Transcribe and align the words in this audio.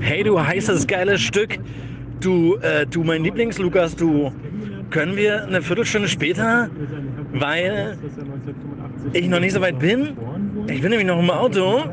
Hey, 0.00 0.22
du 0.22 0.40
heißes, 0.40 0.86
geiles 0.86 1.20
Stück. 1.20 1.58
Du, 2.20 2.56
äh, 2.56 2.86
du, 2.86 3.04
mein 3.04 3.22
Lieblings-Lukas, 3.22 3.94
du, 3.96 4.32
können 4.90 5.16
wir 5.16 5.44
eine 5.44 5.62
Viertelstunde 5.62 6.08
später, 6.08 6.70
weil 7.32 7.96
ich 9.12 9.28
noch 9.28 9.40
nicht 9.40 9.52
so 9.52 9.60
weit 9.60 9.78
bin? 9.78 10.16
Ich 10.68 10.80
bin 10.80 10.90
nämlich 10.90 11.06
noch 11.06 11.18
im 11.18 11.30
Auto 11.30 11.84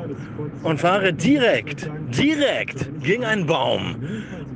und 0.64 0.80
fahre 0.80 1.14
direkt, 1.14 1.90
direkt 2.18 2.90
gegen 3.04 3.26
einen 3.26 3.46
Baum. 3.46 3.96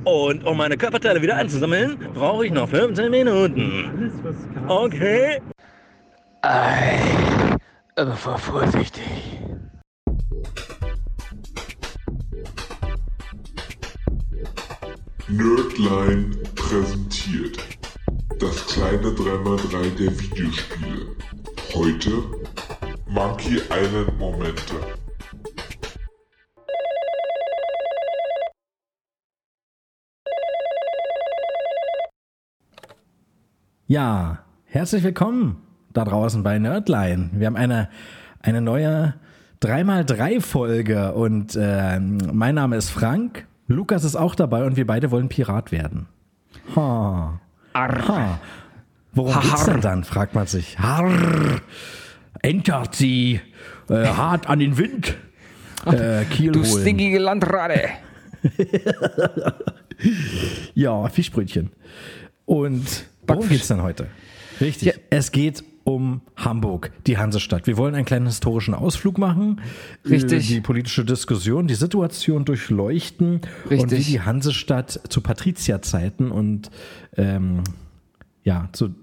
Und 0.05 0.45
um 0.45 0.57
meine 0.57 0.77
Körperteile 0.77 1.21
wieder 1.21 1.35
einzusammeln, 1.35 1.97
brauche 2.13 2.45
ich 2.45 2.51
noch 2.51 2.69
15 2.69 3.11
Minuten. 3.11 4.11
Okay? 4.67 5.39
Ei, 6.41 6.97
aber 7.95 8.13
fahr 8.13 8.37
vorsichtig. 8.37 9.38
Nerdline 15.31 16.31
präsentiert 16.55 17.59
das 18.39 18.65
kleine 18.65 19.09
3x3 19.09 19.95
der 19.95 20.19
Videospiele. 20.19 21.15
Heute 21.71 22.11
Monkey 23.07 23.61
Island 23.69 24.17
Momente. 24.17 24.73
Ja, 33.85 34.39
herzlich 34.65 35.03
willkommen 35.03 35.61
da 35.93 36.05
draußen 36.05 36.41
bei 36.41 36.57
Nerdline. 36.57 37.29
Wir 37.33 37.45
haben 37.45 37.55
eine, 37.55 37.89
eine 38.41 38.61
neue 38.61 39.13
3x3-Folge 39.61 41.13
und 41.13 41.55
äh, 41.55 41.99
mein 41.99 42.55
Name 42.55 42.77
ist 42.77 42.89
Frank, 42.89 43.45
Lukas 43.69 44.03
ist 44.03 44.15
auch 44.15 44.33
dabei 44.35 44.63
und 44.65 44.75
wir 44.77 44.85
beide 44.87 45.11
wollen 45.11 45.29
Pirat 45.29 45.71
werden. 45.71 46.07
Ha. 46.75 47.39
Ha. 47.75 48.39
Worum 49.13 49.33
Har. 49.35 49.41
geht's 49.43 49.65
denn 49.65 49.79
dann, 49.81 50.03
fragt 50.03 50.33
man 50.35 50.47
sich. 50.47 50.77
Harr. 50.79 51.61
Entert 52.41 52.95
sie 52.95 53.39
äh, 53.89 54.05
hart 54.07 54.47
an 54.47 54.59
den 54.59 54.77
Wind. 54.77 55.15
Äh, 55.85 56.25
Kiel 56.25 56.51
Du 56.51 56.63
holen. 56.65 56.81
stinkige 56.81 57.19
Landrade. 57.19 57.89
Ja, 60.73 61.07
Fischbrötchen. 61.09 61.71
Und 62.45 63.05
worum 63.27 63.41
Backfisch. 63.41 63.49
geht's 63.49 63.67
denn 63.67 63.81
heute? 63.83 64.07
Richtig. 64.61 64.87
Ja. 64.87 64.93
Es 65.09 65.31
geht 65.31 65.61
um 65.89 66.21
Hamburg, 66.35 66.91
die 67.07 67.17
Hansestadt. 67.17 67.67
Wir 67.67 67.77
wollen 67.77 67.95
einen 67.95 68.05
kleinen 68.05 68.27
historischen 68.27 68.73
Ausflug 68.73 69.17
machen. 69.17 69.61
Richtig. 70.07 70.47
Die 70.47 70.61
politische 70.61 71.03
Diskussion, 71.03 71.67
die 71.67 71.75
Situation 71.75 72.45
durchleuchten. 72.45 73.41
Und 73.69 73.69
wie 73.69 73.75
Richtig. 73.75 74.07
die 74.07 74.21
Hansestadt 74.21 75.01
zu 75.09 75.21
Patrizierzeiten 75.21 76.31
und 76.31 76.69
ähm, 77.17 77.63
ja, 78.43 78.69
zu, 78.71 78.93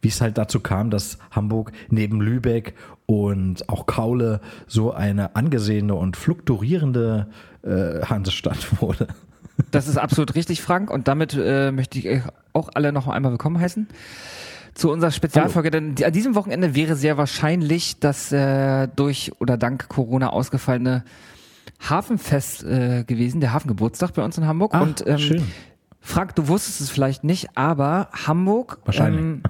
wie 0.00 0.08
es 0.08 0.20
halt 0.20 0.38
dazu 0.38 0.60
kam, 0.60 0.90
dass 0.90 1.18
Hamburg 1.30 1.72
neben 1.90 2.20
Lübeck 2.20 2.74
und 3.06 3.68
auch 3.68 3.86
Kaule 3.86 4.40
so 4.66 4.92
eine 4.92 5.36
angesehene 5.36 5.94
und 5.94 6.16
fluktuierende 6.16 7.28
äh, 7.62 8.02
Hansestadt 8.02 8.80
wurde. 8.80 9.08
Das 9.70 9.88
ist 9.88 9.96
absolut 9.96 10.34
richtig, 10.34 10.62
Frank. 10.62 10.90
Und 10.90 11.08
damit 11.08 11.34
äh, 11.38 11.72
möchte 11.72 11.98
ich 11.98 12.08
euch 12.08 12.22
auch 12.52 12.68
alle 12.74 12.92
noch 12.92 13.08
einmal 13.08 13.32
willkommen 13.32 13.58
heißen 13.58 13.88
zu 14.76 14.90
unserer 14.92 15.10
Spezialfolge. 15.10 15.70
Denn 15.70 15.94
die- 15.94 16.04
an 16.06 16.12
diesem 16.12 16.34
Wochenende 16.34 16.74
wäre 16.74 16.96
sehr 16.96 17.16
wahrscheinlich 17.16 17.98
das 17.98 18.30
äh, 18.32 18.88
durch 18.94 19.32
oder 19.40 19.56
dank 19.56 19.88
Corona 19.88 20.30
ausgefallene 20.30 21.04
Hafenfest 21.88 22.64
äh, 22.64 23.04
gewesen, 23.04 23.40
der 23.40 23.52
Hafengeburtstag 23.52 24.12
bei 24.14 24.22
uns 24.22 24.38
in 24.38 24.46
Hamburg. 24.46 24.72
Ach, 24.74 24.80
Und 24.82 25.06
ähm, 25.06 25.18
schön. 25.18 25.44
Frank, 26.00 26.34
du 26.36 26.48
wusstest 26.48 26.80
es 26.80 26.90
vielleicht 26.90 27.24
nicht, 27.24 27.56
aber 27.56 28.08
Hamburg, 28.26 28.78
ähm, 28.92 29.42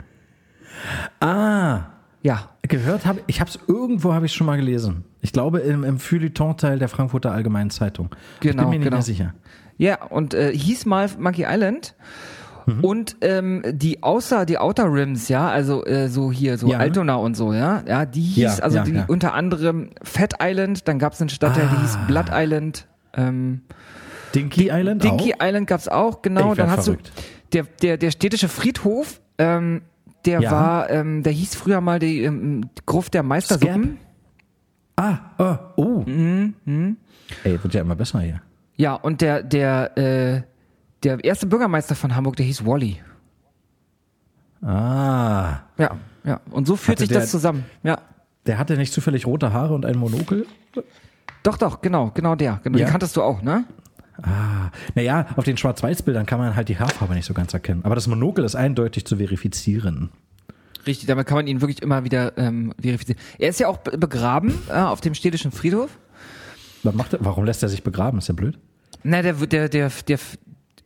Ah, 1.19 1.81
Ja, 2.21 2.49
gehört 2.67 3.05
habe 3.05 3.21
ich 3.27 3.39
habe 3.39 3.49
es 3.49 3.59
irgendwo 3.67 4.13
habe 4.13 4.25
ich 4.25 4.33
schon 4.33 4.47
mal 4.47 4.57
gelesen. 4.57 5.03
Ich 5.21 5.31
glaube 5.31 5.59
im, 5.59 5.83
im 5.83 5.99
Feuilleton-Teil 5.99 6.79
der 6.79 6.89
Frankfurter 6.89 7.31
Allgemeinen 7.31 7.69
Zeitung. 7.69 8.09
ich 8.35 8.41
Genau, 8.41 8.63
bin 8.63 8.69
mir 8.69 8.75
nicht 8.77 8.83
genau. 8.85 8.97
mehr 8.97 9.03
sicher. 9.03 9.33
Ja, 9.77 10.03
und 10.05 10.33
äh, 10.33 10.51
hieß 10.55 10.85
mal 10.85 11.09
Monkey 11.19 11.45
Island. 11.47 11.95
Mhm. 12.65 12.83
Und 12.83 13.15
ähm, 13.21 13.63
die 13.71 14.03
außer 14.03 14.45
die 14.45 14.57
Outer 14.57 14.91
Rims, 14.91 15.29
ja, 15.29 15.47
also 15.49 15.85
äh, 15.85 16.09
so 16.09 16.31
hier, 16.31 16.57
so 16.57 16.67
Ja. 16.67 16.79
Altona 16.79 17.15
und 17.15 17.35
so, 17.37 17.53
ja, 17.53 17.81
ja, 17.87 18.05
die 18.05 18.21
hieß 18.21 18.57
Ja, 18.57 18.63
also 18.63 18.77
ja, 18.77 18.83
die 18.83 19.03
unter 19.07 19.33
anderem 19.33 19.91
Fat 20.03 20.33
Island, 20.41 20.87
dann 20.87 20.99
gab 20.99 21.13
es 21.13 21.21
einen 21.21 21.29
Stadtteil, 21.29 21.69
die 21.73 21.81
hieß 21.81 21.95
Ah. 21.95 22.05
Blood 22.07 22.25
Island, 22.31 22.87
ähm, 23.13 23.61
Dinky 24.35 24.69
Island 24.69 25.01
Dinky 25.03 25.33
auch? 25.39 25.45
Island 25.45 25.67
gab's 25.67 25.87
auch, 25.87 26.21
genau. 26.21 26.51
Ich 26.51 26.57
Dann 26.57 26.69
hast 26.69 26.85
verrückt. 26.85 27.09
du 27.15 27.21
der, 27.53 27.63
der, 27.81 27.97
der 27.97 28.11
städtische 28.11 28.49
Friedhof, 28.49 29.21
ähm, 29.37 29.83
der 30.27 30.41
Ja. 30.41 30.51
war, 30.51 30.89
ähm, 30.91 31.23
der 31.23 31.33
hieß 31.33 31.55
früher 31.55 31.81
mal 31.81 31.97
die 31.99 32.21
ähm, 32.23 32.69
Gruft 32.85 33.13
der 33.15 33.23
Meistersuppen. 33.23 33.97
Ah, 34.95 35.17
oh, 35.37 35.55
oh. 35.77 36.03
Mhm, 36.09 36.97
Ey, 37.43 37.61
wird 37.63 37.73
ja 37.73 37.81
immer 37.81 37.95
besser 37.95 38.19
hier. 38.21 38.41
Ja, 38.75 38.93
und 38.93 39.21
der, 39.21 39.41
der, 39.43 39.97
äh, 39.97 40.41
der 41.03 41.23
erste 41.23 41.45
Bürgermeister 41.47 41.95
von 41.95 42.15
Hamburg, 42.15 42.35
der 42.35 42.45
hieß 42.45 42.65
Wally. 42.65 42.99
Ah, 44.61 45.59
Ja, 45.77 45.91
ja. 46.23 46.39
Und 46.51 46.67
so 46.67 46.75
führt 46.75 46.97
Hatte 46.97 47.03
sich 47.03 47.09
der- 47.09 47.21
das 47.21 47.31
zusammen. 47.31 47.65
Ja. 47.83 47.99
der 48.45 48.57
hatte 48.57 48.77
nicht 48.77 48.93
zufällig 48.93 49.25
rote 49.27 49.51
Haare 49.53 49.73
und 49.73 49.85
ein 49.85 49.97
Monokel? 49.97 50.45
Doch, 51.43 51.57
doch, 51.57 51.81
genau, 51.81 52.11
genau 52.13 52.35
der. 52.35 52.59
Genau, 52.63 52.77
Ja. 52.77 52.85
Den 52.85 52.91
kanntest 52.91 53.15
du 53.17 53.21
auch, 53.21 53.41
ne? 53.41 53.65
Ah, 54.23 54.71
naja, 54.95 55.27
auf 55.35 55.43
den 55.45 55.57
Schwarz-Weiß-Bildern 55.57 56.25
kann 56.25 56.39
man 56.39 56.55
halt 56.55 56.69
die 56.69 56.79
Haarfarbe 56.79 57.13
nicht 57.13 57.25
so 57.25 57.33
ganz 57.33 57.53
erkennen. 57.53 57.81
Aber 57.83 57.95
das 57.95 58.07
Monokel 58.07 58.43
ist 58.45 58.55
eindeutig 58.55 59.05
zu 59.05 59.17
verifizieren. 59.17 60.09
Richtig, 60.87 61.07
damit 61.07 61.27
kann 61.27 61.35
man 61.37 61.47
ihn 61.47 61.61
wirklich 61.61 61.81
immer 61.81 62.03
wieder 62.03 62.37
ähm, 62.37 62.73
verifizieren. 62.81 63.19
Er 63.37 63.49
ist 63.49 63.59
ja 63.59 63.67
auch 63.67 63.77
be- 63.77 63.97
begraben 63.97 64.53
äh, 64.69 64.73
auf 64.73 65.01
dem 65.01 65.13
städtischen 65.13 65.51
Friedhof. 65.51 65.89
Was 66.83 66.93
macht 66.95 67.13
er? 67.13 67.19
Warum 67.23 67.43
lässt 67.45 67.61
er 67.61 67.69
sich 67.69 67.83
begraben? 67.83 68.17
Ist 68.19 68.27
ja 68.27 68.33
blöd. 68.33 68.57
Na, 69.03 69.21
der, 69.21 69.33
der, 69.33 69.69
der, 69.69 69.91
der 70.07 70.19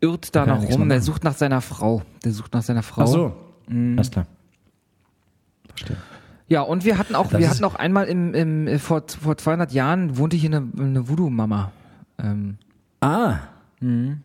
irrt 0.02 0.36
da 0.36 0.46
noch 0.46 0.62
rum, 0.64 0.90
der 0.90 0.98
machen. 0.98 1.02
sucht 1.02 1.24
nach 1.24 1.36
seiner 1.36 1.62
Frau. 1.62 2.02
Der 2.26 2.32
sucht 2.32 2.54
nach 2.54 2.64
seiner 2.64 2.84
Frau. 2.84 3.04
Ach 3.04 3.08
so. 3.08 3.36
Mhm. 3.68 3.98
Alles 3.98 4.12
klar. 4.12 4.26
Verstehe. 5.70 5.98
Ja, 6.48 6.62
und 6.64 6.84
wir 6.84 6.98
hatten 6.98 7.16
auch, 7.16 7.28
Das 7.30 7.40
wir 7.40 7.50
hatten 7.50 7.64
auch 7.64 7.76
einmal 7.76 8.08
im, 8.08 8.34
im, 8.34 8.68
äh, 8.68 8.78
vor, 8.80 9.04
vor 9.22 9.38
200 9.38 9.72
Jahren 9.72 10.18
wohnte 10.18 10.36
hier 10.36 10.50
eine, 10.50 10.68
eine 10.78 11.08
Voodoo-Mama. 11.08 11.72
Ähm, 12.22 12.58
Ah. 13.02 13.40
Mhm. 13.80 14.22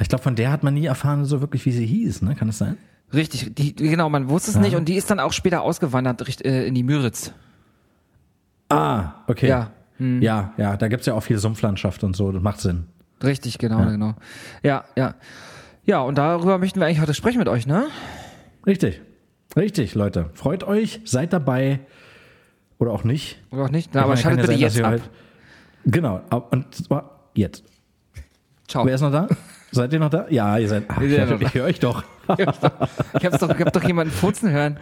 Ich 0.00 0.08
glaube, 0.08 0.22
von 0.22 0.36
der 0.36 0.52
hat 0.52 0.62
man 0.62 0.74
nie 0.74 0.86
erfahren, 0.86 1.24
so 1.24 1.40
wirklich, 1.40 1.64
wie 1.66 1.72
sie 1.72 1.84
hieß, 1.86 2.22
ne? 2.22 2.34
Kann 2.34 2.48
es 2.48 2.58
sein? 2.58 2.76
richtig, 3.12 3.54
die, 3.54 3.74
genau, 3.74 4.10
man 4.10 4.28
wusste 4.28 4.50
es 4.50 4.56
Ja. 4.56 4.60
nicht 4.62 4.76
und 4.76 4.84
die 4.86 4.94
ist 4.96 5.10
dann 5.10 5.18
auch 5.18 5.32
später 5.32 5.62
ausgewandert 5.62 6.44
äh, 6.44 6.66
in 6.66 6.74
die 6.74 6.82
Müritz. 6.82 7.32
Ah, 8.68 9.12
okay. 9.26 9.48
Ja. 9.48 9.70
Hm. 9.96 10.20
Ja, 10.22 10.52
ja, 10.58 10.76
da 10.76 10.88
gibt's 10.88 11.06
ja 11.06 11.14
auch 11.14 11.22
viel 11.22 11.38
Sumpflandschaft 11.38 12.04
und 12.04 12.14
so, 12.14 12.30
das 12.32 12.42
macht 12.42 12.60
Sinn. 12.60 12.84
Richtig, 13.22 13.58
genau, 13.58 13.80
Ja. 13.80 13.90
genau. 13.90 14.14
Ja, 14.62 14.84
ja. 14.96 15.14
Ja, 15.84 16.00
und 16.02 16.18
darüber 16.18 16.58
möchten 16.58 16.78
wir 16.80 16.86
eigentlich 16.86 17.00
heute 17.00 17.14
sprechen 17.14 17.38
mit 17.38 17.48
euch, 17.48 17.66
ne? 17.66 17.86
Richtig. 18.66 19.00
Richtig, 19.56 19.94
Leute. 19.94 20.28
Freut 20.34 20.62
euch, 20.62 21.00
seid 21.06 21.32
dabei. 21.32 21.80
Oder 22.78 22.92
auch 22.92 23.02
nicht. 23.04 23.42
Oder 23.50 23.64
auch 23.64 23.70
nicht? 23.70 23.90
Na, 23.94 24.02
aber 24.04 24.16
schaltet 24.18 24.42
bitte 24.42 24.52
sein, 24.52 24.60
jetzt 24.60 24.78
ab. 24.80 24.86
halt- 24.90 25.10
Genau, 25.86 26.20
und 26.50 26.74
zwar 26.74 27.30
jetzt. 27.34 27.64
Ciao. 28.68 28.84
Wer 28.86 28.94
ist 28.94 29.00
noch 29.00 29.10
da? 29.10 29.26
Seid 29.72 29.92
ihr 29.92 29.98
noch 29.98 30.10
da? 30.10 30.26
Ja, 30.28 30.56
ihr 30.58 30.68
seid. 30.68 30.84
Ach, 30.88 31.00
ich 31.00 31.18
noch 31.18 31.40
ich 31.40 31.54
höre 31.54 31.64
euch 31.64 31.80
doch. 31.80 32.04
Ich 32.38 32.46
hab's 33.24 33.38
doch, 33.40 33.50
ich 33.50 33.60
hab 33.60 33.72
doch 33.72 33.82
jemanden 33.82 34.12
furzen 34.12 34.50
hören. 34.50 34.78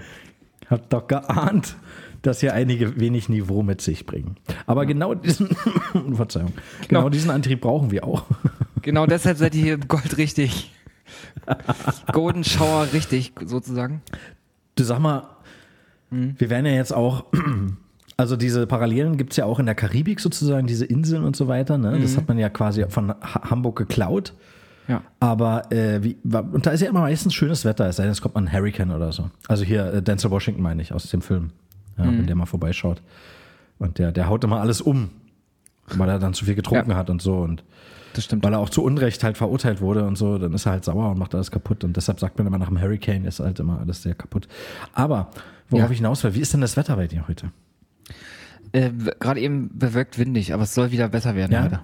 Habt 0.68 0.92
doch 0.92 1.06
geahnt, 1.06 1.76
dass 2.22 2.40
hier 2.40 2.52
einige 2.54 2.98
wenig 3.00 3.28
Niveau 3.28 3.62
mit 3.62 3.80
sich 3.80 4.04
bringen. 4.06 4.36
Aber 4.66 4.84
genau 4.86 5.14
diesen, 5.14 5.48
Verzeihung, 6.14 6.52
genau. 6.88 7.00
Genau. 7.00 7.08
diesen 7.08 7.30
Antrieb 7.30 7.60
brauchen 7.62 7.90
wir 7.90 8.04
auch. 8.04 8.24
Genau 8.82 9.04
deshalb 9.06 9.36
seid 9.36 9.52
ihr 9.56 9.62
hier 9.62 9.78
Gold 9.78 10.16
richtig. 10.16 10.70
Golden 12.12 12.44
Shower 12.44 12.86
richtig, 12.92 13.32
sozusagen. 13.44 14.00
Du 14.76 14.84
sag 14.84 15.00
mal, 15.00 15.28
Hm? 16.12 16.36
wir 16.38 16.50
werden 16.50 16.66
ja 16.66 16.72
jetzt 16.72 16.94
auch, 16.94 17.24
also 18.16 18.36
diese 18.36 18.66
Parallelen 18.66 19.16
gibt's 19.16 19.36
ja 19.36 19.44
auch 19.44 19.58
in 19.58 19.66
der 19.66 19.74
Karibik 19.74 20.20
sozusagen, 20.20 20.66
diese 20.66 20.84
Inseln 20.84 21.24
und 21.24 21.36
so 21.36 21.48
weiter. 21.48 21.76
Ne? 21.78 21.92
Mhm. 21.92 22.02
Das 22.02 22.16
hat 22.16 22.28
man 22.28 22.38
ja 22.38 22.48
quasi 22.48 22.84
von 22.88 23.10
ha 23.10 23.50
Hamburg 23.50 23.76
geklaut. 23.76 24.32
Ja. 24.88 25.02
Aber 25.20 25.70
äh, 25.72 26.02
wie, 26.04 26.16
und 26.24 26.64
da 26.64 26.70
ist 26.70 26.80
ja 26.80 26.88
immer 26.88 27.00
meistens 27.00 27.34
schönes 27.34 27.64
Wetter, 27.64 27.86
es 27.88 27.96
sei 27.96 28.04
denn, 28.04 28.12
es 28.12 28.20
kommt 28.22 28.36
mal 28.36 28.42
ein 28.42 28.52
Hurricane 28.52 28.92
oder 28.92 29.10
so. 29.12 29.30
Also 29.48 29.64
hier 29.64 29.92
äh, 29.92 30.02
Denzel 30.02 30.30
Washington 30.30 30.62
meine 30.62 30.80
ich 30.80 30.92
aus 30.92 31.10
dem 31.10 31.22
Film, 31.22 31.50
ja, 31.98 32.04
Mhm. 32.04 32.18
wenn 32.18 32.26
der 32.26 32.36
mal 32.36 32.46
vorbeischaut. 32.46 33.02
Und 33.78 33.98
der, 33.98 34.12
der 34.12 34.28
haut 34.28 34.44
immer 34.44 34.60
alles 34.60 34.80
um. 34.80 35.10
weil 35.96 36.08
er 36.08 36.18
dann 36.18 36.34
zu 36.34 36.44
viel 36.44 36.54
getrunken 36.56 36.90
Ja. 36.92 36.96
hat 36.96 37.10
und 37.10 37.20
so 37.22 37.38
und 37.38 37.62
Das 38.14 38.24
stimmt. 38.24 38.44
weil 38.44 38.52
er 38.52 38.58
auch 38.60 38.70
zu 38.70 38.82
Unrecht 38.82 39.22
halt 39.22 39.36
verurteilt 39.36 39.80
wurde 39.80 40.04
und 40.04 40.16
so, 40.18 40.36
dann 40.38 40.52
ist 40.52 40.66
er 40.66 40.72
halt 40.72 40.84
sauer 40.84 41.10
und 41.10 41.18
macht 41.18 41.32
alles 41.34 41.50
kaputt 41.52 41.84
und 41.84 41.96
deshalb 41.96 42.18
sagt 42.18 42.38
man 42.38 42.46
immer 42.46 42.58
nach 42.58 42.68
dem 42.68 42.80
Hurricane 42.80 43.24
ist 43.24 43.38
halt 43.40 43.60
immer 43.60 43.78
alles 43.80 44.02
sehr 44.02 44.14
kaputt. 44.14 44.48
Aber 44.94 45.30
worauf 45.70 45.86
Ja. 45.86 45.90
ich 45.92 45.98
hinaus 45.98 46.24
will, 46.24 46.34
wie 46.34 46.40
ist 46.40 46.52
denn 46.52 46.60
das 46.60 46.76
Wetter 46.76 46.96
bei 46.96 47.06
dir 47.06 47.28
heute? 47.28 47.50
Äh, 48.72 48.90
Gerade 49.20 49.40
eben 49.40 49.70
bewölkt 49.78 50.18
windig, 50.18 50.52
aber 50.52 50.64
es 50.64 50.74
soll 50.74 50.90
wieder 50.90 51.08
besser 51.08 51.34
werden 51.34 51.52
Ja. 51.52 51.64
heute. 51.64 51.80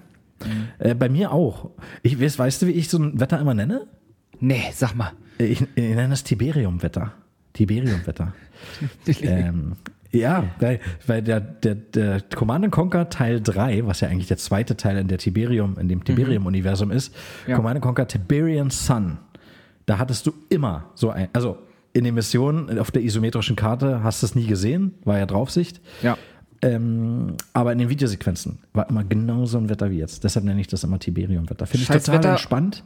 Äh, 0.79 0.93
bei 0.95 1.07
mir 1.09 1.31
auch. 1.31 1.69
Ich 2.01 2.19
weiß, 2.19 2.37
weißt 2.37 2.61
du, 2.61 2.67
wie 2.67 2.71
ich 2.71 2.89
so 2.89 2.97
ein 2.99 3.19
Wetter 3.19 3.39
immer 3.39 3.53
nenne? 3.53 3.87
Nee, 4.39 4.63
sag 4.73 4.93
mal. 4.95 5.11
Äh, 5.39 5.45
Ich, 5.45 5.61
ich 5.61 5.95
nenne 5.95 6.13
es 6.13 6.23
Tiberium-Wetter. 6.23 7.13
Tiberium-Wetter. 7.53 8.33
ähm, 9.21 9.73
ja, 10.11 10.43
weil, 10.59 10.79
weil 11.07 11.21
der, 11.21 11.39
der, 11.39 11.75
der 11.75 12.21
Command 12.35 12.69
Conquer 12.71 13.09
Teil 13.09 13.41
3, 13.41 13.85
was 13.87 14.01
ja 14.01 14.09
eigentlich 14.09 14.27
der 14.27 14.37
zweite 14.37 14.75
Teil 14.75 14.97
in 14.97 15.07
der 15.07 15.17
Tiberium, 15.17 15.77
in 15.79 15.87
dem 15.87 16.03
Tiberium-Universum 16.03 16.91
ist, 16.91 17.15
Ja. 17.47 17.55
Command 17.55 17.79
Conquer 17.81 18.07
Tiberian 18.07 18.69
Sun, 18.69 19.17
da 19.85 19.97
hattest 19.97 20.27
du 20.27 20.33
immer 20.49 20.89
so 20.95 21.09
ein, 21.09 21.29
also 21.33 21.57
in 21.93 22.03
den 22.03 22.15
Missionen 22.15 22.79
auf 22.79 22.91
der 22.91 23.03
isometrischen 23.03 23.55
Karte 23.55 24.03
hast 24.03 24.21
du 24.21 24.25
es 24.25 24.35
nie 24.35 24.47
gesehen, 24.47 24.95
war 25.05 25.19
ja 25.19 25.25
Draufsicht. 25.25 25.79
Ja. 26.01 26.17
Ähm, 26.61 27.35
aber 27.53 27.71
in 27.73 27.77
den 27.77 27.89
Videosequenzen 27.89 28.59
war 28.73 28.89
immer 28.89 29.03
genau 29.03 29.45
so 29.45 29.57
ein 29.57 29.69
Wetter 29.69 29.91
wie 29.91 29.97
jetzt. 29.99 30.23
Deshalb 30.23 30.45
nenne 30.45 30.61
ich 30.61 30.67
das 30.67 30.83
immer 30.83 30.97
Tiberium-Wetter. 30.97 31.65
Finde 31.67 31.83
ich 31.83 31.87
total 31.87 32.19
Wetter. 32.19 32.31
entspannt. 32.31 32.83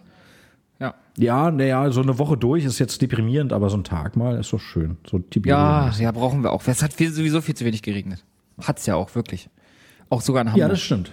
Ja. 0.80 0.96
Ja, 1.18 1.52
naja, 1.52 1.90
so 1.92 2.02
eine 2.02 2.18
Woche 2.20 2.38
durch 2.38 2.66
ist 2.66 2.80
jetzt 2.80 3.02
deprimierend, 3.02 3.54
aber 3.54 3.70
so 3.70 3.78
ein 3.78 3.84
Tag 3.84 4.16
mal 4.16 4.38
ist 4.38 4.52
doch 4.52 4.60
schön. 4.60 4.98
So 5.10 5.20
Tiberium. 5.20 5.60
Ja, 5.60 5.92
ja, 6.00 6.12
brauchen 6.12 6.44
wir 6.44 6.52
auch. 6.52 6.68
Es 6.68 6.84
hat 6.84 6.94
viel, 6.94 7.12
sowieso 7.12 7.42
viel 7.42 7.56
zu 7.56 7.66
wenig 7.66 7.82
geregnet. 7.82 8.24
Hat's 8.62 8.86
ja 8.88 8.96
auch, 8.96 9.14
wirklich. 9.16 9.50
Auch 10.10 10.22
sogar 10.22 10.42
in 10.42 10.48
Hamburg. 10.50 10.62
ja, 10.62 10.70
das 10.70 10.82
stimmt. 10.82 11.12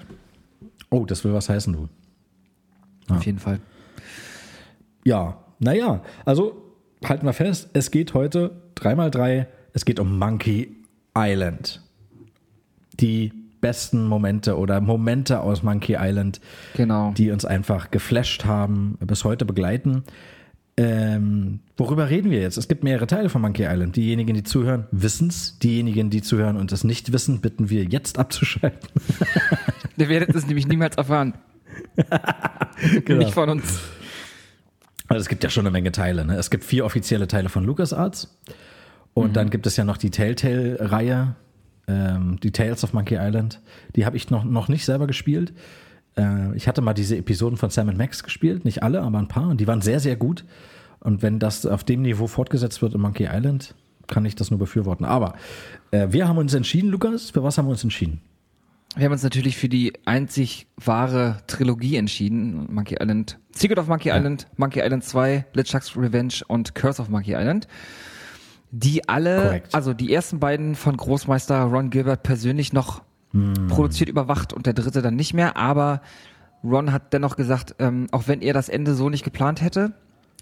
Oh, 0.91 1.05
das 1.05 1.25
will 1.25 1.33
was 1.35 1.49
heißen, 1.49 1.73
du. 1.73 1.89
auf 3.09 3.25
jeden 3.27 3.39
Fall. 3.39 3.61
Ja, 5.05 5.39
naja, 5.59 6.03
also 6.25 6.64
halten 7.09 7.27
wir 7.27 7.33
fest, 7.33 7.71
es 7.73 7.91
geht 7.91 8.15
heute 8.15 8.53
3x3, 8.77 9.47
es 9.73 9.85
geht 9.85 9.99
um 10.01 10.19
Monkey 10.19 10.77
Island. 11.17 11.83
Die 13.01 13.33
besten 13.61 14.07
Momente 14.07 14.59
oder 14.59 14.81
Momente 14.81 15.41
aus 15.41 15.63
Monkey 15.63 15.97
Island, 15.99 16.41
Genau. 16.77 17.13
die 17.17 17.31
uns 17.31 17.45
einfach 17.45 17.91
geflasht 17.91 18.45
haben, 18.45 18.99
bis 19.01 19.25
heute 19.25 19.45
begleiten. 19.45 20.05
Ähm, 20.77 21.61
worüber 21.77 22.11
reden 22.11 22.31
wir 22.33 22.41
jetzt? 22.41 22.59
Es 22.59 22.67
gibt 22.69 22.83
mehrere 22.83 23.07
Teile 23.07 23.29
von 23.29 23.41
Monkey 23.41 23.65
Island. 23.65 23.95
Diejenigen, 23.97 24.35
die 24.35 24.43
zuhören, 24.43 24.87
wissen's. 24.91 25.59
Diejenigen, 25.61 26.11
die 26.11 26.21
zuhören 26.21 26.57
und 26.57 26.73
es 26.73 26.83
nicht 26.85 27.13
wissen, 27.13 27.41
bitten 27.41 27.71
wir 27.71 27.85
jetzt 27.85 28.19
abzuschalten. 28.19 28.89
Ihr 29.97 30.09
werdet 30.09 30.35
es 30.35 30.47
nämlich 30.47 30.67
niemals 30.67 30.97
erfahren. 30.97 31.35
Genau. 33.05 33.21
Nicht 33.25 33.33
von 33.35 33.49
uns. 33.49 33.81
Also 35.09 35.21
es 35.21 35.29
gibt 35.29 35.45
ja 35.45 35.51
schon 35.51 35.67
eine 35.67 35.71
Menge 35.71 35.93
Teile. 35.93 36.25
Ne? 36.25 36.37
Es 36.37 36.51
gibt 36.51 36.65
vier 36.65 36.85
offizielle 36.85 37.29
Teile 37.29 37.49
von 37.49 37.65
LucasArts. 37.65 38.37
Und 39.13 39.37
dann 39.37 39.51
gibt 39.51 39.67
es 39.67 39.77
ja 39.77 39.85
noch 39.85 39.97
die 39.97 40.11
Telltale-Reihe, 40.11 41.37
ähm, 41.87 42.39
die 42.43 42.51
Tales 42.51 42.83
of 42.83 42.93
Monkey 42.93 43.17
Island. 43.21 43.61
Die 43.95 44.07
habe 44.07 44.17
ich 44.17 44.31
noch, 44.31 44.45
noch 44.45 44.69
nicht 44.69 44.85
selber 44.85 45.07
gespielt. 45.07 45.53
Äh, 46.17 46.55
ich 46.57 46.67
hatte 46.67 46.83
mal 46.83 46.95
diese 46.95 47.17
Episoden 47.17 47.57
von 47.57 47.71
Sam 47.71 47.97
Max 47.97 48.25
gespielt. 48.25 48.65
Nicht 48.65 48.83
alle, 48.83 49.03
aber 49.03 49.19
ein 49.19 49.29
paar. 49.29 49.49
Und 49.49 49.61
die 49.61 49.69
waren 49.69 49.83
sehr, 49.83 50.01
sehr 50.01 50.17
gut. 50.17 50.45
Und 51.01 51.23
wenn 51.23 51.39
das 51.39 51.65
auf 51.65 51.85
dem 51.85 52.03
Niveau 52.03 52.27
fortgesetzt 52.27 52.83
wird 52.83 52.95
in 52.95 53.01
Monkey 53.01 53.29
Island, 53.31 53.75
kann 54.09 54.25
ich 54.25 54.35
das 54.35 54.51
nur 54.51 54.59
befürworten. 54.59 55.05
Aber 55.05 55.35
äh, 55.91 56.09
wir 56.11 56.27
haben 56.27 56.39
uns 56.39 56.55
entschieden, 56.55 56.91
Lukas. 56.91 57.31
Für 57.31 57.45
was 57.45 57.57
haben 57.57 57.67
wir 57.67 57.73
uns 57.73 57.85
entschieden? 57.85 58.21
Wir 58.97 59.07
haben 59.07 59.13
uns 59.13 59.25
natürlich 59.25 59.57
für 59.57 59.69
die 59.69 59.93
einzig 60.05 60.69
wahre 60.77 61.39
Trilogie 61.49 61.97
entschieden. 61.97 62.73
Monkey 62.73 62.97
Island, 63.01 63.39
Secret 63.53 63.79
of 63.79 63.89
Monkey 63.89 64.11
Island, 64.11 64.47
Monkey 64.57 64.81
Island 64.81 65.03
2, 65.03 65.47
LeChuck's 65.53 65.97
Revenge 65.97 66.35
und 66.47 66.75
Curse 66.77 67.03
of 67.03 67.09
Monkey 67.09 67.33
Island. 67.33 67.67
Die 68.71 69.09
alle, 69.09 69.43
Korrekt. 69.43 69.75
also 69.75 69.95
die 69.95 70.13
ersten 70.13 70.39
beiden 70.39 70.75
von 70.77 70.97
Großmeister 70.97 71.63
Ron 71.65 71.91
Gilbert 71.91 72.23
persönlich 72.23 72.73
noch 72.73 73.03
Hm. 73.33 73.67
produziert, 73.67 74.09
überwacht 74.09 74.53
und 74.53 74.67
der 74.67 74.75
dritte 74.75 75.03
dann 75.03 75.17
nicht 75.17 75.35
mehr. 75.35 75.57
Aber 75.57 76.01
Ron 76.63 76.93
hat 76.93 77.13
dennoch 77.13 77.35
gesagt, 77.35 77.75
ähm, 77.81 78.07
auch 78.13 78.29
wenn 78.29 78.41
er 78.43 78.55
das 78.55 78.69
Ende 78.69 78.95
so 78.95 79.09
nicht 79.11 79.25
geplant 79.25 79.61
hätte, 79.61 79.93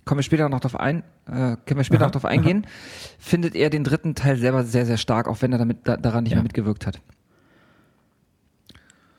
kommen 0.05 0.19
wir 0.19 0.23
später 0.25 0.49
noch 0.51 0.61
drauf 0.61 0.79
ein, 0.79 1.03
äh, 1.27 1.57
können 1.65 1.79
wir 1.79 1.85
später 1.85 2.05
noch 2.05 2.11
drauf 2.11 2.27
eingehen, 2.27 2.67
findet 3.19 3.55
er 3.55 3.71
den 3.71 3.83
dritten 3.85 4.15
Teil 4.15 4.37
selber 4.37 4.65
sehr, 4.65 4.85
sehr 4.85 4.99
stark, 4.99 5.27
auch 5.27 5.41
wenn 5.41 5.53
er 5.53 5.59
damit 5.59 5.79
da, 5.85 5.97
daran 5.97 6.25
nicht 6.25 6.33
Ja. 6.33 6.37
mehr 6.37 6.43
mitgewirkt 6.43 6.87
hat. 6.87 7.01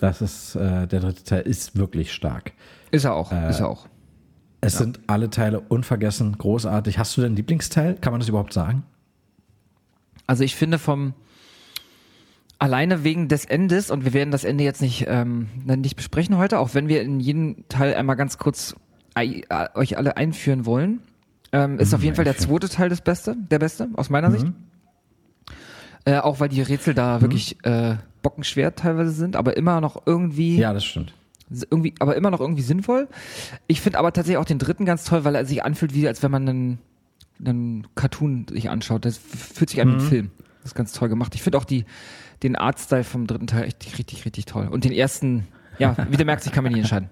Das 0.04 0.22
ist, 0.22 0.56
äh, 0.56 0.86
der 0.86 1.00
dritte 1.00 1.24
Teil 1.24 1.44
ist 1.44 1.78
wirklich 1.78 2.12
stark. 2.12 2.52
Ist 2.92 3.06
er 3.06 3.14
auch, 3.16 3.32
Äh, 3.32 3.50
ist 3.50 3.62
er 3.62 3.70
auch. 3.70 3.88
Es 4.60 4.78
sind 4.78 5.00
alle 5.08 5.30
Teile 5.30 5.62
unvergessen, 5.62 6.38
großartig. 6.38 7.00
Hast 7.00 7.16
du 7.16 7.22
denn 7.22 7.38
Lieblingsteil? 7.38 7.96
Kann 7.96 8.12
man 8.12 8.20
das 8.20 8.28
überhaupt 8.28 8.52
sagen? 8.52 8.84
Also 10.28 10.44
ich 10.44 10.58
finde 10.58 10.78
vom 10.78 11.14
alleine 12.60 13.06
wegen 13.06 13.30
des 13.30 13.46
Endes 13.46 13.92
und 13.92 14.04
wir 14.04 14.12
werden 14.12 14.32
das 14.32 14.44
Ende 14.44 14.66
jetzt 14.66 14.82
nicht 14.82 15.06
ähm, 15.08 15.48
nicht 15.64 15.96
besprechen 15.96 16.38
heute, 16.38 16.60
auch 16.60 16.74
wenn 16.74 16.90
wir 16.90 17.02
in 17.02 17.22
jedem 17.22 17.64
Teil 17.70 17.94
einmal 17.94 18.18
ganz 18.18 18.38
kurz 18.38 18.76
äh, 19.16 19.42
euch 19.74 19.96
alle 19.98 20.18
einführen 20.18 20.66
wollen, 20.66 21.00
ähm, 21.54 21.80
ist 21.80 21.94
auf 21.94 22.04
jeden 22.04 22.18
Fall 22.18 22.26
der 22.26 22.36
zweite 22.36 22.68
Teil 22.68 22.90
das 22.90 23.00
Beste, 23.00 23.38
der 23.50 23.60
beste 23.60 23.88
aus 23.94 24.10
meiner 24.10 24.32
Sicht. 24.32 24.48
Äh, 26.06 26.18
auch 26.18 26.40
weil 26.40 26.50
die 26.50 26.62
Rätsel 26.62 26.94
da 26.94 27.22
wirklich 27.22 27.64
äh, 27.64 27.96
bockenschwer 28.22 28.76
teilweise 28.76 29.12
sind, 29.12 29.36
aber 29.36 29.56
immer 29.56 29.80
noch 29.82 30.06
irgendwie 30.06 30.58
Ja, 30.58 30.74
das 30.74 30.84
stimmt. 30.84 31.14
irgendwie, 31.70 31.94
aber 32.00 32.16
immer 32.16 32.30
noch 32.32 32.42
irgendwie 32.42 32.62
sinnvoll. 32.62 33.08
Ich 33.68 33.80
finde 33.82 34.00
aber 34.00 34.12
tatsächlich 34.12 34.38
auch 34.38 34.46
den 34.46 34.60
dritten 34.60 34.86
ganz 34.86 35.06
toll, 35.06 35.24
weil 35.24 35.36
er 35.36 35.46
sich 35.46 35.64
anfühlt, 35.64 35.94
wie 35.94 36.08
als 36.08 36.22
wenn 36.24 36.32
man 36.32 36.50
einen, 36.50 36.80
einen 37.40 37.88
Cartoon 37.96 38.46
sich 38.50 38.70
anschaut. 38.70 39.06
Das 39.06 39.18
fühlt 39.18 39.70
sich 39.70 39.80
an 39.82 39.90
wie 39.90 39.94
ein 39.94 40.00
Film. 40.00 40.32
Das 40.62 40.72
ist 40.72 40.76
ganz 40.76 40.94
toll 40.94 41.10
gemacht. 41.10 41.36
Ich 41.36 41.42
finde 41.42 41.58
auch 41.58 41.66
die, 41.66 41.86
den 42.42 42.56
Artstyle 42.56 43.04
vom 43.04 43.28
dritten 43.28 43.48
Teil 43.48 43.64
echt 43.64 43.98
richtig, 43.98 44.26
richtig 44.26 44.46
toll. 44.46 44.68
Und 44.68 44.84
den 44.84 44.92
ersten, 44.94 45.48
ja, 45.80 45.96
wie 46.10 46.18
du 46.18 46.26
merkst, 46.26 46.46
ich 46.48 46.52
kann 46.54 46.64
mich 46.64 46.74
nicht 46.74 46.82
entscheiden. 46.82 47.10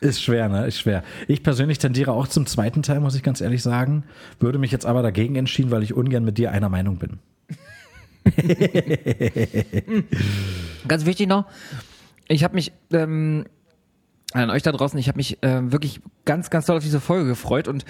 Ist 0.00 0.22
schwer, 0.22 0.48
ne? 0.48 0.66
Ist 0.66 0.78
schwer. 0.78 1.02
Ich 1.26 1.42
persönlich 1.42 1.78
tendiere 1.78 2.12
auch 2.12 2.28
zum 2.28 2.46
zweiten 2.46 2.82
Teil, 2.82 3.00
muss 3.00 3.16
ich 3.16 3.22
ganz 3.24 3.40
ehrlich 3.40 3.62
sagen. 3.62 4.04
Würde 4.38 4.58
mich 4.58 4.70
jetzt 4.70 4.86
aber 4.86 5.02
dagegen 5.02 5.34
entschieden, 5.34 5.70
weil 5.72 5.82
ich 5.82 5.92
ungern 5.92 6.24
mit 6.24 6.38
dir 6.38 6.52
einer 6.52 6.68
Meinung 6.68 6.98
bin. 6.98 7.18
Ganz 10.88 11.06
wichtig 11.06 11.28
noch, 11.28 11.46
ich 12.28 12.44
habe 12.44 12.54
mich 12.54 12.72
ähm, 12.92 13.46
an 14.32 14.50
euch 14.50 14.62
da 14.62 14.72
draußen, 14.72 14.98
ich 14.98 15.08
habe 15.08 15.16
mich 15.16 15.38
ähm, 15.42 15.72
wirklich 15.72 16.00
ganz, 16.24 16.50
ganz 16.50 16.66
doll 16.66 16.76
auf 16.76 16.82
diese 16.82 17.00
Folge 17.00 17.26
gefreut 17.26 17.68
und 17.68 17.84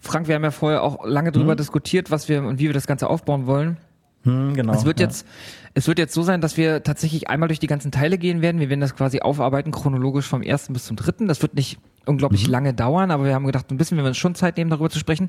Frank, 0.00 0.26
wir 0.26 0.34
haben 0.34 0.42
ja 0.42 0.50
vorher 0.50 0.82
auch 0.82 1.06
lange 1.06 1.30
drüber 1.30 1.54
diskutiert, 1.54 2.10
was 2.10 2.28
wir 2.28 2.42
und 2.42 2.58
wie 2.58 2.66
wir 2.66 2.72
das 2.72 2.88
Ganze 2.88 3.08
aufbauen 3.08 3.46
wollen. 3.46 3.76
Hm, 4.24 4.54
genau. 4.54 4.72
Es 4.72 4.84
wird 4.84 4.98
ja. 4.98 5.06
jetzt, 5.06 5.26
es 5.74 5.86
wird 5.86 5.98
jetzt 5.98 6.12
so 6.12 6.22
sein, 6.22 6.40
dass 6.40 6.56
wir 6.56 6.82
tatsächlich 6.82 7.28
einmal 7.28 7.48
durch 7.48 7.60
die 7.60 7.68
ganzen 7.68 7.92
Teile 7.92 8.18
gehen 8.18 8.42
werden. 8.42 8.60
Wir 8.60 8.68
werden 8.68 8.80
das 8.80 8.96
quasi 8.96 9.20
aufarbeiten, 9.20 9.70
chronologisch 9.70 10.26
vom 10.26 10.42
ersten 10.42 10.72
bis 10.72 10.86
zum 10.86 10.96
dritten. 10.96 11.28
Das 11.28 11.40
wird 11.42 11.54
nicht 11.54 11.78
unglaublich 12.04 12.46
Mhm. 12.46 12.52
lange 12.52 12.74
dauern, 12.74 13.12
aber 13.12 13.24
wir 13.24 13.34
haben 13.34 13.46
gedacht, 13.46 13.70
ein 13.70 13.76
bisschen, 13.76 13.96
wenn 13.96 14.04
wir 14.04 14.08
uns 14.08 14.18
schon 14.18 14.34
Zeit 14.34 14.56
nehmen, 14.56 14.70
darüber 14.70 14.90
zu 14.90 14.98
sprechen. 14.98 15.28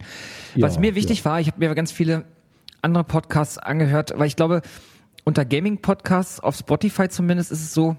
Was 0.55 0.75
Ja, 0.75 0.81
mir 0.81 0.95
wichtig 0.95 1.24
war, 1.24 1.39
ich 1.39 1.48
habe 1.48 1.59
mir 1.59 1.74
ganz 1.75 1.91
viele 1.91 2.25
andere 2.83 3.03
Podcasts 3.03 3.57
angehört, 3.57 4.13
weil 4.15 4.27
ich 4.27 4.35
glaube, 4.35 4.61
unter 5.23 5.45
Gaming-Podcasts 5.45 6.39
auf 6.39 6.55
Spotify 6.55 7.07
zumindest 7.09 7.51
ist 7.51 7.61
es 7.61 7.73
so, 7.73 7.95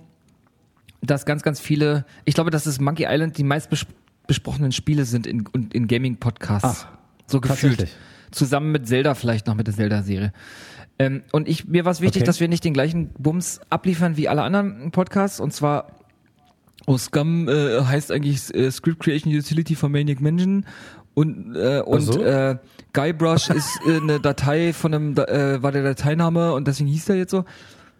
dass 1.02 1.26
ganz, 1.26 1.42
ganz 1.42 1.60
viele, 1.60 2.04
ich 2.24 2.34
glaube, 2.34 2.50
dass 2.50 2.66
es 2.66 2.80
Monkey 2.80 3.06
Island 3.08 3.38
die 3.38 3.44
meist 3.44 3.70
bes 3.70 3.86
besprochenen 4.26 4.72
Spiele 4.72 5.04
sind 5.04 5.26
in, 5.26 5.44
in, 5.52 5.70
in 5.70 5.86
Gaming-Podcasts. 5.86 6.86
Ach, 6.88 6.98
so 7.26 7.42
gefühlt. 7.42 7.88
Zusammen 8.30 8.72
mit 8.72 8.88
Zelda 8.88 9.14
vielleicht 9.14 9.46
noch 9.46 9.54
mit 9.54 9.66
der 9.66 9.74
Zelda-Serie. 9.74 10.32
Ähm, 10.98 11.22
und 11.30 11.46
ich, 11.46 11.66
mir 11.66 11.84
war 11.84 11.92
es 11.92 12.00
wichtig, 12.00 12.22
Okay. 12.22 12.26
dass 12.26 12.40
wir 12.40 12.48
nicht 12.48 12.64
den 12.64 12.72
gleichen 12.72 13.10
Bums 13.18 13.60
abliefern 13.68 14.16
wie 14.16 14.28
alle 14.28 14.42
anderen 14.42 14.92
Podcasts. 14.92 15.40
Und 15.40 15.52
zwar, 15.52 15.88
oh, 16.86 16.96
Scum 16.96 17.48
äh, 17.50 17.82
heißt 17.82 18.10
eigentlich 18.12 18.54
äh, 18.54 18.70
Script 18.70 19.00
Creation 19.00 19.30
Utility 19.34 19.74
for 19.74 19.90
Maniac 19.90 20.22
Mansion. 20.22 20.64
Und, 21.14 21.54
äh, 21.56 21.80
und 21.80 22.00
so? 22.00 22.23
äh, 22.23 22.56
Guybrush 22.92 23.50
ist 23.50 23.78
äh, 23.87 23.97
eine 24.00 24.21
Datei 24.21 24.73
von 24.73 24.94
einem, 24.94 25.12
äh, 25.16 25.62
war 25.62 25.73
der 25.73 25.83
Dateiname 25.83 26.52
und 26.52 26.66
deswegen 26.66 26.88
hieß 26.88 27.06
der 27.06 27.16
jetzt 27.16 27.30
so. 27.30 27.44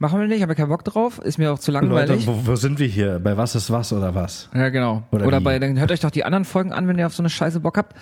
Machen 0.01 0.21
wir 0.21 0.27
nicht, 0.27 0.43
haben 0.43 0.49
wir 0.49 0.57
keinen 0.57 0.69
Bock 0.71 0.85
drauf, 0.85 1.21
ist 1.21 1.39
mir 1.39 1.53
auch 1.53 1.59
zu 1.61 1.71
langweilig. 1.71 2.27
Leute, 2.27 2.39
wo, 2.47 2.47
wo 2.51 2.57
sind 2.57 2.81
wir 2.81 2.89
hier? 2.89 3.21
Bei 3.21 3.37
was 3.37 3.55
ist 3.55 3.71
was 3.71 3.93
oder 3.93 4.15
was? 4.15 4.51
Ja, 4.53 4.69
genau. 4.69 5.05
Oder 5.13 5.27
Oder, 5.27 5.41
bei, 5.41 5.59
dann 5.61 5.79
hört 5.79 5.93
euch 5.93 6.01
doch 6.01 6.11
die 6.11 6.25
anderen 6.25 6.45
Folgen 6.45 6.73
an, 6.73 6.89
wenn 6.89 6.99
ihr 6.99 7.07
auf 7.07 7.15
so 7.15 7.23
eine 7.23 7.31
Scheiße 7.31 7.61
Bock 7.61 7.79
habt. 7.79 7.95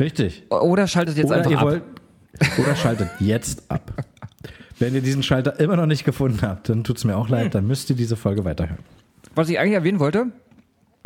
Richtig. 0.00 0.44
Oder 0.50 0.86
schaltet 0.86 1.18
jetzt 1.18 1.26
Oder 1.26 1.36
einfach 1.36 1.52
ab. 1.52 1.62
wollt, 1.64 1.82
oder 2.58 2.74
schaltet 2.74 3.10
jetzt 3.20 3.70
ab. 3.70 3.92
Wenn 4.78 4.94
ihr 4.94 5.02
diesen 5.02 5.22
Schalter 5.22 5.60
immer 5.60 5.76
noch 5.76 5.86
nicht 5.86 6.04
gefunden 6.04 6.38
habt, 6.40 6.68
dann 6.70 6.82
tut's 6.82 7.04
mir 7.04 7.16
auch 7.16 7.28
leid, 7.28 7.54
dann 7.54 7.66
müsst 7.66 7.90
ihr 7.90 7.96
diese 7.96 8.16
Folge 8.16 8.44
weiterhören. 8.44 8.78
Was 9.34 9.48
ich 9.50 9.58
eigentlich 9.58 9.74
erwähnen 9.74 9.98
wollte, 10.00 10.28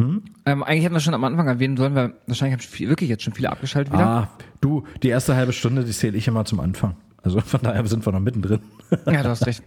Hm? 0.08 0.22
ähm, 0.46 0.62
eigentlich 0.62 0.84
hätten 0.84 0.94
wir 0.94 1.00
schon 1.00 1.14
am 1.14 1.24
Anfang 1.24 1.46
erwähnen 1.48 1.76
sollen, 1.76 1.94
weil 1.94 2.14
wahrscheinlich 2.26 2.54
haben 2.58 2.60
viel, 2.68 2.88
wirklich 2.88 3.08
jetzt 3.10 3.22
schon 3.22 3.32
viele 3.34 3.50
abgeschaltet 3.50 3.92
wieder. 3.92 4.06
Ah, 4.06 4.28
du, 4.60 4.84
die 5.02 5.08
erste 5.08 5.34
halbe 5.36 5.52
Stunde, 5.52 5.84
die 5.84 5.92
zähle 5.92 6.16
ich 6.16 6.26
immer 6.28 6.44
zum 6.44 6.60
Anfang. 6.60 6.96
Also 7.22 7.40
von 7.40 7.60
daher 7.62 7.86
sind 7.86 8.04
wir 8.04 8.12
noch 8.12 8.20
mittendrin. 8.20 8.60
Ja, 9.06 9.22
du 9.22 9.28
hast 9.28 9.46
recht. 9.46 9.62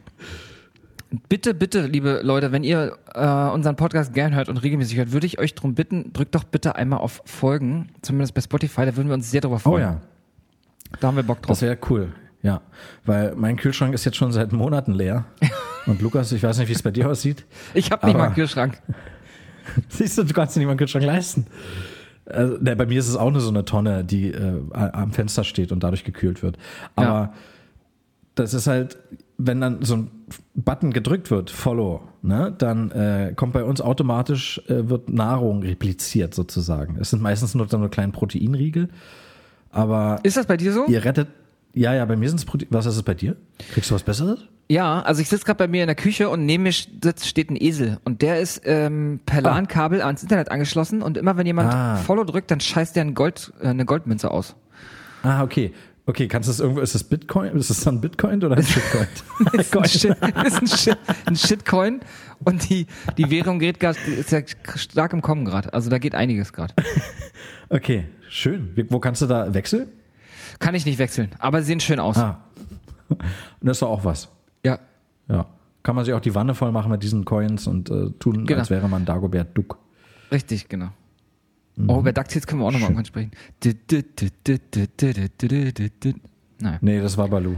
Bitte, 1.30 1.54
bitte, 1.54 1.86
liebe 1.86 2.22
Leute, 2.24 2.52
wenn 2.52 2.64
ihr 2.64 2.98
äh, 3.14 3.26
unseren 3.54 3.76
Podcast 3.78 4.14
gern 4.14 4.36
hört 4.36 4.50
und 4.50 4.58
regelmäßig 4.58 4.98
hört, 4.98 5.12
würde 5.14 5.26
ich 5.28 5.40
euch 5.40 5.56
darum 5.56 5.74
bitten, 5.76 6.12
drückt 6.12 6.36
doch 6.36 6.44
bitte 6.44 6.76
einmal 6.76 7.00
auf 7.00 7.22
Folgen, 7.26 7.90
zumindest 8.02 8.34
bei 8.34 8.42
Spotify, 8.42 8.86
da 8.86 8.98
würden 8.98 9.08
wir 9.08 9.14
uns 9.14 9.32
sehr 9.32 9.40
darüber 9.40 9.58
Oh 9.58 9.70
freuen. 9.70 9.82
ja, 9.82 10.02
Da 11.00 11.08
haben 11.08 11.16
wir 11.16 11.24
Bock 11.24 11.42
drauf. 11.42 11.50
das 11.50 11.62
wäre 11.62 11.78
cool. 11.90 12.10
Ja, 12.42 12.62
weil 13.06 13.34
mein 13.36 13.56
Kühlschrank 13.56 13.94
ist 13.94 14.04
jetzt 14.04 14.18
schon 14.18 14.32
seit 14.32 14.52
Monaten 14.52 14.94
leer. 14.94 15.26
Und 15.86 16.02
Lukas, 16.02 16.32
ich 16.32 16.44
weiß 16.44 16.58
nicht, 16.58 16.68
wie 16.68 16.74
es 16.74 16.84
bei 16.84 16.92
dir 16.92 17.10
aussieht. 17.10 17.46
Ich 17.74 17.92
habe 17.92 18.06
nicht 18.08 18.18
mal 18.18 18.26
einen 18.26 18.36
Kühlschrank. 18.36 18.82
Siehst 19.90 20.18
du, 20.18 20.24
du 20.24 20.34
kannst 20.34 20.56
dir 20.56 20.62
einen 20.68 20.78
Kühlschrank 20.78 21.06
leisten. 21.06 21.46
Also, 22.26 22.58
ne, 22.60 22.76
bei 22.76 22.86
mir 22.86 23.00
ist 23.00 23.08
es 23.08 23.16
auch 23.16 23.32
nur 23.32 23.42
so 23.42 23.50
eine 23.50 23.66
Tonne, 23.66 24.04
die 24.04 24.32
äh, 24.32 24.62
am 24.74 25.12
Fenster 25.12 25.44
steht 25.44 25.72
und 25.72 25.84
dadurch 25.84 26.04
gekühlt 26.04 26.42
wird. 26.44 26.58
Aber 26.96 27.08
Ja. 27.08 27.34
das 28.36 28.54
ist 28.54 28.68
halt, 28.68 28.98
wenn 29.38 29.62
dann 29.62 29.84
so 29.84 29.96
ein 29.98 30.12
Button 30.56 30.92
gedrückt 30.92 31.30
wird, 31.30 31.52
Follow, 31.52 32.02
ne, 32.24 32.54
dann 32.58 32.90
äh, 32.92 33.34
kommt 33.36 33.54
bei 33.54 33.64
uns 33.64 33.80
automatisch, 33.82 34.60
äh, 34.68 34.90
wird 34.90 35.10
Nahrung 35.10 35.62
repliziert 35.62 36.34
sozusagen. 36.34 36.98
Es 37.00 37.12
sind 37.12 37.22
meistens 37.22 37.54
nur 37.54 37.68
so 37.68 37.78
eine 37.78 37.90
kleinen 37.90 38.12
Proteinriegel. 38.12 38.90
Aber 39.70 40.20
Ist 40.24 40.38
das 40.38 40.46
bei 40.48 40.58
dir 40.58 40.72
so? 40.74 40.86
ihr 40.88 41.04
rettet, 41.04 41.28
ja, 41.74 41.94
ja, 41.94 42.06
bei 42.06 42.16
mir 42.16 42.30
sind 42.30 42.38
es 42.40 42.46
Protein. 42.46 42.70
Was 42.72 42.86
ist 42.86 42.96
es 42.96 43.04
bei 43.04 43.14
dir? 43.14 43.36
Kriegst 43.74 43.92
du 43.92 43.96
was 43.96 44.04
Besseres? 44.04 44.40
Ja, 44.68 45.02
also 45.02 45.22
ich 45.22 45.30
sitze 45.30 45.46
gerade 45.46 45.60
bei 45.60 45.68
mir 45.68 45.84
in 45.84 45.88
der 45.88 45.96
Küche 45.96 46.28
und 46.30 46.46
neben 46.46 46.64
mir 46.64 46.72
sitzt, 46.72 47.28
steht 47.28 47.52
ein 47.52 47.58
Esel 47.60 48.00
und 48.04 48.24
der 48.24 48.40
ist 48.40 48.62
ähm, 48.66 49.20
per 49.26 49.42
LAN-Kabel 49.42 50.02
ans 50.02 50.24
Internet 50.24 50.50
angeschlossen 50.50 51.04
und 51.04 51.18
immer 51.18 51.38
wenn 51.38 51.46
jemand 51.46 51.72
Ah. 51.72 51.98
Follow 51.98 52.24
drückt, 52.24 52.50
dann 52.50 52.60
scheißt 52.60 52.96
der 52.96 53.04
ein 53.06 53.14
Gold, 53.14 53.54
äh, 53.62 53.68
eine 53.68 53.86
Goldmünze 53.86 54.32
aus. 54.32 54.56
Ah, 55.22 55.44
okay. 55.44 55.72
Okay, 56.08 56.28
kannst 56.28 56.48
du 56.48 56.52
das 56.52 56.60
irgendwo, 56.60 56.82
ist 56.82 56.94
das 56.94 57.04
Bitcoin? 57.04 57.56
Ist 57.56 57.72
das 57.72 57.82
dann 57.82 58.00
Bitcoin 58.00 58.44
oder 58.44 58.58
ein 58.58 58.64
Shitcoin? 58.64 59.08
ist 59.54 59.76
ein, 59.76 59.86
Shit, 59.86 60.16
ist 60.46 60.62
ein, 60.62 60.68
Shit, 60.68 60.98
ein 61.26 61.36
Shitcoin 61.36 62.00
und 62.44 62.70
die, 62.70 62.86
die 63.18 63.30
Währung 63.32 63.58
geht 63.58 63.80
grad, 63.80 63.98
die 64.06 64.12
ist 64.12 64.32
ja 64.32 64.42
stark 64.76 65.14
im 65.14 65.22
Kommen 65.24 65.46
gerade. 65.46 65.74
Also 65.74 65.90
da 65.90 65.98
geht 65.98 66.16
einiges 66.16 66.54
gerade. 66.54 66.74
Okay, 67.70 68.06
schön. 68.30 68.76
Wo 68.90 69.00
kannst 69.00 69.24
du 69.24 69.26
da 69.26 69.52
wechseln? 69.52 69.88
Kann 70.60 70.76
ich 70.76 70.86
nicht 70.86 71.00
wechseln, 71.00 71.32
aber 71.40 71.62
sie 71.62 71.68
sehen 71.68 71.80
schön 71.80 72.00
aus. 72.00 72.16
Ah. 72.16 72.44
Und 73.10 73.20
das 73.62 73.78
ist 73.78 73.82
doch 73.82 73.90
auch 73.90 74.06
was. 74.06 74.30
Ja. 74.66 74.80
Ja. 75.30 75.46
Kann 75.84 75.96
man 75.96 76.04
sich 76.04 76.14
auch 76.14 76.20
die 76.20 76.34
Wanne 76.34 76.56
voll 76.56 76.72
machen 76.72 76.92
mit 76.92 77.04
diesen 77.04 77.26
Coins 77.26 77.68
und 77.68 77.92
äh, 77.92 78.10
tun, 78.20 78.46
genau. 78.46 78.60
als 78.60 78.70
wäre 78.72 78.90
man 78.90 79.06
Dagobert 79.06 79.56
Duck. 79.56 79.78
Richtig, 80.32 80.68
genau. 80.68 80.90
Mhm. 81.76 81.90
Oh, 81.90 82.00
über 82.00 82.12
DuckTales 82.12 82.48
können 82.48 82.62
wir 82.62 82.68
auch 82.68 82.72
nochmal 82.72 82.90
irgendwann 82.90 83.06
sprechen. 83.06 83.32
Nein. 86.60 86.80
Nee, 86.82 87.00
das 87.02 87.18
war 87.18 87.28
Baloo. 87.28 87.56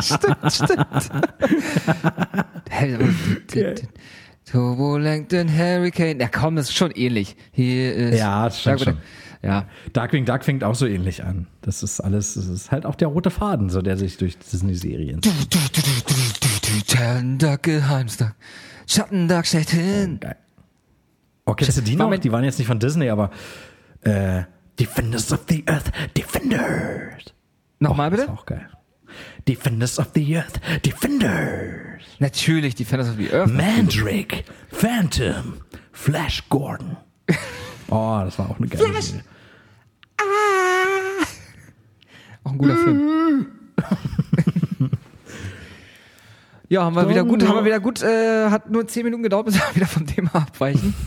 stimmt, 0.00 0.52
stimmt. 0.52 1.10
Turbo 4.44 4.96
Langton 4.96 5.48
Hurricane. 5.48 6.18
Ja, 6.20 6.28
komm, 6.28 6.56
das 6.56 6.68
ist 6.70 6.76
schon 6.76 6.90
ähnlich. 6.92 7.36
Hier 7.52 7.94
ist. 7.94 8.18
Ja, 8.18 8.44
das 8.44 8.60
stimmt. 8.60 8.96
Ja. 9.42 9.66
Darkwing 9.92 10.24
Duck 10.24 10.44
fängt 10.44 10.64
auch 10.64 10.74
so 10.74 10.86
ähnlich 10.86 11.24
an. 11.24 11.46
Das 11.62 11.82
ist 11.82 12.00
alles, 12.00 12.34
das 12.34 12.46
ist 12.46 12.70
halt 12.70 12.86
auch 12.86 12.94
der 12.94 13.08
rote 13.08 13.30
Faden, 13.30 13.70
so 13.70 13.82
der 13.82 13.96
sich 13.96 14.16
durch 14.16 14.38
Disney-Serien. 14.38 15.20
Duck, 17.38 17.62
Geheimstuck. 17.62 18.34
Schattenduck 18.86 19.46
schlechthin. 19.46 20.20
Geil. 20.20 20.36
Oh, 21.44 21.54
kennst 21.54 21.76
du 21.76 21.82
die 21.82 21.96
noch? 21.96 22.16
Die 22.16 22.32
waren 22.32 22.44
jetzt 22.44 22.58
nicht 22.58 22.66
von 22.66 22.78
Disney, 22.78 23.08
aber 23.08 23.30
äh, 24.02 24.42
Defenders 24.78 25.32
of 25.32 25.44
the 25.48 25.64
Earth, 25.66 25.92
Defenders. 26.16 27.32
Nochmal 27.78 28.10
bitte? 28.10 28.24
ist 28.24 28.30
auch 28.30 28.46
geil. 28.46 28.68
Defenders 29.46 29.98
of 29.98 30.08
the 30.14 30.36
Earth, 30.36 30.60
Defenders. 30.84 32.02
Natürlich, 32.18 32.74
Defenders 32.74 33.10
of 33.10 33.16
the 33.16 33.30
Earth. 33.32 33.52
Mandrake, 33.52 34.44
Phantom, 34.70 35.60
Flash 35.92 36.42
Gordon. 36.48 36.96
Oh, 37.88 38.20
das 38.24 38.38
war 38.38 38.50
auch 38.50 38.58
eine 38.58 38.68
geile 38.68 39.02
Serie. 39.02 39.22
Auch 42.44 42.52
ein 42.52 42.58
guter 42.58 42.76
Film. 42.76 43.46
ja, 46.68 46.84
haben 46.84 46.94
wir 46.94 47.08
wieder 47.08 47.24
gut, 47.24 47.46
haben 47.46 47.56
wir 47.56 47.64
wieder 47.64 47.80
gut, 47.80 48.02
äh, 48.02 48.50
hat 48.50 48.70
nur 48.70 48.86
zehn 48.86 49.04
Minuten 49.04 49.22
gedauert, 49.22 49.46
bis 49.46 49.56
wir 49.56 49.62
wieder 49.74 49.86
vom 49.86 50.06
Thema 50.06 50.34
abweichen. 50.34 50.94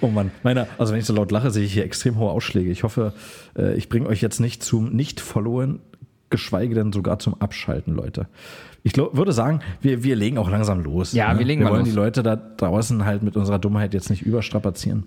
Oh 0.00 0.08
Mann, 0.08 0.32
meine, 0.42 0.66
also 0.78 0.92
wenn 0.92 1.00
ich 1.00 1.06
so 1.06 1.14
laut 1.14 1.30
lache, 1.30 1.50
sehe 1.50 1.64
ich 1.64 1.72
hier 1.72 1.84
extrem 1.84 2.18
hohe 2.18 2.30
Ausschläge. 2.30 2.70
Ich 2.70 2.82
hoffe, 2.82 3.12
äh, 3.56 3.74
ich 3.74 3.88
bringe 3.88 4.08
euch 4.08 4.20
jetzt 4.20 4.40
nicht 4.40 4.64
zum 4.64 4.90
Nicht-Followen, 4.90 5.80
geschweige 6.28 6.74
denn 6.74 6.92
sogar 6.92 7.20
zum 7.20 7.40
Abschalten, 7.40 7.94
Leute. 7.94 8.26
Ich 8.86 8.92
glaub, 8.92 9.16
würde 9.16 9.32
sagen, 9.32 9.60
wir, 9.80 10.04
wir 10.04 10.14
legen 10.14 10.36
auch 10.38 10.50
langsam 10.50 10.80
los. 10.80 11.12
ne? 11.14 11.18
Ja, 11.18 11.38
wir 11.38 11.44
legen 11.44 11.62
Wir 11.62 11.70
wollen 11.70 11.80
los. 11.80 11.88
die 11.88 11.94
Leute 11.94 12.22
da 12.22 12.36
draußen 12.36 13.04
halt 13.04 13.22
mit 13.22 13.34
unserer 13.36 13.58
Dummheit 13.58 13.94
jetzt 13.94 14.10
nicht 14.10 14.22
überstrapazieren. 14.22 15.04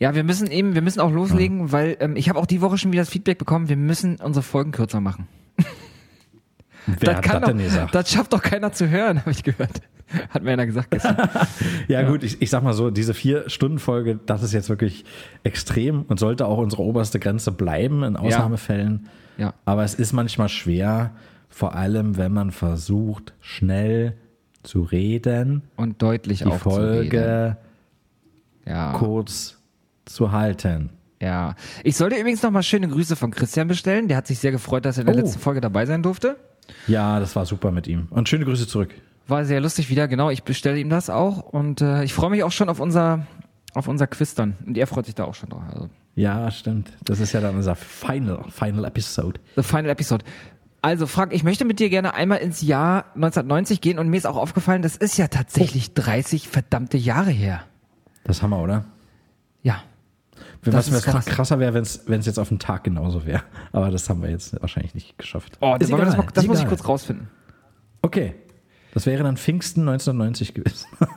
Ja, 0.00 0.14
wir 0.14 0.24
müssen 0.24 0.50
eben, 0.50 0.74
wir 0.74 0.82
müssen 0.82 0.98
auch 1.00 1.12
loslegen, 1.12 1.72
weil 1.72 1.96
ähm, 2.00 2.16
ich 2.16 2.28
habe 2.28 2.38
auch 2.38 2.46
die 2.46 2.60
Woche 2.60 2.76
schon 2.76 2.90
wieder 2.90 3.02
das 3.02 3.10
Feedback 3.10 3.38
bekommen, 3.38 3.68
wir 3.68 3.76
müssen 3.76 4.16
unsere 4.16 4.42
Folgen 4.42 4.72
kürzer 4.72 5.00
machen. 5.00 5.28
Wer 6.86 7.16
hat 7.18 7.26
das 7.26 7.32
doch, 7.40 7.48
denn 7.48 7.58
gesagt? 7.58 7.94
das 7.94 8.10
schafft 8.10 8.32
doch 8.32 8.42
keiner 8.42 8.72
zu 8.72 8.88
hören, 8.88 9.20
habe 9.20 9.30
ich 9.30 9.44
gehört. 9.44 9.80
Hat 10.30 10.42
mir 10.42 10.52
einer 10.52 10.66
gesagt 10.66 10.90
gestern. 10.90 11.16
Ja, 11.88 12.02
gut, 12.02 12.24
ich, 12.24 12.42
ich 12.42 12.50
sag 12.50 12.64
mal 12.64 12.72
so, 12.72 12.90
diese 12.90 13.14
Vier-Stunden-Folge, 13.14 14.18
das 14.26 14.42
ist 14.42 14.52
jetzt 14.52 14.68
wirklich 14.68 15.04
extrem 15.44 16.02
und 16.02 16.18
sollte 16.18 16.46
auch 16.46 16.58
unsere 16.58 16.82
oberste 16.82 17.20
Grenze 17.20 17.52
bleiben 17.52 18.02
in 18.02 18.16
Ausnahmefällen. 18.16 19.06
Ja. 19.36 19.54
Aber 19.64 19.84
es 19.84 19.94
ist 19.94 20.12
manchmal 20.12 20.48
schwer, 20.48 21.12
vor 21.50 21.74
allem 21.74 22.16
wenn 22.16 22.32
man 22.32 22.50
versucht, 22.52 23.34
schnell 23.40 24.14
zu 24.62 24.82
reden, 24.82 25.62
Und 25.76 26.00
deutlich 26.02 26.42
die 26.44 26.50
Folge 26.50 27.56
Ja. 28.66 28.92
kurz 28.92 29.58
zu 30.04 30.32
halten. 30.32 30.90
Ja. 31.20 31.54
Ich 31.84 31.96
sollte 31.96 32.16
übrigens 32.16 32.42
nochmal 32.42 32.62
schöne 32.62 32.88
Grüße 32.88 33.14
von 33.16 33.30
Christian 33.30 33.68
bestellen. 33.68 34.08
Der 34.08 34.16
hat 34.16 34.26
sich 34.26 34.38
sehr 34.38 34.52
gefreut, 34.52 34.84
dass 34.84 34.96
er 34.96 35.02
in 35.02 35.06
der 35.06 35.16
Oh. 35.16 35.18
letzten 35.18 35.38
Folge 35.40 35.60
dabei 35.60 35.84
sein 35.86 36.02
durfte. 36.02 36.36
Ja, 36.86 37.20
das 37.20 37.36
war 37.36 37.44
super 37.46 37.70
mit 37.72 37.86
ihm. 37.86 38.06
Und 38.10 38.28
schöne 38.28 38.44
Grüße 38.44 38.66
zurück. 38.66 38.94
War 39.28 39.44
sehr 39.44 39.60
lustig 39.60 39.90
wieder, 39.90 40.08
genau. 40.08 40.30
Ich 40.30 40.42
bestelle 40.44 40.78
ihm 40.78 40.88
das 40.88 41.10
auch. 41.10 41.40
Und 41.40 41.80
äh, 41.82 42.04
ich 42.04 42.14
freue 42.14 42.30
mich 42.30 42.42
auch 42.42 42.52
schon 42.52 42.68
auf 42.68 42.80
unser, 42.80 43.26
auf 43.74 43.86
unser 43.88 44.06
Quiz 44.06 44.34
dann. 44.34 44.56
Und 44.66 44.76
er 44.78 44.86
freut 44.86 45.06
sich 45.06 45.14
da 45.14 45.24
auch 45.24 45.34
schon 45.34 45.50
drauf. 45.50 45.62
Also, 45.72 45.88
Ja, 46.16 46.50
stimmt. 46.50 46.90
Das 47.04 47.20
ist 47.20 47.32
ja 47.32 47.40
dann 47.40 47.54
unser 47.56 47.76
Final, 47.76 48.44
Final 48.50 48.84
Episode. 48.84 49.40
the 49.56 49.62
final 49.62 49.90
episode. 49.90 50.24
Also, 50.82 51.06
Frank, 51.06 51.32
ich 51.34 51.44
möchte 51.44 51.64
mit 51.64 51.78
dir 51.78 51.90
gerne 51.90 52.14
einmal 52.14 52.38
ins 52.38 52.62
Jahr 52.62 53.06
1990 53.14 53.80
gehen. 53.80 53.98
Und 53.98 54.08
mir 54.08 54.16
ist 54.16 54.26
auch 54.26 54.36
aufgefallen, 54.36 54.82
das 54.82 54.96
ist 54.96 55.18
ja 55.18 55.28
tatsächlich 55.28 55.92
30 55.94 56.48
verdammte 56.48 56.96
Jahre 56.96 57.30
her. 57.30 57.62
Das 58.24 58.42
haben 58.42 58.50
wir, 58.50 58.60
oder? 58.60 58.84
Ja. 59.62 59.82
Wenn 60.62 60.72
Das 60.72 60.90
was 60.90 60.98
ist 60.98 61.04
krass. 61.04 61.26
krasser 61.26 61.58
wäre, 61.58 61.74
wenn 61.74 61.82
es 62.20 62.26
jetzt 62.26 62.38
auf 62.38 62.48
den 62.48 62.58
Tag 62.58 62.84
genauso 62.84 63.26
wäre. 63.26 63.42
Aber 63.72 63.90
das 63.90 64.08
haben 64.08 64.22
wir 64.22 64.30
jetzt 64.30 64.60
wahrscheinlich 64.60 64.94
nicht 64.94 65.18
geschafft. 65.18 65.58
Oh, 65.60 65.74
Ist 65.74 65.82
das, 65.82 65.90
wir 65.90 66.04
das, 66.04 66.16
mal, 66.16 66.26
das 66.32 66.44
ist 66.44 66.48
muss 66.48 66.60
ich 66.60 66.66
kurz 66.68 66.86
rausfinden. 66.86 67.28
Okay. 68.02 68.34
Das 68.92 69.06
wäre 69.06 69.22
dann 69.22 69.36
Pfingsten 69.36 69.82
1990 69.88 70.54
gewesen. 70.54 70.86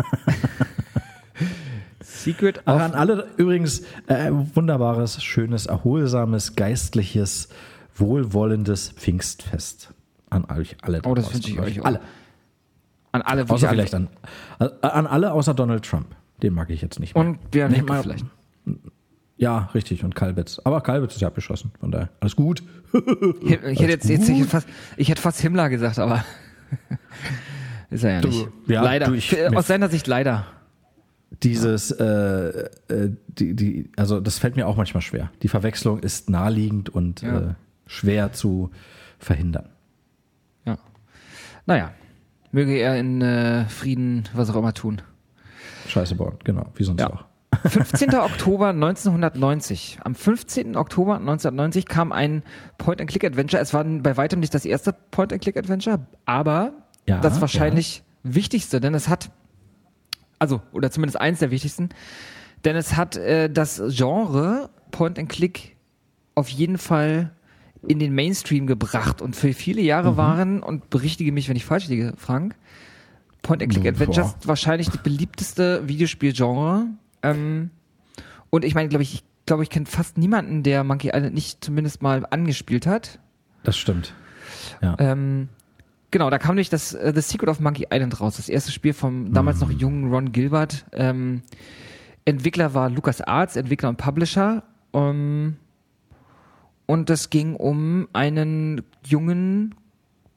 Secret 2.01 2.67
Auch 2.67 2.75
of 2.75 2.81
an 2.81 2.93
alle 2.93 3.27
übrigens 3.37 3.83
äh, 4.07 4.29
wunderbares, 4.31 5.23
schönes, 5.23 5.65
erholsames, 5.65 6.55
geistliches, 6.55 7.49
wohlwollendes 7.95 8.89
Pfingstfest. 8.91 9.93
An 10.29 10.45
euch 10.45 10.77
alle. 10.81 11.01
Oh, 11.05 11.13
das 11.13 11.33
wünsche 11.33 11.49
ich 11.51 11.59
euch 11.59 11.79
auch. 11.81 11.85
Alle. 11.85 12.01
an 13.11 13.21
alle. 13.21 13.47
Außer 13.47 13.69
vielleicht 13.69 13.93
an, 13.93 14.07
an 14.81 15.05
alle 15.07 15.31
außer 15.31 15.53
Donald 15.53 15.85
Trump. 15.85 16.07
Den 16.41 16.53
mag 16.53 16.69
ich 16.71 16.81
jetzt 16.81 16.99
nicht 16.99 17.13
mehr. 17.15 17.23
Und 17.23 17.51
Björn 17.51 17.85
mal- 17.85 18.01
vielleicht. 18.01 18.25
Ja, 19.37 19.69
richtig. 19.73 20.03
Und 20.03 20.15
Kalbitz. 20.15 20.59
Aber 20.63 20.81
Kalbitz 20.81 21.15
ist 21.15 21.21
ja 21.21 21.27
abgeschossen. 21.27 21.71
Von 21.79 21.91
daher 21.91 22.09
alles 22.19 22.35
gut. 22.35 22.63
Him- 22.91 23.35
Ich 23.41 23.79
hätte 23.79 23.83
jetzt, 23.91 24.09
jetzt 24.09 24.27
ich 24.29 24.39
hätte 24.39 24.49
fast, 24.49 24.67
ich 24.97 25.09
hätte 25.09 25.21
fast 25.21 25.39
Himmler 25.41 25.69
gesagt, 25.69 25.99
aber 25.99 26.23
ist 27.89 28.03
er 28.03 28.11
ja 28.15 28.21
Du, 28.21 28.27
nicht. 28.29 28.47
ja, 28.67 28.81
leider. 28.83 29.07
du, 29.07 29.13
ich- 29.13 29.55
Aus 29.55 29.67
seiner 29.67 29.89
Sicht 29.89 30.07
leider. 30.07 30.45
Dieses, 31.43 31.91
äh, 31.91 32.05
äh, 32.05 33.11
die, 33.27 33.55
die, 33.55 33.91
also 33.97 34.19
das 34.19 34.37
fällt 34.39 34.55
mir 34.55 34.67
auch 34.67 34.77
manchmal 34.77 35.01
schwer. 35.01 35.31
Die 35.41 35.47
Verwechslung 35.47 35.99
ist 35.99 36.29
naheliegend 36.29 36.89
und 36.89 37.21
Ja. 37.21 37.39
äh, 37.39 37.53
schwer 37.87 38.31
zu 38.33 38.71
verhindern. 39.19 39.69
Ja. 40.65 40.77
Naja. 41.65 41.91
Möge 42.51 42.73
er 42.77 42.97
in 42.99 43.21
äh, 43.21 43.65
Frieden 43.65 44.29
was 44.33 44.49
auch 44.51 44.55
immer 44.55 44.73
tun. 44.73 45.01
Scheiße 45.87 46.15
bauen, 46.15 46.37
genau, 46.43 46.67
wie 46.75 46.83
sonst 46.83 47.01
Ja. 47.01 47.09
auch. 47.09 47.25
15. 47.65 48.13
Oktober 48.15 48.69
1990. 48.69 49.99
Am 50.03 50.15
15. 50.15 50.75
Oktober 50.75 51.15
1990 51.15 51.85
kam 51.87 52.11
ein 52.11 52.43
Point-and-Click-Adventure. 52.77 53.61
Es 53.61 53.73
war 53.73 53.83
bei 53.83 54.17
weitem 54.17 54.39
nicht 54.39 54.53
das 54.53 54.65
erste 54.65 54.93
Point-and-Click-Adventure, 55.11 56.05
aber 56.25 56.73
Ja, 57.07 57.19
das 57.21 57.41
wahrscheinlich 57.41 58.03
wichtigste, 58.23 58.79
denn 58.81 58.93
es 58.95 59.07
hat, 59.07 59.29
also, 60.39 60.61
oder 60.71 60.89
zumindest 60.91 61.19
eins 61.19 61.39
der 61.39 61.51
wichtigsten, 61.51 61.89
denn 62.65 62.75
es 62.75 62.95
hat 62.95 63.17
äh, 63.17 63.49
das 63.49 63.81
Genre 63.89 64.69
Point-and-Click 64.91 65.75
auf 66.35 66.49
jeden 66.49 66.77
Fall 66.77 67.31
in 67.87 67.99
den 67.99 68.13
Mainstream 68.15 68.67
gebracht 68.67 69.21
und 69.21 69.35
für 69.35 69.53
viele 69.53 69.81
Jahre 69.81 70.17
waren, 70.17 70.63
und 70.63 70.89
berichtige 70.89 71.31
mich, 71.31 71.49
wenn 71.49 71.55
ich 71.55 71.65
falsch 71.65 71.87
liege, 71.87 72.13
Frank, 72.17 72.55
Point-and-Click-Adventures 73.41 74.35
wahrscheinlich 74.45 74.89
die 74.89 74.97
beliebteste 74.97 75.87
Videospielgenre. 75.87 76.87
Ähm, 77.21 77.71
und 78.49 78.63
ich 78.65 78.73
meine, 78.75 78.89
glaube 78.89 79.03
ich, 79.03 79.15
ich 79.15 79.23
glaube, 79.45 79.63
ich 79.63 79.69
kenne 79.69 79.85
fast 79.85 80.17
niemanden, 80.17 80.63
der 80.63 80.83
Monkey 80.83 81.09
Island 81.13 81.33
nicht 81.33 81.63
zumindest 81.63 82.01
mal 82.01 82.25
angespielt 82.29 82.87
hat. 82.87 83.19
Das 83.63 83.77
stimmt. 83.77 84.13
Ähm, 84.99 85.49
genau, 86.11 86.29
da 86.29 86.37
kam 86.37 86.55
nämlich 86.55 86.69
das 86.69 86.93
äh, 86.93 87.11
The 87.13 87.21
Secret 87.21 87.49
of 87.49 87.59
Monkey 87.59 87.87
Island 87.91 88.19
raus, 88.21 88.37
das 88.37 88.47
erste 88.47 88.71
Spiel 88.71 88.93
vom 88.93 89.33
damals 89.33 89.59
noch 89.59 89.71
jungen 89.71 90.11
Ron 90.11 90.31
Gilbert. 90.31 90.85
Ähm, 90.93 91.41
Entwickler 92.25 92.73
war 92.73 92.89
Lucas 92.89 93.19
Arts, 93.21 93.55
Entwickler 93.57 93.89
und 93.89 93.97
Publisher. 93.97 94.63
Ähm, 94.93 95.57
und 96.93 97.09
es 97.09 97.31
ging 97.31 97.55
um 97.55 98.07
einen 98.13 98.83
jungen 99.03 99.73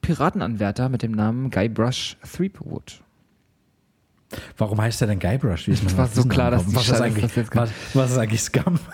Piratenanwärter 0.01 0.89
mit 0.89 1.03
dem 1.03 1.11
Namen 1.11 1.51
Guybrush 1.51 2.17
Threepwood. 2.23 3.03
Warum 4.57 4.81
heißt 4.81 4.99
er 5.01 5.07
denn 5.07 5.19
Guybrush? 5.19 5.67
Wie 5.67 5.73
ist 5.73 5.83
man 5.83 5.95
war 5.95 6.07
so 6.07 6.23
klar, 6.23 6.49
dass 6.49 6.73
was 6.73 6.89
ist 6.89 6.99
eigentlich, 6.99 7.37
was, 7.53 7.69
was 7.93 8.11
ist 8.11 8.17
eigentlich 8.17 8.41
Scum? 8.41 8.79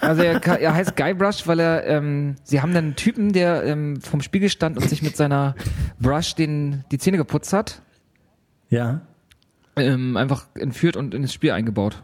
Also 0.00 0.22
er, 0.22 0.44
er 0.44 0.74
heißt 0.74 0.96
Guybrush, 0.96 1.46
weil 1.46 1.60
er, 1.60 1.86
ähm, 1.86 2.36
sie 2.44 2.60
haben 2.60 2.74
dann 2.74 2.84
einen 2.84 2.96
Typen, 2.96 3.32
der 3.32 3.64
ähm, 3.64 3.98
vom 4.02 4.20
Spiegel 4.20 4.50
stand 4.50 4.76
und 4.76 4.86
sich 4.86 5.00
mit 5.00 5.16
seiner 5.16 5.54
Brush 5.98 6.34
den, 6.34 6.84
die 6.92 6.98
Zähne 6.98 7.16
geputzt 7.16 7.54
hat, 7.54 7.80
ja. 8.68 9.00
ähm, 9.76 10.18
einfach 10.18 10.46
entführt 10.54 10.98
und 10.98 11.14
in 11.14 11.22
das 11.22 11.32
Spiel 11.32 11.52
eingebaut. 11.52 12.02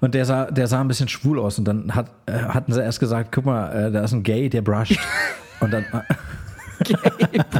Und 0.00 0.14
der 0.14 0.24
sah, 0.24 0.50
der 0.50 0.66
sah 0.66 0.80
ein 0.80 0.88
bisschen 0.88 1.08
schwul 1.08 1.38
aus 1.38 1.58
und 1.58 1.64
dann 1.66 1.94
hat, 1.94 2.10
äh, 2.26 2.32
hatten 2.32 2.72
sie 2.72 2.82
erst 2.82 3.00
gesagt, 3.00 3.32
guck 3.32 3.44
mal, 3.46 3.70
äh, 3.88 3.90
da 3.92 4.02
ist 4.04 4.12
ein 4.12 4.22
Gay, 4.22 4.48
der 4.48 4.62
brusht. 4.62 4.98
und 5.60 5.72
dann, 5.72 5.84
äh, 5.84 6.02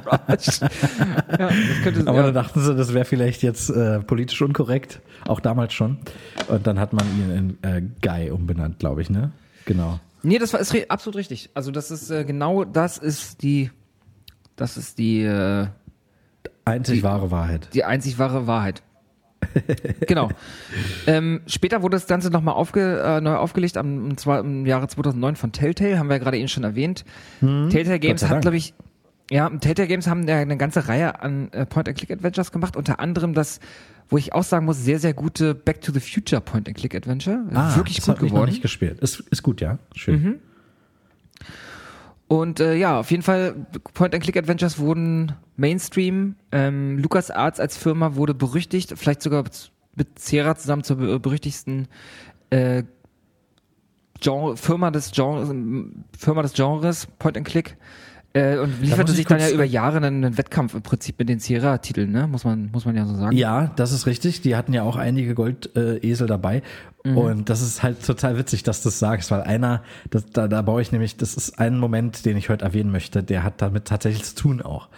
Brush. 0.02 0.60
ja, 0.60 0.68
das 1.38 1.82
könnte, 1.82 2.00
aber 2.06 2.18
ja. 2.18 2.22
dann 2.24 2.34
dachten 2.34 2.60
sie, 2.60 2.74
das 2.74 2.94
wäre 2.94 3.04
vielleicht 3.04 3.42
jetzt 3.42 3.68
äh, 3.70 4.00
politisch 4.00 4.40
unkorrekt, 4.40 5.00
auch 5.26 5.40
damals 5.40 5.74
schon. 5.74 5.98
Und 6.48 6.66
dann 6.66 6.78
hat 6.78 6.92
man 6.92 7.04
ihn 7.18 7.58
in 7.62 7.70
äh, 7.70 7.82
Guy 8.02 8.30
umbenannt, 8.30 8.78
glaube 8.78 9.02
ich, 9.02 9.10
ne? 9.10 9.32
Genau. 9.66 10.00
Nee, 10.22 10.38
das 10.38 10.52
war 10.52 10.60
ist 10.60 10.72
re- 10.74 10.86
absolut 10.88 11.16
richtig. 11.16 11.50
Also 11.54 11.70
das 11.70 11.90
ist 11.90 12.10
äh, 12.10 12.24
genau 12.24 12.64
das 12.64 12.98
ist 12.98 13.42
die 13.42 13.70
das 14.56 14.76
ist 14.76 14.98
die 14.98 15.22
äh, 15.22 15.66
Einzig 16.64 17.02
wahre 17.02 17.30
Wahrheit. 17.30 17.68
die 17.74 17.84
einzig 17.84 18.18
wahre 18.18 18.46
Wahrheit. 18.46 18.82
genau. 20.06 20.30
Ähm, 21.06 21.40
später 21.46 21.82
wurde 21.82 21.96
das 21.96 22.06
Ganze 22.06 22.30
nochmal 22.30 22.54
aufge, 22.54 23.00
äh, 23.00 23.20
neu 23.20 23.36
aufgelegt, 23.36 23.76
am, 23.76 24.04
und 24.10 24.20
zwar 24.20 24.40
im 24.40 24.66
Jahre 24.66 24.88
2009 24.88 25.36
von 25.36 25.52
Telltale, 25.52 25.98
haben 25.98 26.08
wir 26.08 26.16
ja 26.16 26.22
gerade 26.22 26.38
eben 26.38 26.48
schon 26.48 26.64
erwähnt. 26.64 27.04
Telltale 27.40 27.98
Games 27.98 28.28
hat, 28.28 28.42
glaube 28.42 28.56
ich, 28.56 28.74
ja, 29.30 29.48
Telltale 29.48 29.88
Games 29.88 30.06
haben 30.08 30.26
ja 30.26 30.38
eine 30.38 30.56
ganze 30.56 30.88
Reihe 30.88 31.22
an 31.22 31.50
äh, 31.52 31.64
Point-and-Click-Adventures 31.64 32.52
gemacht, 32.52 32.76
unter 32.76 32.98
anderem 32.98 33.32
das, 33.32 33.60
wo 34.08 34.18
ich 34.18 34.32
auch 34.32 34.42
sagen 34.42 34.66
muss, 34.66 34.82
sehr, 34.82 34.98
sehr 34.98 35.14
gute 35.14 35.54
Back 35.54 35.80
to 35.82 35.92
the 35.92 36.00
Future 36.00 36.40
Point-and-Click-Adventure. 36.40 37.44
Wirklich 37.76 37.96
das 37.96 38.06
gut 38.06 38.16
hab 38.16 38.22
ich 38.22 38.30
noch 38.30 38.34
geworden. 38.34 38.50
nicht 38.50 38.62
gespielt. 38.62 38.98
Ist, 39.00 39.20
ist 39.20 39.42
gut, 39.42 39.60
ja. 39.60 39.78
Schön. 39.94 40.40
Und 42.30 42.60
äh, 42.60 42.76
ja, 42.76 43.00
auf 43.00 43.10
jeden 43.10 43.24
Fall, 43.24 43.66
Point-and-Click-Adventures 43.92 44.78
wurden 44.78 45.32
Mainstream. 45.56 46.36
Ähm, 46.52 46.96
LucasArts 46.98 47.58
als 47.58 47.76
Firma 47.76 48.14
wurde 48.14 48.34
berüchtigt, 48.34 48.94
vielleicht 48.96 49.20
sogar 49.20 49.42
mit 49.96 50.16
Sierra 50.16 50.54
zusammen 50.54 50.84
zur 50.84 50.98
be- 50.98 51.18
berüchtigsten 51.18 51.88
äh, 52.50 52.84
Genre, 54.20 54.56
Firma 54.56 54.92
des 54.92 55.10
Genres, 55.10 55.48
Firma 56.16 56.42
des 56.42 56.52
Genres, 56.52 57.08
Point-and-Click. 57.18 57.76
Äh, 58.32 58.58
und 58.58 58.80
lieferte 58.80 59.10
ich 59.10 59.16
sich 59.16 59.26
dann 59.26 59.40
ja 59.40 59.50
über 59.50 59.64
Jahre 59.64 59.96
einen, 59.96 60.38
Wettkampf 60.38 60.74
im 60.74 60.82
Prinzip 60.82 61.18
mit 61.18 61.28
den 61.28 61.40
Sierra-Titeln, 61.40 62.12
ne? 62.12 62.28
Muss 62.28 62.44
man, 62.44 62.70
muss 62.70 62.84
man 62.84 62.94
ja 62.94 63.04
so 63.04 63.14
sagen. 63.16 63.36
Ja, 63.36 63.72
das 63.74 63.90
ist 63.90 64.06
richtig. 64.06 64.40
Die 64.42 64.54
hatten 64.54 64.72
ja 64.72 64.84
auch 64.84 64.96
einige 64.96 65.34
Goldesel 65.34 65.98
Esel 66.02 66.28
dabei. 66.28 66.62
Mhm. 67.04 67.16
Und 67.16 67.48
das 67.48 67.60
ist 67.60 67.82
halt 67.82 68.04
total 68.04 68.38
witzig, 68.38 68.62
dass 68.62 68.82
du 68.82 68.88
das 68.88 69.00
sagst, 69.00 69.30
weil 69.32 69.42
einer, 69.42 69.82
das, 70.10 70.26
da, 70.26 70.46
da 70.46 70.62
baue 70.62 70.80
ich 70.80 70.92
nämlich, 70.92 71.16
das 71.16 71.34
ist 71.34 71.58
ein 71.58 71.78
Moment, 71.78 72.24
den 72.24 72.36
ich 72.36 72.50
heute 72.50 72.64
erwähnen 72.64 72.92
möchte, 72.92 73.22
der 73.22 73.42
hat 73.42 73.62
damit 73.62 73.86
tatsächlich 73.86 74.24
zu 74.24 74.36
tun 74.36 74.62
auch. 74.62 74.88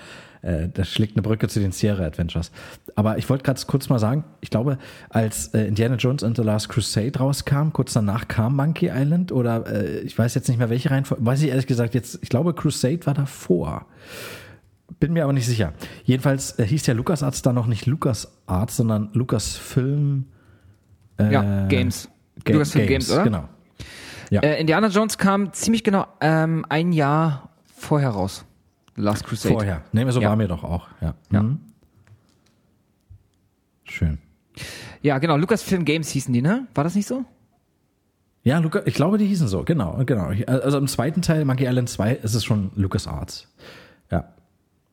Äh, 0.42 0.68
das 0.72 0.88
schlägt 0.88 1.16
eine 1.16 1.22
Brücke 1.22 1.48
zu 1.48 1.60
den 1.60 1.72
Sierra 1.72 2.04
Adventures. 2.04 2.50
Aber 2.94 3.16
ich 3.18 3.28
wollte 3.30 3.44
gerade 3.44 3.60
kurz 3.66 3.88
mal 3.88 3.98
sagen, 3.98 4.24
ich 4.40 4.50
glaube, 4.50 4.78
als 5.08 5.48
äh, 5.54 5.66
Indiana 5.66 5.94
Jones 5.96 6.22
and 6.22 6.36
the 6.36 6.42
Last 6.42 6.68
Crusade 6.68 7.18
rauskam, 7.18 7.70
kurz 7.72 7.92
danach 7.92 8.28
kam 8.28 8.56
Monkey 8.56 8.90
Island 8.92 9.32
oder 9.32 9.66
äh, 9.66 10.00
ich 10.00 10.18
weiß 10.18 10.34
jetzt 10.34 10.48
nicht 10.48 10.58
mehr 10.58 10.68
welche 10.70 10.90
Reihenfolge, 10.90 11.24
weiß 11.24 11.42
ich 11.42 11.48
ehrlich 11.50 11.66
gesagt 11.66 11.94
jetzt, 11.94 12.18
ich 12.22 12.28
glaube 12.28 12.54
Crusade 12.54 13.06
war 13.06 13.14
davor. 13.14 13.86
Bin 15.00 15.14
mir 15.14 15.24
aber 15.24 15.32
nicht 15.32 15.46
sicher. 15.46 15.72
Jedenfalls 16.04 16.58
äh, 16.58 16.66
hieß 16.66 16.82
der 16.82 16.94
LucasArts 16.94 17.42
da 17.42 17.52
noch 17.52 17.66
nicht 17.66 17.86
LucasArts, 17.86 18.76
sondern 18.76 19.10
Lucasfilm 19.14 20.26
ja 21.18 21.64
äh, 21.64 21.68
Games. 21.68 22.08
Ga- 22.44 22.52
Lucasfilm 22.54 22.86
Games, 22.88 23.10
oder? 23.10 23.24
Genau. 23.24 23.48
Ja. 24.30 24.40
Äh, 24.42 24.60
Indiana 24.60 24.88
Jones 24.88 25.18
kam 25.18 25.52
ziemlich 25.52 25.84
genau 25.84 26.06
ähm, 26.20 26.64
ein 26.68 26.92
Jahr 26.92 27.50
vorher 27.76 28.10
raus. 28.10 28.44
Last 28.96 29.24
Crusade. 29.24 29.54
Vorher. 29.54 29.82
Nee, 29.92 30.08
so 30.10 30.20
Ja. 30.20 30.28
war 30.30 30.36
mir 30.36 30.48
doch 30.48 30.64
auch. 30.64 30.88
Ja. 31.00 31.14
Ja. 31.30 31.42
Mhm. 31.42 31.60
Schön. 33.84 34.18
Ja, 35.02 35.18
genau. 35.18 35.36
Lucasfilm 35.36 35.84
Games 35.84 36.10
hießen 36.10 36.32
die, 36.32 36.42
ne? 36.42 36.66
War 36.74 36.84
das 36.84 36.94
nicht 36.94 37.06
so? 37.08 37.24
Ja, 38.44 38.58
Luca, 38.58 38.82
ich 38.86 38.94
glaube, 38.94 39.18
die 39.18 39.26
hießen 39.26 39.46
so, 39.48 39.62
genau, 39.62 40.02
genau. 40.04 40.30
Also 40.46 40.78
im 40.78 40.88
zweiten 40.88 41.22
Teil, 41.22 41.44
Monkey 41.44 41.64
Island 41.66 41.88
2, 41.88 42.12
ist 42.14 42.34
es 42.34 42.44
schon 42.44 42.70
LucasArts. 42.74 43.48
Ja. 44.10 44.28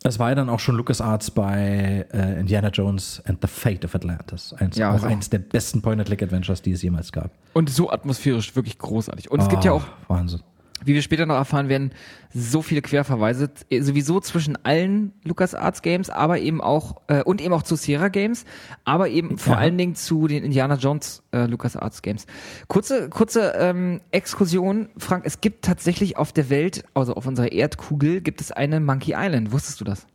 Es 0.04 0.18
war 0.20 0.30
ja 0.30 0.36
dann 0.36 0.50
auch 0.50 0.60
schon 0.60 0.76
LucasArts 0.76 1.32
bei 1.32 2.06
äh, 2.14 2.40
Indiana 2.40 2.70
Jones 2.70 3.22
and 3.26 3.40
the 3.42 3.48
Fate 3.48 3.84
of 3.86 3.96
Atlantis. 3.96 4.54
Eins, 4.54 4.78
Ja, 4.78 4.90
auch 4.90 4.94
also- 4.94 5.08
eins 5.08 5.30
der 5.30 5.40
besten 5.40 5.82
Point-and-Click-Adventures, 5.82 6.62
die 6.62 6.72
es 6.72 6.82
jemals 6.82 7.12
gab. 7.12 7.32
Und 7.54 7.70
so 7.70 7.90
atmosphärisch 7.92 8.56
wirklich 8.56 8.78
großartig. 8.78 9.30
Und 9.32 9.42
es 9.42 9.50
gibt 9.50 9.64
ja 9.66 9.72
Ah, 9.72 9.76
auch, 9.76 9.84
Wahnsinn. 10.08 10.42
Wie 10.86 10.94
wir 10.94 11.02
später 11.02 11.26
noch 11.26 11.36
erfahren 11.36 11.70
werden, 11.70 11.92
so 12.34 12.62
viele 12.62 12.82
Querverweise, 12.82 13.50
äh, 13.70 13.82
sowieso 13.82 14.20
zwischen 14.20 14.58
allen 14.66 15.14
LucasArts 15.24 15.82
Games, 15.82 16.10
aber 16.10 16.40
eben 16.40 16.62
auch, 16.62 17.02
äh, 17.08 17.24
und 17.24 17.42
eben 17.42 17.54
auch 17.54 17.64
zu 17.64 17.76
Sierra 17.76 18.08
Games, 18.10 18.46
aber 18.86 19.10
eben 19.10 19.38
vor 19.38 19.54
Ja. 19.54 19.60
allen 19.60 19.78
Dingen 19.78 19.96
zu 19.96 20.28
den 20.28 20.44
Indiana 20.44 20.76
Jones 20.76 21.24
äh, 21.32 21.46
LucasArts 21.46 22.02
Games. 22.02 22.26
Kurze, 22.68 23.10
kurze 23.10 23.54
ähm, 23.58 24.02
Exkursion, 24.12 24.90
Frank, 24.98 25.24
es 25.26 25.42
gibt 25.42 25.66
tatsächlich 25.66 26.18
auf 26.18 26.32
der 26.34 26.50
Welt, 26.50 26.84
also 26.94 27.14
auf 27.16 27.26
unserer 27.26 27.52
Erdkugel, 27.52 28.22
gibt 28.22 28.42
es 28.42 28.52
eine 28.52 28.80
Monkey 28.80 29.14
Island. 29.18 29.52
Wusstest 29.52 29.82
du 29.82 29.86
das? 29.86 30.06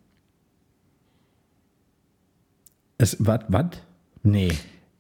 Es, 2.99 3.17
was, 3.19 3.41
was? 3.49 3.67
Nee. 4.23 4.53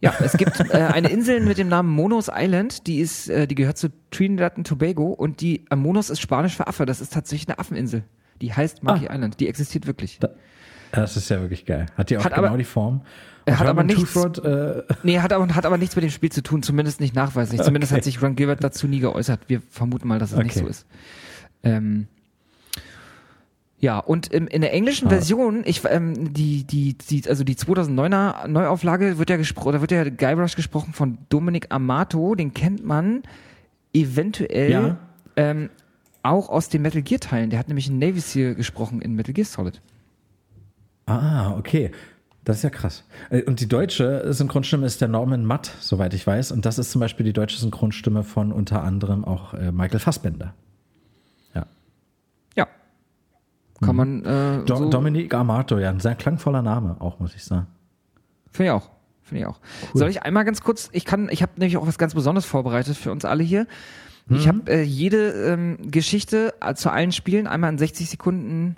Ja, 0.04 0.14
es 0.20 0.32
gibt 0.36 0.60
äh, 0.60 0.72
eine 0.74 1.08
Insel 1.08 1.40
mit 1.40 1.58
dem 1.58 1.68
Namen 1.68 1.88
Monos 1.90 2.30
Island, 2.32 2.86
die 2.86 3.00
ist, 3.00 3.28
äh, 3.28 3.46
die 3.46 3.54
gehört 3.54 3.78
zu 3.78 3.88
Trinidad 4.10 4.56
und 4.56 4.66
Tobago 4.66 5.08
und 5.12 5.40
die 5.40 5.64
äh, 5.70 5.76
Monos 5.76 6.10
ist 6.10 6.20
Spanisch 6.20 6.56
für 6.56 6.66
Affe. 6.66 6.86
Das 6.86 7.00
ist 7.00 7.12
tatsächlich 7.12 7.48
eine 7.48 7.58
Affeninsel. 7.58 8.04
Die 8.40 8.52
heißt 8.52 8.82
Monkey 8.82 9.06
Island. 9.10 9.40
Die 9.40 9.48
existiert 9.48 9.86
wirklich. 9.86 10.18
Da- 10.18 10.30
Das 10.92 11.16
ist 11.16 11.28
ja 11.30 11.40
wirklich 11.40 11.64
geil. 11.66 11.86
Hat 11.96 12.10
die 12.10 12.18
auch 12.18 12.24
Hat 12.24 12.34
genau 12.34 12.48
aber- 12.48 12.58
die 12.58 12.64
Form? 12.64 13.02
Er 13.46 13.58
hat 13.58 13.66
Und 13.66 13.70
aber 13.72 13.84
nichts- 13.84 14.12
Toothrod, 14.14 14.44
äh, 14.44 14.82
Nee, 15.02 15.20
hat 15.20 15.32
aber, 15.32 15.54
hat 15.54 15.66
aber 15.66 15.76
nichts 15.76 15.94
mit 15.96 16.02
dem 16.02 16.10
Spiel 16.10 16.32
zu 16.32 16.42
tun, 16.42 16.62
zumindest 16.62 16.98
nicht 17.00 17.14
nachweislich. 17.14 17.60
Zumindest 17.60 17.92
Okay. 17.92 17.98
hat 17.98 18.04
sich 18.04 18.22
Ron 18.22 18.36
Gilbert 18.36 18.64
dazu 18.64 18.88
nie 18.88 19.00
geäußert. 19.00 19.40
Wir 19.48 19.60
vermuten 19.70 20.08
mal, 20.08 20.18
dass 20.18 20.32
es 20.32 20.38
nicht 20.38 20.56
Okay. 20.56 20.60
so 20.64 20.66
ist. 20.66 20.86
Ähm, 21.62 22.06
ja, 23.84 23.98
und 23.98 24.28
im, 24.32 24.46
in 24.48 24.62
der 24.62 24.72
englischen 24.72 25.08
Schade. 25.08 25.16
Version, 25.16 25.62
ich, 25.66 25.82
ähm, 25.88 26.32
die, 26.32 26.64
die, 26.64 26.94
die, 26.96 27.28
also 27.28 27.44
die 27.44 27.54
2009er 27.54 28.46
Neuauflage 28.48 29.18
wird 29.18 29.28
ja 29.30 29.36
gesprochen, 29.36 29.72
da 29.74 29.80
wird 29.82 29.90
ja 29.90 30.04
Guybrush 30.04 30.56
gesprochen 30.56 30.92
von 30.94 31.18
Dominic 31.28 31.66
Amato, 31.68 32.34
den 32.34 32.54
kennt 32.54 32.84
man 32.84 33.22
eventuell 33.92 34.70
Ja. 34.70 34.96
ähm, 35.36 35.68
auch 36.22 36.48
aus 36.48 36.70
den 36.70 36.80
Metal 36.82 37.02
Gear 37.02 37.20
Teilen. 37.20 37.50
Der 37.50 37.58
hat 37.58 37.68
nämlich 37.68 37.88
in 37.88 37.98
Navy 37.98 38.20
Seal 38.20 38.54
gesprochen 38.54 39.02
in 39.02 39.14
Metal 39.14 39.34
Gear 39.34 39.44
Solid. 39.44 39.80
Ah, 41.06 41.54
okay. 41.58 41.90
Das 42.44 42.56
ist 42.58 42.62
ja 42.62 42.70
krass. 42.70 43.04
Äh, 43.30 43.42
Und 43.42 43.60
die 43.60 43.68
deutsche 43.68 44.32
Synchronstimme 44.32 44.86
ist 44.86 45.00
der 45.02 45.08
Norman 45.08 45.44
Matt, 45.44 45.70
soweit 45.80 46.14
ich 46.14 46.26
weiß. 46.26 46.52
Und 46.52 46.64
das 46.66 46.78
ist 46.78 46.90
zum 46.90 47.00
Beispiel 47.00 47.24
die 47.24 47.32
deutsche 47.34 47.58
Synchronstimme 47.58 48.22
von 48.24 48.52
unter 48.52 48.82
anderem 48.82 49.24
auch 49.24 49.52
äh, 49.54 49.70
Michael 49.72 49.98
Fassbender. 50.00 50.54
Ja. 51.54 51.66
Ja. 52.56 52.66
Kann 53.80 53.96
man 53.96 54.24
äh, 54.24 54.58
Mhm. 54.58 54.66
Do 54.66 54.76
so, 54.76 54.88
Dominic 54.90 55.34
Amato, 55.34 55.78
ja, 55.78 55.90
ein 55.90 56.00
sehr 56.00 56.14
klangvoller 56.14 56.62
Name 56.62 56.96
auch, 57.00 57.18
muss 57.20 57.34
ich 57.34 57.44
sagen. 57.44 57.66
Finde 58.50 58.70
ich 58.70 58.72
auch. 58.72 58.90
Finde 59.22 59.40
ich 59.40 59.46
auch. 59.46 59.58
Soll 59.94 60.08
ich 60.10 60.22
einmal 60.22 60.44
ganz 60.44 60.60
kurz, 60.62 60.90
ich 60.92 61.04
kann, 61.04 61.28
ich 61.30 61.42
habe 61.42 61.52
nämlich 61.56 61.76
auch 61.76 61.86
was 61.86 61.98
ganz 61.98 62.14
Besonderes 62.14 62.44
vorbereitet 62.46 62.96
für 62.96 63.10
uns 63.10 63.24
alle 63.24 63.42
hier. 63.42 63.66
Ich 64.30 64.48
habe 64.48 64.70
äh, 64.72 64.82
jede 64.82 65.32
ähm, 65.52 65.78
Geschichte 65.90 66.54
äh, 66.62 66.74
zu 66.74 66.90
allen 66.90 67.12
Spielen 67.12 67.46
einmal 67.46 67.70
in 67.70 67.76
60 67.78 68.08
Sekunden, 68.08 68.76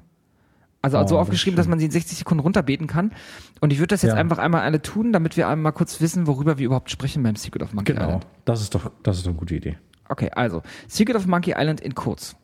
also 0.83 0.99
Oh, 0.99 1.01
so 1.07 1.15
das 1.15 1.23
aufgeschrieben, 1.23 1.57
dass 1.57 1.67
schön. 1.67 1.71
man 1.71 1.79
sie 1.79 1.85
in 1.87 1.91
60 1.93 2.19
Sekunden 2.19 2.41
runterbeten 2.43 2.87
kann. 2.89 3.13
Und 3.61 3.73
ich 3.73 3.79
würde 3.79 3.89
das 3.95 4.03
jetzt 4.03 4.13
Ja. 4.15 4.19
einfach 4.19 4.39
einmal 4.39 4.63
alle 4.63 4.83
tun, 4.83 5.13
damit 5.13 5.37
wir 5.37 5.47
einmal 5.49 5.73
kurz 5.73 6.01
wissen, 6.01 6.27
worüber 6.27 6.59
wir 6.59 6.67
überhaupt 6.67 6.91
sprechen 6.91 7.23
beim 7.23 7.37
Secret 7.37 7.63
of 7.63 7.75
Monkey 7.75 7.93
Genau. 7.93 8.07
Island. 8.07 8.27
Das 8.45 8.61
ist 8.61 8.75
doch, 8.75 8.91
das 9.05 9.19
ist 9.19 9.27
doch 9.27 9.31
eine 9.31 9.39
gute 9.39 9.55
Idee. 9.55 9.79
Okay, 10.09 10.31
also 10.35 10.63
Secret 10.89 11.17
of 11.17 11.27
Monkey 11.27 11.55
Island 11.57 11.81
in 11.81 11.95
kurz. 11.95 12.35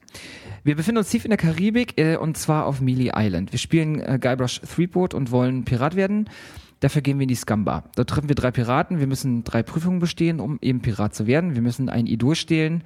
Wir 0.65 0.77
befinden 0.77 0.99
uns 0.99 1.11
tief 1.11 1.25
in 1.25 1.31
der 1.31 1.39
Karibik 1.39 1.99
äh, 1.99 2.17
und 2.17 2.37
zwar 2.37 2.67
auf 2.67 2.81
Mealy 2.81 3.13
Island. 3.15 3.51
Wir 3.51 3.59
spielen 3.59 4.01
äh, 4.01 4.19
Guybrush 4.21 4.61
Threepwood 4.61 5.13
und 5.13 5.33
wollen 5.33 5.65
Pirat 5.65 5.97
werden. 5.97 6.31
Dafür 6.79 7.03
gehen 7.03 7.19
wir 7.19 7.25
in 7.25 7.29
die 7.29 7.35
Scumbar. 7.35 7.85
Dort 7.97 8.11
treffen 8.11 8.29
wir 8.29 8.37
drei 8.37 8.53
Piraten. 8.53 9.01
Wir 9.01 9.09
müssen 9.09 9.43
drei 9.43 9.63
Prüfungen 9.65 9.99
bestehen, 9.99 10.39
um 10.39 10.59
eben 10.61 10.81
Pirat 10.81 11.15
zu 11.15 11.27
werden. 11.27 11.55
Wir 11.55 11.63
müssen 11.63 11.89
ein 11.89 12.07
Idol 12.07 12.37
stehlen, 12.37 12.85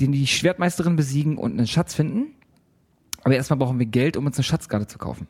den 0.00 0.12
die 0.12 0.26
Schwertmeisterin 0.26 0.96
besiegen 0.96 1.38
und 1.38 1.52
einen 1.52 1.66
Schatz 1.68 1.94
finden. 1.94 2.34
Aber 3.22 3.34
erstmal 3.34 3.58
brauchen 3.58 3.80
wir 3.80 3.86
Geld, 3.86 4.16
um 4.16 4.26
uns 4.26 4.36
eine 4.36 4.44
Schatzkarte 4.44 4.86
zu 4.86 4.98
kaufen. 4.98 5.26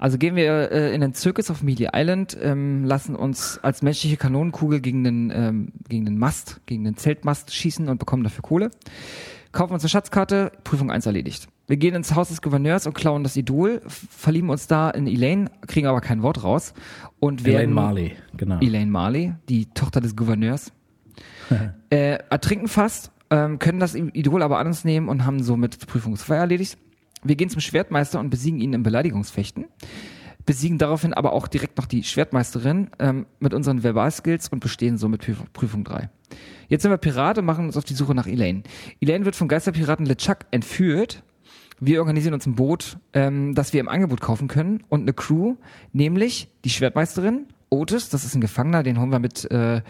Also 0.00 0.18
gehen 0.18 0.34
wir 0.34 0.72
äh, 0.72 0.94
in 0.94 1.00
den 1.00 1.14
Zirkus 1.14 1.50
auf 1.50 1.62
Mealy 1.62 1.88
Island, 1.92 2.36
ähm, 2.40 2.84
lassen 2.84 3.14
uns 3.14 3.60
als 3.62 3.82
menschliche 3.82 4.16
Kanonenkugel 4.16 4.80
gegen 4.80 5.04
den, 5.04 5.32
ähm, 5.34 5.72
gegen 5.88 6.04
den 6.04 6.18
Mast, 6.18 6.60
gegen 6.66 6.82
den 6.82 6.96
Zeltmast 6.96 7.54
schießen 7.54 7.88
und 7.88 7.98
bekommen 7.98 8.24
dafür 8.24 8.42
Kohle. 8.42 8.70
Kaufen 9.56 9.72
uns 9.72 9.84
eine 9.84 9.88
Schatzkarte, 9.88 10.52
Prüfung 10.64 10.90
1 10.90 11.06
erledigt. 11.06 11.48
Wir 11.66 11.78
gehen 11.78 11.94
ins 11.94 12.14
Haus 12.14 12.28
des 12.28 12.42
Gouverneurs 12.42 12.86
und 12.86 12.92
klauen 12.92 13.22
das 13.22 13.38
Idol, 13.38 13.80
verlieben 13.86 14.50
uns 14.50 14.66
da 14.66 14.90
in 14.90 15.06
Elaine, 15.06 15.50
kriegen 15.66 15.86
aber 15.86 16.02
kein 16.02 16.20
Wort 16.20 16.44
raus 16.44 16.74
und 17.20 17.46
werden 17.46 17.54
Elaine 17.54 17.72
Marley, 17.72 18.12
genau. 18.36 18.60
Elaine 18.60 18.90
Marley, 18.90 19.32
die 19.48 19.64
Tochter 19.64 20.02
des 20.02 20.14
Gouverneurs, 20.14 20.72
äh, 21.88 22.18
ertrinken 22.28 22.68
fast, 22.68 23.12
ähm, 23.30 23.58
können 23.58 23.80
das 23.80 23.94
Idol 23.94 24.42
aber 24.42 24.58
an 24.58 24.66
uns 24.66 24.84
nehmen 24.84 25.08
und 25.08 25.24
haben 25.24 25.42
somit 25.42 25.86
Prüfung 25.86 26.16
2 26.16 26.36
erledigt. 26.36 26.76
Wir 27.24 27.36
gehen 27.36 27.48
zum 27.48 27.62
Schwertmeister 27.62 28.20
und 28.20 28.28
besiegen 28.28 28.60
ihn 28.60 28.74
im 28.74 28.82
Beleidigungsfechten. 28.82 29.64
Besiegen 30.46 30.78
daraufhin 30.78 31.12
aber 31.12 31.32
auch 31.32 31.48
direkt 31.48 31.76
noch 31.76 31.86
die 31.86 32.04
Schwertmeisterin 32.04 32.90
ähm, 32.98 33.26
mit 33.40 33.52
unseren 33.52 33.82
Verbalskills 33.82 34.48
und 34.48 34.60
bestehen 34.60 34.96
somit 34.96 35.22
Prüfung, 35.22 35.46
Prüfung 35.52 35.84
3. 35.84 36.08
Jetzt 36.68 36.82
sind 36.82 36.90
wir 36.90 36.98
Pirate 36.98 37.40
und 37.40 37.46
machen 37.46 37.66
uns 37.66 37.76
auf 37.76 37.84
die 37.84 37.94
Suche 37.94 38.14
nach 38.14 38.26
Elaine. 38.26 38.62
Elaine 39.00 39.24
wird 39.24 39.36
vom 39.36 39.48
Geisterpiraten 39.48 40.06
LeChuck 40.06 40.38
entführt. 40.52 41.22
Wir 41.78 42.00
organisieren 42.00 42.34
uns 42.34 42.46
ein 42.46 42.54
Boot, 42.54 42.96
ähm, 43.12 43.54
das 43.54 43.72
wir 43.72 43.80
im 43.80 43.88
Angebot 43.88 44.20
kaufen 44.20 44.48
können 44.48 44.82
und 44.88 45.02
eine 45.02 45.12
Crew, 45.12 45.56
nämlich 45.92 46.48
die 46.64 46.70
Schwertmeisterin, 46.70 47.46
Otis, 47.68 48.08
das 48.08 48.24
ist 48.24 48.34
ein 48.34 48.40
Gefangener, 48.40 48.82
den 48.82 48.98
holen 49.00 49.10
wir 49.10 49.18
mit 49.18 49.50
äh, 49.50 49.82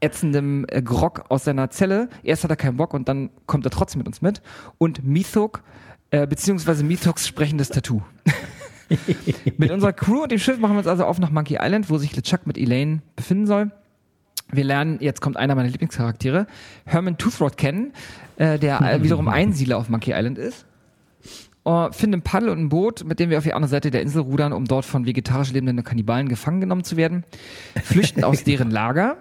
ätzendem 0.00 0.66
äh, 0.68 0.82
Grog 0.82 1.24
aus 1.28 1.44
seiner 1.44 1.70
Zelle. 1.70 2.08
Erst 2.24 2.42
hat 2.42 2.50
er 2.50 2.56
keinen 2.56 2.76
Bock 2.76 2.92
und 2.92 3.08
dann 3.08 3.30
kommt 3.46 3.64
er 3.64 3.70
trotzdem 3.70 4.00
mit 4.00 4.08
uns 4.08 4.20
mit. 4.20 4.42
Und 4.78 5.04
Mithok, 5.04 5.62
äh, 6.10 6.26
beziehungsweise 6.26 6.82
Mithoks 6.82 7.26
sprechendes 7.28 7.68
Tattoo. 7.68 8.02
mit 9.58 9.70
unserer 9.70 9.92
Crew 9.92 10.22
und 10.22 10.32
dem 10.32 10.38
Schiff 10.38 10.58
machen 10.58 10.74
wir 10.74 10.78
uns 10.78 10.86
also 10.86 11.04
auf 11.04 11.18
nach 11.18 11.30
Monkey 11.30 11.58
Island, 11.60 11.90
wo 11.90 11.98
sich 11.98 12.14
LeChuck 12.14 12.46
mit 12.46 12.58
Elaine 12.58 13.02
befinden 13.16 13.46
soll. 13.46 13.70
Wir 14.50 14.64
lernen, 14.64 14.98
jetzt 15.00 15.20
kommt 15.20 15.36
einer 15.36 15.54
meiner 15.54 15.68
Lieblingscharaktere, 15.68 16.46
Herman 16.84 17.18
Toothrod 17.18 17.56
kennen, 17.56 17.92
äh, 18.36 18.58
der 18.58 18.80
äh, 18.80 19.02
wiederum 19.02 19.28
Einsiedler 19.28 19.78
auf 19.78 19.88
Monkey 19.88 20.12
Island 20.12 20.38
ist. 20.38 20.66
Uh, 21.66 21.90
finden 21.92 22.16
ein 22.16 22.22
Paddel 22.22 22.50
und 22.50 22.58
ein 22.58 22.68
Boot, 22.68 23.04
mit 23.04 23.18
dem 23.18 23.30
wir 23.30 23.38
auf 23.38 23.44
die 23.44 23.54
andere 23.54 23.70
Seite 23.70 23.90
der 23.90 24.02
Insel 24.02 24.20
rudern, 24.20 24.52
um 24.52 24.66
dort 24.66 24.84
von 24.84 25.06
vegetarisch 25.06 25.50
lebenden 25.50 25.82
Kannibalen 25.82 26.28
gefangen 26.28 26.60
genommen 26.60 26.84
zu 26.84 26.98
werden. 26.98 27.24
Flüchten 27.82 28.22
aus 28.22 28.44
deren 28.44 28.70
Lager 28.70 29.16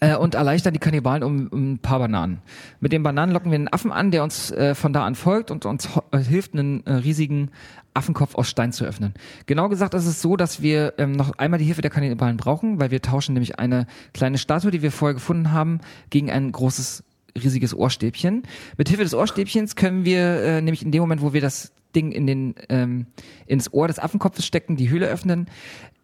äh, 0.00 0.16
und 0.16 0.34
erleichtern 0.34 0.72
die 0.72 0.78
Kannibalen 0.78 1.22
um, 1.22 1.48
um 1.48 1.72
ein 1.72 1.78
paar 1.78 1.98
Bananen. 1.98 2.38
Mit 2.80 2.92
den 2.92 3.02
Bananen 3.02 3.32
locken 3.32 3.50
wir 3.50 3.56
einen 3.56 3.72
Affen 3.72 3.92
an, 3.92 4.10
der 4.10 4.22
uns 4.22 4.50
äh, 4.50 4.74
von 4.74 4.92
da 4.92 5.04
an 5.04 5.14
folgt 5.14 5.50
und 5.50 5.66
uns 5.66 5.88
äh, 6.10 6.18
hilft, 6.18 6.54
einen 6.54 6.84
äh, 6.86 6.94
riesigen 6.94 7.50
Affenkopf 7.94 8.34
aus 8.36 8.48
Stein 8.48 8.72
zu 8.72 8.84
öffnen. 8.84 9.14
Genau 9.46 9.68
gesagt 9.68 9.94
ist 9.94 10.06
es 10.06 10.22
so, 10.22 10.36
dass 10.36 10.62
wir 10.62 10.94
ähm, 10.98 11.12
noch 11.12 11.36
einmal 11.38 11.58
die 11.58 11.64
Hilfe 11.64 11.82
der 11.82 11.90
Kannibalen 11.90 12.36
brauchen, 12.36 12.80
weil 12.80 12.90
wir 12.90 13.02
tauschen 13.02 13.32
nämlich 13.32 13.58
eine 13.58 13.86
kleine 14.14 14.38
Statue, 14.38 14.70
die 14.70 14.82
wir 14.82 14.92
vorher 14.92 15.14
gefunden 15.14 15.52
haben, 15.52 15.80
gegen 16.10 16.30
ein 16.30 16.52
großes 16.52 17.02
riesiges 17.36 17.74
Ohrstäbchen. 17.74 18.42
Mit 18.76 18.88
Hilfe 18.88 19.04
des 19.04 19.14
Ohrstäbchens 19.14 19.76
können 19.76 20.04
wir 20.04 20.42
äh, 20.42 20.60
nämlich 20.60 20.82
in 20.82 20.92
dem 20.92 21.00
Moment, 21.00 21.22
wo 21.22 21.32
wir 21.32 21.40
das 21.40 21.72
Ding 21.94 22.12
in 22.12 22.26
den 22.26 22.54
ähm, 22.68 23.06
ins 23.46 23.72
Ohr 23.72 23.88
des 23.88 23.98
Affenkopfes 23.98 24.44
stecken, 24.44 24.76
die 24.76 24.90
Höhle 24.90 25.08
öffnen. 25.08 25.46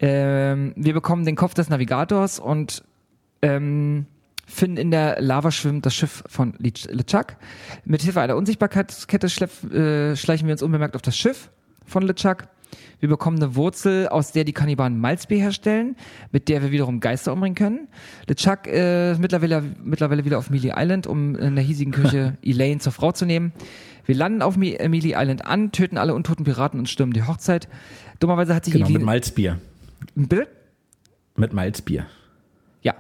Ähm, 0.00 0.72
wir 0.76 0.94
bekommen 0.94 1.24
den 1.24 1.37
Kopf 1.37 1.54
des 1.54 1.68
Navigators 1.68 2.38
und 2.38 2.83
ähm, 3.44 4.07
finden 4.46 4.76
in 4.76 4.90
der 4.90 5.20
Lava 5.20 5.50
schwimmend 5.50 5.87
das 5.87 5.94
Schiff 5.94 6.24
von 6.26 6.54
LeChuck. 6.59 7.37
Mit 7.85 8.02
Hilfe 8.02 8.20
einer 8.20 8.37
Unsichtbarkeitskette 8.37 9.26
äh, 9.26 10.16
schleichen 10.16 10.46
wir 10.46 10.52
uns 10.52 10.62
unbemerkt 10.62 10.96
auf 10.96 11.02
das 11.02 11.16
Schiff 11.16 11.50
von 11.85 12.02
LeChuck. 12.02 12.48
Wir 13.00 13.09
bekommen 13.09 13.37
eine 13.37 13.54
Wurzel, 13.54 14.09
aus 14.09 14.33
der 14.33 14.44
die 14.44 14.52
Kannibalen 14.52 14.98
Malzbier 14.98 15.38
herstellen, 15.38 15.96
mit 16.33 16.48
der 16.48 16.62
wir 16.62 16.72
wiederum 16.72 17.00
Geister 17.00 17.33
umbringen 17.33 17.54
können. 17.54 17.88
LeChuck 18.28 18.66
äh, 18.66 19.12
ist 19.12 19.20
mittlerweile, 19.20 19.62
mittlerweile 19.83 20.24
wieder 20.24 20.38
auf 20.38 20.50
Mealy 20.50 20.72
Island, 20.74 21.07
um 21.07 21.37
in 21.37 21.54
der 21.54 21.64
hiesigen 21.64 21.92
Küche 21.92 22.37
Elaine 22.42 22.80
zur 22.80 22.92
Frau 22.92 23.12
zu 23.12 23.26
nehmen. 23.26 23.52
Wir 24.07 24.14
landen 24.14 24.42
auf 24.42 24.57
Mealy 24.57 25.14
Island 25.16 25.44
an, 25.46 25.72
töten 25.72 25.96
alle 25.96 26.14
untoten 26.14 26.44
Piraten 26.44 26.78
und 26.78 26.88
stürmen 26.88 27.14
die 27.14 27.22
Hochzeit. 27.22 27.68
Dummerweise 28.20 28.54
hat 28.54 28.64
sich 28.64 28.74
genau, 28.74 28.87
Elaine... 28.87 28.98
mit 28.98 29.07
Malzbier. 29.07 29.59
Bitte? 30.14 30.48
Mit 31.37 31.52
Malzbier. 31.52 32.07
Ja. 32.85 32.94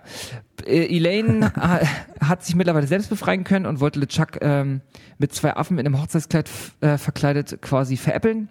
Äh, 0.66 0.96
Elaine 0.96 1.52
hat 2.20 2.42
sich 2.42 2.56
mittlerweile 2.56 2.88
selbst 2.88 3.10
befreien 3.10 3.44
können 3.44 3.66
und 3.66 3.78
wollte 3.78 4.00
LeChuck 4.00 4.38
ähm, 4.40 4.80
mit 5.18 5.32
zwei 5.32 5.54
Affen 5.54 5.78
in 5.78 5.86
einem 5.86 6.00
Hochzeitskleid 6.00 6.50
äh, 6.80 6.98
verkleidet 6.98 7.62
quasi 7.62 7.96
veräppeln. 7.96 8.48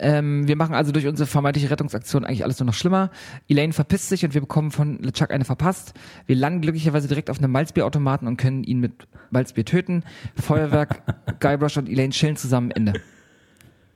Ähm, 0.00 0.46
wir 0.46 0.54
machen 0.54 0.76
also 0.76 0.92
durch 0.92 1.08
unsere 1.08 1.26
vermeintliche 1.26 1.70
Rettungsaktion 1.70 2.24
eigentlich 2.24 2.44
alles 2.44 2.60
nur 2.60 2.66
noch 2.66 2.74
schlimmer. 2.74 3.10
Elaine 3.48 3.72
verpisst 3.72 4.08
sich 4.08 4.24
und 4.24 4.32
wir 4.32 4.40
bekommen 4.40 4.70
von 4.70 5.02
LeChuck 5.02 5.32
eine 5.32 5.44
verpasst. 5.44 5.94
Wir 6.26 6.36
landen 6.36 6.60
glücklicherweise 6.60 7.08
direkt 7.08 7.28
auf 7.28 7.38
einem 7.38 7.50
Malzbierautomaten 7.50 8.28
und 8.28 8.36
können 8.36 8.62
ihn 8.62 8.78
mit 8.78 9.08
Malzbier 9.30 9.64
töten. 9.64 10.04
Feuerwerk, 10.40 11.02
Guybrush 11.40 11.76
und 11.76 11.88
Elaine 11.88 12.12
chillen 12.12 12.36
zusammen, 12.36 12.70
Ende. 12.70 12.92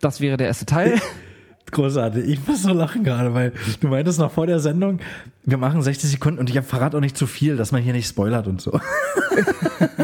Das 0.00 0.20
wäre 0.20 0.36
der 0.36 0.48
erste 0.48 0.66
Teil. 0.66 1.00
Großartig. 1.72 2.24
Ich 2.28 2.46
muss 2.46 2.62
so 2.62 2.72
lachen 2.72 3.02
gerade, 3.02 3.34
weil 3.34 3.52
du 3.80 3.88
meintest 3.88 4.18
noch 4.20 4.30
vor 4.30 4.46
der 4.46 4.60
Sendung, 4.60 5.00
wir 5.44 5.56
machen 5.58 5.82
60 5.82 6.08
Sekunden 6.10 6.38
und 6.38 6.48
ich 6.48 6.60
verrate 6.60 6.96
auch 6.96 7.00
nicht 7.00 7.16
zu 7.16 7.26
viel, 7.26 7.56
dass 7.56 7.72
man 7.72 7.82
hier 7.82 7.92
nicht 7.94 8.06
spoilert 8.08 8.46
und 8.46 8.60
so. 8.60 8.78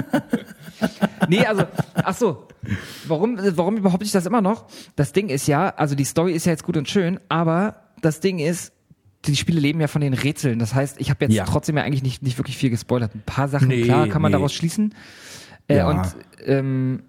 nee, 1.29 1.45
also, 1.47 1.65
ach 1.95 2.15
so. 2.17 2.49
Warum, 3.07 3.39
warum 3.57 3.83
behaupte 3.83 4.05
ich 4.05 4.13
das 4.13 4.27
immer 4.27 4.41
noch? 4.41 4.67
Das 4.97 5.13
Ding 5.13 5.29
ist 5.29 5.47
ja, 5.47 5.69
also 5.77 5.95
die 5.95 6.05
Story 6.05 6.33
ist 6.33 6.47
ja 6.47 6.53
jetzt 6.53 6.65
gut 6.65 6.77
und 6.77 6.89
schön, 6.89 7.21
aber 7.29 7.77
das 8.01 8.21
Ding 8.21 8.39
ist, 8.39 8.73
die 9.25 9.37
Spiele 9.37 9.61
leben 9.61 9.81
ja 9.81 9.89
von 9.89 10.01
den 10.01 10.15
Rätseln. 10.15 10.59
Das 10.59 10.75
heißt, 10.75 11.01
ich 11.01 11.11
habe 11.11 11.25
jetzt 11.25 11.35
Ja. 11.35 11.45
trotzdem 11.45 11.77
ja 11.77 11.83
eigentlich 11.83 12.03
nicht, 12.03 12.23
nicht 12.23 12.39
wirklich 12.39 12.57
viel 12.57 12.71
gespoilert. 12.71 13.15
Ein 13.15 13.23
paar 13.27 13.49
Sachen, 13.49 13.69
Nee, 13.69 13.83
klar, 13.83 14.07
kann 14.09 14.23
man 14.23 14.31
nee. 14.31 14.37
daraus 14.37 14.53
schließen. 14.55 14.95
Äh, 15.67 15.77
Ja. 15.79 15.89
Und 15.91 16.07
ähm, 16.45 17.03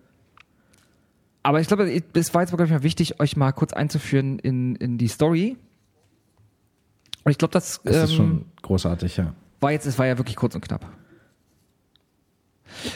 aber 1.43 1.60
ich 1.62 1.67
glaube, 1.67 1.89
es 2.13 2.34
war 2.34 2.41
jetzt 2.41 2.49
glaube 2.49 2.65
ich 2.65 2.71
mal 2.71 2.84
wichtig, 2.84 3.19
euch 3.19 3.36
mal 3.38 3.52
kurz 3.52 3.73
einzuführen 3.73 4.39
in, 4.39 4.75
in 4.75 4.97
die 4.97 5.08
Story. 5.08 5.58
Und 7.23 7.32
ich 7.32 7.38
glaube, 7.38 7.52
das, 7.52 7.82
Das 7.84 7.95
ist 8.06 8.12
ähm, 8.12 8.15
schon 8.17 8.45
großartig, 8.62 9.17
ja. 9.17 9.34
war 9.60 9.71
jetzt, 9.71 9.86
es 9.86 9.97
war 9.99 10.06
ja 10.08 10.17
wirklich 10.17 10.36
kurz 10.36 10.56
und 10.56 10.62
knapp. 10.62 10.86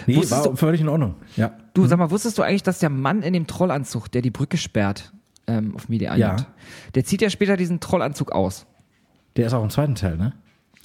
Nee, 0.05 0.15
Wusstest 0.17 0.31
war 0.31 0.51
du- 0.51 0.55
völlig 0.55 0.81
in 0.81 0.89
Ordnung. 0.89 1.15
Ja. 1.35 1.57
Du, 1.73 1.85
sag 1.87 1.97
mal, 1.97 2.11
wusstest 2.11 2.37
du 2.37 2.43
eigentlich, 2.43 2.63
dass 2.63 2.79
der 2.79 2.89
Mann 2.89 3.21
in 3.23 3.33
dem 3.33 3.47
Trollanzug, 3.47 4.11
der 4.11 4.21
die 4.21 4.29
Brücke 4.29 4.57
sperrt, 4.57 5.11
ähm, 5.47 5.75
auf 5.75 5.89
Media 5.89 6.15
Ja. 6.15 6.35
der 6.95 7.03
zieht 7.03 7.21
ja 7.21 7.29
später 7.29 7.57
diesen 7.57 7.79
Trollanzug 7.79 8.31
aus. 8.31 8.65
Der 9.35 9.47
ist 9.47 9.53
auch 9.53 9.63
im 9.63 9.69
zweiten 9.71 9.95
Teil, 9.95 10.15
ne? 10.17 10.33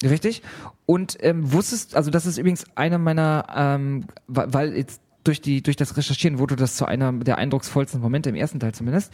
Richtig? 0.02 0.42
Und 0.86 1.18
ähm, 1.20 1.52
wusstest, 1.52 1.96
also 1.96 2.10
das 2.10 2.24
ist 2.24 2.38
übrigens 2.38 2.64
eine 2.76 2.98
meiner, 2.98 3.44
ähm, 3.54 4.04
weil 4.26 4.74
jetzt 4.74 5.00
durch 5.28 5.40
die 5.40 5.62
durch 5.62 5.76
das 5.76 5.96
Recherchieren 5.96 6.38
wurde 6.38 6.56
das 6.56 6.74
zu 6.76 6.86
einer 6.86 7.12
der 7.12 7.38
eindrucksvollsten 7.38 8.00
Momente 8.00 8.30
im 8.30 8.34
ersten 8.34 8.58
Teil 8.58 8.72
zumindest, 8.74 9.12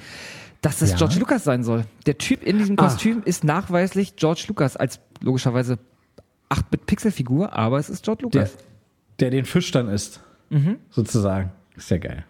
dass 0.62 0.79
das 0.79 0.92
Ja. 0.92 0.96
George 0.96 1.16
Lucas 1.18 1.44
sein 1.44 1.62
soll. 1.64 1.85
Der 2.07 2.16
Typ 2.16 2.42
in 2.42 2.59
diesem 2.59 2.79
Ah. 2.79 2.85
Kostüm 2.85 3.22
ist 3.24 3.44
nachweislich 3.44 4.16
George 4.16 4.44
Lucas 4.48 4.77
als 4.77 5.00
logischerweise 5.20 5.79
8-Bit-Pixel-Figur, 6.48 7.53
aber 7.53 7.79
es 7.79 7.90
ist 7.90 8.05
George 8.05 8.27
Der, 8.31 8.42
Lucas. 8.42 8.57
der 9.20 9.31
den 9.31 9.44
Fisch 9.44 9.70
dann 9.72 9.88
isst. 9.88 10.20
Mhm. 10.50 10.77
Sozusagen. 10.90 11.50
Ist 11.77 11.90
ja 11.90 11.98
geil. 11.98 12.24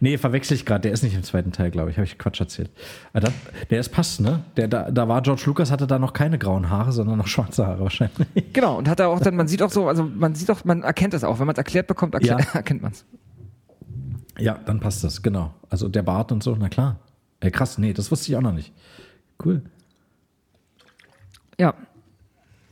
Nee, 0.00 0.18
verwechsel 0.18 0.54
ich 0.54 0.64
gerade. 0.66 0.82
Der 0.82 0.92
ist 0.92 1.02
nicht 1.02 1.14
im 1.14 1.22
zweiten 1.22 1.52
Teil, 1.52 1.70
glaube 1.70 1.90
ich. 1.90 1.96
Habe 1.96 2.04
ich 2.06 2.18
Quatsch 2.18 2.40
erzählt. 2.40 2.70
Ah, 3.12 3.20
das- 3.20 3.32
Der 3.70 3.80
ist 3.80 3.90
passt, 3.90 4.20
ne? 4.20 4.42
Der, 4.56 4.68
da, 4.68 4.90
da 4.90 5.08
war 5.08 5.22
George 5.22 5.42
Lucas, 5.46 5.70
hatte 5.70 5.86
da 5.86 5.98
noch 5.98 6.12
keine 6.12 6.38
grauen 6.38 6.70
Haare, 6.70 6.92
sondern 6.92 7.18
noch 7.18 7.26
schwarze 7.26 7.66
Haare 7.66 7.80
wahrscheinlich. 7.80 8.16
Genau, 8.52 8.78
und 8.78 8.88
hat 8.88 9.00
er 9.00 9.08
auch 9.08 9.20
dann, 9.20 9.36
man 9.36 9.48
sieht 9.48 9.62
auch 9.62 9.70
so, 9.70 9.88
also 9.88 10.04
man 10.04 10.34
sieht 10.34 10.50
auch, 10.50 10.64
man 10.64 10.82
erkennt 10.82 11.14
es 11.14 11.24
auch, 11.24 11.38
wenn 11.38 11.46
man 11.46 11.54
es 11.54 11.58
erklärt 11.58 11.86
bekommt, 11.86 12.14
erklärt, 12.14 12.40
Ja. 12.40 12.50
erkennt 12.54 12.82
man 12.82 12.92
es. 12.92 13.04
Ja, 14.38 14.54
dann 14.66 14.80
passt 14.80 15.02
das, 15.04 15.22
genau. 15.22 15.54
Also 15.70 15.88
der 15.88 16.02
Bart 16.02 16.32
und 16.32 16.42
so, 16.42 16.54
na 16.58 16.68
klar. 16.68 16.98
Ey, 17.40 17.50
krass, 17.50 17.78
nee, 17.78 17.92
das 17.92 18.10
wusste 18.10 18.30
ich 18.32 18.36
auch 18.36 18.42
noch 18.42 18.52
nicht. 18.52 18.72
Cool. 19.44 19.62
Ja. 21.58 21.74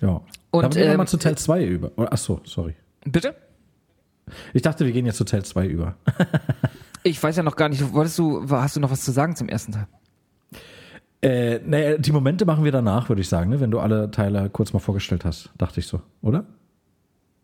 Ja. 0.00 0.20
Und, 0.50 0.62
Dann 0.62 0.70
gehen 0.70 0.82
wir 0.84 0.90
ähm, 0.92 0.96
mal 0.98 1.06
zu 1.06 1.16
Teil 1.16 1.36
2 1.36 1.64
über. 1.64 1.90
Oh, 1.96 2.06
Ach 2.10 2.16
so, 2.18 2.40
sorry. 2.44 2.74
Bitte? 3.04 3.34
Ich 4.52 4.62
dachte, 4.62 4.84
wir 4.86 4.92
gehen 4.92 5.04
jetzt 5.06 5.16
zu 5.18 5.24
Teil 5.24 5.44
2 5.44 5.66
über. 5.66 5.96
Ich 7.04 7.22
weiß 7.22 7.36
ja 7.36 7.42
noch 7.42 7.54
gar 7.56 7.68
nicht, 7.68 7.92
wolltest 7.92 8.18
du, 8.18 8.48
hast 8.50 8.74
du 8.76 8.80
noch 8.80 8.90
was 8.90 9.02
zu 9.02 9.12
sagen 9.12 9.36
zum 9.36 9.48
ersten 9.48 9.72
Teil? 9.72 9.86
Äh, 11.22 11.60
naja, 11.64 11.96
die 11.98 12.12
Momente 12.12 12.44
machen 12.44 12.64
wir 12.64 12.72
danach, 12.72 13.08
würde 13.08 13.22
ich 13.22 13.28
sagen, 13.28 13.50
ne? 13.50 13.60
wenn 13.60 13.70
du 13.70 13.78
alle 13.78 14.10
Teile 14.10 14.50
kurz 14.50 14.72
mal 14.72 14.78
vorgestellt 14.80 15.24
hast. 15.24 15.50
Dachte 15.56 15.80
ich 15.80 15.86
so, 15.86 16.00
oder? 16.22 16.44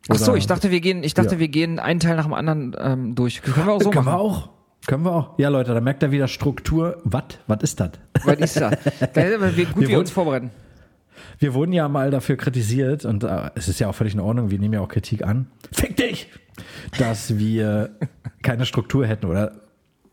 Ach 0.09 0.16
so, 0.16 0.33
Oder- 0.33 0.38
ich 0.38 0.46
dachte, 0.46 0.70
wir 0.70 0.81
gehen, 0.81 1.03
ich 1.05 1.14
dachte, 1.14 1.35
Ja. 1.37 1.38
wir 1.40 1.49
gehen 1.49 1.79
einen 1.79 2.01
Teil 2.01 2.16
nach 2.16 2.25
dem 2.25 2.35
anderen 2.35 2.75
ähm, 2.79 3.14
durch. 3.14 3.42
Können 3.42 3.66
wir 3.66 3.73
auch 3.75 3.81
so 3.83 3.90
Können 3.90 4.07
wir 4.07 4.12
machen. 4.12 4.20
auch. 4.20 4.49
Können 4.87 5.05
wir 5.05 5.12
auch. 5.12 5.38
Ja, 5.38 5.51
Leute, 5.51 5.75
da 5.75 5.81
merkt 5.81 6.03
ihr 6.03 6.11
wieder 6.11 6.27
Struktur. 6.27 6.99
Was? 7.05 7.25
Was 7.46 7.62
ist 7.62 7.81
das? 7.81 7.90
Was 8.25 8.38
ist 8.38 8.57
das? 8.61 8.73
Wir, 9.14 9.66
gut, 9.66 9.81
Wir 9.83 9.88
wir 9.88 9.99
uns 9.99 10.11
vorbereiten. 10.11 10.51
Wir 11.38 11.53
wurden 11.53 11.73
ja 11.75 11.87
mal 11.88 12.11
dafür 12.11 12.37
kritisiert 12.37 13.05
und 13.05 13.25
äh, 13.25 13.51
es 13.55 13.68
ist 13.68 13.79
ja 13.79 13.88
auch 13.88 13.94
völlig 13.94 14.14
in 14.14 14.20
Ordnung, 14.20 14.51
wir 14.51 14.59
nehmen 14.59 14.75
ja 14.75 14.81
auch 14.81 14.88
Kritik 14.88 15.23
an. 15.25 15.46
Fick 15.70 15.96
dich! 15.96 16.29
Dass 16.99 17.38
wir 17.38 17.90
keine 18.42 18.66
Struktur 18.66 19.07
hätten 19.07 19.27
oder 19.27 19.53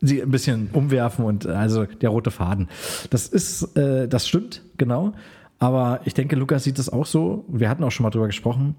sie 0.02 0.22
ein 0.22 0.32
bisschen 0.32 0.70
umwerfen 0.74 1.26
und 1.26 1.48
also 1.48 1.86
der 1.86 2.10
rote 2.10 2.32
Faden. 2.32 2.68
Das 3.10 3.28
ist, 3.28 3.76
äh, 3.78 4.08
das 4.08 4.28
stimmt, 4.28 4.62
genau. 4.78 5.14
Aber 5.60 6.02
ich 6.06 6.14
denke, 6.14 6.36
Lukas 6.36 6.64
sieht 6.64 6.78
das 6.78 6.90
auch 6.90 7.06
so. 7.06 7.46
Wir 7.48 7.70
hatten 7.70 7.84
auch 7.84 7.92
schon 7.92 8.04
mal 8.04 8.12
drüber 8.12 8.28
gesprochen. 8.28 8.76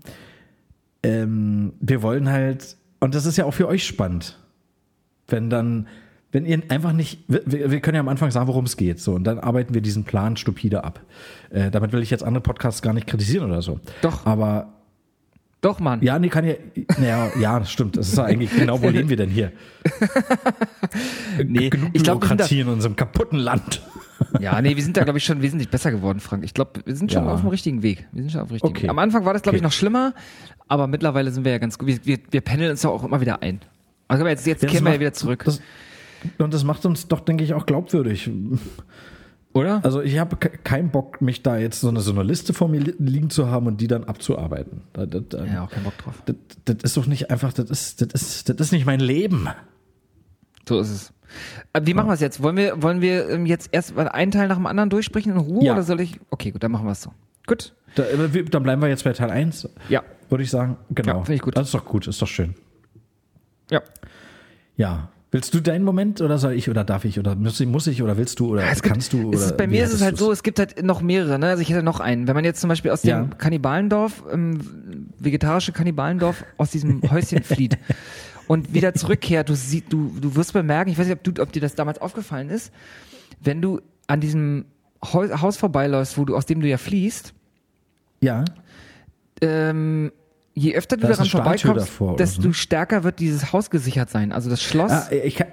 Ähm, 1.03 1.73
wir 1.81 2.03
wollen 2.03 2.29
halt, 2.31 2.77
und 3.01 3.15
das 3.15 3.27
ist 3.27 3.37
ja 3.37 3.45
auch 3.45 3.55
für 3.55 3.69
euch 3.69 3.85
spannend, 3.85 4.39
wenn 5.27 5.51
dann, 5.51 5.89
wenn 6.31 6.45
ihr 6.45 6.63
einfach 6.69 6.93
nicht, 6.93 7.25
wir, 7.29 7.43
wir 7.47 7.71
wir 7.71 7.81
können 7.81 7.97
ja 7.97 8.01
am 8.01 8.09
Anfang 8.09 8.31
sagen, 8.31 8.47
worum 8.47 8.65
es 8.65 8.77
geht, 8.77 9.01
so, 9.01 9.15
und 9.15 9.25
dann 9.25 9.39
arbeiten 9.39 9.75
wir 9.75 9.81
diesen 9.81 10.05
Plan 10.05 10.37
stupide 10.37 10.85
ab. 10.85 11.01
Äh, 11.51 11.71
damit 11.71 11.93
will 11.93 12.03
ich 12.03 12.11
jetzt 12.11 12.23
andere 12.23 12.43
Podcasts 12.43 12.83
gar 12.83 12.93
nicht 12.93 13.07
kritisieren 13.07 13.47
oder 13.47 13.63
so. 13.63 13.81
Doch. 14.03 14.27
Aber, 14.27 14.75
Doch, 15.61 15.81
Mann. 15.81 16.01
ja, 16.03 16.19
nee, 16.19 16.29
kann 16.29 16.45
ja, 16.45 16.55
naja, 16.99 17.31
ja, 17.41 17.65
stimmt. 17.65 17.97
Das 17.97 18.09
ist 18.09 18.17
ja 18.17 18.25
eigentlich 18.25 18.55
genau, 18.57 18.81
wo 18.81 18.89
leben 18.91 19.09
wir 19.09 19.17
denn 19.17 19.29
hier? 19.31 19.51
nee, 21.45 21.69
Genug 21.71 21.91
ich 21.93 22.03
da, 22.03 22.15
Bürokratie 22.15 22.61
in 22.61 22.69
unserem 22.69 22.97
kaputten 22.97 23.39
Land. 23.39 23.83
ja, 24.41 24.61
nee, 24.61 24.77
wir 24.77 24.83
sind 24.83 24.97
da, 24.97 25.05
glaube 25.05 25.19
ich, 25.19 25.25
schon 25.25 25.43
wesentlich 25.43 25.69
besser 25.69 25.91
geworden, 25.91 26.21
Frank. 26.21 26.45
Ich 26.45 26.55
glaube, 26.55 26.81
wir 26.85 26.95
sind 26.97 27.13
schon 27.13 27.25
Ja. 27.25 27.33
auf 27.33 27.41
dem 27.41 27.49
richtigen 27.51 27.83
Weg. 27.83 28.07
Wir 28.13 28.23
sind 28.23 28.31
schon 28.33 28.41
auf 28.43 28.49
dem 28.49 28.53
richtigen 28.55 28.73
Okay. 28.73 28.83
Weg. 28.85 28.91
Am 28.91 28.99
Anfang 28.99 29.25
war 29.25 29.33
das, 29.33 29.43
glaube 29.43 29.57
ich, 29.57 29.63
Okay. 29.63 29.67
noch 29.67 29.73
schlimmer, 29.73 30.15
aber 30.69 30.87
mittlerweile 30.87 31.31
sind 31.31 31.45
wir 31.45 31.53
ja 31.53 31.59
ganz 31.59 31.79
gut. 31.79 31.89
Wir, 31.89 31.99
wir, 32.05 32.19
wir 32.31 32.41
pendeln 32.41 32.71
uns 32.71 32.83
ja 32.83 32.91
auch 32.91 33.05
immer 33.05 33.21
wieder 33.21 33.43
ein. 33.43 33.61
Also 34.07 34.27
jetzt, 34.27 34.47
jetzt 34.47 34.63
Das 34.63 34.71
kehren 34.71 34.85
wir 34.85 34.95
ja 34.95 35.01
wieder 35.01 35.13
zurück. 35.13 35.43
Das, 35.45 35.61
und 36.39 36.55
das 36.55 36.65
macht 36.65 36.85
uns 36.87 37.09
doch, 37.09 37.21
denke 37.21 37.45
ich, 37.45 37.55
auch 37.55 37.67
glaubwürdig. 37.67 38.31
Oder? 39.59 39.85
Also 39.85 40.01
ich 40.01 40.19
habe 40.19 40.37
ke- 40.37 40.51
keinen 40.65 40.91
Bock, 40.91 41.21
mich 41.21 41.43
da 41.43 41.57
jetzt 41.59 41.81
so 41.81 41.89
eine, 41.89 42.01
so 42.01 42.13
eine 42.13 42.23
Liste 42.23 42.53
vor 42.55 42.69
mir 42.69 42.81
li- 42.81 42.95
liegen 42.99 43.31
zu 43.31 43.49
haben 43.49 43.67
und 43.67 43.81
die 43.81 43.87
dann 43.87 44.05
abzuarbeiten. 44.05 44.83
Da, 44.93 45.07
da, 45.07 45.21
da, 45.21 45.45
ja, 45.45 45.65
auch 45.65 45.71
keinen 45.71 45.85
Bock 45.85 45.99
drauf. 45.99 46.15
das, 46.27 46.37
das 46.65 46.77
ist 46.83 46.97
doch 46.97 47.07
nicht 47.07 47.31
einfach, 47.31 47.53
das 47.53 47.69
ist, 47.71 48.01
das 48.01 48.09
ist, 48.23 48.49
das 48.49 48.57
ist 48.59 48.73
nicht 48.73 48.87
mein 48.87 49.01
Leben. 49.01 49.49
So 50.69 50.81
ist 50.81 50.91
es. 50.91 51.13
Aber 51.73 51.87
wie 51.87 51.93
machen 51.95 52.09
wir 52.09 52.15
es 52.15 52.21
jetzt? 52.21 52.43
Wollen 52.43 52.57
wir, 52.57 52.83
wollen 52.83 53.01
wir 53.03 53.29
ähm, 53.29 53.45
jetzt 53.47 53.69
erst 53.73 53.95
mal 53.97 54.09
einen 54.09 54.31
Teil 54.31 54.49
nach 54.49 54.57
dem 54.57 54.67
anderen 54.67 54.89
durchsprechen 54.91 55.33
in 55.33 55.39
Ruhe 55.39 55.65
Ja. 55.65 55.73
oder 55.75 55.83
soll 55.83 56.01
ich? 56.01 56.19
Okay, 56.31 56.51
gut, 56.53 56.63
dann 56.63 56.73
machen 56.73 56.87
wir 56.87 56.93
es 56.93 57.03
so. 57.03 57.13
Gut. 57.47 57.75
Da, 57.95 58.05
wir- 58.33 58.45
dann 58.45 58.63
bleiben 58.63 58.81
wir 58.83 58.89
jetzt 58.89 59.05
bei 59.05 59.13
Teil 59.13 59.31
1, 59.31 59.69
Ja. 59.89 60.03
würde 60.31 60.45
ich 60.45 60.51
sagen. 60.51 60.77
Genau. 60.91 61.09
Ja, 61.19 61.25
finde 61.25 61.35
ich 61.35 61.41
gut. 61.43 61.57
Das 61.57 61.67
ist 61.69 61.75
doch 61.75 61.85
gut, 61.85 62.07
ist 62.07 62.21
doch 62.23 62.29
schön. 62.29 62.55
Ja. 63.71 63.83
Ja. 64.77 65.09
Willst 65.31 65.53
du 65.53 65.61
deinen 65.61 65.85
Moment 65.85 66.23
oder 66.23 66.39
soll 66.39 66.55
ich 66.55 66.71
oder 66.71 66.85
darf 66.85 67.05
ich 67.05 67.19
oder 67.19 67.35
muss 67.35 67.61
ich, 67.61 67.67
muss 67.69 67.87
ich 67.87 68.03
oder 68.03 68.17
willst 68.17 68.41
du 68.41 68.49
oder 68.49 68.67
gibt, 68.67 68.83
kannst 68.83 69.13
du? 69.13 69.19
es 69.33 69.41
Oder 69.41 69.47
ist, 69.49 69.57
bei 69.59 69.67
mir 69.67 69.85
ist 69.85 69.93
es 69.93 70.01
halt 70.01 70.13
du's? 70.15 70.21
so, 70.21 70.33
es 70.33 70.43
gibt 70.43 70.59
halt 70.59 70.83
noch 70.83 71.03
mehrere. 71.03 71.39
Ne? 71.39 71.49
Also 71.49 71.61
ich 71.61 71.69
hätte 71.69 71.83
noch 71.83 72.01
einen. 72.01 72.27
Wenn 72.27 72.35
man 72.35 72.45
jetzt 72.47 72.61
zum 72.63 72.69
Beispiel 72.69 72.91
aus 72.91 73.03
dem 73.03 73.09
Ja. 73.11 73.25
Kannibalendorf, 73.37 74.25
ähm, 74.33 74.59
vegetarische 75.19 75.73
Kannibalendorf, 75.73 76.45
aus 76.57 76.71
diesem 76.71 77.03
Häuschen 77.11 77.43
flieht 77.43 77.77
und 78.47 78.73
wieder 78.73 78.95
zurückkehrt, 78.95 79.51
du, 79.51 79.55
sie, 79.55 79.83
du, 79.83 80.15
du 80.19 80.35
wirst 80.35 80.55
bemerken, 80.55 80.91
ich 80.91 80.97
weiß 80.99 81.07
nicht, 81.09 81.19
ob, 81.19 81.35
du, 81.35 81.43
ob 81.43 81.53
dir 81.53 81.61
das 81.61 81.75
damals 81.75 82.01
aufgefallen 82.01 82.49
ist, 82.49 82.73
wenn 83.43 83.61
du 83.61 83.83
an 84.07 84.21
diesem 84.23 84.65
Haus, 85.05 85.31
Haus 85.43 85.59
vorbeiläufst, 85.59 86.17
wo 86.17 86.25
du, 86.25 86.37
aus 86.37 86.47
dem 86.47 86.63
du 86.63 86.67
ja 86.69 86.79
fließt, 86.79 87.35
Ja. 88.23 88.45
ähm, 89.43 90.11
je 90.59 90.75
öfter 90.75 90.97
du 90.97 91.03
Da 91.03 91.09
daran 91.09 91.27
vorbeikommst, 91.27 91.91
desto 92.19 92.43
so, 92.43 92.49
ne? 92.49 92.55
stärker 92.55 93.05
wird 93.05 93.19
dieses 93.21 93.53
Haus 93.53 93.71
gesichert 93.71 94.11
sein. 94.11 94.33
Also 94.33 94.51
das 94.51 94.63
Schloss, 94.63 94.93
Ah, 94.93 95.09
ich 95.11 95.37
kann, 95.37 95.49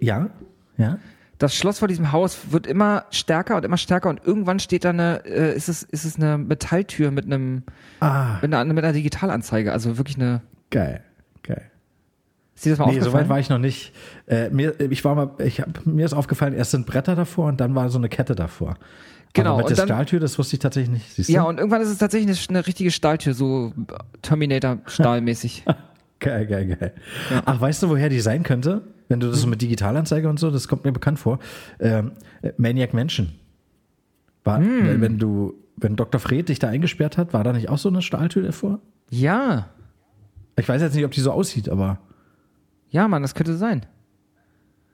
ja. 0.00 0.30
Ja. 0.76 0.98
das 1.38 1.54
Schloss 1.54 1.78
vor 1.80 1.88
diesem 1.88 2.12
Haus 2.12 2.38
wird 2.50 2.66
immer 2.66 3.04
stärker 3.10 3.56
und 3.56 3.64
immer 3.64 3.76
stärker 3.76 4.08
und 4.08 4.20
irgendwann 4.24 4.58
steht 4.60 4.84
da 4.84 4.90
eine, 4.90 5.24
äh, 5.24 5.54
ist 5.56 5.68
es, 5.68 5.82
ist 5.82 6.04
es 6.04 6.16
eine 6.16 6.38
Metalltür 6.38 7.10
mit 7.10 7.26
einem, 7.26 7.62
Ah, 8.00 8.38
mit 8.42 8.52
einer, 8.54 8.64
mit 8.72 8.84
einer 8.84 8.92
Digitalanzeige. 8.92 9.72
Also 9.72 9.98
wirklich 9.98 10.16
eine, 10.16 10.40
geil. 10.70 11.02
Geil. 11.42 11.70
Ist 12.58 12.64
dir 12.66 12.70
das 12.70 12.78
mal 12.78 12.86
Nee, 12.86 12.90
aufgefallen? 12.98 13.12
soweit 13.12 13.28
war 13.28 13.38
ich 13.40 13.48
noch 13.48 13.58
nicht. 13.58 13.92
Äh, 14.26 14.50
mir, 14.50 14.78
ich 14.80 15.04
war 15.04 15.14
mal, 15.14 15.30
ich 15.44 15.60
hab, 15.60 15.86
mir 15.86 16.04
ist 16.04 16.12
aufgefallen, 16.12 16.54
erst 16.54 16.72
sind 16.72 16.86
Bretter 16.86 17.14
davor 17.16 17.46
und 17.48 17.60
dann 17.60 17.74
war 17.74 17.88
so 17.88 17.98
eine 17.98 18.08
Kette 18.08 18.34
davor. 18.34 18.76
Genau, 19.34 19.50
Aber 19.50 19.58
mit 19.58 19.66
und 19.66 19.70
der 19.70 19.76
dann- 19.86 19.88
Stahltür, 19.96 20.20
das 20.20 20.38
wusste 20.38 20.56
ich 20.56 20.60
tatsächlich 20.60 20.90
nicht. 20.92 21.12
Siehst 21.14 21.28
du? 21.28 21.32
ja, 21.32 21.42
und 21.42 21.58
irgendwann 21.58 21.82
ist 21.82 21.88
es 21.88 21.98
tatsächlich 21.98 22.48
eine, 22.48 22.58
eine 22.58 22.66
richtige 22.66 22.90
Stahltür, 22.90 23.34
so 23.34 23.72
Terminator-Stahlmäßig. 24.22 25.64
Geil, 26.20 26.46
geil, 26.48 26.66
geil. 26.74 26.92
Ach, 27.44 27.60
weißt 27.60 27.80
du, 27.84 27.90
woher 27.90 28.08
die 28.08 28.18
sein 28.18 28.42
könnte? 28.42 28.82
Wenn 29.06 29.20
du 29.20 29.28
das 29.30 29.40
so 29.40 29.46
mit 29.46 29.62
Digitalanzeige 29.62 30.28
und 30.28 30.40
so, 30.40 30.50
das 30.50 30.66
kommt 30.66 30.84
mir 30.84 30.90
bekannt 30.90 31.20
vor. 31.20 31.38
Ähm, 31.78 32.10
äh, 32.42 32.50
Maniac 32.56 32.92
Mansion. 32.92 33.34
War, 34.42 34.58
Hm. 34.58 35.00
Wenn 35.00 35.18
du, 35.18 35.54
wenn 35.76 35.94
Dr. 35.94 36.20
Fred 36.20 36.48
dich 36.48 36.58
da 36.58 36.68
eingesperrt 36.70 37.18
hat, 37.18 37.32
war 37.32 37.44
da 37.44 37.52
nicht 37.52 37.68
auch 37.68 37.78
so 37.78 37.88
eine 37.88 38.02
Stahltür 38.02 38.42
davor? 38.42 38.80
ja, 39.10 39.68
Ich 40.56 40.68
weiß 40.68 40.82
jetzt 40.82 40.96
nicht, 40.96 41.04
ob 41.04 41.12
die 41.12 41.20
so 41.20 41.30
aussieht, 41.30 41.68
aber 41.68 42.00
ja, 42.90 43.06
Mann, 43.08 43.22
das 43.22 43.34
könnte 43.34 43.56
sein. 43.56 43.86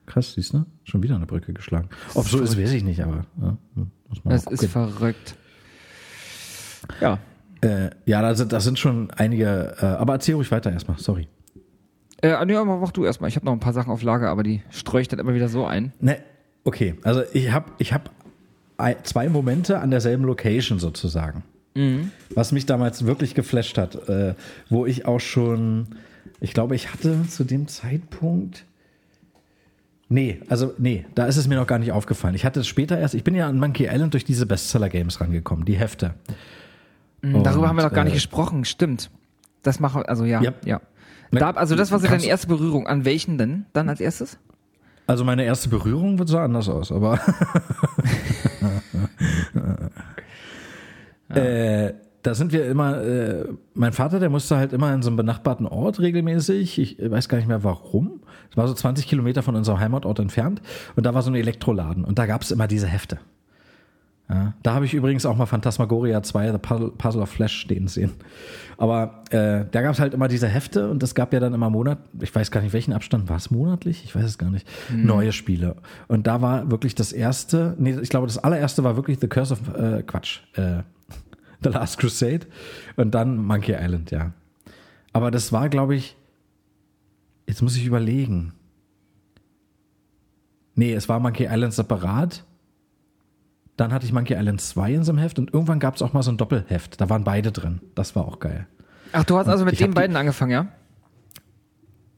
krass, 0.06 0.34
siehst 0.34 0.52
du? 0.54 0.64
Schon 0.84 1.02
wieder 1.02 1.16
eine 1.16 1.26
Brücke 1.26 1.52
geschlagen. 1.52 1.88
Ob 2.14 2.26
so 2.28 2.40
ist, 2.40 2.58
weiß 2.58 2.72
ich 2.72 2.84
nicht, 2.84 3.02
aber 3.02 3.24
ja, 3.40 3.56
muss 4.08 4.24
man 4.24 4.32
Das 4.34 4.46
ist 4.46 4.66
verrückt. 4.66 5.34
Ja. 7.00 7.18
Äh, 7.62 7.90
ja, 8.04 8.20
da 8.20 8.34
sind, 8.34 8.52
das 8.52 8.64
sind 8.64 8.78
schon 8.78 9.10
einige, 9.12 9.74
äh, 9.80 9.84
aber 9.86 10.14
erzähl 10.14 10.34
ruhig 10.34 10.50
weiter 10.50 10.70
erstmal, 10.70 10.98
sorry. 10.98 11.28
Äh, 12.22 12.44
nee, 12.44 12.54
aber 12.56 12.76
mach 12.78 12.92
du 12.92 13.04
erstmal. 13.04 13.28
Ich 13.28 13.36
habe 13.36 13.46
noch 13.46 13.52
ein 13.52 13.60
paar 13.60 13.72
Sachen 13.72 13.90
auf 13.90 14.02
Lager, 14.02 14.28
aber 14.28 14.42
die 14.42 14.62
streue 14.70 15.02
ich 15.02 15.08
dann 15.08 15.18
immer 15.18 15.34
wieder 15.34 15.48
so 15.48 15.64
ein. 15.66 15.92
Ne, 16.00 16.18
okay, 16.64 16.94
also 17.02 17.22
ich 17.32 17.50
habe 17.52 17.70
ich 17.78 17.92
hab 17.94 18.10
ei- 18.76 18.96
zwei 19.02 19.28
Momente 19.28 19.80
an 19.80 19.90
derselben 19.90 20.24
Location 20.24 20.78
sozusagen. 20.78 21.42
Was 22.36 22.52
mich 22.52 22.66
damals 22.66 23.04
wirklich 23.04 23.34
geflasht 23.34 23.78
hat, 23.78 24.08
äh, 24.08 24.34
wo 24.68 24.86
ich 24.86 25.06
auch 25.06 25.18
schon, 25.18 25.88
ich 26.40 26.52
glaube, 26.52 26.74
ich 26.74 26.92
hatte 26.92 27.26
zu 27.28 27.44
dem 27.44 27.68
Zeitpunkt. 27.68 28.64
Nee, 30.08 30.40
also 30.48 30.74
nee, 30.78 31.06
da 31.14 31.26
ist 31.26 31.36
es 31.36 31.48
mir 31.48 31.56
noch 31.56 31.66
gar 31.66 31.78
nicht 31.78 31.92
aufgefallen. 31.92 32.34
Ich 32.34 32.44
hatte 32.44 32.60
es 32.60 32.66
später 32.66 32.98
erst, 32.98 33.14
ich 33.14 33.24
bin 33.24 33.34
ja 33.34 33.48
an 33.48 33.58
Monkey 33.58 33.86
Island 33.86 34.12
durch 34.12 34.24
diese 34.24 34.46
Bestseller-Games 34.46 35.20
rangekommen, 35.20 35.64
die 35.64 35.76
Hefte. 35.76 36.14
Darüber 37.22 37.38
Und, 37.38 37.68
haben 37.68 37.76
wir 37.76 37.84
noch 37.84 37.92
gar 37.92 38.04
nicht 38.04 38.12
äh, 38.12 38.16
gesprochen, 38.16 38.64
stimmt. 38.64 39.10
Das 39.62 39.80
machen, 39.80 40.02
also 40.02 40.24
ja, 40.24 40.42
Ja. 40.42 40.52
ja. 40.64 40.80
Ne, 41.30 41.40
Da, 41.40 41.50
also 41.50 41.74
das 41.74 41.90
war 41.90 41.98
so 41.98 42.06
deine 42.06 42.24
erste 42.24 42.46
Berührung. 42.46 42.86
An 42.86 43.04
welchen 43.04 43.38
denn 43.38 43.64
dann 43.72 43.88
als 43.88 44.00
erstes? 44.00 44.38
Also 45.06 45.24
meine 45.24 45.44
erste 45.44 45.68
Berührung 45.68 46.18
wird 46.18 46.28
so 46.28 46.38
anders 46.38 46.68
aus, 46.68 46.92
aber 46.92 47.18
äh, 51.30 51.94
da 52.24 52.34
sind 52.34 52.52
wir 52.52 52.66
immer, 52.66 53.02
äh, 53.02 53.44
mein 53.74 53.92
Vater, 53.92 54.18
der 54.18 54.30
musste 54.30 54.56
halt 54.56 54.72
immer 54.72 54.92
in 54.94 55.02
so 55.02 55.10
einem 55.10 55.16
benachbarten 55.16 55.66
Ort 55.66 56.00
regelmäßig, 56.00 56.78
ich 56.78 56.98
weiß 56.98 57.28
gar 57.28 57.38
nicht 57.38 57.46
mehr 57.46 57.62
warum, 57.62 58.22
es 58.50 58.56
war 58.56 58.66
so 58.66 58.74
20 58.74 59.06
Kilometer 59.06 59.42
von 59.42 59.54
unserem 59.54 59.78
Heimatort 59.78 60.18
entfernt 60.18 60.62
und 60.96 61.04
da 61.04 61.14
war 61.14 61.22
so 61.22 61.30
ein 61.30 61.34
Elektroladen 61.34 62.04
und 62.04 62.18
da 62.18 62.26
gab 62.26 62.42
es 62.42 62.50
immer 62.50 62.66
diese 62.66 62.86
Hefte. 62.86 63.18
Ja, 64.30 64.54
da 64.62 64.72
habe 64.72 64.86
ich 64.86 64.94
übrigens 64.94 65.26
auch 65.26 65.36
mal 65.36 65.44
Phantasmagoria 65.44 66.22
2, 66.22 66.52
The 66.52 66.58
Puzzle, 66.58 67.20
of 67.20 67.28
Flash 67.28 67.58
stehen 67.60 67.88
sehen. 67.88 68.12
Aber 68.78 69.22
äh, 69.30 69.66
da 69.70 69.82
gab 69.82 69.92
es 69.92 70.00
halt 70.00 70.14
immer 70.14 70.28
diese 70.28 70.48
Hefte 70.48 70.88
und 70.88 71.02
es 71.02 71.14
gab 71.14 71.34
ja 71.34 71.40
dann 71.40 71.52
immer 71.52 71.68
Monat, 71.68 71.98
ich 72.18 72.34
weiß 72.34 72.50
gar 72.50 72.62
nicht 72.62 72.72
welchen 72.72 72.94
Abstand, 72.94 73.28
war 73.28 73.36
es 73.36 73.50
monatlich? 73.50 74.02
Ich 74.02 74.16
weiß 74.16 74.24
es 74.24 74.38
gar 74.38 74.48
nicht. 74.50 74.66
Neue 74.90 75.32
Spiele. 75.32 75.76
Und 76.08 76.26
da 76.26 76.40
war 76.40 76.70
wirklich 76.70 76.94
das 76.94 77.12
erste, 77.12 77.74
nee, 77.78 77.98
ich 78.00 78.08
glaube 78.08 78.26
das 78.26 78.38
allererste 78.38 78.82
war 78.82 78.96
wirklich 78.96 79.18
The 79.20 79.28
Curse 79.28 79.52
of, 79.52 79.76
äh, 79.76 80.02
Quatsch, 80.02 80.40
äh, 80.54 80.84
The 81.64 81.70
Last 81.70 81.98
Crusade 81.98 82.46
und 82.96 83.12
dann 83.12 83.38
Monkey 83.38 83.72
Island, 83.72 84.10
ja. 84.10 84.32
Aber 85.12 85.30
das 85.30 85.52
war, 85.52 85.68
glaube 85.68 85.94
ich, 85.94 86.16
jetzt 87.46 87.62
muss 87.62 87.76
ich 87.76 87.86
überlegen. 87.86 88.52
Nee, 90.74 90.92
es 90.92 91.08
war 91.08 91.20
Monkey 91.20 91.46
Island 91.50 91.72
separat. 91.72 92.44
Dann 93.76 93.92
hatte 93.92 94.06
ich 94.06 94.12
Monkey 94.12 94.34
Island 94.34 94.60
2 94.60 94.92
in 94.92 95.04
so 95.04 95.12
einem 95.12 95.18
Heft 95.18 95.38
und 95.38 95.52
irgendwann 95.52 95.80
gab 95.80 95.96
es 95.96 96.02
auch 96.02 96.12
mal 96.12 96.22
so 96.22 96.30
ein 96.30 96.36
Doppelheft. 96.36 97.00
Da 97.00 97.08
waren 97.10 97.24
beide 97.24 97.50
drin. 97.50 97.80
Das 97.94 98.14
war 98.14 98.24
auch 98.24 98.38
geil. 98.38 98.66
Ach, 99.12 99.24
du 99.24 99.36
hast 99.36 99.48
also 99.48 99.64
mit 99.64 99.74
ich 99.74 99.82
hab 99.82 99.90
den 99.90 99.94
beiden 99.94 100.16
angefangen, 100.16 100.50
ja? 100.50 100.68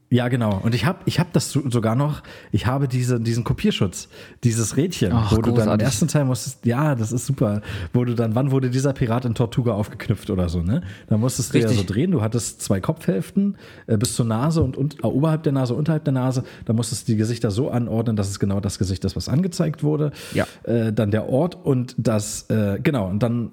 Ja, 0.09 0.29
genau. 0.29 0.57
Und 0.63 0.73
ich 0.73 0.85
habe 0.85 0.99
ich 1.03 1.19
hab 1.19 1.33
das 1.33 1.51
so- 1.51 1.69
sogar 1.69 1.95
noch, 1.95 2.23
ich 2.53 2.65
habe 2.65 2.87
diese, 2.87 3.19
diesen 3.19 3.43
Kopierschutz, 3.43 4.07
dieses 4.45 4.77
Rädchen, 4.77 5.11
Ach, 5.11 5.33
wo 5.33 5.35
du 5.37 5.41
dann 5.41 5.49
im 5.49 5.55
großartig. 5.57 5.85
ersten 5.85 6.07
Teil 6.07 6.23
musstest, 6.23 6.65
ja, 6.65 6.95
das 6.95 7.11
ist 7.11 7.25
super, 7.25 7.61
wo 7.91 8.05
du 8.05 8.13
dann, 8.15 8.33
wann 8.33 8.51
wurde 8.51 8.69
dieser 8.69 8.93
Pirat 8.93 9.25
in 9.25 9.35
Tortuga 9.35 9.73
aufgeknüpft 9.73 10.29
oder 10.29 10.47
so, 10.47 10.61
ne? 10.61 10.81
Da 11.07 11.17
musstest 11.17 11.53
du 11.53 11.59
ja 11.59 11.67
so 11.67 11.83
drehen, 11.85 12.11
du 12.11 12.21
hattest 12.21 12.61
zwei 12.61 12.79
Kopfhälften 12.79 13.57
äh, 13.87 13.97
bis 13.97 14.15
zur 14.15 14.25
Nase 14.25 14.63
und, 14.63 14.77
und 14.77 15.03
äh, 15.03 15.07
oberhalb 15.07 15.43
der 15.43 15.51
Nase, 15.51 15.73
unterhalb 15.73 16.05
der 16.05 16.13
Nase, 16.13 16.45
da 16.63 16.71
musstest 16.71 17.07
du 17.09 17.11
die 17.11 17.17
Gesichter 17.17 17.51
so 17.51 17.69
anordnen, 17.69 18.15
dass 18.15 18.29
es 18.29 18.39
genau 18.39 18.61
das 18.61 18.79
Gesicht 18.79 19.03
ist, 19.03 19.17
was 19.17 19.27
angezeigt 19.27 19.83
wurde. 19.83 20.11
Ja. 20.33 20.45
Äh, 20.63 20.93
dann 20.93 21.11
der 21.11 21.27
Ort 21.27 21.55
und 21.65 21.95
das, 21.97 22.49
äh, 22.49 22.79
genau, 22.81 23.09
und 23.09 23.21
dann 23.23 23.51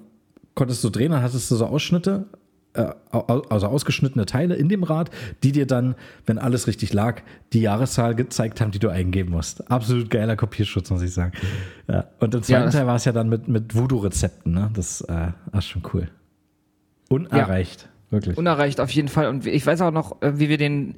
konntest 0.53 0.81
du 0.85 0.89
drehen, 0.89 1.11
dann 1.11 1.21
hattest 1.21 1.51
du 1.51 1.55
so 1.57 1.65
Ausschnitte 1.65 2.27
äh, 2.75 2.93
also 3.49 3.67
ausgeschnittene 3.67 4.25
Teile 4.25 4.55
in 4.55 4.69
dem 4.69 4.83
Rad, 4.83 5.09
die 5.43 5.51
dir 5.51 5.65
dann, 5.65 5.95
wenn 6.25 6.37
alles 6.37 6.67
richtig 6.67 6.93
lag, 6.93 7.21
die 7.53 7.61
Jahreszahl 7.61 8.15
gezeigt 8.15 8.61
haben, 8.61 8.71
die 8.71 8.79
du 8.79 8.89
eingeben 8.89 9.31
musst. 9.31 9.69
Absolut 9.71 10.09
geiler 10.09 10.35
Kopierschutz, 10.35 10.89
muss 10.89 11.01
ich 11.01 11.13
sagen. 11.13 11.31
Ja. 11.87 12.05
Und 12.19 12.35
im 12.35 12.43
zweiten 12.43 12.65
Ja, 12.65 12.69
Teil 12.69 12.87
war 12.87 12.95
es 12.95 13.05
ja 13.05 13.11
dann 13.11 13.29
mit, 13.29 13.47
mit 13.47 13.75
Voodoo-Rezepten, 13.75 14.51
ne? 14.53 14.69
Das, 14.73 15.01
äh, 15.01 15.31
ist 15.57 15.67
schon 15.67 15.83
cool. 15.93 16.09
Unerreicht, 17.09 17.87
wirklich. 18.09 18.37
Unerreicht 18.37 18.79
auf 18.79 18.89
jeden 18.91 19.07
Fall. 19.07 19.27
Und 19.27 19.45
ich 19.45 19.65
weiß 19.65 19.81
auch 19.81 19.91
noch, 19.91 20.21
äh, 20.21 20.39
wie 20.39 20.49
wir 20.49 20.57
den, 20.57 20.95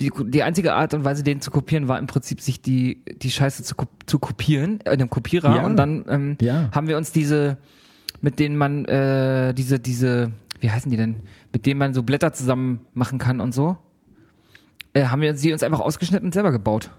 die, 0.00 0.10
die 0.26 0.42
einzige 0.42 0.74
Art 0.74 0.94
und 0.94 1.04
Weise, 1.04 1.22
den 1.22 1.40
zu 1.40 1.50
kopieren, 1.50 1.86
war 1.88 1.98
im 1.98 2.06
Prinzip, 2.06 2.40
sich 2.40 2.60
die, 2.60 3.04
die 3.22 3.30
Scheiße 3.30 3.62
zu, 3.62 3.74
zu 4.06 4.18
kopieren, 4.18 4.80
in 4.80 4.86
einem 4.92 5.10
Kopierer. 5.10 5.56
Ja. 5.56 5.64
Und 5.64 5.76
dann 5.76 6.04
ähm, 6.08 6.36
Ja. 6.40 6.70
haben 6.72 6.88
wir 6.88 6.96
uns 6.96 7.12
diese, 7.12 7.56
mit 8.20 8.38
denen 8.40 8.56
man, 8.56 8.84
äh, 8.86 9.54
diese, 9.54 9.78
diese, 9.78 10.32
wie 10.64 10.70
heißen 10.70 10.90
die 10.90 10.96
denn, 10.96 11.16
mit 11.52 11.66
denen 11.66 11.78
man 11.78 11.92
so 11.92 12.02
Blätter 12.02 12.32
zusammen 12.32 12.86
machen 12.94 13.18
kann 13.18 13.42
und 13.42 13.52
so, 13.52 13.76
äh, 14.94 15.04
haben 15.04 15.20
wir 15.20 15.36
sie 15.36 15.52
uns 15.52 15.62
einfach 15.62 15.80
ausgeschnitten 15.80 16.28
und 16.28 16.32
selber 16.32 16.52
gebaut. 16.52 16.90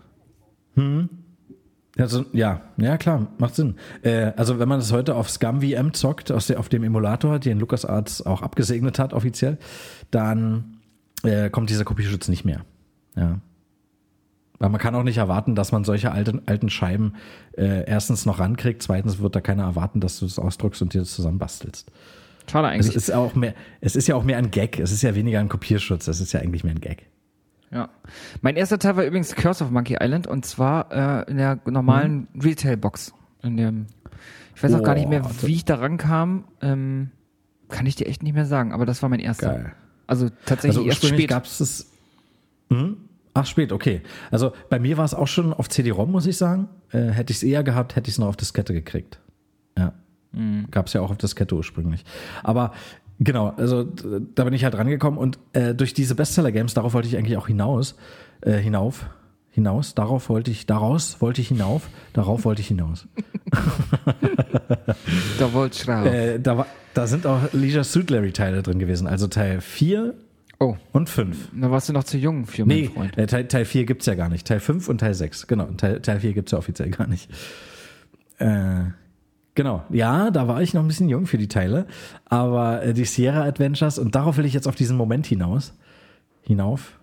Also, 1.98 2.26
ja, 2.32 2.62
ja 2.78 2.98
klar, 2.98 3.26
macht 3.40 3.56
Sinn. 3.56 3.78
Äh, 4.04 4.34
also 4.38 4.60
wenn 4.60 4.70
man 4.70 4.82
das 4.82 4.92
heute 4.92 5.16
auf 5.16 5.32
Scum 5.32 5.62
VM 5.64 5.96
zockt, 5.96 6.32
aus 6.32 6.46
der, 6.46 6.60
auf 6.60 6.70
dem 6.70 6.84
Emulator, 6.84 7.40
den 7.40 7.58
LucasArts 7.58 8.24
auch 8.24 8.44
abgesegnet 8.44 9.00
hat 9.00 9.14
offiziell, 9.14 9.58
dann 10.12 10.78
äh, 11.24 11.50
kommt 11.50 11.72
dieser 11.72 11.86
Kopierschutz 11.86 12.28
nicht 12.28 12.46
mehr. 12.46 12.62
Ja. 13.16 13.40
Weil 14.60 14.70
man 14.70 14.80
kann 14.80 14.94
auch 14.94 15.02
nicht 15.02 15.18
erwarten, 15.18 15.56
dass 15.56 15.72
man 15.72 15.84
solche 15.86 16.12
alten, 16.12 16.44
alten 16.46 16.70
Scheiben 16.70 17.14
äh, 17.58 17.84
erstens 17.90 18.28
noch 18.28 18.38
rankriegt, 18.38 18.84
zweitens 18.84 19.18
wird 19.18 19.36
da 19.36 19.42
keiner 19.42 19.64
erwarten, 19.64 20.02
dass 20.02 20.20
du 20.20 20.26
das 20.26 20.38
ausdruckst 20.38 20.84
und 20.84 20.94
dir 20.94 21.00
das 21.00 21.16
zusammenbastelst. 21.16 21.92
Schade 22.50 22.68
Es 22.70 22.74
eigentlich. 22.74 22.96
ist 22.96 23.12
auch 23.14 23.36
mehr, 23.36 23.54
es 23.82 23.96
ist 23.96 24.08
ja 24.08 24.16
auch 24.16 24.24
mehr 24.24 24.38
ein 24.38 24.52
Gag, 24.52 24.80
es 24.80 24.92
ist 24.92 25.02
ja 25.02 25.16
weniger 25.16 25.40
ein 25.40 25.50
Kopierschutz, 25.50 26.08
es 26.08 26.20
ist 26.22 26.32
ja 26.34 26.40
eigentlich 26.42 26.64
mehr 26.64 26.74
ein 26.74 26.82
Gag. 26.82 27.08
Ja. 27.72 27.90
Mein 28.42 28.56
erster 28.56 28.80
Teil 28.80 28.96
war 28.96 29.04
übrigens 29.06 29.36
Curse 29.36 29.64
of 29.64 29.72
Monkey 29.72 29.98
Island 30.00 30.28
und 30.28 30.46
zwar 30.46 30.92
äh, 31.26 31.30
in 31.32 31.38
der 31.38 31.60
normalen 31.66 32.28
Retail-Box. 32.42 33.14
In 33.44 33.58
dem, 33.58 33.88
ich 34.56 34.64
weiß 34.64 34.74
auch 34.74 34.84
gar 34.84 34.96
nicht 34.96 35.10
mehr, 35.10 35.24
wie 35.42 35.54
ich 35.54 35.66
da 35.66 35.76
rankam. 35.76 36.46
Ähm, 36.62 37.12
kann 37.70 37.86
ich 37.86 37.96
dir 37.96 38.08
echt 38.08 38.24
nicht 38.24 38.34
mehr 38.34 38.46
sagen, 38.46 38.72
aber 38.74 38.86
das 38.86 39.02
war 39.02 39.10
mein 39.10 39.20
erster. 39.20 39.54
Geil. 39.54 39.74
Also 40.08 40.30
tatsächlich 40.46 40.78
Also 40.78 40.88
erst 40.88 41.06
spät. 41.06 41.30
gab 41.30 41.46
es 41.46 41.58
das. 41.58 41.92
Hm? 42.72 42.98
Ach, 43.34 43.46
spät, 43.46 43.72
okay. 43.74 44.02
Also 44.32 44.54
bei 44.70 44.80
mir 44.80 44.98
war 44.98 45.04
es 45.06 45.14
auch 45.14 45.28
schon 45.28 45.52
auf 45.52 45.68
CD-ROM, 45.68 46.10
muss 46.12 46.26
ich 46.26 46.38
sagen. 46.38 46.70
Äh, 46.92 47.10
hätte 47.10 47.32
ich 47.32 47.38
es 47.38 47.44
eher 47.44 47.64
gehabt, 47.64 47.96
hätte 47.96 48.08
ich 48.10 48.16
es 48.16 48.20
noch 48.20 48.28
auf 48.28 48.38
Diskette 48.38 48.74
gekriegt. 48.74 49.20
Mhm. 50.36 50.68
Gab 50.72 50.88
es 50.88 50.94
ja 50.94 51.02
auch 51.02 51.12
auf 51.12 51.18
Diskette 51.18 51.56
ursprünglich. 51.56 52.04
Aber 52.44 52.74
genau, 53.20 53.54
also 53.58 53.84
da 53.84 54.44
bin 54.44 54.54
ich 54.54 54.64
halt 54.64 54.78
rangekommen 54.78 55.18
und 55.20 55.40
äh, 55.54 55.74
durch 55.74 55.94
diese 55.94 56.16
Bestseller-Games, 56.16 56.74
darauf 56.74 56.94
wollte 56.94 57.08
ich 57.08 57.18
eigentlich 57.18 57.38
auch 57.38 57.48
hinaus, 57.48 57.96
äh, 58.42 58.54
hinauf, 58.58 59.06
hinaus, 59.52 59.96
darauf 59.96 60.28
wollte 60.30 60.52
ich, 60.52 60.66
daraus 60.66 61.22
wollte 61.22 61.40
ich 61.42 61.48
hinauf, 61.48 61.88
darauf 62.14 62.44
wollte 62.46 62.62
ich 62.62 62.68
hinaus. 62.68 63.08
Da 65.40 65.54
wollte 65.54 65.78
ich 65.82 65.88
raus. 65.88 66.08
Äh, 66.08 66.40
da, 66.40 66.58
war, 66.58 66.68
da 66.94 67.08
sind 67.08 67.26
auch 67.26 67.40
Leisure 67.54 67.84
Suit 67.84 68.10
Larry 68.10 68.32
Teile 68.32 68.62
drin 68.64 68.80
gewesen, 68.80 69.08
also 69.08 69.28
Teil 69.28 69.62
4 69.62 70.14
Oh, 70.58 70.78
und 70.94 71.10
5. 71.10 71.50
da 71.54 71.70
warst 71.70 71.90
du 71.90 71.94
noch 71.94 72.06
zu 72.06 72.18
jung 72.18 72.46
für 72.46 72.66
meinen 72.66 72.80
Nee, 72.82 72.88
Freund. 72.88 73.18
äh, 73.18 73.28
Teil, 73.28 73.46
Teil 73.48 73.66
4 73.66 73.86
gibt's 73.86 74.06
ja 74.06 74.16
gar 74.16 74.30
nicht. 74.30 74.48
Teil 74.48 74.62
5 74.62 74.88
und 74.88 75.00
Teil 75.00 75.14
6. 75.14 75.48
Genau, 75.48 75.66
Teil, 75.76 76.00
Teil 76.02 76.22
4 76.22 76.34
gibt's 76.34 76.54
ja 76.54 76.58
offiziell 76.58 76.90
gar 76.92 77.08
nicht. 77.08 77.30
Äh, 78.38 78.86
genau. 79.56 79.84
Ja, 79.90 80.30
da 80.32 80.48
war 80.48 80.62
ich 80.62 80.74
noch 80.74 80.82
ein 80.82 80.88
bisschen 80.88 81.10
jung 81.10 81.26
für 81.26 81.38
die 81.38 81.48
Teile. 81.48 81.88
Aber 82.26 82.84
äh, 82.84 82.94
die 82.94 83.06
Sierra 83.06 83.44
Adventures, 83.44 83.98
und 83.98 84.14
darauf 84.16 84.38
will 84.38 84.46
ich 84.46 84.54
jetzt 84.54 84.68
auf 84.68 84.76
diesen 84.76 84.98
Moment 84.98 85.26
hinaus. 85.26 85.74
Hinauf. 86.44 87.00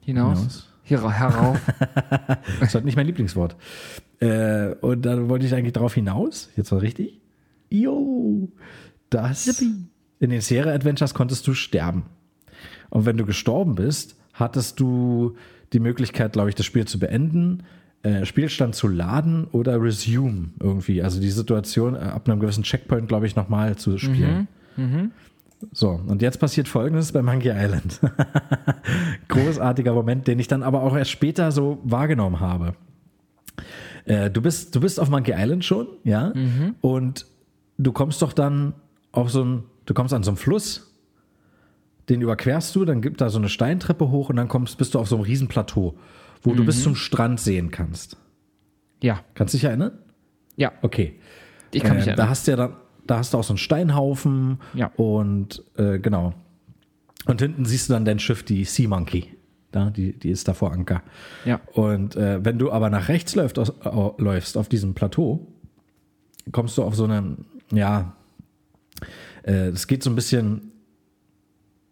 Hinaus. 0.00 0.38
hinaus. 0.38 0.64
Hier 0.84 1.02
ra- 1.02 1.12
herauf. 1.12 1.60
Das 2.60 2.68
ist 2.70 2.74
halt 2.74 2.84
nicht 2.84 2.96
mein 2.96 3.06
Lieblingswort. 3.06 3.56
Äh, 4.20 4.74
und 4.80 5.02
dann 5.04 5.28
wollte 5.28 5.46
ich 5.46 5.54
eigentlich 5.54 5.72
darauf 5.74 5.94
hinaus. 5.94 6.48
Jetzt 6.56 6.72
war 6.72 6.80
richtig. 6.82 7.20
Jo. 7.70 8.48
Das. 9.10 9.60
In 10.20 10.30
den 10.30 10.40
Sierra 10.40 10.70
Adventures 10.72 11.14
konntest 11.14 11.46
du 11.46 11.54
sterben. 11.54 12.04
Und 12.90 13.06
wenn 13.06 13.16
du 13.16 13.24
gestorben 13.26 13.74
bist, 13.74 14.16
hattest 14.32 14.80
du 14.80 15.36
die 15.72 15.80
Möglichkeit, 15.80 16.32
glaube 16.32 16.48
ich, 16.48 16.54
das 16.54 16.64
Spiel 16.66 16.86
zu 16.86 16.98
beenden, 16.98 17.64
äh, 18.02 18.24
Spielstand 18.24 18.74
zu 18.74 18.88
laden 18.88 19.46
oder 19.52 19.80
resume 19.80 20.50
irgendwie. 20.60 21.02
Also 21.02 21.20
die 21.20 21.30
Situation 21.30 21.94
äh, 21.94 21.98
ab 21.98 22.28
einem 22.28 22.40
gewissen 22.40 22.62
Checkpoint, 22.62 23.08
glaube 23.08 23.26
ich, 23.26 23.36
nochmal 23.36 23.76
zu 23.76 23.98
spielen. 23.98 24.48
So, 25.72 26.00
und 26.06 26.22
jetzt 26.22 26.38
passiert 26.38 26.68
Folgendes 26.68 27.10
bei 27.10 27.22
Monkey 27.22 27.50
Island. 27.50 28.00
Großartiger 29.28 29.92
Moment, 29.92 30.28
den 30.28 30.38
ich 30.38 30.46
dann 30.46 30.62
aber 30.62 30.82
auch 30.82 30.96
erst 30.96 31.10
später 31.10 31.50
so 31.50 31.78
wahrgenommen 31.82 32.38
habe. 32.38 32.74
Äh, 34.04 34.30
du, 34.30 34.40
bist, 34.40 34.76
du 34.76 34.80
bist 34.80 35.00
auf 35.00 35.10
Monkey 35.10 35.34
Island 35.36 35.64
schon, 35.64 35.88
ja, 36.04 36.32
und 36.80 37.26
du 37.76 37.92
kommst 37.92 38.22
doch 38.22 38.32
dann 38.32 38.74
auf 39.10 39.30
so 39.30 39.44
ein, 39.44 39.64
du 39.86 39.94
kommst 39.94 40.14
an 40.14 40.22
so 40.22 40.30
einen 40.30 40.36
Fluss, 40.36 40.94
den 42.08 42.22
überquerst 42.22 42.74
du, 42.76 42.84
dann 42.84 43.02
gibt 43.02 43.20
da 43.20 43.28
so 43.28 43.38
eine 43.38 43.48
Steintreppe 43.48 44.10
hoch 44.10 44.30
und 44.30 44.36
dann 44.36 44.48
kommst, 44.48 44.78
bist 44.78 44.94
du 44.94 44.98
auf 44.98 45.08
so 45.08 45.16
einem 45.16 45.24
riesen 45.24 45.48
Plateau, 45.48 45.94
wo 46.42 46.54
du 46.54 46.64
bis 46.64 46.82
zum 46.82 46.94
Strand 46.94 47.40
sehen 47.40 47.70
kannst. 47.70 48.16
ja, 49.02 49.20
Kannst 49.34 49.54
du 49.54 49.58
dich 49.58 49.64
erinnern? 49.64 49.92
ja. 50.56 50.72
Okay. 50.82 51.18
Ich 51.70 51.82
kann 51.82 51.96
mich 51.96 52.06
Ähm, 52.06 52.16
da 52.16 52.22
erinnern. 52.22 52.30
hast 52.30 52.46
du 52.46 52.50
ja 52.52 52.56
dann, 52.56 52.76
da 53.06 53.18
hast 53.18 53.34
du 53.34 53.38
auch 53.38 53.44
so 53.44 53.52
einen 53.52 53.58
Steinhaufen 53.58 54.58
Ja. 54.74 54.86
und 54.96 55.62
äh, 55.76 55.98
genau. 55.98 56.32
Und 57.26 57.40
hinten 57.42 57.64
siehst 57.66 57.88
du 57.88 57.92
dann 57.94 58.04
dein 58.04 58.18
Schiff, 58.18 58.42
die 58.42 58.64
Sea 58.64 58.88
Monkey. 58.88 59.34
Da, 59.70 59.90
die, 59.90 60.18
die 60.18 60.30
ist 60.30 60.48
da 60.48 60.54
vor 60.54 60.72
Anker. 60.72 61.02
Ja. 61.44 61.60
Und 61.74 62.16
äh, 62.16 62.42
wenn 62.42 62.58
du 62.58 62.72
aber 62.72 62.88
nach 62.88 63.08
rechts 63.08 63.34
läufst, 63.34 63.58
aus, 63.58 63.70
au- 63.84 64.14
läufst 64.16 64.56
auf 64.56 64.68
diesem 64.70 64.94
Plateau, 64.94 65.46
kommst 66.52 66.78
du 66.78 66.82
auf 66.84 66.94
so 66.94 67.04
einen, 67.04 67.44
ja, 67.70 68.14
äh, 69.42 69.70
das 69.70 69.86
geht 69.86 70.02
so 70.02 70.08
ein 70.10 70.16
bisschen, 70.16 70.72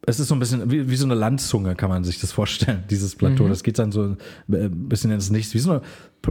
es 0.04 0.20
ist 0.20 0.28
so 0.28 0.35
ein 0.35 0.38
bisschen 0.38 0.70
wie, 0.70 0.88
wie 0.88 0.96
so 0.96 1.04
eine 1.04 1.14
Landzunge, 1.14 1.74
kann 1.74 1.88
man 1.88 2.04
sich 2.04 2.20
das 2.20 2.32
vorstellen, 2.32 2.85
dieses 2.90 3.16
Plateau. 3.16 3.48
Das 3.48 3.62
geht 3.62 3.78
dann 3.78 3.92
so 3.92 4.16
äh, 4.50 4.56
ein 4.66 4.88
bisschen 4.88 5.11
ins 5.11 5.30
Nichts, 5.30 5.54
wie 5.54 5.59
so 5.59 5.70
eine 5.72 5.82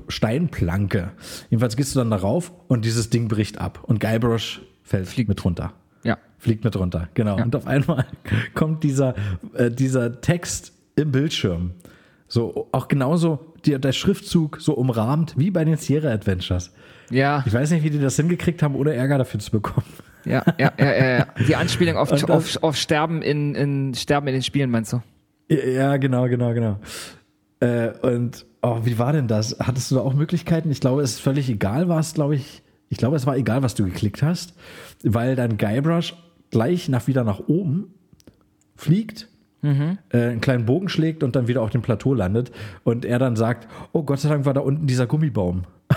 Steinplanke. 0.08 1.12
Jedenfalls 1.50 1.76
gehst 1.76 1.96
du 1.96 2.00
dann 2.00 2.10
darauf 2.10 2.52
und 2.68 2.86
dieses 2.86 3.10
Ding 3.10 3.28
bricht 3.28 3.60
ab 3.60 3.80
und 3.84 4.00
Guybrush 4.00 4.62
fällt 4.84 5.08
Fliegt. 5.08 5.30
mit 5.30 5.44
runter. 5.44 5.74
Ja. 6.04 6.18
Fliegt 6.38 6.64
mit 6.64 6.76
runter, 6.78 7.10
genau. 7.14 7.38
Ja. 7.38 7.44
Und 7.44 7.56
auf 7.56 7.68
einmal 7.68 8.06
kommt 8.54 8.84
dieser, 8.84 9.16
äh, 9.54 9.72
dieser 9.72 10.22
Text 10.22 10.74
im 10.96 11.12
Bildschirm. 11.12 11.72
So, 12.28 12.70
auch 12.72 12.88
genauso 12.88 13.54
die, 13.66 13.80
der 13.80 13.92
Schriftzug 13.92 14.60
so 14.62 14.74
umrahmt 14.74 15.36
wie 15.38 15.52
bei 15.52 15.66
den 15.66 15.78
Sierra 15.78 16.10
Adventures. 16.10 16.72
Ja, 17.10 17.44
Ich 17.46 17.54
weiß 17.54 17.72
nicht, 17.72 17.84
wie 17.84 17.90
die 17.90 18.00
das 18.00 18.16
hingekriegt 18.16 18.64
haben, 18.64 18.76
ohne 18.76 18.94
Ärger 18.94 19.18
dafür 19.18 19.40
zu 19.40 19.52
bekommen. 19.52 19.86
Ja, 20.26 20.44
ja, 20.60 20.72
ja, 20.78 20.94
ja, 20.96 21.18
ja. 21.20 21.26
Die 21.48 21.56
Anspielung 21.56 21.98
auf, 21.98 22.10
das- 22.10 22.24
auf, 22.26 22.58
auf 22.64 22.76
Sterben 22.76 23.22
in, 23.22 23.56
in 23.56 23.94
Sterben 23.94 24.28
in 24.28 24.34
den 24.34 24.44
Spielen, 24.44 24.70
meinst 24.72 24.94
du? 24.94 25.02
Ja, 25.50 25.98
genau, 25.98 26.28
genau, 26.28 26.54
genau. 26.54 26.80
Äh, 27.60 27.90
und 28.02 28.46
oh, 28.62 28.80
wie 28.84 28.98
war 29.00 29.14
denn 29.14 29.28
das? 29.28 29.58
Hattest 29.60 29.92
du 29.92 29.96
da 29.96 30.02
auch 30.02 30.14
Möglichkeiten? 30.14 30.72
Ich 30.72 30.80
glaube, 30.82 31.02
es 31.04 31.12
ist 31.14 31.22
völlig 31.22 31.50
egal, 31.50 31.88
was, 31.88 32.14
glaube 32.16 32.36
ich. 32.36 32.64
Ich 32.90 32.98
glaube, 32.98 33.16
es 33.16 33.26
war 33.26 33.36
egal, 33.38 33.64
was 33.64 33.76
du 33.76 33.86
geklickt 33.86 34.22
hast, 34.24 34.54
weil 35.04 35.36
dann 35.36 35.58
Guybrush 35.58 36.16
gleich 36.52 36.90
nach 36.90 37.08
wieder 37.08 37.24
nach 37.24 37.40
oben 37.48 37.94
fliegt, 38.76 39.28
äh, 39.64 39.96
einen 40.14 40.42
kleinen 40.42 40.66
Bogen 40.66 40.90
schlägt 40.90 41.24
und 41.24 41.36
dann 41.36 41.48
wieder 41.48 41.62
auf 41.64 41.72
dem 41.72 41.82
Plateau 41.82 42.14
landet 42.14 42.52
und 42.84 43.04
er 43.06 43.18
dann 43.18 43.36
sagt, 43.36 43.68
oh 43.94 44.04
Gott 44.04 44.20
sei 44.20 44.30
Dank 44.30 44.46
war 44.46 44.54
da 44.54 44.62
unten 44.62 44.86
dieser 44.86 45.08
Gummibaum. 45.08 45.64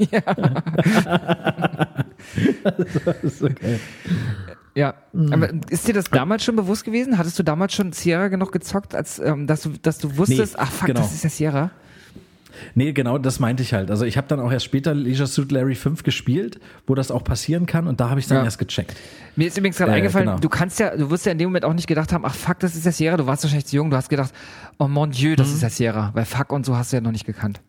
das 0.00 1.37
geil. 3.60 3.80
Ja, 4.74 4.94
Mhm. 5.12 5.32
aber 5.32 5.48
ist 5.70 5.88
dir 5.88 5.94
das 5.94 6.04
damals 6.06 6.44
schon 6.44 6.54
bewusst 6.56 6.84
gewesen? 6.84 7.18
Hattest 7.18 7.38
du 7.38 7.42
damals 7.42 7.72
schon 7.74 7.92
Sierra 7.92 8.28
genug 8.28 8.52
gezockt, 8.52 8.94
als 8.94 9.18
ähm, 9.18 9.46
dass 9.46 9.62
du, 9.62 9.70
dass 9.82 9.98
du 9.98 10.16
wusstest, 10.16 10.54
Nee, 10.54 10.60
ach 10.62 10.70
fuck, 10.70 10.86
genau. 10.86 11.00
das 11.00 11.12
ist 11.12 11.24
ja 11.24 11.30
Sierra? 11.30 11.70
Nee, 12.74 12.92
genau, 12.92 13.18
das 13.18 13.38
meinte 13.40 13.62
ich 13.62 13.72
halt. 13.72 13.88
Also 13.90 14.04
ich 14.04 14.16
habe 14.16 14.26
dann 14.26 14.40
auch 14.40 14.50
erst 14.50 14.64
später 14.64 14.92
Leisure 14.94 15.28
Suit 15.28 15.52
Larry 15.52 15.74
5 15.76 16.02
gespielt, 16.02 16.58
wo 16.88 16.94
das 16.96 17.10
auch 17.12 17.22
passieren 17.22 17.66
kann 17.66 17.86
und 17.86 18.00
da 18.00 18.10
habe 18.10 18.18
ich 18.20 18.26
dann 18.26 18.38
Ja. 18.38 18.44
erst 18.44 18.58
gecheckt. 18.58 18.96
Mir 19.36 19.46
ist 19.48 19.56
übrigens 19.58 19.76
gerade 19.78 19.92
Äh, 19.92 19.96
eingefallen, 19.96 20.26
genau. 20.28 20.38
du 20.40 20.48
kannst 20.48 20.80
ja, 20.80 20.96
du 20.96 21.08
wirst 21.10 21.24
ja 21.26 21.32
in 21.32 21.38
dem 21.38 21.48
Moment 21.50 21.64
auch 21.64 21.72
nicht 21.74 21.86
gedacht 21.86 22.12
haben, 22.12 22.24
ach 22.24 22.34
fuck, 22.34 22.58
das 22.60 22.74
ist 22.74 22.84
ja 22.84 22.90
Sierra, 22.92 23.16
du 23.16 23.26
warst 23.26 23.44
wahrscheinlich 23.44 23.66
zu 23.66 23.76
jung, 23.76 23.90
du 23.90 23.96
hast 23.96 24.08
gedacht, 24.08 24.32
oh 24.78 24.88
mon 24.88 25.10
Dieu, 25.10 25.30
Mhm. 25.32 25.36
das 25.36 25.50
ist 25.52 25.62
ja 25.62 25.70
Sierra, 25.70 26.10
weil 26.14 26.24
fuck 26.24 26.52
und 26.52 26.66
so 26.66 26.76
hast 26.76 26.92
du 26.92 26.96
ja 26.96 27.00
noch 27.00 27.12
nicht 27.12 27.26
gekannt. 27.26 27.60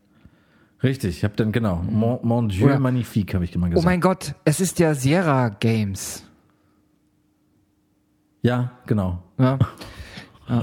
Richtig, 0.82 1.18
ich 1.18 1.24
habe 1.24 1.34
dann 1.36 1.52
genau, 1.52 1.84
Mon, 1.90 2.20
Mon 2.24 2.50
Dieu 2.50 2.66
Oder- 2.66 2.80
Magnifique 2.80 3.34
habe 3.34 3.44
ich 3.46 3.54
immer 3.54 3.68
Oh 3.68 3.70
gesagt. 3.72 3.86
mein 3.86 4.00
Gott, 4.02 4.34
es 4.46 4.60
ist 4.62 4.80
ja 4.80 4.94
Sierra 4.96 5.50
Games. 5.50 6.24
ja, 8.42 8.72
genau. 8.86 9.22
Ja. 9.38 9.60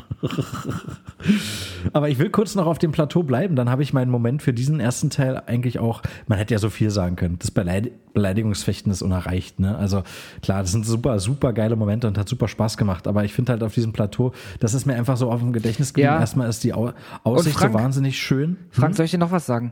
Aber 1.92 2.08
ich 2.08 2.18
will 2.18 2.30
kurz 2.30 2.56
noch 2.56 2.66
auf 2.66 2.78
dem 2.78 2.90
Plateau 2.90 3.22
bleiben. 3.22 3.54
Dann 3.54 3.70
habe 3.70 3.84
ich 3.84 3.92
meinen 3.92 4.10
Moment 4.10 4.42
für 4.42 4.52
diesen 4.52 4.80
ersten 4.80 5.10
Teil 5.10 5.40
eigentlich 5.46 5.78
auch. 5.78 6.02
Man 6.26 6.38
hätte 6.38 6.54
ja 6.54 6.58
so 6.58 6.70
viel 6.70 6.90
sagen 6.90 7.14
können. 7.14 7.38
Das 7.38 7.52
Beleid 7.52 7.92
Beleidigungsfechten 8.12 8.90
ist 8.90 9.02
unerreicht. 9.02 9.60
Ne? 9.60 9.76
Also 9.78 10.02
klar, 10.42 10.62
das 10.62 10.72
sind 10.72 10.84
super, 10.86 11.20
super 11.20 11.52
geile 11.52 11.76
Momente 11.76 12.08
und 12.08 12.18
hat 12.18 12.28
super 12.28 12.48
Spaß 12.48 12.76
gemacht. 12.78 13.06
Aber 13.06 13.24
ich 13.24 13.32
finde 13.32 13.52
halt 13.52 13.62
auf 13.62 13.74
diesem 13.74 13.92
Plateau, 13.92 14.32
das 14.58 14.74
ist 14.74 14.86
mir 14.86 14.94
einfach 14.94 15.16
so 15.16 15.30
auf 15.30 15.38
dem 15.40 15.52
Gedächtnis 15.52 15.90
geblieben. 15.94 16.14
Ja. 16.14 16.20
Erstmal 16.20 16.48
ist 16.48 16.64
die 16.64 16.72
Au 16.74 16.92
Aussicht 17.22 17.56
Frank? 17.56 17.72
so 17.72 17.78
wahnsinnig 17.78 18.18
schön. 18.18 18.56
Frank, 18.70 18.96
soll 18.96 19.04
ich 19.04 19.12
dir 19.12 19.18
noch 19.18 19.30
was 19.30 19.46
sagen? 19.46 19.70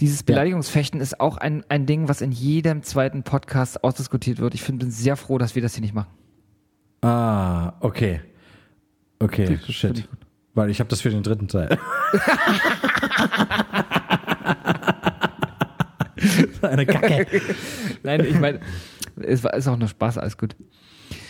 Dieses 0.00 0.22
Beleidigungsfechten 0.22 1.00
ist 1.00 1.18
auch 1.18 1.38
ein, 1.38 1.64
ein 1.68 1.84
Ding, 1.84 2.08
was 2.08 2.20
in 2.20 2.30
jedem 2.30 2.84
zweiten 2.84 3.24
Podcast 3.24 3.82
ausdiskutiert 3.82 4.38
wird. 4.38 4.54
Ich 4.54 4.62
find, 4.62 4.78
bin 4.78 4.92
sehr 4.92 5.16
froh, 5.16 5.38
dass 5.38 5.56
wir 5.56 5.62
das 5.62 5.74
hier 5.74 5.82
nicht 5.82 5.94
machen. 5.94 6.10
Ah, 7.02 7.72
okay. 7.80 8.20
Okay, 9.18 9.58
ich 9.66 9.76
shit. 9.76 9.94
gut. 9.94 10.08
Weil 10.54 10.70
ich 10.70 10.78
habe 10.78 10.88
das 10.88 11.00
für 11.00 11.10
den 11.10 11.24
dritten 11.24 11.48
Teil. 11.48 11.68
Eine 16.62 16.86
Kacke. 16.86 17.26
Nein, 18.02 18.24
ich 18.24 18.38
meine, 18.38 18.60
es 19.16 19.42
war, 19.42 19.54
ist 19.54 19.66
auch 19.68 19.76
nur 19.76 19.88
Spaß, 19.88 20.18
alles 20.18 20.36
gut. 20.36 20.54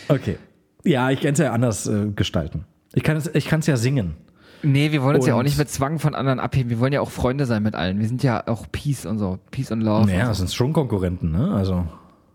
Okay. 0.07 0.37
Ja, 0.83 1.09
ich 1.09 1.21
kann 1.21 1.33
es 1.33 1.39
ja 1.39 1.51
anders 1.53 1.87
äh, 1.87 2.07
gestalten. 2.15 2.65
Ich 2.93 3.03
kann 3.03 3.17
es 3.17 3.27
ich 3.33 3.47
kann's 3.47 3.67
ja 3.67 3.77
singen. 3.77 4.15
Nee, 4.61 4.91
wir 4.91 5.01
wollen 5.03 5.15
uns 5.15 5.25
ja 5.25 5.33
auch 5.35 5.39
Und- 5.39 5.45
nicht 5.45 5.57
mit 5.57 5.69
Zwang 5.69 5.99
von 5.99 6.15
anderen 6.15 6.39
abheben. 6.39 6.69
Wir 6.69 6.79
wollen 6.79 6.93
ja 6.93 7.01
auch 7.01 7.11
Freunde 7.11 7.45
sein 7.45 7.63
mit 7.63 7.75
allen. 7.75 7.99
Wir 7.99 8.07
sind 8.07 8.23
ja 8.23 8.45
auch 8.47 8.65
Peace 8.71 9.05
und 9.05 9.17
so. 9.17 9.39
Peace 9.51 9.71
und 9.71 9.81
Love. 9.81 10.07
Naja, 10.07 10.21
und 10.23 10.29
das 10.29 10.37
so. 10.37 10.45
sind 10.45 10.53
schon 10.53 10.73
Konkurrenten, 10.73 11.31
ne? 11.31 11.53
Also, 11.53 11.85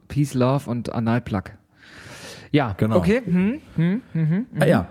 Peace, 0.09 0.35
Love 0.35 0.71
und 0.71 0.93
Analplug. 0.93 1.53
Ja, 2.51 2.75
Genau. 2.77 2.97
okay. 2.97 3.21
Hm, 3.25 3.61
hm. 3.77 4.47
ah, 4.61 4.65
ja. 4.65 4.87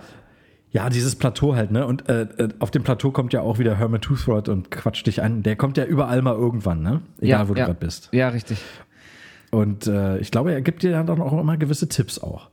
Ja, 0.72 0.90
dieses 0.90 1.16
Plateau 1.16 1.56
halt, 1.56 1.72
ne? 1.72 1.86
Und 1.86 2.10
äh, 2.10 2.24
äh, 2.24 2.50
auf 2.60 2.72
dem 2.72 2.84
Plateau 2.84 3.12
kommt 3.12 3.32
ja 3.32 3.42
auch 3.42 3.60
wieder 3.60 3.76
Herman 3.78 4.02
Toothrod 4.02 4.50
und 4.50 4.72
quatscht 4.72 5.06
dich 5.06 5.22
an. 5.22 5.44
Der 5.44 5.56
kommt 5.56 5.78
ja 5.78 5.86
überall 5.86 6.22
mal 6.24 6.34
irgendwann, 6.36 6.82
ne? 6.82 7.02
Egal, 7.22 7.42
ja, 7.42 7.50
wo 7.50 7.54
du 7.54 7.60
ja. 7.60 7.66
gerade 7.68 7.80
bist. 7.80 8.10
Ja, 8.12 8.30
richtig. 8.30 8.58
Und 9.52 9.86
äh, 9.86 10.18
ich 10.18 10.32
glaube, 10.32 10.52
er 10.52 10.62
gibt 10.64 10.82
dir 10.82 10.92
dann 10.92 11.08
auch 11.22 11.40
immer 11.40 11.58
gewisse 11.58 11.88
Tipps 11.90 12.18
auch. 12.18 12.50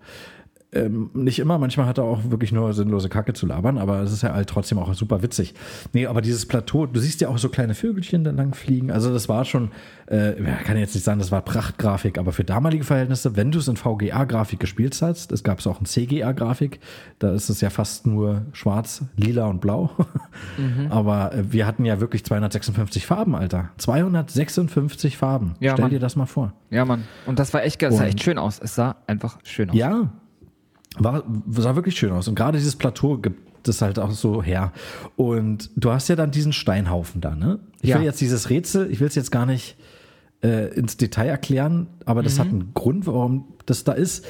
Ähm, 0.72 1.10
nicht 1.14 1.40
immer, 1.40 1.58
manchmal 1.58 1.86
hat 1.86 1.98
er 1.98 2.04
auch 2.04 2.30
wirklich 2.30 2.52
nur 2.52 2.72
sinnlose 2.72 3.08
Kacke 3.08 3.32
zu 3.32 3.44
labern, 3.46 3.76
aber 3.76 4.00
es 4.02 4.12
ist 4.12 4.22
ja 4.22 4.32
halt 4.32 4.48
trotzdem 4.48 4.78
auch 4.78 4.94
super 4.94 5.20
witzig. 5.20 5.54
Nee, 5.92 6.06
aber 6.06 6.20
dieses 6.20 6.46
Plateau, 6.46 6.86
du 6.86 7.00
siehst 7.00 7.20
ja 7.20 7.28
auch 7.28 7.38
so 7.38 7.48
kleine 7.48 7.74
Vögelchen 7.74 8.22
da 8.22 8.30
lang 8.30 8.54
fliegen. 8.54 8.92
Also 8.92 9.12
das 9.12 9.28
war 9.28 9.44
schon, 9.44 9.72
äh, 10.06 10.34
kann 10.64 10.76
jetzt 10.78 10.94
nicht 10.94 11.02
sagen, 11.02 11.18
das 11.18 11.32
war 11.32 11.42
Prachtgrafik, 11.42 12.18
aber 12.18 12.32
für 12.32 12.44
damalige 12.44 12.84
Verhältnisse, 12.84 13.34
wenn 13.36 13.50
du 13.50 13.58
es 13.58 13.66
in 13.66 13.76
VGA-Grafik 13.76 14.60
gespielt 14.60 14.96
hast, 15.02 15.32
es 15.32 15.42
gab 15.42 15.58
es 15.58 15.66
auch 15.66 15.80
in 15.80 15.86
CGA-Grafik, 15.86 16.78
da 17.18 17.32
ist 17.32 17.48
es 17.48 17.60
ja 17.60 17.70
fast 17.70 18.06
nur 18.06 18.42
schwarz, 18.52 19.04
lila 19.16 19.46
und 19.46 19.60
blau. 19.60 19.90
Aber 20.90 21.34
äh, 21.34 21.52
wir 21.52 21.66
hatten 21.66 21.84
ja 21.84 22.00
wirklich 22.00 22.24
256 22.24 23.06
Farben, 23.06 23.34
Alter. 23.34 23.70
256 23.78 25.16
Farben. 25.16 25.54
Ja, 25.58 25.72
Stell 25.72 25.84
Mann. 25.84 25.90
dir 25.90 26.00
das 26.00 26.14
mal 26.14 26.26
vor. 26.26 26.52
Ja, 26.70 26.84
Mann. 26.84 27.04
Und 27.26 27.38
das 27.40 27.52
war 27.54 27.64
echt 27.64 27.78
geil. 27.80 27.90
Das 27.90 27.98
sah 27.98 28.06
echt 28.06 28.22
schön 28.22 28.38
aus. 28.38 28.60
Es 28.62 28.76
sah 28.76 28.96
einfach 29.06 29.38
schön 29.42 29.70
aus. 29.70 29.76
Ja, 29.76 30.10
war, 30.98 31.24
sah 31.50 31.74
wirklich 31.76 31.96
schön 31.96 32.10
aus. 32.12 32.28
Und 32.28 32.34
gerade 32.34 32.58
dieses 32.58 32.76
Plateau 32.76 33.18
gibt 33.18 33.68
es 33.68 33.80
halt 33.82 33.98
auch 33.98 34.10
so 34.10 34.42
her. 34.42 34.72
Und 35.16 35.70
du 35.76 35.90
hast 35.90 36.08
ja 36.08 36.16
dann 36.16 36.30
diesen 36.30 36.52
Steinhaufen 36.52 37.20
da, 37.20 37.34
ne? 37.34 37.60
Ich 37.82 37.90
Ja. 37.90 37.98
will 37.98 38.04
jetzt 38.04 38.20
dieses 38.20 38.50
Rätsel, 38.50 38.90
ich 38.90 39.00
will 39.00 39.06
es 39.08 39.14
jetzt 39.14 39.30
gar 39.30 39.46
nicht 39.46 39.76
äh, 40.42 40.72
ins 40.74 40.96
Detail 40.96 41.28
erklären, 41.28 41.86
aber 42.06 42.22
das 42.22 42.38
hat 42.38 42.48
einen 42.48 42.72
Grund, 42.74 43.06
warum 43.06 43.44
das 43.66 43.84
da 43.84 43.92
ist. 43.92 44.26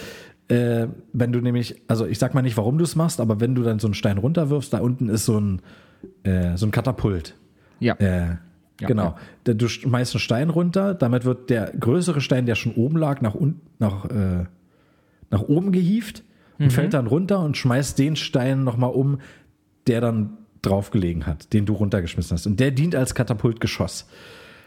Äh, 0.49 0.89
wenn 1.13 1.31
du 1.33 1.41
nämlich, 1.41 1.81
also 1.87 2.07
ich 2.07 2.19
sag 2.19 2.35
mal 2.35 2.43
nicht, 2.43 2.57
warum 2.57 2.77
du 2.79 2.85
es 2.85 2.97
machst, 2.97 3.21
aber 3.21 3.39
wenn 3.41 3.55
du 3.55 3.63
dann 3.63 3.79
so 3.79 3.87
einen 3.87 3.95
Stein 3.95 4.19
runterwirfst, 4.19 4.73
da 4.73 4.81
unten 4.81 5.09
ist 5.09 5.25
so 5.25 5.39
ein, 5.41 5.63
äh, 6.25 6.57
so 6.57 6.67
ein 6.67 6.73
Katapult. 6.73 7.37
Ja. 7.79 7.95
Äh, 7.95 8.37
Ja, 8.81 8.87
genau. 8.89 9.15
ja. 9.47 9.55
Du 9.55 9.69
schmeißt 9.69 10.15
einen 10.15 10.21
Stein 10.21 10.51
runter, 10.51 10.95
damit 10.95 11.25
wird 11.25 11.49
der 11.51 11.71
größere 11.79 12.21
Stein, 12.21 12.47
der 12.47 12.57
schon 12.57 12.73
oben 12.75 12.97
lag, 12.97 13.21
nach, 13.21 13.35
un 13.37 13.61
nach, 13.79 14.07
äh, 14.07 14.47
nach 15.31 15.43
oben 15.43 15.71
gehievt 15.71 16.25
und 16.61 16.67
Mhm. 16.67 16.71
fällt 16.71 16.95
dann 16.95 17.09
runter 17.09 17.41
und 17.41 17.57
schmeißt 17.57 17.99
den 17.99 18.15
Stein 18.15 18.63
nochmal 18.63 18.91
um, 18.91 19.19
der 19.89 20.01
dann 20.01 20.37
draufgelegen 20.63 21.27
hat, 21.27 21.53
den 21.53 21.67
du 21.67 21.73
runtergeschmissen 21.73 22.37
hast. 22.37 22.47
Und 22.47 22.61
der 22.61 22.71
dient 22.71 22.95
als 22.95 23.15
Katapultgeschoss. 23.17 24.07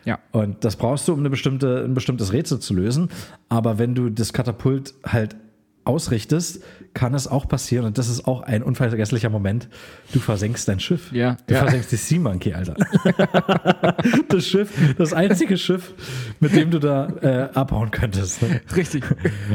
Ja. 0.05 0.19
Und 0.31 0.65
das 0.65 0.75
brauchst 0.75 1.07
du, 1.07 1.13
um 1.13 1.19
eine 1.19 1.29
bestimmte, 1.29 1.85
ein 1.85 1.93
bestimmtes 1.93 2.33
Rätsel 2.33 2.59
zu 2.59 2.73
lösen. 2.73 3.09
Aber 3.47 3.77
wenn 3.79 3.95
du 3.95 4.09
das 4.09 4.33
Katapult 4.33 4.93
halt 5.05 5.37
ausrichtest, 5.85 6.63
kann 6.93 7.13
es 7.15 7.27
auch 7.27 7.47
passieren, 7.47 7.85
und 7.85 7.97
das 7.97 8.07
ist 8.07 8.27
auch 8.27 8.41
ein 8.43 8.61
unvergesslicher 8.61 9.29
Moment, 9.29 9.67
du 10.13 10.19
versenkst 10.19 10.67
dein 10.67 10.79
Schiff. 10.79 11.11
Ja. 11.11 11.37
Du 11.47 11.55
Ja. 11.55 11.61
versenkst 11.61 11.91
die 11.91 11.95
Sea 11.95 12.19
Monkey, 12.19 12.53
Alter. 12.53 12.75
das 14.29 14.47
Schiff, 14.47 14.71
das 14.97 15.13
einzige 15.13 15.57
Schiff, 15.57 15.93
mit 16.39 16.55
dem 16.55 16.71
du 16.71 16.79
da 16.79 17.07
äh, 17.21 17.49
abhauen 17.53 17.91
könntest. 17.91 18.41
Ne? 18.41 18.61
Richtig. 18.75 19.03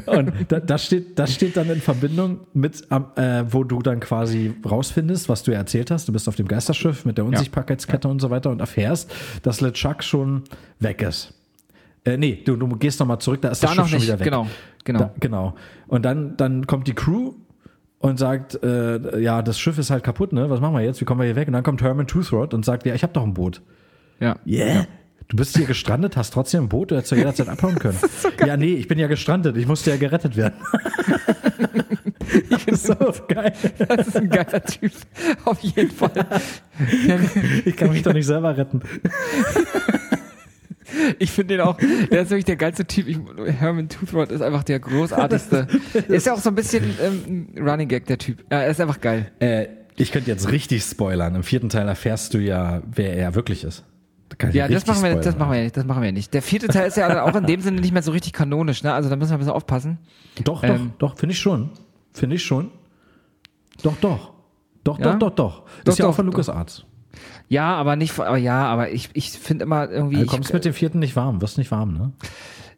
Und 0.07 0.33
da, 0.49 0.61
das, 0.61 0.85
steht, 0.87 1.19
das 1.19 1.33
steht 1.35 1.57
dann 1.57 1.71
in 1.71 1.81
Verbindung 1.81 2.41
mit, 2.55 2.83
äh, 2.91 3.45
wo 3.51 3.65
du 3.65 3.81
dann 3.83 4.01
quasi 4.01 4.53
rausfindest, 4.69 5.29
was 5.29 5.43
du 5.43 5.53
ja 5.53 5.59
erzählt 5.59 5.91
hast. 5.91 6.09
Du 6.09 6.13
bist 6.13 6.29
auf 6.29 6.37
dem 6.37 6.49
Geisterschiff 6.49 7.05
mit 7.05 7.19
der 7.19 7.25
Unsichtbarkeitskette 7.25 8.09
und 8.09 8.21
so 8.21 8.31
weiter 8.31 8.51
und 8.51 8.61
erfährst, 8.61 9.11
dass 9.43 9.61
LeChuck 9.61 10.03
schon 10.03 10.43
weg 10.81 11.03
ist. 11.03 11.35
Äh, 12.05 12.17
nee, 12.17 12.43
du, 12.45 12.57
du 12.57 12.69
gehst 12.77 13.01
nochmal 13.01 13.19
zurück, 13.21 13.43
da 13.43 13.49
ist 13.51 13.63
Da 13.63 13.69
das 13.69 13.77
Schiff 13.77 13.89
schon 13.89 14.03
wieder 14.03 14.19
weg. 14.19 14.25
Genau. 14.25 14.47
Genau. 14.89 15.01
Da, 15.01 15.13
genau. 15.21 15.55
Und 15.87 16.07
dann, 16.07 16.39
dann 16.39 16.67
kommt 16.67 16.89
die 16.89 16.95
Crew 16.95 17.35
und 17.99 18.19
sagt, 18.19 18.63
äh, 18.63 19.21
ja, 19.21 19.43
das 19.43 19.61
Schiff 19.61 19.77
ist 19.77 19.91
halt 19.91 20.03
kaputt, 20.03 20.33
ne? 20.33 20.49
Was 20.49 20.63
machen 20.63 20.73
wir 20.75 20.81
jetzt? 20.81 20.99
Wie 21.03 21.05
kommen 21.05 21.21
wir 21.21 21.27
hier 21.27 21.37
weg? 21.37 21.47
Und 21.47 21.53
dann 21.53 21.63
kommt 21.63 21.83
Herman 21.83 22.07
Toothrod 22.07 22.55
und 22.55 22.65
sagt, 22.65 22.87
ja, 22.87 22.95
ich 22.95 23.03
habe 23.03 23.13
doch 23.13 23.23
ein 23.23 23.35
Boot. 23.35 23.61
Ja. 24.19 24.37
Yeah. 24.47 24.87
Du 25.29 25.37
bist 25.37 25.55
hier 25.59 25.67
gestrandet, 25.67 26.17
hast 26.17 26.33
trotzdem 26.33 26.65
ein 26.65 26.69
Boot, 26.71 26.91
du 26.91 26.97
hättest 26.97 27.13
ja 27.13 27.19
jederzeit 27.19 27.51
abhauen 27.51 27.79
können. 27.79 27.99
ja, 28.47 28.57
nee, 28.57 28.73
ich 28.73 28.89
bin 28.89 28.99
ja 28.99 29.09
gestrandet, 29.09 29.59
ich 29.59 29.67
musste 29.67 29.91
ja 29.91 29.99
gerettet 29.99 30.39
werden. 30.39 30.55
das 32.49 32.65
ist 32.65 32.87
so 32.87 32.95
geil. 33.29 33.53
Das 33.77 34.07
ist 34.07 34.17
ein 34.17 34.31
geiler 34.31 34.65
Typ. 34.65 34.93
Auf 35.45 35.61
jeden 35.61 35.91
Fall. 35.91 36.13
Ja, 37.07 37.19
Ich 37.67 37.77
kann 37.77 37.91
mich 37.91 38.03
doch 38.03 38.15
nicht 38.15 38.25
selber 38.25 38.57
retten. 38.57 38.81
Ich 41.19 41.31
finde 41.31 41.57
den 41.57 41.67
auch, 41.67 41.77
der 41.77 42.23
ist 42.23 42.31
wirklich 42.31 42.45
der 42.45 42.57
geilste 42.57 42.85
Typ. 42.87 43.09
Ich, 43.09 43.19
Herman 43.59 43.89
Toothrod 43.89 44.31
ist 44.31 44.41
einfach 44.41 44.65
der 44.65 44.81
großartigste. 44.81 45.67
Ist 46.09 46.27
ja 46.27 46.35
auch 46.35 46.39
so 46.39 46.49
ein 46.51 46.55
bisschen 46.55 46.85
ähm, 47.03 47.49
Running 47.59 47.89
Gag, 47.89 48.07
der 48.07 48.19
Typ. 48.19 48.45
Ja, 48.51 48.61
er 48.61 48.71
ist 48.71 48.81
einfach 48.81 49.01
geil. 49.01 49.31
Äh, 49.41 49.67
ich 49.97 50.13
könnte 50.13 50.31
jetzt 50.31 50.51
richtig 50.51 50.83
spoilern. 50.85 51.35
Im 51.35 51.43
vierten 51.43 51.69
Teil 51.69 51.89
erfährst 51.89 52.33
du 52.35 52.39
ja, 52.39 52.83
wer 52.91 53.17
er 53.17 53.35
wirklich 53.35 53.65
ist. 53.65 53.85
Da 54.39 54.49
Ja, 54.51 54.69
das 54.69 54.87
machen, 54.87 55.03
wir, 55.03 55.15
das 55.17 55.25
spoilern. 55.25 55.39
machen 55.39 55.53
wir 55.53 55.63
nicht. 55.63 55.77
Das 55.77 55.85
machen 55.85 56.03
wir 56.03 56.13
nicht. 56.13 56.35
Der 56.35 56.43
vierte 56.43 56.69
Teil 56.69 56.89
ist 56.89 56.97
ja 56.97 57.09
dann 57.09 57.19
auch 57.19 57.35
in 57.35 57.47
dem 57.47 57.61
Sinne 57.61 57.81
nicht 57.81 57.93
mehr 57.93 58.03
so 58.03 58.13
richtig 58.13 58.33
kanonisch, 58.33 58.83
ne? 58.83 58.93
Also 58.93 59.09
da 59.11 59.17
müssen 59.17 59.31
wir 59.31 59.37
ein 59.37 59.41
bisschen 59.41 59.55
aufpassen. 59.55 59.99
Doch, 60.45 60.63
Ähm, 60.63 60.93
doch, 60.99 61.11
doch, 61.11 61.19
finde 61.19 61.33
ich 61.33 61.39
schon. 61.41 61.71
Finde 62.13 62.37
ich 62.37 62.45
schon. 62.45 62.71
Doch, 63.83 63.97
doch. 64.01 64.33
Doch, 64.85 64.99
Ja? 64.99 65.15
doch, 65.15 65.19
doch, 65.19 65.31
doch. 65.35 65.63
Doch, 65.85 65.93
ist 65.93 65.99
ja 65.99 66.05
auch 66.07 66.11
doch, 66.11 66.17
von 66.17 66.27
doch. 66.27 66.33
LucasArts. 66.33 66.85
Ja, 67.49 67.75
aber 67.75 67.97
nicht, 67.97 68.19
aber 68.19 68.37
ja, 68.37 68.67
aber 68.67 68.91
ich, 68.91 69.11
ich 69.15 69.31
finde 69.31 69.65
immer 69.65 69.91
irgendwie. 69.91 70.17
Du 70.17 70.23
ich, 70.23 70.29
kommst 70.29 70.53
mit 70.53 70.65
dem 70.65 70.75
vierten 70.75 70.99
nicht 70.99 71.17
warm, 71.17 71.41
wirst 71.41 71.59
nicht 71.59 71.71
warm, 71.71 71.95
ne? 71.95 72.13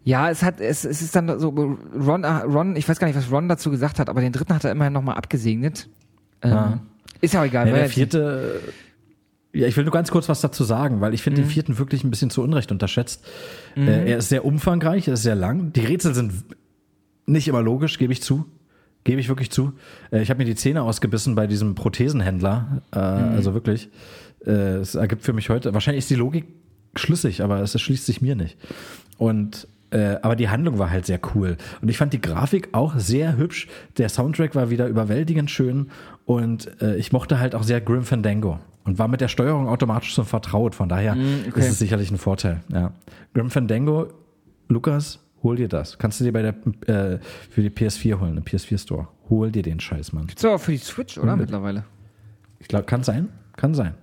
Ja, 0.05 0.31
es 0.31 0.43
hat, 0.43 0.61
es, 0.61 0.85
es 0.85 1.03
ist 1.03 1.15
dann 1.15 1.39
so, 1.39 1.49
Ron, 1.51 2.25
ah, 2.25 2.41
Ron, 2.45 2.75
ich 2.77 2.89
weiß 2.89 2.99
gar 2.99 3.07
nicht, 3.07 3.17
was 3.17 3.31
Ron 3.31 3.49
dazu 3.49 3.71
gesagt 3.71 3.99
hat, 3.99 4.09
aber 4.09 4.21
den 4.21 4.33
dritten 4.33 4.55
hat 4.55 4.65
er 4.65 4.71
immerhin 4.71 4.93
nochmal 4.93 5.17
abgesegnet. 5.17 5.89
Ähm, 6.43 6.51
Ja. 6.51 6.81
Ist 7.21 7.35
ja 7.35 7.41
auch 7.43 7.45
egal. 7.45 7.67
Ja, 7.67 7.75
weil 7.75 7.81
der 7.81 7.91
vierte, 7.91 8.61
ja, 9.53 9.67
ich 9.67 9.77
will 9.77 9.85
nur 9.85 9.93
ganz 9.93 10.11
kurz 10.11 10.29
was 10.29 10.41
dazu 10.41 10.65
sagen, 10.65 11.01
weil 11.03 11.13
ich 11.13 11.23
finde 11.23 11.43
den 11.43 11.51
vierten 11.51 11.77
wirklich 11.77 12.03
ein 12.05 12.11
bisschen 12.11 12.31
zu 12.31 12.43
Unrecht 12.43 12.73
unterschätzt. 12.73 13.27
Äh, 13.77 14.11
er 14.11 14.19
ist 14.19 14.29
sehr 14.31 14.45
umfangreich, 14.45 15.09
er 15.09 15.15
ist 15.15 15.23
sehr 15.23 15.35
lang. 15.35 15.73
Die 15.73 15.81
Rätsel 15.81 16.15
sind 16.15 16.33
nicht 17.27 17.47
immer 17.49 17.61
logisch, 17.61 17.99
gebe 17.99 18.13
ich 18.13 18.23
zu. 18.23 18.47
Gebe 19.05 19.21
ich 19.21 19.29
wirklich 19.29 19.51
zu. 19.51 19.73
Äh, 20.13 20.23
ich 20.23 20.31
habe 20.31 20.39
mir 20.39 20.45
die 20.45 20.55
Zähne 20.55 20.83
ausgebissen 20.83 21.35
bei 21.35 21.47
diesem 21.47 21.75
Prothesenhändler. 21.75 22.83
Äh, 22.95 22.99
Also 22.99 23.53
wirklich. 23.53 23.91
Äh, 24.47 24.79
es 24.79 24.95
ergibt 24.95 25.23
für 25.23 25.33
mich 25.33 25.51
heute, 25.51 25.75
wahrscheinlich 25.75 26.05
ist 26.05 26.11
die 26.11 26.17
Logik 26.17 26.47
schlüssig, 26.95 27.43
aber 27.43 27.61
es 27.61 27.75
erschließt 27.75 28.07
sich 28.07 28.21
mir 28.21 28.35
nicht. 28.35 28.57
Und 29.19 29.69
äh, 29.91 30.17
aber 30.23 30.37
die 30.37 30.49
Handlung 30.49 30.79
war 30.79 30.91
halt 30.91 31.07
sehr 31.07 31.21
cool. 31.35 31.57
Und 31.81 31.89
ich 31.89 31.99
fand 31.99 32.13
die 32.13 32.21
Grafik 32.21 32.69
auch 32.73 32.97
sehr 32.97 33.37
hübsch. 33.37 33.67
Der 33.99 34.09
Soundtrack 34.09 34.55
war 34.55 34.71
wieder 34.71 34.87
überwältigend 34.87 35.51
schön. 35.51 35.91
Und 36.27 36.81
äh, 36.81 36.97
ich 36.97 37.13
mochte 37.13 37.39
halt 37.41 37.55
auch 37.55 37.63
sehr 37.63 37.81
Grim 37.81 38.05
Fandango. 38.05 38.61
Und 38.85 38.99
war 38.99 39.09
mit 39.09 39.21
der 39.21 39.29
Steuerung 39.29 39.69
automatisch 39.69 40.15
so 40.15 40.25
vertraut. 40.25 40.75
Von 40.75 40.89
daher 40.89 41.13
okay. 41.13 41.61
ist 41.61 41.71
es 41.71 41.79
sicherlich 41.79 42.11
ein 42.11 42.19
Vorteil. 42.19 42.61
Ja. 42.73 42.93
Grim 43.35 43.51
Fandango, 43.51 44.09
Lukas, 44.69 45.19
hol 45.43 45.57
dir 45.57 45.69
das. 45.69 45.99
Kannst 45.99 46.21
du 46.21 46.25
dir 46.25 46.33
bei 46.33 46.43
der 46.43 46.55
äh, 46.87 47.19
für 47.51 47.63
die 47.63 47.71
PS4 47.71 48.21
holen, 48.21 48.37
im 48.37 48.45
PS4 48.45 48.79
Store. 48.79 49.09
Hol 49.29 49.51
dir 49.51 49.63
den 49.63 49.81
Scheiß, 49.81 50.13
Mann. 50.13 50.29
Gibt's 50.29 50.45
auch 50.45 50.59
für 50.59 50.73
die 50.73 50.79
Switch, 50.79 51.19
oder? 51.19 51.37
Mittlerweile. 51.37 51.85
Ich 52.59 52.69
glaube, 52.69 52.85
kann 52.85 53.03
sein, 53.03 53.29
kann 53.57 53.75
sein. 53.75 53.95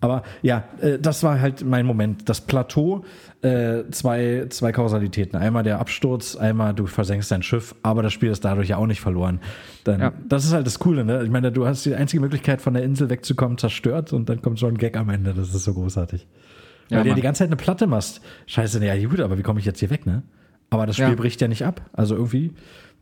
Aber 0.00 0.24
ja, 0.42 0.64
äh, 0.80 0.98
das 0.98 1.22
war 1.22 1.40
halt 1.40 1.64
mein 1.64 1.86
Moment. 1.86 2.28
Das 2.28 2.40
Plateau, 2.40 3.04
äh, 3.42 3.84
zwei, 3.92 4.46
zwei 4.50 4.72
Kausalitäten. 4.72 5.36
Einmal 5.38 5.62
der 5.62 5.78
Absturz, 5.78 6.34
einmal 6.34 6.74
du 6.74 6.86
versenkst 6.86 7.30
dein 7.30 7.44
Schiff, 7.44 7.76
aber 7.84 8.02
das 8.02 8.12
Spiel 8.12 8.30
ist 8.30 8.44
dadurch 8.44 8.68
ja 8.70 8.78
auch 8.78 8.86
nicht 8.86 9.00
verloren. 9.00 9.40
Dann, 9.84 10.00
Ja. 10.00 10.12
Das 10.28 10.44
ist 10.44 10.52
halt 10.52 10.66
das 10.66 10.80
Coole, 10.80 11.04
ne? 11.04 11.22
Ich 11.22 11.30
meine, 11.30 11.52
du 11.52 11.66
hast 11.66 11.84
die 11.86 11.94
einzige 11.94 12.20
Möglichkeit, 12.20 12.60
von 12.60 12.74
der 12.74 12.82
Insel 12.82 13.10
wegzukommen, 13.10 13.58
zerstört 13.58 14.12
und 14.12 14.28
dann 14.28 14.42
kommt 14.42 14.58
so 14.58 14.66
ein 14.66 14.76
Gag 14.76 14.96
am 14.96 15.08
Ende. 15.08 15.34
Das 15.34 15.54
ist 15.54 15.62
so 15.62 15.72
großartig. 15.72 16.26
Ja, 16.88 16.96
Weil 16.96 17.04
du 17.04 17.08
ja 17.10 17.14
die 17.14 17.22
ganze 17.22 17.38
Zeit 17.38 17.48
eine 17.48 17.56
Platte 17.56 17.86
machst. 17.86 18.22
Scheiße, 18.46 18.84
ja 18.84 18.96
gut, 19.06 19.20
aber 19.20 19.38
wie 19.38 19.42
komme 19.42 19.60
ich 19.60 19.66
jetzt 19.66 19.78
hier 19.78 19.90
weg, 19.90 20.04
ne? 20.04 20.24
Aber 20.70 20.84
das 20.86 20.96
Spiel 20.96 21.10
Ja. 21.10 21.14
bricht 21.14 21.40
ja 21.40 21.46
nicht 21.46 21.64
ab. 21.64 21.80
Also 21.92 22.16
irgendwie. 22.16 22.54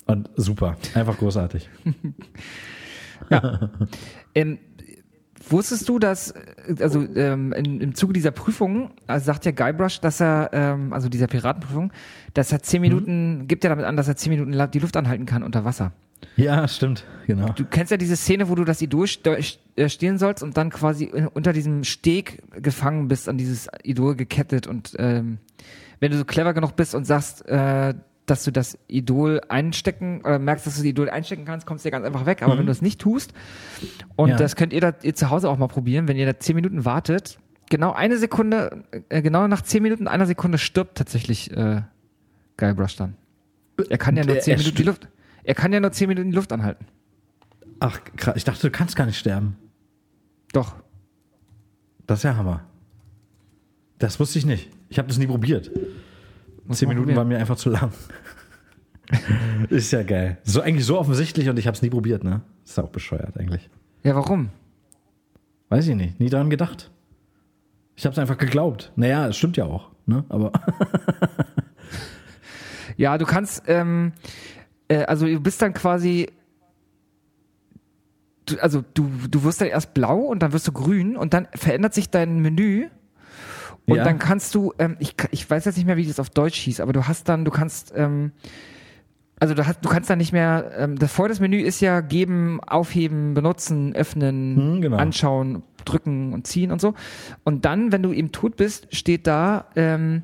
Und 0.06 0.28
super. 0.36 0.76
Einfach 0.94 1.16
großartig. 1.16 1.70
Ähm, 4.34 4.58
wusstest 5.50 5.88
du, 5.88 5.98
dass, 5.98 6.32
äh, 6.32 6.76
also 6.80 7.06
ähm, 7.14 7.52
in, 7.52 7.80
im 7.80 7.94
Zuge 7.94 8.12
dieser 8.12 8.30
Prüfung, 8.30 8.90
also 9.06 9.26
sagt 9.26 9.44
ja 9.44 9.52
Guybrush, 9.52 10.00
dass 10.00 10.20
er, 10.20 10.50
ähm, 10.52 10.92
also 10.92 11.08
dieser 11.08 11.26
Piratenprüfung, 11.26 11.92
dass 12.34 12.52
er 12.52 12.62
zehn 12.62 12.80
Minuten, 12.80 13.46
gibt 13.48 13.64
ja 13.64 13.70
damit 13.70 13.84
an, 13.84 13.96
dass 13.96 14.08
er 14.08 14.16
zehn 14.16 14.30
Minuten 14.30 14.70
die 14.72 14.78
Luft 14.78 14.96
anhalten 14.96 15.26
kann 15.26 15.42
unter 15.42 15.64
Wasser. 15.64 15.92
Ja, 16.36 16.68
stimmt. 16.68 17.04
Genau. 17.26 17.52
Du 17.52 17.64
kennst 17.64 17.90
ja 17.90 17.96
diese 17.96 18.16
Szene, 18.16 18.48
wo 18.48 18.54
du 18.54 18.64
das 18.64 18.82
Idol 18.82 19.06
st 19.06 19.26
äh, 19.26 19.88
stehlen 19.88 20.18
sollst 20.18 20.42
und 20.42 20.56
dann 20.56 20.70
quasi 20.70 21.10
unter 21.32 21.52
diesem 21.52 21.84
Steg 21.84 22.42
gefangen 22.62 23.08
bist, 23.08 23.28
an 23.28 23.38
dieses 23.38 23.68
Idol 23.82 24.16
gekettet 24.16 24.66
und 24.66 24.94
ähm, 24.98 25.38
wenn 26.00 26.10
du 26.10 26.18
so 26.18 26.24
clever 26.24 26.54
genug 26.54 26.76
bist 26.76 26.94
und 26.94 27.04
sagst, 27.04 27.46
äh, 27.46 27.94
dass 28.30 28.44
du 28.44 28.50
das 28.52 28.78
Idol 28.86 29.40
einstecken 29.48 30.20
oder 30.20 30.38
merkst, 30.38 30.66
dass 30.66 30.74
du 30.76 30.80
das 30.80 30.86
Idol 30.86 31.10
einstecken 31.10 31.44
kannst, 31.44 31.66
kommst 31.66 31.84
du 31.84 31.88
ja 31.88 31.90
ganz 31.90 32.06
einfach 32.06 32.26
weg. 32.26 32.42
Aber 32.42 32.56
wenn 32.58 32.66
du 32.66 32.72
es 32.72 32.80
nicht 32.82 33.00
tust, 33.00 33.32
und 34.16 34.30
Ja. 34.30 34.36
das 34.36 34.56
könnt 34.56 34.72
ihr, 34.72 34.80
da, 34.80 34.94
ihr 35.02 35.14
zu 35.14 35.30
Hause 35.30 35.48
auch 35.50 35.58
mal 35.58 35.66
probieren, 35.68 36.08
wenn 36.08 36.16
ihr 36.16 36.26
da 36.26 36.38
zehn 36.38 36.54
Minuten 36.56 36.84
wartet, 36.84 37.38
genau 37.68 37.92
eine 37.92 38.16
Sekunde, 38.18 38.84
äh, 39.08 39.22
genau 39.22 39.46
nach 39.48 39.62
zehn 39.62 39.82
Minuten, 39.82 40.08
einer 40.08 40.26
Sekunde 40.26 40.58
stirbt 40.58 40.96
tatsächlich 40.98 41.50
äh, 41.56 41.82
Guybrush 42.56 42.96
dann. 42.96 43.16
Er 43.88 43.98
kann 43.98 44.16
ja 44.16 44.24
nur 44.24 44.38
zehn 44.40 44.58
Minuten 44.58 44.76
die 44.76 44.82
Luft. 44.82 45.08
Er 45.42 45.54
kann 45.54 45.72
ja 45.72 45.80
nur 45.80 45.92
zehn 45.92 46.08
Minuten 46.08 46.30
die 46.30 46.36
Luft 46.36 46.52
anhalten. 46.52 46.84
Ach, 47.80 47.98
krass. 48.16 48.34
Ich 48.36 48.44
dachte, 48.44 48.60
du 48.60 48.70
kannst 48.70 48.94
gar 48.94 49.06
nicht 49.06 49.18
sterben. 49.18 49.56
Doch. 50.52 50.74
Das 52.06 52.18
ist 52.20 52.22
ja 52.24 52.36
Hammer. 52.36 52.64
Das 53.98 54.20
wusste 54.20 54.38
ich 54.38 54.44
nicht. 54.46 54.68
Ich 54.90 54.98
habe 54.98 55.08
das 55.08 55.16
nie 55.18 55.26
probiert. 55.26 55.70
Muss 56.70 56.78
Zehn 56.78 56.88
Minuten 56.88 57.06
probieren. 57.06 57.18
waren 57.18 57.28
mir 57.28 57.38
einfach 57.38 57.56
zu 57.56 57.68
lang. 57.68 57.90
ist 59.70 59.90
ja 59.90 60.04
geil. 60.04 60.38
So 60.44 60.60
eigentlich 60.60 60.86
so 60.86 61.00
offensichtlich 61.00 61.48
und 61.48 61.58
ich 61.58 61.66
habe 61.66 61.74
es 61.74 61.82
nie 61.82 61.90
probiert, 61.90 62.22
ne? 62.22 62.42
Ist 62.64 62.78
auch 62.78 62.90
bescheuert 62.90 63.36
eigentlich. 63.36 63.68
Ja, 64.04 64.14
warum? 64.14 64.50
Weiß 65.68 65.88
ich 65.88 65.96
nicht. 65.96 66.20
Nie 66.20 66.30
dran 66.30 66.48
gedacht. 66.48 66.92
Ich 67.96 68.06
habe 68.06 68.12
es 68.12 68.20
einfach 68.20 68.38
geglaubt. 68.38 68.92
Naja, 68.94 69.26
es 69.26 69.36
stimmt 69.36 69.56
ja 69.56 69.64
auch. 69.64 69.90
Ne? 70.06 70.24
Aber 70.28 70.52
Ja, 72.96 73.18
du 73.18 73.26
kannst, 73.26 73.64
ähm, 73.66 74.12
äh, 74.86 75.02
also 75.04 75.26
du 75.26 75.40
bist 75.40 75.60
dann 75.62 75.74
quasi, 75.74 76.28
also 78.60 78.84
du, 78.94 79.10
du 79.28 79.42
wirst 79.42 79.60
dann 79.60 79.68
erst 79.68 79.92
blau 79.92 80.20
und 80.20 80.40
dann 80.42 80.52
wirst 80.52 80.68
du 80.68 80.72
grün 80.72 81.16
und 81.16 81.34
dann 81.34 81.48
verändert 81.52 81.94
sich 81.94 82.10
dein 82.10 82.40
Menü 82.40 82.88
und 83.90 83.96
Ja. 83.96 84.04
dann 84.04 84.18
kannst 84.18 84.54
du, 84.54 84.72
ähm, 84.78 84.96
ich, 85.00 85.14
ich 85.30 85.48
weiß 85.50 85.64
jetzt 85.66 85.76
nicht 85.76 85.86
mehr, 85.86 85.96
wie 85.96 86.06
das 86.06 86.18
auf 86.20 86.30
Deutsch 86.30 86.58
hieß, 86.60 86.80
aber 86.80 86.92
du 86.92 87.06
hast 87.06 87.28
dann, 87.28 87.44
du 87.44 87.50
kannst, 87.50 87.92
ähm, 87.96 88.32
also 89.38 89.54
du, 89.54 89.66
hast, 89.66 89.84
du 89.84 89.88
kannst 89.88 90.08
dann 90.10 90.18
nicht 90.18 90.32
mehr, 90.32 90.70
ähm, 90.76 90.98
das 90.98 91.12
vor 91.12 91.28
das 91.28 91.40
Menü 91.40 91.58
ist 91.60 91.80
ja 91.80 92.00
geben, 92.00 92.60
aufheben, 92.66 93.34
benutzen, 93.34 93.94
öffnen, 93.94 94.56
Hm, 94.56 94.80
genau. 94.82 94.96
anschauen, 94.98 95.62
drücken 95.84 96.32
und 96.34 96.46
ziehen 96.46 96.70
und 96.72 96.80
so. 96.80 96.94
Und 97.44 97.64
dann, 97.64 97.90
wenn 97.92 98.02
du 98.02 98.12
eben 98.12 98.32
tot 98.32 98.56
bist, 98.56 98.94
steht 98.94 99.26
da 99.26 99.64
ähm, 99.76 100.22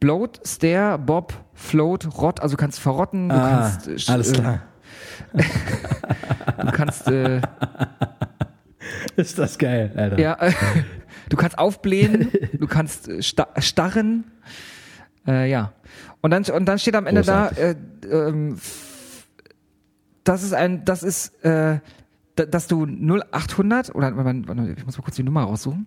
Bloat, 0.00 0.40
Stare, 0.46 0.98
Bob, 0.98 1.34
Float, 1.54 2.08
Rott, 2.18 2.40
also 2.40 2.56
du 2.56 2.60
kannst 2.60 2.80
verrotten, 2.80 3.28
du 3.28 3.34
ah, 3.36 3.70
kannst 3.70 3.86
äh, 4.08 4.12
alles 4.12 4.32
äh, 4.32 4.34
klar. 4.34 4.62
du 6.58 6.72
kannst 6.72 7.06
äh, 7.08 7.40
Ist 9.16 9.38
das 9.38 9.58
geil, 9.58 9.92
Alter. 9.94 10.18
ja, 10.18 10.34
äh, 10.40 10.52
du 11.32 11.36
kannst 11.38 11.58
aufblähen, 11.58 12.30
du 12.58 12.66
kannst 12.66 13.08
äh, 13.08 13.22
sta 13.22 13.48
starren, 13.58 14.24
äh, 15.26 15.50
ja. 15.50 15.72
Und 16.20 16.30
dann 16.30 16.44
und 16.44 16.66
dann 16.66 16.78
steht 16.78 16.94
am 16.94 17.06
Ende 17.06 17.22
Großartig. 17.22 17.58
da, 18.02 18.08
äh, 18.08 18.28
ähm, 18.28 18.58
das 20.24 20.42
ist 20.42 20.52
ein, 20.54 20.84
das 20.84 21.02
ist, 21.02 21.44
äh, 21.44 21.80
da- 22.36 22.46
dass 22.46 22.66
du 22.68 22.86
0800 22.86 23.94
oder 23.94 24.08
ich 24.76 24.84
muss 24.86 24.96
mal 24.98 25.02
kurz 25.04 25.16
die 25.16 25.22
Nummer 25.22 25.42
raussuchen. 25.44 25.86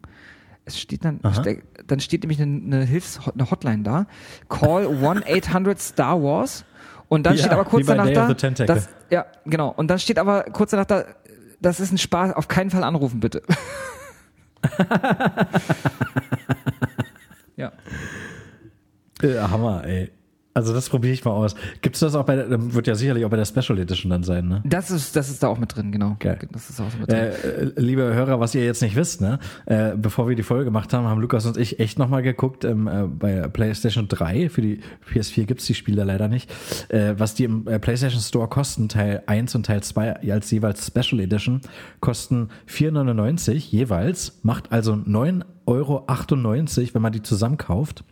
Es 0.65 0.79
steht 0.79 1.05
dann, 1.05 1.19
ste- 1.31 1.61
dann 1.85 1.99
steht 1.99 2.23
nämlich 2.23 2.41
eine, 2.41 2.59
eine 2.77 2.85
Hilfs 2.85 3.19
eine 3.33 3.49
Hotline 3.51 3.83
da. 3.83 4.07
Call 4.49 4.87
1-800 4.87 5.77
Star 5.79 6.21
Wars. 6.21 6.65
Und 7.07 7.23
dann 7.27 7.35
Ja, 7.35 7.41
steht 7.43 7.53
aber 7.53 7.65
kurz 7.65 7.85
danach 7.85 8.09
da, 8.09 8.33
dass, 8.65 8.89
ja, 9.11 9.27
genau. 9.45 9.69
Und 9.69 9.89
dann 9.89 9.99
steht 9.99 10.17
aber 10.17 10.43
kurz 10.45 10.71
danach 10.71 10.85
da, 10.85 11.05
das 11.61 11.79
ist 11.79 11.91
ein 11.91 11.99
Spaß, 11.99 12.33
auf 12.33 12.47
keinen 12.47 12.71
Fall 12.71 12.83
anrufen, 12.83 13.19
bitte. 13.19 13.43
ja. 17.55 17.71
Hammer, 19.23 19.85
ey. 19.85 20.14
Also 20.57 20.73
das 20.73 20.87
probiere 20.89 21.13
ich 21.13 21.25
mal 21.25 21.31
aus. 21.31 21.53
Gibt's 21.81 21.99
das 21.99 22.15
auch 22.15 22.23
bei 22.23 22.37
der, 22.37 22.73
wird 22.73 22.87
ja 22.87 22.95
sicherlich 22.95 23.25
auch 23.25 23.29
bei 23.29 23.35
der 23.35 23.43
Special 23.43 23.77
Edition 23.77 24.09
dann 24.09 24.23
sein, 24.23 24.47
ne? 24.47 24.63
Das 24.63 24.89
ist, 24.89 25.13
das 25.17 25.29
ist 25.29 25.43
da 25.43 25.49
auch 25.49 25.57
mit 25.57 25.75
drin, 25.75 25.91
genau. 25.91 26.15
Geil. 26.17 26.39
Das 26.49 26.69
ist 26.69 26.79
auch 26.79 26.89
so 26.89 26.97
mit 26.97 27.11
drin. 27.11 27.17
Äh, 27.17 27.71
liebe 27.75 28.03
Hörer, 28.03 28.39
was 28.39 28.55
ihr 28.55 28.63
jetzt 28.63 28.81
nicht 28.81 28.95
wisst, 28.95 29.19
ne? 29.19 29.39
Äh, 29.65 29.97
bevor 29.97 30.29
wir 30.29 30.35
die 30.37 30.43
Folge 30.43 30.63
gemacht 30.63 30.93
haben, 30.93 31.07
haben 31.07 31.19
Lukas 31.19 31.45
und 31.45 31.57
ich 31.57 31.81
echt 31.81 31.99
nochmal 31.99 32.23
geguckt 32.23 32.63
ähm, 32.63 32.87
äh, 32.87 33.03
bei 33.03 33.49
PlayStation 33.49 34.07
3. 34.07 34.47
Für 34.47 34.61
die 34.61 34.79
PS4 35.11 35.43
gibt's 35.43 35.65
die 35.65 35.73
Spiele 35.73 36.05
leider 36.05 36.29
nicht. 36.29 36.49
Äh, 36.87 37.15
was 37.17 37.33
die 37.33 37.43
im 37.43 37.67
äh, 37.67 37.77
PlayStation 37.77 38.21
Store 38.21 38.47
kosten, 38.47 38.87
Teil 38.87 39.23
1 39.25 39.55
und 39.55 39.65
Teil 39.65 39.83
2 39.83 40.31
als 40.31 40.49
jeweils 40.51 40.87
Special 40.87 41.19
Edition, 41.19 41.59
kosten 41.99 42.47
4,99 42.69 43.55
jeweils. 43.71 44.39
Macht 44.43 44.71
also 44.71 44.93
9,98 44.93 45.43
Euro, 45.65 46.05
wenn 46.93 47.01
man 47.01 47.11
die 47.11 47.23
zusammenkauft. 47.23 48.05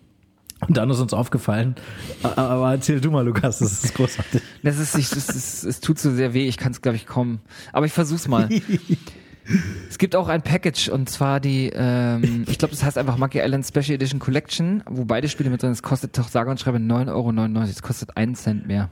Und 0.67 0.77
dann 0.77 0.89
ist 0.89 0.99
uns 0.99 1.13
aufgefallen, 1.13 1.75
aber 2.21 2.71
erzähl 2.71 3.01
du 3.01 3.11
mal, 3.11 3.25
Lukas, 3.25 3.59
das 3.59 3.83
ist 3.83 3.95
großartig. 3.95 4.41
Das 4.63 4.77
ist, 4.77 4.95
ich, 4.97 5.09
das 5.09 5.29
ist, 5.29 5.63
es 5.63 5.79
tut 5.79 5.99
so 5.99 6.11
sehr 6.11 6.33
weh, 6.33 6.47
ich 6.47 6.57
kann 6.57 6.71
es, 6.71 6.81
glaube 6.81 6.95
ich, 6.95 7.05
kaum. 7.05 7.39
Aber 7.71 7.85
ich 7.85 7.91
versuch's 7.93 8.27
mal. 8.27 8.49
es 9.89 9.97
gibt 9.97 10.15
auch 10.15 10.29
ein 10.29 10.41
Package 10.41 10.89
und 10.89 11.09
zwar 11.09 11.39
die, 11.39 11.71
ähm, 11.73 12.45
ich 12.47 12.57
glaube, 12.57 12.73
das 12.73 12.83
heißt 12.83 12.97
einfach 12.97 13.17
Monkey 13.17 13.39
Island 13.39 13.65
Special 13.65 13.95
Edition 13.95 14.19
Collection, 14.19 14.83
wo 14.89 15.05
beide 15.05 15.27
Spiele 15.27 15.49
mit 15.49 15.61
drin 15.61 15.69
sind. 15.69 15.83
Es 15.83 15.83
kostet 15.83 16.17
doch 16.17 16.29
sage 16.29 16.49
und 16.49 16.59
schreibe 16.59 16.77
9,99 16.77 17.09
Euro. 17.55 17.61
Es 17.63 17.81
kostet 17.81 18.15
einen 18.17 18.35
Cent 18.35 18.67
mehr. 18.67 18.89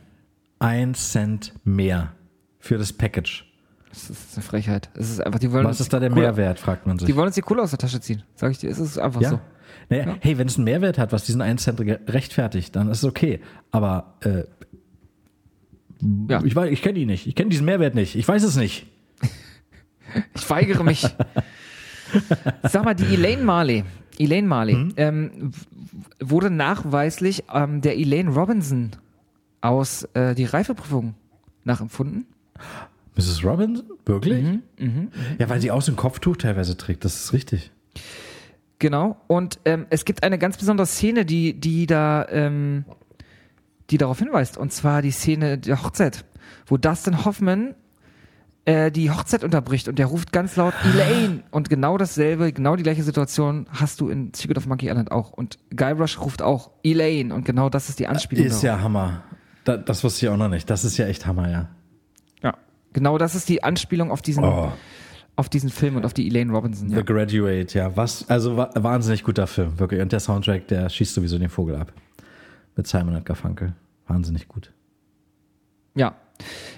Ein 0.60 0.94
Cent 0.94 1.54
mehr 1.64 2.14
für 2.60 2.78
das 2.78 2.94
Package. 2.94 3.46
Das 3.90 4.10
ist 4.10 4.36
eine 4.36 4.44
Frechheit. 4.44 4.90
Es 4.94 5.10
ist 5.10 5.20
einfach, 5.22 5.40
die 5.40 5.52
wollen 5.52 5.66
Was 5.66 5.82
ist 5.82 5.92
da 5.92 6.00
der 6.00 6.10
Mehrwert, 6.12 6.60
fragt 6.60 6.88
man 6.88 6.98
sich. 6.98 7.08
Die 7.08 7.16
wollen 7.16 7.28
uns 7.28 7.36
die 7.36 7.42
Kohle 7.42 7.62
aus 7.62 7.72
der 7.72 7.80
Tasche 7.80 8.00
ziehen, 8.00 8.24
sag 8.36 8.52
ich 8.52 8.60
dir. 8.60 8.70
Es 8.70 8.80
ist 8.80 8.98
einfach 8.98 9.22
Ja. 9.22 9.32
so. 9.32 9.40
Naja, 9.92 10.18
Hey, 10.22 10.38
wenn 10.40 10.48
es 10.48 10.56
einen 10.56 10.64
Mehrwert 10.66 10.98
hat, 10.98 11.12
was 11.12 11.26
diesen 11.26 11.42
1 11.42 11.62
Cent 11.64 11.80
rechtfertigt, 11.80 12.76
dann 12.76 12.90
ist 12.90 13.00
es 13.00 13.04
okay. 13.04 13.40
Aber 13.72 14.16
äh, 14.22 14.44
Ja. 16.30 16.44
ich, 16.44 16.54
weiß- 16.56 16.70
ich 16.70 16.82
kenne 16.82 16.98
ihn 17.00 17.08
nicht. 17.08 17.28
Ich 17.28 17.36
kenne 17.36 17.50
diesen 17.50 17.66
Mehrwert 17.66 17.94
nicht. 17.94 18.16
Ich 18.16 18.28
weiß 18.28 18.44
es 18.44 18.56
nicht. 18.56 18.88
Ich 20.36 20.50
weigere 20.50 20.84
mich. 20.84 21.08
Sag 22.64 22.84
mal, 22.84 22.94
die 22.94 23.06
Elaine 23.14 23.44
Marley, 23.44 23.86
Elaine 24.20 24.46
Marley, 24.48 24.76
Mhm. 24.76 24.94
ähm, 24.98 25.52
wurde 26.20 26.50
nachweislich 26.50 27.46
ähm, 27.54 27.80
der 27.82 27.98
Elaine 27.98 28.30
Robinson 28.32 28.92
aus 29.62 30.04
äh, 30.14 30.36
die 30.36 30.44
Reifeprüfung 30.44 31.16
nachempfunden. 31.64 32.26
Mrs. 33.16 33.44
Robinson? 33.46 33.86
Wirklich? 34.06 34.44
Mhm, 34.80 35.12
Ja, 35.40 35.48
weil 35.50 35.62
sie 35.62 35.72
auch 35.72 35.82
so 35.82 35.94
ein 35.94 35.96
Kopftuch 35.96 36.36
teilweise 36.36 36.76
trägt. 36.76 37.06
Das 37.06 37.16
ist 37.16 37.32
richtig. 37.34 37.72
Genau. 38.82 39.16
Und 39.28 39.60
ähm, 39.64 39.86
es 39.92 40.06
gibt 40.06 40.24
eine 40.24 40.40
ganz 40.40 40.58
besondere 40.58 40.88
Szene, 40.88 41.24
die, 41.24 41.54
die 41.54 41.86
da, 41.86 42.28
ähm, 42.30 42.84
die 43.92 44.00
darauf 44.00 44.18
hinweist. 44.18 44.58
Und 44.58 44.74
zwar 44.74 45.04
die 45.04 45.12
Szene 45.12 45.60
der 45.60 45.84
Hochzeit, 45.84 46.26
wo 46.66 46.78
Dustin 46.78 47.24
Hoffman 47.24 47.76
äh, 48.66 48.90
die 48.90 49.12
Hochzeit 49.12 49.44
unterbricht 49.44 49.88
und 49.88 50.00
der 50.00 50.08
ruft 50.08 50.32
ganz 50.32 50.56
laut 50.56 50.74
Elaine. 50.84 51.44
Und 51.52 51.70
genau 51.70 52.00
dasselbe, 52.00 52.52
genau 52.52 52.76
die 52.76 52.82
gleiche 52.82 53.04
Situation 53.04 53.68
hast 53.70 54.02
du 54.02 54.10
in 54.10 54.34
Secret 54.34 54.58
of 54.58 54.66
Monkey 54.66 54.88
Island 54.88 55.12
auch. 55.12 55.30
Und 55.30 55.60
Guybrush 55.76 56.20
ruft 56.20 56.42
auch 56.42 56.72
Elaine. 56.84 57.36
Und 57.36 57.46
genau 57.46 57.70
das 57.70 57.88
ist 57.88 58.00
die 58.00 58.08
Anspielung. 58.08 58.48
Ist 58.48 58.64
darauf. 58.64 58.80
ja 58.80 58.84
Hammer. 58.84 59.24
Da, 59.64 59.78
das 59.78 60.04
wusste 60.04 60.26
ich 60.26 60.32
auch 60.32 60.38
noch 60.38 60.50
nicht. 60.50 60.68
Das 60.72 60.84
ist 60.84 60.98
ja 60.98 61.06
echt 61.06 61.28
Hammer, 61.28 61.52
ja. 61.52 61.70
ja. 62.42 62.58
Genau 62.94 63.20
das 63.20 63.36
ist 63.36 63.48
die 63.48 63.64
Anspielung 63.64 64.10
auf 64.10 64.24
diesen, 64.24 64.44
Oh, 64.44 64.72
auf 65.36 65.50
diesen 65.50 65.70
Film 65.70 65.96
und 65.96 66.06
auf 66.06 66.14
die 66.14 66.28
Elaine 66.28 66.52
Robinson. 66.52 66.90
The 66.90 66.96
Ja. 66.98 67.02
Graduate, 67.02 67.78
ja. 67.78 67.96
Was, 67.96 68.30
also 68.30 68.58
wa 68.58 68.70
wahnsinnig 68.76 69.24
guter 69.24 69.48
Film, 69.48 69.80
wirklich. 69.80 70.02
Und 70.02 70.12
der 70.12 70.20
Soundtrack, 70.20 70.68
der 70.68 70.90
schießt 70.90 71.14
sowieso 71.14 71.38
den 71.38 71.50
Vogel 71.50 71.76
ab. 71.76 71.94
Mit 72.76 72.88
Simon 72.88 73.16
und 73.16 73.26
Garfunkel. 73.26 73.74
Wahnsinnig 74.08 74.48
gut. 74.48 74.72
Ja. 75.96 76.16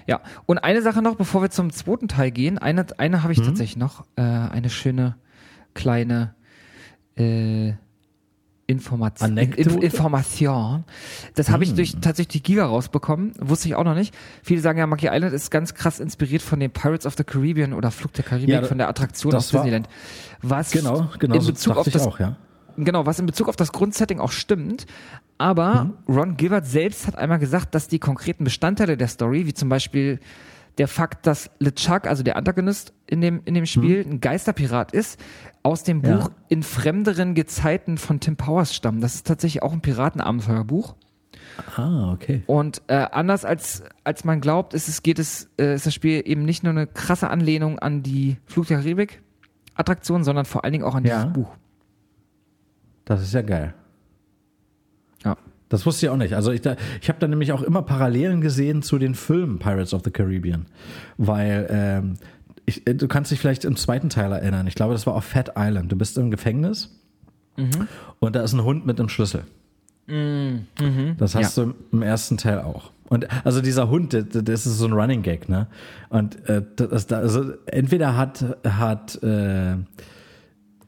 Ja. 0.06 0.20
Und 0.46 0.58
eine 0.58 0.82
Sache 0.82 1.02
noch, 1.02 1.16
bevor 1.16 1.42
wir 1.42 1.50
zum 1.50 1.70
zweiten 1.70 2.08
Teil 2.08 2.30
gehen, 2.30 2.58
eine, 2.58 2.86
eine 2.98 3.22
habe 3.22 3.32
ich 3.32 3.40
tatsächlich 3.40 3.76
noch, 3.76 4.04
äh, 4.16 4.22
eine 4.22 4.70
schöne 4.70 5.16
kleine 5.74 6.34
äh, 7.16 7.72
Information. 8.66 9.36
Inf 9.36 9.76
Information. 9.76 10.84
Das 11.34 11.50
habe 11.50 11.64
ich 11.64 11.74
durch 11.74 11.96
tatsächlich 12.00 12.42
die 12.42 12.42
Giga 12.42 12.66
rausbekommen. 12.66 13.32
Wusste 13.38 13.68
ich 13.68 13.74
auch 13.74 13.84
noch 13.84 13.94
nicht. 13.94 14.14
Viele 14.42 14.60
sagen 14.60 14.78
ja, 14.78 14.86
Monkey 14.86 15.08
Island 15.10 15.34
ist 15.34 15.50
ganz 15.50 15.74
krass 15.74 16.00
inspiriert 16.00 16.42
von 16.42 16.60
den 16.60 16.70
Pirates 16.70 17.06
of 17.06 17.14
the 17.16 17.24
Caribbean 17.24 17.72
oder 17.72 17.90
Flug 17.90 18.12
der 18.14 18.24
Karibik, 18.24 18.48
Ja, 18.48 18.62
von 18.62 18.78
der 18.78 18.88
Attraktion 18.88 19.34
aus 19.34 19.48
Disneyland. 19.48 19.88
Was 20.40 20.70
Genau, 20.70 21.08
genau 21.18 21.34
in 21.34 21.40
so 21.40 21.52
Bezug 21.52 21.74
dachte 21.74 21.80
auf 21.80 21.86
ich 21.86 21.92
das 21.92 22.06
auch, 22.06 22.18
ja. 22.18 22.36
Genau, 22.76 23.06
was 23.06 23.18
in 23.18 23.26
Bezug 23.26 23.48
auf 23.48 23.56
das 23.56 23.72
Grundsetting 23.72 24.18
auch 24.18 24.32
stimmt. 24.32 24.86
Aber 25.38 25.90
Ron 26.08 26.36
Gilbert 26.36 26.66
selbst 26.66 27.06
hat 27.06 27.16
einmal 27.16 27.38
gesagt, 27.38 27.74
dass 27.74 27.88
die 27.88 27.98
konkreten 27.98 28.44
Bestandteile 28.44 28.96
der 28.96 29.08
Story, 29.08 29.46
wie 29.46 29.54
zum 29.54 29.68
Beispiel 29.68 30.20
der 30.78 30.88
Fakt, 30.88 31.26
dass 31.26 31.50
LeChuck, 31.60 32.06
also 32.06 32.22
der 32.22 32.36
Antagonist 32.36 32.92
in 33.06 33.20
dem, 33.20 33.40
in 33.44 33.54
dem 33.54 33.66
Spiel, 33.66 34.04
ein 34.06 34.20
Geisterpirat 34.20 34.92
ist, 34.92 35.20
aus 35.62 35.84
dem 35.84 36.02
Ja. 36.02 36.16
Buch 36.16 36.30
In 36.48 36.62
fremderen 36.62 37.34
Gezeiten 37.34 37.96
von 37.98 38.20
Tim 38.20 38.36
Powers 38.36 38.74
stammen. 38.74 39.00
Das 39.00 39.14
ist 39.14 39.26
tatsächlich 39.26 39.62
auch 39.62 39.72
ein 39.72 39.80
Piratenabenteuerbuch. 39.80 40.96
Ah, 41.76 42.12
okay. 42.12 42.42
Und 42.46 42.82
äh, 42.88 42.94
anders 42.94 43.44
als, 43.44 43.82
als 44.02 44.24
man 44.24 44.40
glaubt, 44.40 44.74
ist, 44.74 44.88
es, 44.88 45.02
geht 45.02 45.18
es, 45.18 45.48
äh, 45.60 45.74
ist 45.74 45.86
das 45.86 45.94
Spiel 45.94 46.22
eben 46.24 46.44
nicht 46.44 46.64
nur 46.64 46.72
eine 46.72 46.86
krasse 46.86 47.30
Anlehnung 47.30 47.78
an 47.78 48.02
die 48.02 48.38
Flug 48.46 48.66
der 48.66 48.78
Karibik 48.78 49.22
Attraktion, 49.74 50.24
sondern 50.24 50.44
vor 50.44 50.64
allen 50.64 50.72
Dingen 50.72 50.84
auch 50.84 50.94
an 50.94 51.04
Ja. 51.04 51.20
dieses 51.20 51.32
Buch. 51.32 51.50
Das 53.04 53.22
ist 53.22 53.34
ja 53.34 53.42
geil. 53.42 53.74
Ja. 55.24 55.36
Das 55.68 55.86
wusste 55.86 56.06
ich 56.06 56.10
auch 56.10 56.16
nicht. 56.16 56.34
Also 56.34 56.52
ich, 56.52 56.60
da, 56.60 56.76
ich 57.00 57.08
habe 57.08 57.18
da 57.18 57.26
nämlich 57.26 57.52
auch 57.52 57.62
immer 57.62 57.82
Parallelen 57.82 58.40
gesehen 58.40 58.82
zu 58.82 58.98
den 58.98 59.14
Filmen 59.14 59.58
Pirates 59.58 59.94
of 59.94 60.02
the 60.04 60.10
Caribbean, 60.10 60.66
weil 61.16 61.66
ähm, 61.70 62.14
ich, 62.66 62.86
äh, 62.86 62.94
du 62.94 63.08
kannst 63.08 63.30
dich 63.30 63.40
vielleicht 63.40 63.64
im 63.64 63.76
zweiten 63.76 64.08
Teil 64.10 64.30
erinnern. 64.32 64.66
Ich 64.66 64.74
glaube, 64.74 64.92
das 64.92 65.06
war 65.06 65.14
auf 65.14 65.24
Fat 65.24 65.52
Island. 65.56 65.90
Du 65.90 65.96
bist 65.96 66.16
im 66.18 66.30
Gefängnis 66.30 66.90
und 68.20 68.34
da 68.36 68.42
ist 68.42 68.52
ein 68.52 68.62
Hund 68.64 68.84
mit 68.86 68.98
einem 68.98 69.08
Schlüssel. 69.08 69.44
Das 71.18 71.34
hast 71.34 71.56
du 71.56 71.74
im 71.92 72.02
ersten 72.02 72.36
Teil 72.36 72.60
auch. 72.60 72.90
Und 73.08 73.26
also 73.46 73.60
dieser 73.60 73.88
Hund, 73.90 74.12
das, 74.12 74.66
ist 74.66 74.78
so 74.78 74.86
ein 74.86 74.92
Running 74.92 75.22
Gag, 75.22 75.48
ne? 75.48 75.66
Und 76.08 76.46
äh, 76.48 76.62
das, 76.76 77.06
da- 77.06 77.18
also 77.18 77.52
entweder 77.66 78.16
hat 78.16 78.44
hat 78.66 79.22
äh, 79.22 79.76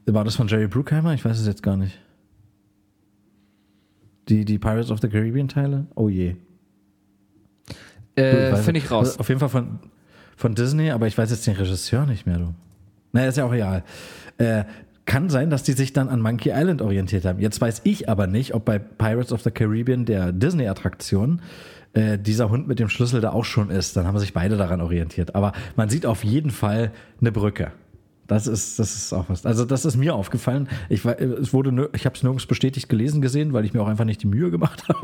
war 0.05 0.23
das 0.23 0.35
von 0.35 0.47
Jerry 0.47 0.67
Bruckheimer? 0.67 1.13
Ich 1.13 1.23
weiß 1.25 1.39
es 1.39 1.47
jetzt 1.47 1.63
gar 1.63 1.77
nicht. 1.77 1.97
Die, 4.29 4.45
die 4.45 4.59
Pirates 4.59 4.91
of 4.91 4.99
the 5.01 5.07
Caribbean 5.07 5.47
Teile? 5.47 5.87
Oh 5.95 6.09
je. 6.09 6.35
Äh, 8.15 8.55
Finde 8.57 8.79
ich 8.79 8.91
raus. 8.91 9.09
Also 9.09 9.19
auf 9.19 9.29
jeden 9.29 9.39
Fall 9.39 9.49
von, 9.49 9.79
von 10.35 10.55
Disney, 10.55 10.91
aber 10.91 11.07
ich 11.07 11.17
weiß 11.17 11.29
jetzt 11.29 11.45
den 11.47 11.55
Regisseur 11.55 12.05
nicht 12.05 12.25
mehr, 12.25 12.37
du. 12.37 12.53
Naja, 13.13 13.29
ist 13.29 13.37
ja 13.37 13.45
auch 13.45 13.53
egal. 13.53 13.83
Äh, 14.37 14.65
kann 15.05 15.29
sein, 15.29 15.49
dass 15.49 15.63
die 15.63 15.71
sich 15.71 15.93
dann 15.93 16.09
an 16.09 16.21
Monkey 16.21 16.51
Island 16.53 16.81
orientiert 16.81 17.25
haben. 17.25 17.39
Jetzt 17.39 17.61
weiß 17.61 17.81
ich 17.85 18.09
aber 18.09 18.27
nicht, 18.27 18.53
ob 18.53 18.65
bei 18.65 18.77
Pirates 18.77 19.31
of 19.31 19.41
the 19.41 19.51
Caribbean, 19.51 20.05
der 20.05 20.33
Disney-Attraktion, 20.33 21.41
äh, 21.93 22.19
dieser 22.19 22.49
Hund 22.49 22.67
mit 22.67 22.79
dem 22.79 22.89
Schlüssel 22.89 23.21
da 23.21 23.31
auch 23.31 23.45
schon 23.45 23.69
ist. 23.69 23.95
Dann 23.95 24.05
haben 24.05 24.19
sich 24.19 24.33
beide 24.33 24.57
daran 24.57 24.81
orientiert. 24.81 25.33
Aber 25.33 25.53
man 25.75 25.89
sieht 25.89 26.05
auf 26.05 26.23
jeden 26.23 26.51
Fall 26.51 26.91
eine 27.21 27.31
Brücke. 27.31 27.71
Das 28.27 28.45
ist, 28.45 28.77
das 28.77 28.93
ist 28.95 29.13
auch 29.13 29.25
was. 29.29 29.45
Also 29.45 29.63
das 29.63 29.85
ist 29.85 29.95
mir 29.95 30.13
aufgefallen. 30.13 30.67
Ich, 30.89 31.05
war- 31.05 31.17
es 31.19 31.53
wurde, 31.53 31.89
ich 31.95 32.05
habe 32.05 32.15
es 32.15 32.23
nirgends 32.23 32.45
bestätigt 32.45 32.89
gelesen 32.89 33.21
gesehen, 33.21 33.53
weil 33.53 33.63
ich 33.63 33.73
mir 33.73 33.81
auch 33.81 33.87
einfach 33.87 34.03
nicht 34.03 34.21
die 34.21 34.27
Mühe 34.27 34.51
gemacht 34.51 34.83
habe. 34.89 34.99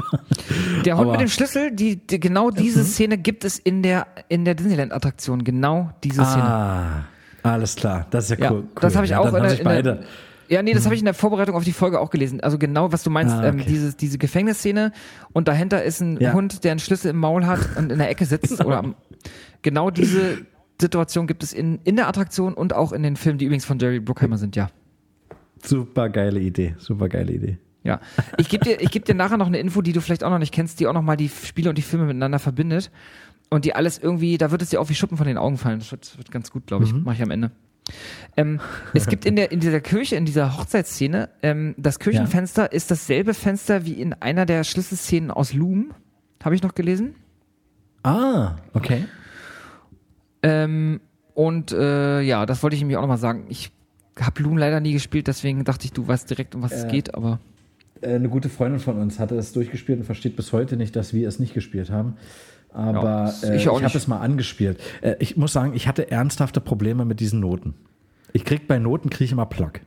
Der 0.86 0.98
Hund 0.98 1.04
Aber- 1.08 1.12
mit 1.14 1.22
dem 1.22 1.30
Schlüssel, 1.30 1.72
die, 1.72 1.96
die 2.06 2.20
genau 2.20 2.52
diese 2.52 2.84
Szene 2.84 3.18
gibt 3.18 3.46
es 3.46 3.58
in 3.60 3.82
der 3.82 4.08
in 4.28 4.44
der 4.44 4.56
Disneyland-Attraktion. 4.56 5.44
Genau 5.46 5.90
diese 6.04 6.24
Szene. 6.26 6.44
Ah, 6.44 7.04
alles 7.44 7.76
klar. 7.78 8.08
Das 8.12 8.26
ist 8.30 8.38
ja, 8.40 8.46
Ja, 8.46 8.52
cool. 8.52 8.64
das 8.82 8.96
habe 8.96 9.06
ich 9.06 9.12
ja, 9.12 9.20
auch 9.20 9.28
in 9.28 9.34
der, 9.42 9.52
in 9.52 9.58
der, 9.58 9.64
beide. 9.64 10.04
Ja, 10.50 10.62
nee, 10.62 10.74
das 10.74 10.84
habe 10.84 10.94
ich 10.94 11.00
in 11.02 11.06
der 11.06 11.14
Vorbereitung 11.14 11.56
auf 11.56 11.64
die 11.64 11.72
Folge 11.72 12.02
auch 12.02 12.10
gelesen. 12.10 12.42
Also 12.42 12.58
genau, 12.58 12.92
was 12.92 13.04
du 13.04 13.10
meinst, 13.10 13.34
Ah, 13.34 13.46
ähm, 13.46 13.56
okay. 13.62 13.66
dieses, 13.70 13.96
diese 13.96 14.18
Gefängnisszene 14.18 14.92
und 15.32 15.48
dahinter 15.48 15.82
ist 15.84 16.02
ein 16.02 16.20
Ja. 16.20 16.34
Hund, 16.34 16.66
der 16.66 16.72
einen 16.72 16.80
Schlüssel 16.82 17.12
im 17.12 17.18
Maul 17.18 17.46
hat 17.46 17.62
und 17.78 17.90
in 17.92 17.98
der 17.98 18.10
Ecke 18.10 18.26
sitzt. 18.26 18.60
oder 18.66 18.80
am, 18.80 18.96
genau 19.62 19.90
diese 19.90 20.40
Situation 20.80 21.28
gibt 21.28 21.44
es 21.44 21.54
in, 21.54 21.80
in 21.84 21.96
der 21.96 22.08
Attraktion 22.08 22.54
und 22.54 22.74
auch 22.74 22.92
in 22.92 23.04
den 23.04 23.16
Filmen, 23.16 23.38
die 23.38 23.46
übrigens 23.46 23.66
von 23.66 23.80
Jerry 23.80 24.00
Bruckheimer 24.00 24.38
sind, 24.38 24.56
ja. 24.56 24.70
Super 25.64 26.10
geile 26.10 26.40
Idee. 26.40 26.76
Super 26.78 27.10
geile 27.10 27.32
Idee. 27.32 27.58
Ja. 27.84 28.00
Ich 28.38 28.50
gebe 28.50 28.64
dir, 28.64 28.82
ich 28.82 28.92
geb 28.92 29.06
dir 29.06 29.16
nachher 29.16 29.38
noch 29.38 29.48
eine 29.48 29.60
Info, 29.60 29.82
die 29.82 29.94
du 29.94 30.02
vielleicht 30.02 30.24
auch 30.24 30.30
noch 30.30 30.40
nicht 30.40 30.54
kennst, 30.54 30.80
die 30.80 30.88
auch 30.88 30.94
noch 30.94 31.02
mal 31.02 31.18
die 31.18 31.30
Spiele 31.30 31.70
und 31.70 31.78
die 31.78 31.82
Filme 31.82 32.06
miteinander 32.06 32.40
verbindet. 32.40 32.92
Und 33.50 33.66
die 33.66 33.76
alles 33.76 34.00
irgendwie, 34.00 34.38
da 34.38 34.52
wird 34.52 34.62
es 34.62 34.70
dir 34.70 34.82
auch 34.82 34.90
wie 34.90 34.96
Schuppen 34.96 35.18
von 35.18 35.28
den 35.28 35.38
Augen 35.38 35.58
fallen. 35.58 35.80
Das 35.80 35.92
wird, 35.92 36.18
wird 36.18 36.32
ganz 36.32 36.50
gut, 36.50 36.66
glaube 36.66 36.86
ich. 36.86 36.94
Mache 36.94 37.16
ich 37.16 37.22
am 37.22 37.30
Ende. 37.30 37.52
Ähm, 38.38 38.60
es 38.94 39.08
gibt 39.08 39.26
in, 39.26 39.36
der, 39.36 39.52
in 39.52 39.60
dieser 39.60 39.82
Kirche, 39.82 40.16
in 40.16 40.26
dieser 40.26 40.58
Hochzeitsszene, 40.58 41.30
ähm, 41.44 41.76
das 41.78 42.00
Kirchenfenster 42.00 42.72
ist 42.72 42.90
dasselbe 42.90 43.34
Fenster 43.34 43.86
wie 43.86 43.94
in 43.94 44.14
einer 44.14 44.46
der 44.46 44.64
Schlüsselszenen 44.64 45.32
aus 45.32 45.54
Loom. 45.54 45.92
Habe 46.44 46.56
ich 46.56 46.64
noch 46.64 46.76
gelesen. 46.76 47.16
Ah, 48.04 48.56
okay. 48.74 49.06
Ähm, 50.44 51.00
und 51.34 51.72
äh, 51.72 52.22
ja, 52.22 52.46
das 52.46 52.62
wollte 52.62 52.76
ich 52.76 52.82
nämlich 52.82 52.98
auch 52.98 53.02
noch 53.02 53.08
mal 53.08 53.18
sagen. 53.18 53.46
Ich 53.50 53.72
habe 54.20 54.44
Loom 54.44 54.58
leider 54.58 54.80
nie 54.80 54.94
gespielt, 54.94 55.28
deswegen 55.28 55.64
dachte 55.64 55.86
ich, 55.86 55.94
du 55.94 56.08
weißt 56.08 56.30
direkt, 56.30 56.54
um 56.54 56.62
was 56.62 56.72
es 56.74 56.88
geht, 56.88 57.16
aber. 57.16 57.40
Äh, 58.02 58.16
Eine 58.16 58.30
gute 58.30 58.50
Freundin 58.50 58.80
von 58.80 59.00
uns 59.00 59.18
hatte 59.20 59.36
es 59.36 59.54
durchgespielt 59.54 60.00
und 60.00 60.06
versteht 60.06 60.36
bis 60.36 60.54
heute 60.54 60.78
nicht, 60.78 60.96
dass 60.96 61.14
wir 61.14 61.28
es 61.28 61.40
nicht 61.40 61.54
gespielt 61.54 61.90
haben. 61.90 62.18
Aber 62.72 63.34
Ja, 63.42 63.50
äh, 63.50 63.56
ich 63.56 63.64
ich, 63.64 63.70
auch 63.70 63.82
habe 63.82 63.98
es 63.98 64.08
mal 64.08 64.20
angespielt. 64.20 64.80
Äh, 65.02 65.16
ich 65.20 65.38
muss 65.38 65.54
sagen, 65.54 65.74
ich 65.76 65.88
hatte 65.88 66.12
ernsthafte 66.12 66.60
Probleme 66.60 67.06
mit 67.06 67.20
diesen 67.20 67.40
Noten. 67.40 67.76
Ich 68.34 68.46
krieg 68.46 68.68
bei 68.68 68.80
Noten 68.80 69.10
kriege 69.10 69.26
ich 69.26 69.32
immer 69.32 69.46
Plack, 69.46 69.82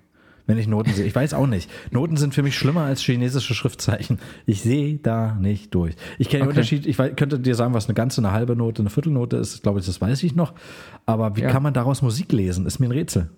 wenn 0.47 0.59
ich 0.59 0.67
Noten 0.69 0.93
sehe. 0.93 1.05
Ich 1.07 1.15
weiß 1.15 1.35
auch 1.35 1.47
nicht. 1.47 1.71
Noten 1.91 2.17
sind 2.17 2.35
für 2.35 2.43
mich 2.43 2.57
schlimmer 2.57 2.83
als 2.83 3.01
chinesische 3.01 3.55
Schriftzeichen. 3.55 4.19
Ich 4.47 4.63
sehe 4.63 4.97
da 4.97 5.35
nicht 5.41 5.75
durch. 5.75 5.95
Ich 6.19 6.29
kenne 6.29 6.45
den 6.45 6.49
Okay. 6.51 6.59
Unterschied. 6.59 6.87
Ich 6.87 6.97
könnte 6.97 7.39
dir 7.41 7.55
sagen, 7.55 7.75
was 7.75 7.87
eine 7.87 7.95
ganze, 7.95 8.21
eine 8.21 8.33
halbe 8.33 8.55
Note, 8.57 8.83
eine 8.83 8.91
Viertelnote 8.91 9.37
ist. 9.37 9.63
Glaube 9.63 9.81
ich, 9.81 9.87
das 9.87 10.01
weiß 10.01 10.23
ich 10.23 10.35
noch. 10.35 10.55
Aber 11.05 11.37
wie 11.37 11.43
Ja. 11.43 11.51
kann 11.51 11.63
man 11.63 11.75
daraus 11.75 12.03
Musik 12.03 12.33
lesen? 12.33 12.67
Ist 12.67 12.79
mir 12.79 12.87
ein 12.89 12.93
Rätsel. 12.93 13.31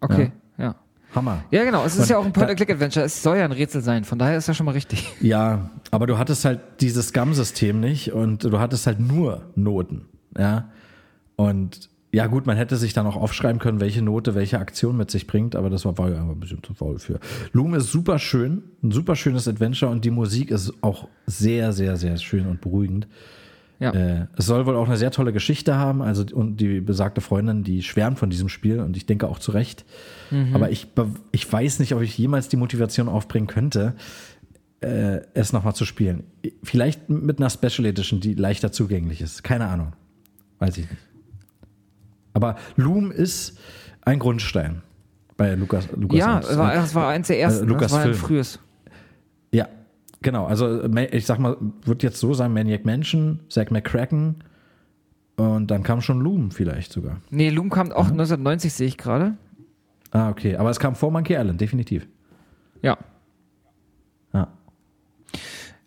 Okay, 0.00 0.32
ja. 0.58 0.74
Hammer. 1.14 1.44
Ja, 1.52 1.62
genau. 1.64 1.84
Es 1.84 1.94
ist 1.94 2.02
Und 2.02 2.08
ja 2.10 2.18
auch 2.18 2.24
ein 2.26 2.32
Point-and-Click-Adventure. 2.32 3.06
Es 3.06 3.22
soll 3.22 3.36
ja 3.38 3.44
ein 3.44 3.52
Rätsel 3.52 3.80
sein. 3.82 4.02
Von 4.04 4.18
daher 4.18 4.36
ist 4.36 4.48
ja 4.48 4.54
schon 4.54 4.66
mal 4.66 4.72
richtig. 4.72 5.08
Ja, 5.20 5.70
aber 5.92 6.06
du 6.08 6.18
hattest 6.18 6.44
halt 6.44 6.60
dieses 6.80 7.12
GAM-System 7.12 7.78
nicht 7.80 8.12
und 8.12 8.42
du 8.44 8.58
hattest 8.58 8.86
halt 8.86 8.98
nur 9.00 9.42
Noten, 9.54 10.06
ja. 10.36 10.70
Und 11.36 11.88
ja 12.14 12.28
gut, 12.28 12.46
man 12.46 12.56
hätte 12.56 12.76
sich 12.76 12.92
dann 12.92 13.06
auch 13.06 13.16
aufschreiben 13.16 13.58
können, 13.58 13.80
welche 13.80 14.00
Note 14.00 14.34
welche 14.34 14.60
Aktion 14.60 14.96
mit 14.96 15.10
sich 15.10 15.26
bringt, 15.26 15.56
aber 15.56 15.68
das 15.68 15.84
war, 15.84 15.98
war 15.98 16.10
ja 16.10 16.20
einfach 16.20 16.34
ein 16.34 16.40
bisschen 16.40 16.62
zu 16.62 16.72
faul 16.72 16.98
für. 16.98 17.18
Loom 17.52 17.74
ist 17.74 17.90
super 17.90 18.20
schön, 18.20 18.62
ein 18.82 18.92
super 18.92 19.16
schönes 19.16 19.48
Adventure 19.48 19.90
und 19.90 20.04
die 20.04 20.12
Musik 20.12 20.52
ist 20.52 20.72
auch 20.80 21.08
sehr, 21.26 21.72
sehr, 21.72 21.96
sehr 21.96 22.16
schön 22.18 22.46
und 22.46 22.60
beruhigend. 22.60 23.08
Ja. 23.80 23.90
Äh, 23.90 24.26
es 24.36 24.46
soll 24.46 24.64
wohl 24.66 24.76
auch 24.76 24.86
eine 24.86 24.96
sehr 24.96 25.10
tolle 25.10 25.32
Geschichte 25.32 25.74
haben, 25.74 26.02
also 26.02 26.24
und 26.32 26.58
die 26.58 26.80
besagte 26.80 27.20
Freundin, 27.20 27.64
die 27.64 27.82
schwärmt 27.82 28.20
von 28.20 28.30
diesem 28.30 28.48
Spiel 28.48 28.78
und 28.78 28.96
ich 28.96 29.06
denke 29.06 29.26
auch 29.26 29.40
zu 29.40 29.50
Recht. 29.50 29.84
Aber 30.52 30.70
ich, 30.70 30.86
ich 31.32 31.52
weiß 31.52 31.80
nicht, 31.80 31.94
ob 31.94 32.02
ich 32.02 32.16
jemals 32.16 32.48
die 32.48 32.56
Motivation 32.56 33.08
aufbringen 33.08 33.48
könnte, 33.48 33.94
äh, 34.80 35.20
es 35.34 35.52
nochmal 35.52 35.74
zu 35.74 35.84
spielen. 35.84 36.24
Vielleicht 36.62 37.08
mit 37.08 37.38
einer 37.38 37.50
Special 37.50 37.86
Edition, 37.86 38.20
die 38.20 38.34
leichter 38.34 38.70
zugänglich 38.70 39.20
ist. 39.20 39.42
Keine 39.42 39.66
Ahnung. 39.66 39.94
Weiß 40.60 40.78
ich 40.78 40.88
nicht. 40.88 41.02
Aber 42.34 42.56
Loom 42.76 43.10
ist 43.10 43.58
ein 44.02 44.18
Grundstein 44.18 44.82
bei 45.36 45.54
Lukas. 45.54 45.88
Lukas 45.96 46.18
ja, 46.18 46.40
es 46.40 46.58
war, 46.58 46.74
es 46.74 46.94
war 46.94 47.08
eins 47.08 47.28
der 47.28 47.40
ersten. 47.40 47.64
Äh, 47.64 47.68
Lukas 47.68 47.82
das 47.84 47.92
war 47.92 48.00
ein 48.00 48.14
Film. 48.14 48.16
frühes. 48.16 48.60
Ja, 49.52 49.68
genau. 50.20 50.46
Also 50.46 50.84
ich 50.84 51.24
sag 51.24 51.38
mal, 51.38 51.56
wird 51.84 52.02
jetzt 52.02 52.20
so 52.20 52.34
sein, 52.34 52.52
Maniac 52.52 52.84
Mansion, 52.84 53.40
Zack 53.48 53.70
McCracken 53.70 54.36
und 55.36 55.70
dann 55.70 55.82
kam 55.82 56.00
schon 56.00 56.20
Loom 56.20 56.50
vielleicht 56.50 56.92
sogar. 56.92 57.20
Nee, 57.30 57.50
Loom 57.50 57.70
kam 57.70 57.90
auch 57.92 58.10
1990, 58.10 58.72
sehe 58.72 58.86
ich 58.86 58.98
gerade. 58.98 59.36
Ah, 60.10 60.28
okay. 60.28 60.56
Aber 60.56 60.70
es 60.70 60.78
kam 60.78 60.94
vor 60.94 61.10
Monkey 61.10 61.34
Island, 61.34 61.60
definitiv. 61.60 62.06
Ja. 62.82 62.90
Ja. 62.90 62.98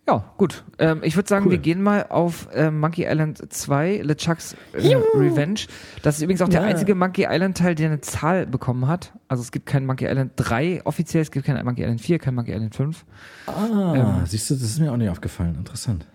Ja, 0.08 0.24
gut. 0.38 0.64
Ähm, 0.80 1.02
ich 1.04 1.18
würde 1.18 1.28
sagen, 1.28 1.46
Cool. 1.46 1.52
wir 1.52 1.58
gehen 1.58 1.82
mal 1.84 2.06
auf 2.08 2.48
ähm, 2.54 2.80
Monkey 2.80 3.04
Island 3.06 3.52
2, 3.52 3.98
LeChucks 4.04 4.56
äh, 4.74 4.96
Revenge. 5.16 5.60
Das 6.02 6.16
ist 6.16 6.22
übrigens 6.22 6.42
auch 6.42 6.48
der 6.48 6.62
Ja. 6.62 6.68
einzige 6.68 6.96
Monkey 6.96 7.28
Island 7.30 7.58
Teil, 7.58 7.76
der 7.76 7.88
eine 7.90 8.00
Zahl 8.00 8.46
bekommen 8.46 8.88
hat. 8.88 9.12
Also 9.28 9.44
es 9.44 9.52
gibt 9.52 9.66
keinen 9.66 9.86
Monkey 9.86 10.06
Island 10.06 10.32
3 10.38 10.82
offiziell, 10.86 11.24
es 11.24 11.32
gibt 11.32 11.46
keinen 11.46 11.66
Monkey 11.66 11.82
Island 11.84 12.00
4, 12.00 12.20
kein 12.20 12.36
Monkey 12.36 12.54
Island 12.54 12.74
5. 12.74 13.06
Ah, 13.48 14.22
siehst 14.26 14.50
du, 14.50 14.54
das 14.54 14.64
ist 14.64 14.80
mir 14.80 14.94
auch 14.94 14.98
nicht 14.98 15.10
aufgefallen. 15.10 15.56
Interessant. 15.56 16.06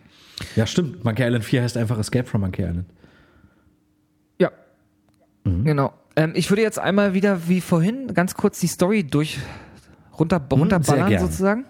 Ja, 0.57 0.67
stimmt. 0.67 1.05
Monkey 1.05 1.23
Island 1.23 1.45
4 1.45 1.63
heißt 1.63 1.77
einfach 1.77 1.99
Escape 1.99 2.25
from 2.27 2.41
Monkey 2.41 2.63
Island. 2.63 2.87
Ja. 4.39 4.51
Mhm. 5.45 5.65
Genau. 5.65 5.93
Ähm, 6.17 6.33
ich 6.35 6.51
würde 6.51 6.63
jetzt 6.63 6.79
einmal 6.79 7.13
wieder 7.13 7.47
wie 7.47 7.61
vorhin 7.61 8.13
ganz 8.15 8.35
kurz 8.35 8.59
die 8.59 8.69
Story 8.69 9.05
durch 9.05 9.39
runter, 10.19 10.41
runterballern 10.51 11.11
gern. 11.11 11.21
sozusagen. 11.21 11.67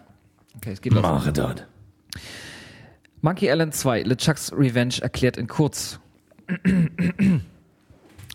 Okay, 0.57 0.71
es 0.73 0.81
geht 0.81 0.93
los. 0.93 1.03
Mache 1.03 1.33
dort. 1.33 1.67
Monkey 3.21 3.49
Island 3.49 3.75
2, 3.75 4.03
LeChucks 4.03 4.53
Revenge 4.53 4.97
erklärt 5.01 5.37
in 5.37 5.47
kurz. 5.47 6.01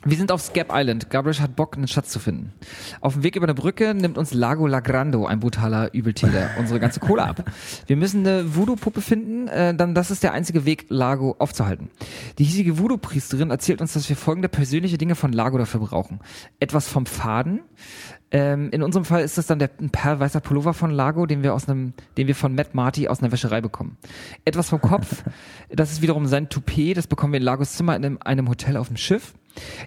Wir 0.05 0.15
sind 0.15 0.31
auf 0.31 0.41
Scap 0.41 0.67
Island. 0.71 1.09
Gabriel 1.09 1.37
hat 1.39 1.55
Bock, 1.57 1.75
einen 1.75 1.87
Schatz 1.87 2.09
zu 2.09 2.19
finden. 2.19 2.53
Auf 3.01 3.13
dem 3.13 3.23
Weg 3.23 3.35
über 3.35 3.45
eine 3.45 3.55
Brücke 3.55 3.93
nimmt 3.93 4.17
uns 4.17 4.33
Lago 4.33 4.65
Lagrando, 4.65 5.25
ein 5.25 5.41
brutaler 5.41 5.93
Übeltäter, 5.93 6.51
unsere 6.57 6.79
ganze 6.79 7.01
Kohle 7.01 7.23
ab. 7.23 7.43
Wir 7.87 7.97
müssen 7.97 8.25
eine 8.25 8.55
Voodoo-Puppe 8.55 9.01
finden, 9.01 9.49
äh, 9.49 9.75
dann 9.75 9.95
das 9.95 10.09
ist 10.09 10.23
der 10.23 10.31
einzige 10.31 10.65
Weg, 10.65 10.85
Lago 10.87 11.35
aufzuhalten. 11.39 11.89
Die 12.37 12.45
hiesige 12.45 12.77
Voodoo-Priesterin 12.77 13.49
erzählt 13.49 13.81
uns, 13.81 13.93
dass 13.93 14.07
wir 14.07 14.15
folgende 14.15 14.47
persönliche 14.47 14.97
Dinge 14.97 15.15
von 15.15 15.33
Lago 15.33 15.57
dafür 15.57 15.81
brauchen. 15.81 16.21
Etwas 16.59 16.87
vom 16.87 17.05
Faden, 17.05 17.59
ähm, 18.31 18.69
in 18.71 18.83
unserem 18.83 19.05
Fall 19.05 19.23
ist 19.23 19.37
das 19.37 19.47
dann 19.47 19.59
der 19.59 19.69
ein 19.79 19.89
perlweißer 19.89 20.41
Pullover 20.41 20.73
von 20.73 20.91
Lago, 20.91 21.25
den 21.25 21.43
wir 21.43 21.53
aus 21.53 21.69
einem, 21.69 21.93
den 22.17 22.27
wir 22.27 22.35
von 22.35 22.55
Matt 22.55 22.75
Marty 22.75 23.07
aus 23.07 23.21
einer 23.21 23.31
Wäscherei 23.31 23.61
bekommen. 23.61 23.97
Etwas 24.43 24.69
vom 24.69 24.81
Kopf, 24.81 25.23
das 25.69 25.91
ist 25.91 26.01
wiederum 26.01 26.25
sein 26.25 26.49
Toupet, 26.49 26.97
das 26.97 27.07
bekommen 27.07 27.33
wir 27.33 27.39
in 27.39 27.45
Lagos 27.45 27.73
Zimmer 27.73 27.95
in 27.95 28.03
einem, 28.03 28.17
einem 28.21 28.49
Hotel 28.49 28.77
auf 28.77 28.87
dem 28.87 28.97
Schiff. 28.97 29.33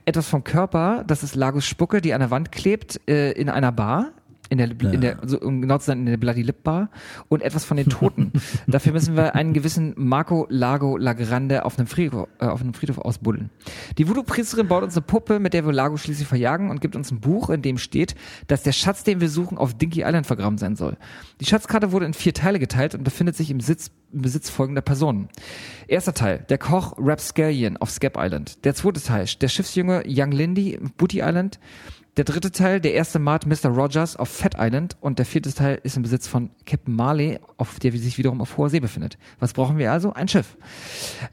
Etwas 0.05 0.29
vom 0.29 0.43
Körper, 0.43 1.05
das 1.07 1.23
ist 1.23 1.35
Lagos 1.35 1.67
Spucke, 1.67 2.01
die 2.01 2.15
an 2.15 2.21
der 2.21 2.31
Wand 2.31 2.51
klebt, 2.51 3.01
äh, 3.09 3.33
in 3.33 3.49
einer 3.49 3.73
Bar 3.73 4.13
in 4.51 4.59
der, 4.59 4.69
in 4.69 5.01
der 5.01 5.19
so, 5.25 5.41
um 5.41 5.63
genau 5.63 5.79
zu 5.79 5.87
sein, 5.87 6.01
in 6.01 6.07
der 6.07 6.17
Bloody 6.17 6.43
Lip 6.43 6.65
Bar 6.65 6.91
und 7.29 7.41
etwas 7.41 7.65
von 7.65 7.77
den 7.77 7.89
Toten. 7.89 8.33
Dafür 8.67 8.93
müssen 8.93 9.17
wir 9.17 9.37
einen 9.37 9.53
gewissen 9.53 9.95
Marco 9.97 10.47
Lago 10.51 10.97
Lagrande 10.97 11.65
auf 11.65 11.79
einem 11.79 11.87
Friedhof, 11.87 12.29
äh, 12.41 12.47
auf 12.47 12.61
einem 12.61 12.75
Friedhof 12.75 12.99
ausbuddeln. 12.99 13.51
Die 13.97 14.09
Voodoo-Priesterin 14.09 14.67
baut 14.67 14.83
uns 14.83 14.97
eine 14.97 15.03
Puppe, 15.03 15.39
mit 15.39 15.55
der 15.55 15.65
wir 15.65 15.73
Lago 15.73 15.97
schließlich 15.97 16.27
verjagen 16.27 16.69
und 16.71 16.81
gibt 16.81 16.97
uns 16.97 17.13
ein 17.13 17.21
Buch, 17.21 17.49
in 17.49 17.63
dem 17.63 17.79
steht, 17.79 18.17
dass 18.49 18.65
der 18.65 18.73
Schatz, 18.73 19.05
den 19.05 19.21
wir 19.21 19.29
suchen, 19.29 19.57
auf 19.57 19.73
Dinky 19.73 20.03
Island 20.03 20.27
vergraben 20.27 20.59
sein 20.59 20.75
soll. 20.75 20.97
Die 21.41 21.47
Schatzkarte 21.47 21.93
wurde 21.93 22.07
in 22.07 22.15
vier 22.15 22.35
Teile 22.35 22.59
geteilt 22.59 22.97
und 22.97 23.05
befindet 23.05 23.37
sich 23.37 23.51
im 23.51 23.61
Sitz 23.61 23.93
im 24.13 24.23
Besitz 24.23 24.51
folgender 24.51 24.83
Personen. 24.83 25.29
Erster 25.87 26.15
Teil, 26.15 26.45
der 26.49 26.59
Koch 26.59 26.95
Rapscallion 26.99 27.77
auf 27.77 27.91
Scap 27.91 28.17
Island. 28.19 28.65
Der 28.65 28.75
zweite 28.75 29.01
Teil, 29.01 29.27
der 29.41 29.49
Schiffsjunge 29.49 30.03
Young 30.07 30.33
Lindy 30.33 30.79
Booty 30.97 31.21
Island. 31.21 31.59
Der 32.17 32.25
dritte 32.25 32.51
Teil, 32.51 32.81
der 32.81 32.95
erste 32.95 33.21
Mart 33.21 33.47
Mr. 33.47 33.69
Rogers 33.69 34.17
auf 34.17 34.29
Fat 34.29 34.57
Island 34.59 34.97
und 35.01 35.19
der 35.19 35.27
vierte 35.27 35.53
Teil 35.55 35.81
ist 35.85 35.97
im 35.97 36.03
Besitz 36.03 36.27
von 36.27 36.51
Captain 36.67 36.95
Marley, 36.95 37.39
auf 37.57 37.79
der 37.79 37.93
sich 37.93 38.19
wiederum 38.19 38.41
auf 38.41 38.57
hoher 38.57 38.69
See 38.69 38.81
befindet. 38.81 39.17
Was 39.39 39.53
brauchen 39.53 39.79
wir 39.79 39.93
also? 39.93 40.13
Ein 40.13 40.27
Schiff. 40.27 40.57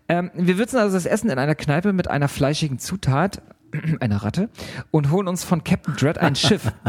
Ähm, 0.07 0.29
wir 0.35 0.57
würzen 0.57 0.77
also 0.77 0.95
das 0.95 1.05
Essen 1.05 1.29
in 1.29 1.39
einer 1.39 1.55
Kneipe 1.55 1.93
mit 1.93 2.09
einer 2.09 2.27
fleischigen 2.27 2.77
Zutat, 2.77 3.41
einer 3.99 4.17
Ratte, 4.17 4.49
und 4.91 5.09
holen 5.09 5.27
uns 5.27 5.43
von 5.43 5.63
Captain 5.63 5.95
Dread 5.95 6.19
ein 6.19 6.35
Schiff. 6.35 6.71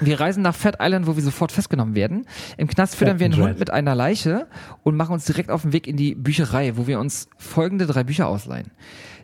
Wir 0.00 0.20
reisen 0.20 0.42
nach 0.42 0.54
Fat 0.54 0.76
Island, 0.78 1.06
wo 1.06 1.16
wir 1.16 1.22
sofort 1.22 1.52
festgenommen 1.52 1.94
werden. 1.94 2.26
Im 2.58 2.68
Knast 2.68 2.96
füttern 2.96 3.18
wir 3.18 3.24
einen 3.24 3.34
Dread. 3.34 3.48
Hund 3.48 3.58
mit 3.58 3.70
einer 3.70 3.94
Leiche 3.94 4.46
und 4.82 4.94
machen 4.94 5.12
uns 5.12 5.24
direkt 5.24 5.50
auf 5.50 5.62
den 5.62 5.72
Weg 5.72 5.86
in 5.86 5.96
die 5.96 6.14
Bücherei, 6.14 6.76
wo 6.76 6.86
wir 6.86 7.00
uns 7.00 7.28
folgende 7.38 7.86
drei 7.86 8.04
Bücher 8.04 8.28
ausleihen. 8.28 8.70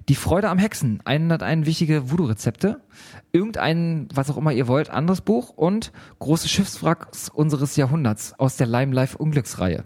Die 0.09 0.15
Freude 0.15 0.49
am 0.51 0.59
Hexen, 0.59 1.01
101 1.05 1.67
wichtige 1.67 2.13
Voodoo-Rezepte, 2.13 2.81
irgendein, 3.33 4.07
was 4.15 4.31
auch 4.31 4.37
immer 4.37 4.53
ihr 4.53 4.69
wollt, 4.69 4.89
anderes 4.89 5.21
Buch 5.21 5.51
und 5.51 5.91
große 6.21 6.49
Schiffswracks 6.49 7.29
unseres 7.29 7.75
Jahrhunderts 7.75 8.33
aus 8.39 8.57
der 8.57 8.69
Lime 8.69 8.95
Life 8.95 9.19
Unglücksreihe. 9.19 9.83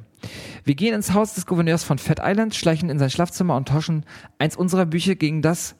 Wir 0.62 0.74
gehen 0.74 0.94
ins 0.94 1.14
Haus 1.14 1.34
des 1.34 1.46
Gouverneurs 1.46 1.84
von 1.84 1.96
Fat 1.96 2.20
Island, 2.22 2.54
schleichen 2.54 2.90
in 2.90 2.98
sein 2.98 3.08
Schlafzimmer 3.08 3.56
und 3.56 3.68
tauschen 3.68 4.04
eins 4.38 4.56
unserer 4.56 4.84
Bücher 4.84 5.14
gegen 5.14 5.40
das 5.40 5.74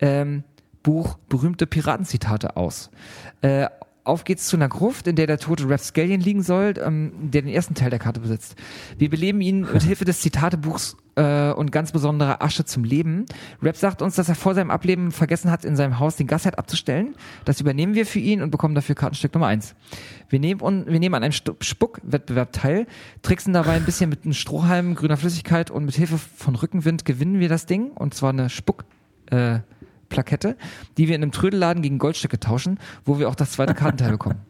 ähm, 0.00 0.42
Buch 0.82 1.16
berühmte 1.28 1.68
Piratenzitate 1.68 2.56
aus. 2.56 2.90
Äh, 3.42 3.68
auf 4.02 4.24
geht's 4.24 4.48
zu 4.48 4.56
einer 4.56 4.68
Gruft, 4.68 5.06
in 5.06 5.14
der 5.14 5.28
der 5.28 5.38
tote 5.38 5.70
Rapscallion 5.70 6.20
liegen 6.20 6.42
soll, 6.42 6.74
ähm, 6.82 7.12
der 7.30 7.42
den 7.42 7.52
ersten 7.52 7.74
Teil 7.74 7.90
der 7.90 8.00
Karte 8.00 8.18
besitzt. 8.18 8.56
Wir 8.98 9.08
beleben 9.08 9.40
ihn 9.40 9.60
mit 9.72 9.82
Hilfe 9.84 10.04
des 10.04 10.20
Zitatebuchs 10.20 10.96
äh, 11.16 11.52
und 11.52 11.72
ganz 11.72 11.92
besonderer 11.92 12.42
Asche 12.42 12.64
zum 12.64 12.84
Leben. 12.84 13.26
Rap 13.62 13.76
sagt 13.76 14.02
uns, 14.02 14.16
dass 14.16 14.28
er 14.28 14.34
vor 14.34 14.54
seinem 14.54 14.70
Ableben 14.70 15.12
vergessen 15.12 15.50
hat, 15.50 15.64
in 15.64 15.76
seinem 15.76 15.98
Haus 15.98 16.16
den 16.16 16.26
Gasherd 16.26 16.58
abzustellen. 16.58 17.14
Das 17.44 17.60
übernehmen 17.60 17.94
wir 17.94 18.06
für 18.06 18.18
ihn 18.18 18.42
und 18.42 18.50
bekommen 18.50 18.74
dafür 18.74 18.94
Kartenstück 18.94 19.34
Nummer 19.34 19.46
eins. 19.46 19.74
Wir 20.28 20.40
nehmen, 20.40 20.60
un, 20.60 20.86
wir 20.86 21.00
nehmen 21.00 21.14
an 21.14 21.22
einem 21.22 21.32
Spuckwettbewerb 21.32 22.52
teil, 22.52 22.86
tricksen 23.22 23.52
dabei 23.52 23.72
ein 23.72 23.84
bisschen 23.84 24.10
mit 24.10 24.24
einem 24.24 24.34
Strohhalm, 24.34 24.94
grüner 24.94 25.16
Flüssigkeit 25.16 25.70
und 25.70 25.84
mit 25.84 25.94
Hilfe 25.94 26.18
von 26.18 26.54
Rückenwind 26.54 27.04
gewinnen 27.04 27.40
wir 27.40 27.48
das 27.48 27.66
Ding 27.66 27.90
und 27.90 28.14
zwar 28.14 28.30
eine 28.30 28.50
Spuck 28.50 28.84
äh, 29.30 29.60
Plakette, 30.08 30.56
die 30.96 31.08
wir 31.08 31.16
in 31.16 31.22
einem 31.22 31.32
Trödelladen 31.32 31.82
gegen 31.82 31.98
Goldstücke 31.98 32.38
tauschen, 32.38 32.78
wo 33.04 33.18
wir 33.18 33.28
auch 33.28 33.34
das 33.34 33.52
zweite 33.52 33.74
Kartenteil 33.74 34.12
bekommen. 34.12 34.40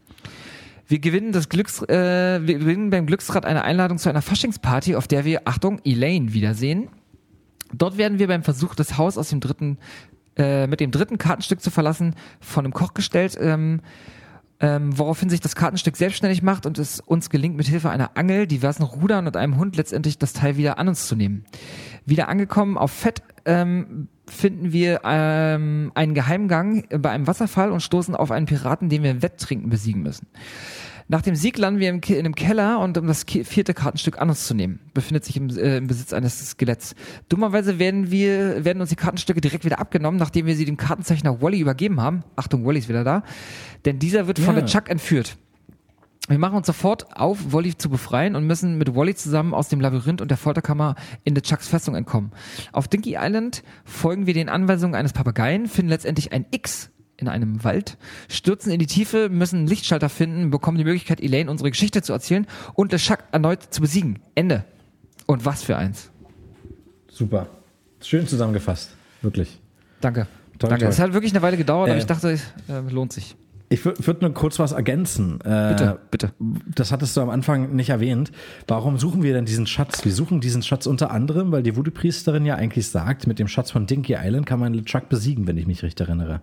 Wir 0.87 0.99
gewinnen 0.99 1.33
das 1.33 1.49
Glücks, 1.49 1.83
äh, 1.83 2.41
wir 2.43 2.59
gewinnen 2.59 2.91
beim 2.91 3.07
Glücksrad 3.07 3.47
eine 3.47 3.65
Einladung 3.65 3.99
zu 3.99 4.11
einer 4.11 4.23
Faschingsparty, 4.23 4.97
auf 4.97 5.09
der 5.09 5.25
wir, 5.25 5.43
Achtung, 5.47 5.81
Elaine 5.85 6.35
wiedersehen. 6.35 6.89
Dort 7.73 7.97
werden 7.97 8.19
wir 8.19 8.29
beim 8.29 8.43
Versuch, 8.43 8.75
das 8.75 8.99
Haus 8.99 9.17
aus 9.17 9.31
dem 9.31 9.41
dritten, 9.41 9.79
äh, 10.37 10.67
mit 10.67 10.81
dem 10.81 10.91
dritten 10.91 11.19
Kartenstück 11.19 11.63
zu 11.63 11.71
verlassen, 11.71 12.15
von 12.41 12.65
einem 12.65 12.75
Koch 12.75 12.93
gestellt, 12.93 13.39
ähm, 13.41 13.81
ähm, 14.61 14.97
woraufhin 14.97 15.31
sich 15.31 15.41
das 15.41 15.57
Kartenstück 15.57 15.97
selbstständig 15.97 16.43
macht 16.43 16.67
und 16.67 16.79
es 16.79 17.01
uns 17.01 17.31
gelingt, 17.31 17.57
mit 17.57 17.67
Hilfe 17.67 17.91
einer 17.91 18.17
Angel, 18.17 18.47
diversen 18.47 18.83
Rudern 18.83 19.27
und 19.27 19.37
einem 19.37 19.57
Hund 19.57 19.77
letztendlich 19.77 20.19
das 20.19 20.33
Teil 20.33 20.57
wieder 20.57 20.79
an 20.79 20.89
uns 20.89 21.07
zu 21.09 21.17
nehmen. 21.17 21.45
Wieder 22.05 22.29
angekommen 22.29 22.77
auf 22.77 22.93
Fett 22.93 23.23
ähm, 23.47 24.09
finden 24.29 24.73
wir 24.73 25.01
ähm, 25.05 25.93
einen 25.95 26.15
Geheimgang 26.15 26.85
bei 26.91 27.11
einem 27.11 27.27
Wasserfall 27.27 27.71
und 27.71 27.81
stoßen 27.81 28.15
auf 28.15 28.31
einen 28.31 28.47
Piraten, 28.47 28.89
den 28.89 29.03
wir 29.03 29.11
im 29.11 29.23
Wetttrinken 29.23 29.71
besiegen 29.71 30.03
müssen. 30.03 30.27
Nach 31.07 31.21
dem 31.21 31.35
Sieg 31.35 31.59
landen 31.59 31.81
wir 31.81 31.91
im, 31.91 32.01
in 32.03 32.19
einem 32.21 32.35
Keller 32.35 32.81
und 32.81 32.97
um 32.97 33.07
das 33.07 33.25
vierte 33.25 33.75
Kartenstück 33.75 34.19
an 34.19 34.31
uns 34.31 34.47
zu 34.47 34.55
nehmen, 34.55 34.81
befindet 34.95 35.27
sich 35.27 35.37
im, 35.37 35.51
äh, 35.51 35.77
im 35.77 35.87
Besitz 35.87 36.15
eines 36.15 36.51
Skeletts. 36.51 36.95
Dummerweise 37.29 37.79
werden 37.79 38.11
wir, 38.11 38.65
werden 38.65 38.81
uns 38.81 38.89
die 38.89 38.97
Kartenstücke 38.97 39.43
direkt 39.43 39.67
wieder 39.67 39.79
abgenommen, 39.81 40.19
nachdem 40.19 40.47
wir 40.47 40.57
sie 40.57 40.65
dem 40.65 40.79
Kartenzeichner 40.79 41.43
Wally 41.43 41.61
übergeben 41.61 42.01
haben. 42.01 42.25
Achtung, 42.37 42.65
Wally 42.65 42.79
ist 42.79 42.89
wieder 42.89 43.05
da. 43.05 43.23
Denn 43.85 43.99
dieser 43.99 44.27
wird 44.27 44.39
von 44.39 44.55
Ja. 44.55 44.63
der 44.63 44.69
Chuck 44.71 44.89
entführt. 44.89 45.37
Wir 46.27 46.39
machen 46.39 46.57
uns 46.57 46.67
sofort 46.67 47.17
auf, 47.19 47.53
Wally 47.53 47.77
zu 47.77 47.91
befreien 47.91 48.35
und 48.35 48.47
müssen 48.47 48.79
mit 48.79 48.95
Wally 48.95 49.15
zusammen 49.15 49.53
aus 49.53 49.69
dem 49.69 49.81
Labyrinth 49.81 50.23
und 50.23 50.31
der 50.31 50.39
Folterkammer 50.39 50.95
in 51.23 51.35
The 51.35 51.43
Chucks 51.43 51.69
Festung 51.69 51.95
entkommen. 51.95 52.33
Auf 52.73 52.89
Dinky 52.89 53.17
Island 53.21 53.63
folgen 53.85 54.27
wir 54.27 54.33
den 54.33 54.49
Anweisungen 54.49 54.95
eines 54.95 55.13
Papageien, 55.13 55.67
finden 55.67 55.91
letztendlich 55.91 56.33
ein 56.33 56.47
X 56.51 56.91
in 57.19 57.29
einem 57.29 57.63
Wald, 57.63 57.99
stürzen 58.29 58.73
in 58.73 58.79
die 58.79 58.87
Tiefe, 58.87 59.29
müssen 59.29 59.59
einen 59.61 59.67
Lichtschalter 59.67 60.09
finden, 60.09 60.51
bekommen 60.51 60.79
die 60.79 60.85
Möglichkeit, 60.85 61.21
Elaine 61.21 61.51
unsere 61.51 61.71
Geschichte 61.71 62.01
zu 62.01 62.13
erzählen 62.15 62.47
und 62.73 62.93
LeChuck 62.93 63.19
erneut 63.31 63.63
zu 63.73 63.83
besiegen. 63.83 64.19
Ende. 64.35 64.65
Und 65.27 65.45
was 65.45 65.63
für 65.63 65.77
eins. 65.77 66.11
Super. 67.09 67.49
Schön 68.01 68.27
zusammengefasst. 68.27 68.91
Wirklich. 69.23 69.61
Danke. 70.01 70.27
Toll, 70.59 70.71
Danke. 70.71 70.87
Es 70.87 70.99
hat 70.99 71.13
wirklich 71.13 71.33
eine 71.33 71.43
Weile 71.43 71.57
gedauert, 71.57 71.89
aber 71.89 71.97
Äh. 71.97 72.01
ich 72.01 72.07
dachte, 72.07 72.39
äh, 72.69 72.81
lohnt 72.91 73.13
sich. 73.13 73.37
Ich 73.71 73.85
würde 73.85 74.21
nur 74.21 74.35
kurz 74.35 74.59
was 74.59 74.73
ergänzen. 74.73 75.41
Äh, 75.41 75.71
Bitte, 75.71 75.99
bitte. 76.11 76.33
Das 76.75 76.93
hattest 76.93 77.17
du 77.17 77.23
am 77.23 77.31
Anfang 77.31 77.75
nicht 77.75 77.91
erwähnt. 77.91 78.31
Warum 78.69 78.99
suchen 78.99 79.23
wir 79.23 79.33
denn 79.33 79.47
diesen 79.47 79.67
Schatz? 79.67 80.05
Wir 80.05 80.13
suchen 80.13 80.41
diesen 80.41 80.63
Schatz 80.63 80.87
unter 80.87 81.11
anderem, 81.11 81.51
weil 81.51 81.63
die 81.63 81.75
Voodoo-Priesterin 81.75 82.45
ja 82.45 82.57
eigentlich 82.57 82.89
sagt, 82.89 83.27
mit 83.27 83.39
dem 83.39 83.49
Schatz 83.49 83.71
von 83.71 83.87
Dinky 83.87 84.17
Island 84.21 84.47
kann 84.47 84.61
man 84.61 84.75
LeChuck 84.75 85.09
besiegen, 85.09 85.47
wenn 85.47 85.57
ich 85.57 85.67
mich 85.67 85.83
recht 85.83 85.99
erinnere. 86.01 86.41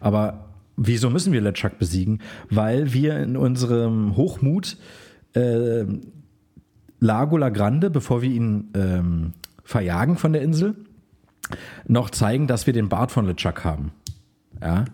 Aber 0.00 0.46
wieso 0.76 1.10
müssen 1.10 1.32
wir 1.32 1.40
LeChuck 1.40 1.78
besiegen? 1.78 2.20
Weil 2.50 2.92
wir 2.92 3.18
in 3.18 3.36
unserem 3.36 4.16
Hochmut 4.16 4.76
äh, 5.34 5.84
Lago 7.00 7.36
La 7.36 7.48
Grande, 7.50 7.88
bevor 7.90 8.20
wir 8.22 8.30
ihn 8.30 8.70
ähm, 8.74 9.32
verjagen 9.64 10.16
von 10.16 10.32
der 10.32 10.42
Insel, 10.42 10.74
noch 11.86 12.10
zeigen, 12.10 12.46
dass 12.46 12.66
wir 12.66 12.72
den 12.72 12.88
Bart 12.88 13.12
von 13.12 13.26
LeChuck 13.26 13.64
haben. 13.64 13.92
Ja. 14.60 14.84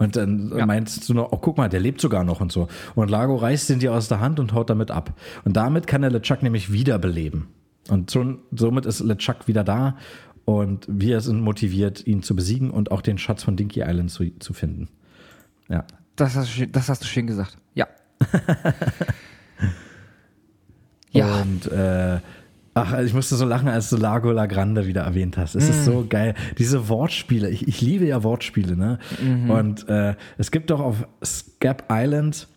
Und 0.00 0.16
dann 0.16 0.52
Ja. 0.56 0.66
meinst 0.66 1.08
du 1.08 1.14
noch, 1.14 1.30
oh, 1.30 1.36
guck 1.36 1.56
mal, 1.58 1.68
der 1.68 1.78
lebt 1.78 2.00
sogar 2.00 2.24
noch 2.24 2.40
und 2.40 2.50
so. 2.50 2.66
Und 2.96 3.10
Lago 3.10 3.36
reißt 3.36 3.68
den 3.68 3.78
dir 3.78 3.92
aus 3.94 4.08
der 4.08 4.18
Hand 4.18 4.40
und 4.40 4.52
haut 4.54 4.70
damit 4.70 4.90
ab. 4.90 5.12
Und 5.44 5.56
damit 5.56 5.86
kann 5.86 6.02
er 6.02 6.10
LeChuck 6.10 6.42
nämlich 6.42 6.72
wiederbeleben. 6.72 7.46
Und 7.88 8.10
schon, 8.10 8.40
somit 8.50 8.86
ist 8.86 9.00
LeChuck 9.00 9.46
wieder 9.46 9.62
da 9.62 9.96
und 10.44 10.86
wir 10.88 11.20
sind 11.20 11.40
motiviert, 11.40 12.04
ihn 12.06 12.22
zu 12.22 12.34
besiegen 12.34 12.70
und 12.70 12.90
auch 12.90 13.02
den 13.02 13.18
Schatz 13.18 13.44
von 13.44 13.56
Dinky 13.56 13.80
Island 13.82 14.10
zu, 14.10 14.24
zu 14.38 14.52
finden. 14.54 14.88
Ja. 15.68 15.84
Das 16.16 16.34
hast, 16.34 16.48
du, 16.48 16.52
schön- 16.52 16.72
das 16.72 16.88
hast 16.88 17.02
du 17.02 17.06
schön 17.06 17.26
gesagt. 17.26 17.58
Ja. 17.74 17.86
ja. 21.12 21.42
Und 21.42 21.70
äh, 21.70 22.20
ach, 22.82 22.98
ich 23.00 23.14
musste 23.14 23.36
so 23.36 23.44
lachen, 23.44 23.68
als 23.68 23.90
du 23.90 23.96
Lago 23.96 24.30
La 24.32 24.46
Grande 24.46 24.86
wieder 24.86 25.02
erwähnt 25.02 25.36
hast. 25.38 25.54
Es 25.54 25.66
Mm. 25.66 25.70
ist 25.70 25.84
so 25.84 26.06
geil. 26.08 26.34
Diese 26.58 26.88
Wortspiele, 26.88 27.48
ich, 27.50 27.66
ich 27.68 27.80
liebe 27.80 28.06
ja 28.06 28.22
Wortspiele, 28.22 28.76
ne? 28.76 28.98
Mhm. 29.22 29.50
Und 29.50 29.88
äh, 29.88 30.14
es 30.38 30.50
gibt 30.50 30.70
doch 30.70 30.80
auf 30.80 31.06
Scap 31.24 31.84
Island 31.90 32.48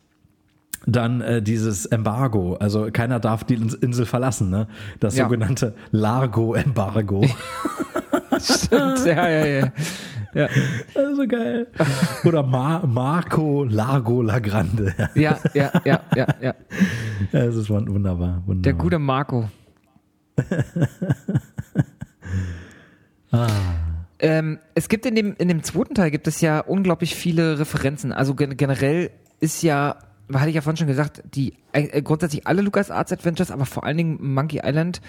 dann 0.85 1.21
äh, 1.21 1.41
dieses 1.41 1.85
Embargo, 1.85 2.55
also 2.55 2.89
keiner 2.91 3.19
darf 3.21 3.45
die 3.45 3.53
Ins- 3.55 3.73
Insel 3.73 4.05
verlassen, 4.05 4.49
ne? 4.49 4.67
Das 4.99 5.15
Ja. 5.15 5.23
sogenannte 5.25 5.75
Largo-Embargo. 5.91 7.23
Stimmt. 8.39 9.05
Ja, 9.05 9.29
ja, 9.29 9.45
ja. 9.45 9.71
Ja, 10.35 10.47
also 10.95 11.27
geil. 11.27 11.67
Oder 12.25 12.41
Mar 12.41 12.87
Marco 12.87 13.63
Largo 13.65 14.23
La 14.23 14.39
Grande. 14.39 14.93
ja, 15.13 15.37
ja, 15.53 15.71
ja, 15.85 15.99
ja. 16.15 16.27
ja. 16.41 16.53
Ja, 17.31 17.39
es 17.39 17.55
ist 17.55 17.69
wun- 17.69 17.87
wunderbar, 17.87 18.41
wunderbar. 18.47 18.61
Der 18.63 18.73
gute 18.73 18.97
Marco. 18.97 19.47
Ähm, 24.23 24.59
es 24.73 24.87
gibt 24.87 25.05
in 25.05 25.15
dem, 25.15 25.35
in 25.37 25.49
dem 25.49 25.63
zweiten 25.63 25.95
Teil 25.95 26.09
gibt 26.09 26.27
es 26.27 26.39
ja 26.39 26.61
unglaublich 26.61 27.13
viele 27.13 27.59
Referenzen. 27.59 28.13
Also 28.13 28.35
gen 28.35 28.55
generell 28.55 29.11
ist 29.41 29.63
ja, 29.63 29.97
hatte 30.33 30.47
ich 30.47 30.55
ja 30.55 30.61
vorhin 30.61 30.77
schon 30.77 30.87
gesagt, 30.87 31.21
die 31.35 31.55
äh, 31.73 32.01
grundsätzlich 32.01 32.47
alle 32.47 32.61
LucasArts 32.61 33.11
Adventures, 33.11 33.51
aber 33.51 33.65
vor 33.65 33.83
allen 33.83 33.97
Dingen 33.97 34.33
Monkey 34.33 34.61
Island 34.63 35.01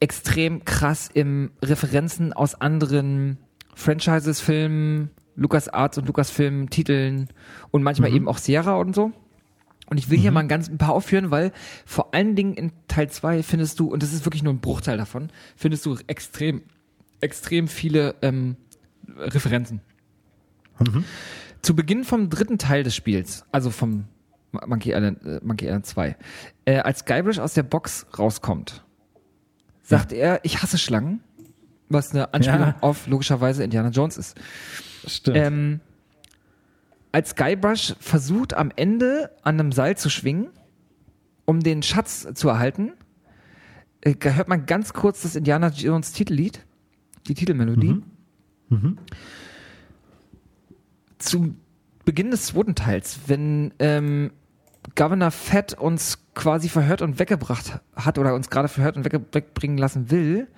extrem 0.00 0.64
krass 0.64 1.10
im 1.12 1.50
Referenzen 1.62 2.32
aus 2.32 2.54
anderen 2.54 3.36
Franchises, 3.74 4.40
Filmen, 4.40 5.10
LucasArts 5.36 5.98
und 5.98 6.06
Lucasfilm 6.06 6.70
Titeln 6.70 7.28
und 7.70 7.82
manchmal 7.82 8.10
eben 8.10 8.26
auch 8.26 8.38
Sierra 8.38 8.76
und 8.76 8.94
so. 8.94 9.12
Und 9.90 9.98
ich 9.98 10.08
will 10.08 10.18
hier 10.18 10.30
mal 10.30 10.40
ein 10.40 10.48
ganz 10.48 10.68
ein 10.68 10.78
paar 10.78 10.92
aufführen, 10.94 11.30
weil 11.30 11.52
vor 11.84 12.14
allen 12.14 12.36
Dingen 12.36 12.54
in 12.54 12.72
Teil 12.88 13.10
2 13.10 13.42
findest 13.42 13.78
du, 13.80 13.88
und 13.92 14.02
das 14.02 14.12
ist 14.12 14.24
wirklich 14.24 14.42
nur 14.44 14.52
ein 14.52 14.60
Bruchteil 14.60 14.96
davon, 14.96 15.28
findest 15.56 15.84
du 15.84 15.98
extrem, 16.06 16.62
extrem 17.20 17.66
viele 17.68 18.14
ähm, 18.22 18.56
Referenzen. 19.18 19.80
Zu 21.62 21.74
Beginn 21.76 22.04
vom 22.04 22.30
dritten 22.30 22.56
Teil 22.56 22.84
des 22.84 22.94
Spiels, 22.94 23.44
also 23.52 23.70
vom 23.70 24.04
Monkey 24.66 24.92
Island, 24.92 25.24
äh, 25.24 25.40
Monkey 25.42 25.66
Island 25.66 25.86
2, 25.86 26.16
äh, 26.64 26.76
als 26.78 27.04
Guybrush 27.04 27.38
aus 27.38 27.54
der 27.54 27.64
Box 27.64 28.06
rauskommt, 28.18 28.84
sagt 29.82 30.12
er, 30.12 30.40
ich 30.44 30.62
hasse 30.62 30.78
Schlangen, 30.78 31.20
was 31.88 32.12
eine 32.12 32.32
Anspielung 32.32 32.60
Ja. 32.68 32.76
auf 32.80 33.08
logischerweise 33.08 33.64
Indiana 33.64 33.90
Jones 33.90 34.16
ist. 34.16 34.40
Stimmt. 35.06 35.36
Ähm, 35.36 35.80
als 37.12 37.34
Guybrush 37.34 37.94
versucht 37.98 38.54
am 38.54 38.70
Ende 38.76 39.30
an 39.42 39.58
einem 39.58 39.72
Seil 39.72 39.96
zu 39.96 40.10
schwingen, 40.10 40.50
um 41.44 41.60
den 41.60 41.82
Schatz 41.82 42.26
zu 42.34 42.48
erhalten, 42.48 42.92
äh, 44.02 44.14
hört 44.22 44.48
man 44.48 44.66
ganz 44.66 44.92
kurz 44.92 45.22
das 45.22 45.36
Indiana 45.36 45.68
Jones 45.68 46.12
Titellied, 46.12 46.64
die 47.26 47.34
Titelmelodie. 47.34 48.02
Zu 51.18 51.54
Beginn 52.04 52.30
des 52.30 52.46
zweiten 52.46 52.74
Teils, 52.74 53.20
wenn 53.26 53.74
ähm, 53.78 54.30
Governor 54.94 55.30
Fett 55.30 55.74
uns 55.74 56.18
quasi 56.34 56.68
verhört 56.68 57.02
und 57.02 57.18
weggebracht 57.18 57.80
hat 57.94 58.18
oder 58.18 58.34
uns 58.34 58.48
gerade 58.48 58.68
verhört 58.68 58.96
und 58.96 59.04
wegbringen 59.04 59.76
lassen 59.76 60.10
will, 60.10 60.48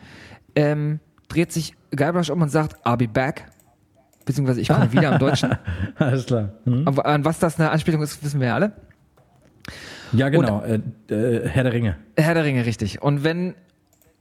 ähm, 0.54 1.00
dreht 1.28 1.52
sich 1.52 1.74
Guybrush 1.90 2.30
um 2.30 2.42
und 2.42 2.48
sagt, 2.50 2.86
I'll 2.86 2.96
be 2.96 3.08
back. 3.08 3.46
Beziehungsweise 4.24 4.60
ich 4.60 4.68
komme 4.68 4.92
wieder 4.92 5.12
im 5.12 5.18
Deutschen. 5.18 5.50
Alles 5.98 6.26
klar. 6.26 6.50
Mhm. 6.64 6.86
Aber 6.86 7.06
an 7.06 7.24
was 7.24 7.38
das 7.38 7.58
eine 7.58 7.70
Anspielung 7.70 8.02
ist, 8.02 8.22
wissen 8.24 8.40
wir 8.40 8.48
ja 8.48 8.54
alle. 8.54 8.72
Ja, 10.12 10.28
genau. 10.28 10.62
Äh, 10.62 10.80
äh, 11.12 11.48
Herr 11.48 11.64
der 11.64 11.72
Ringe. 11.72 11.96
Herr 12.16 12.34
der 12.34 12.44
Ringe, 12.44 12.66
richtig. 12.66 13.00
Und 13.02 13.24
wenn, 13.24 13.54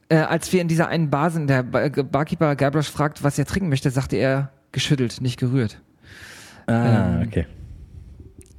äh, 0.10 0.16
als 0.18 0.52
wir 0.54 0.62
in 0.62 0.68
dieser 0.68 0.88
einen 0.88 1.10
Bar 1.10 1.30
sind, 1.32 1.49
der 1.49 1.64
Bar 1.64 1.89
Barkeeper 1.89 2.56
Guybrush 2.56 2.89
fragt, 2.89 3.24
was 3.24 3.38
er 3.38 3.45
trinken 3.45 3.70
möchte, 3.70 3.89
sagte 3.89 4.16
er, 4.16 4.52
geschüttelt, 4.72 5.20
nicht 5.22 5.39
gerührt. 5.39 5.80
Ah, 6.68 7.20
Ähm, 7.22 7.28
okay. 7.28 7.45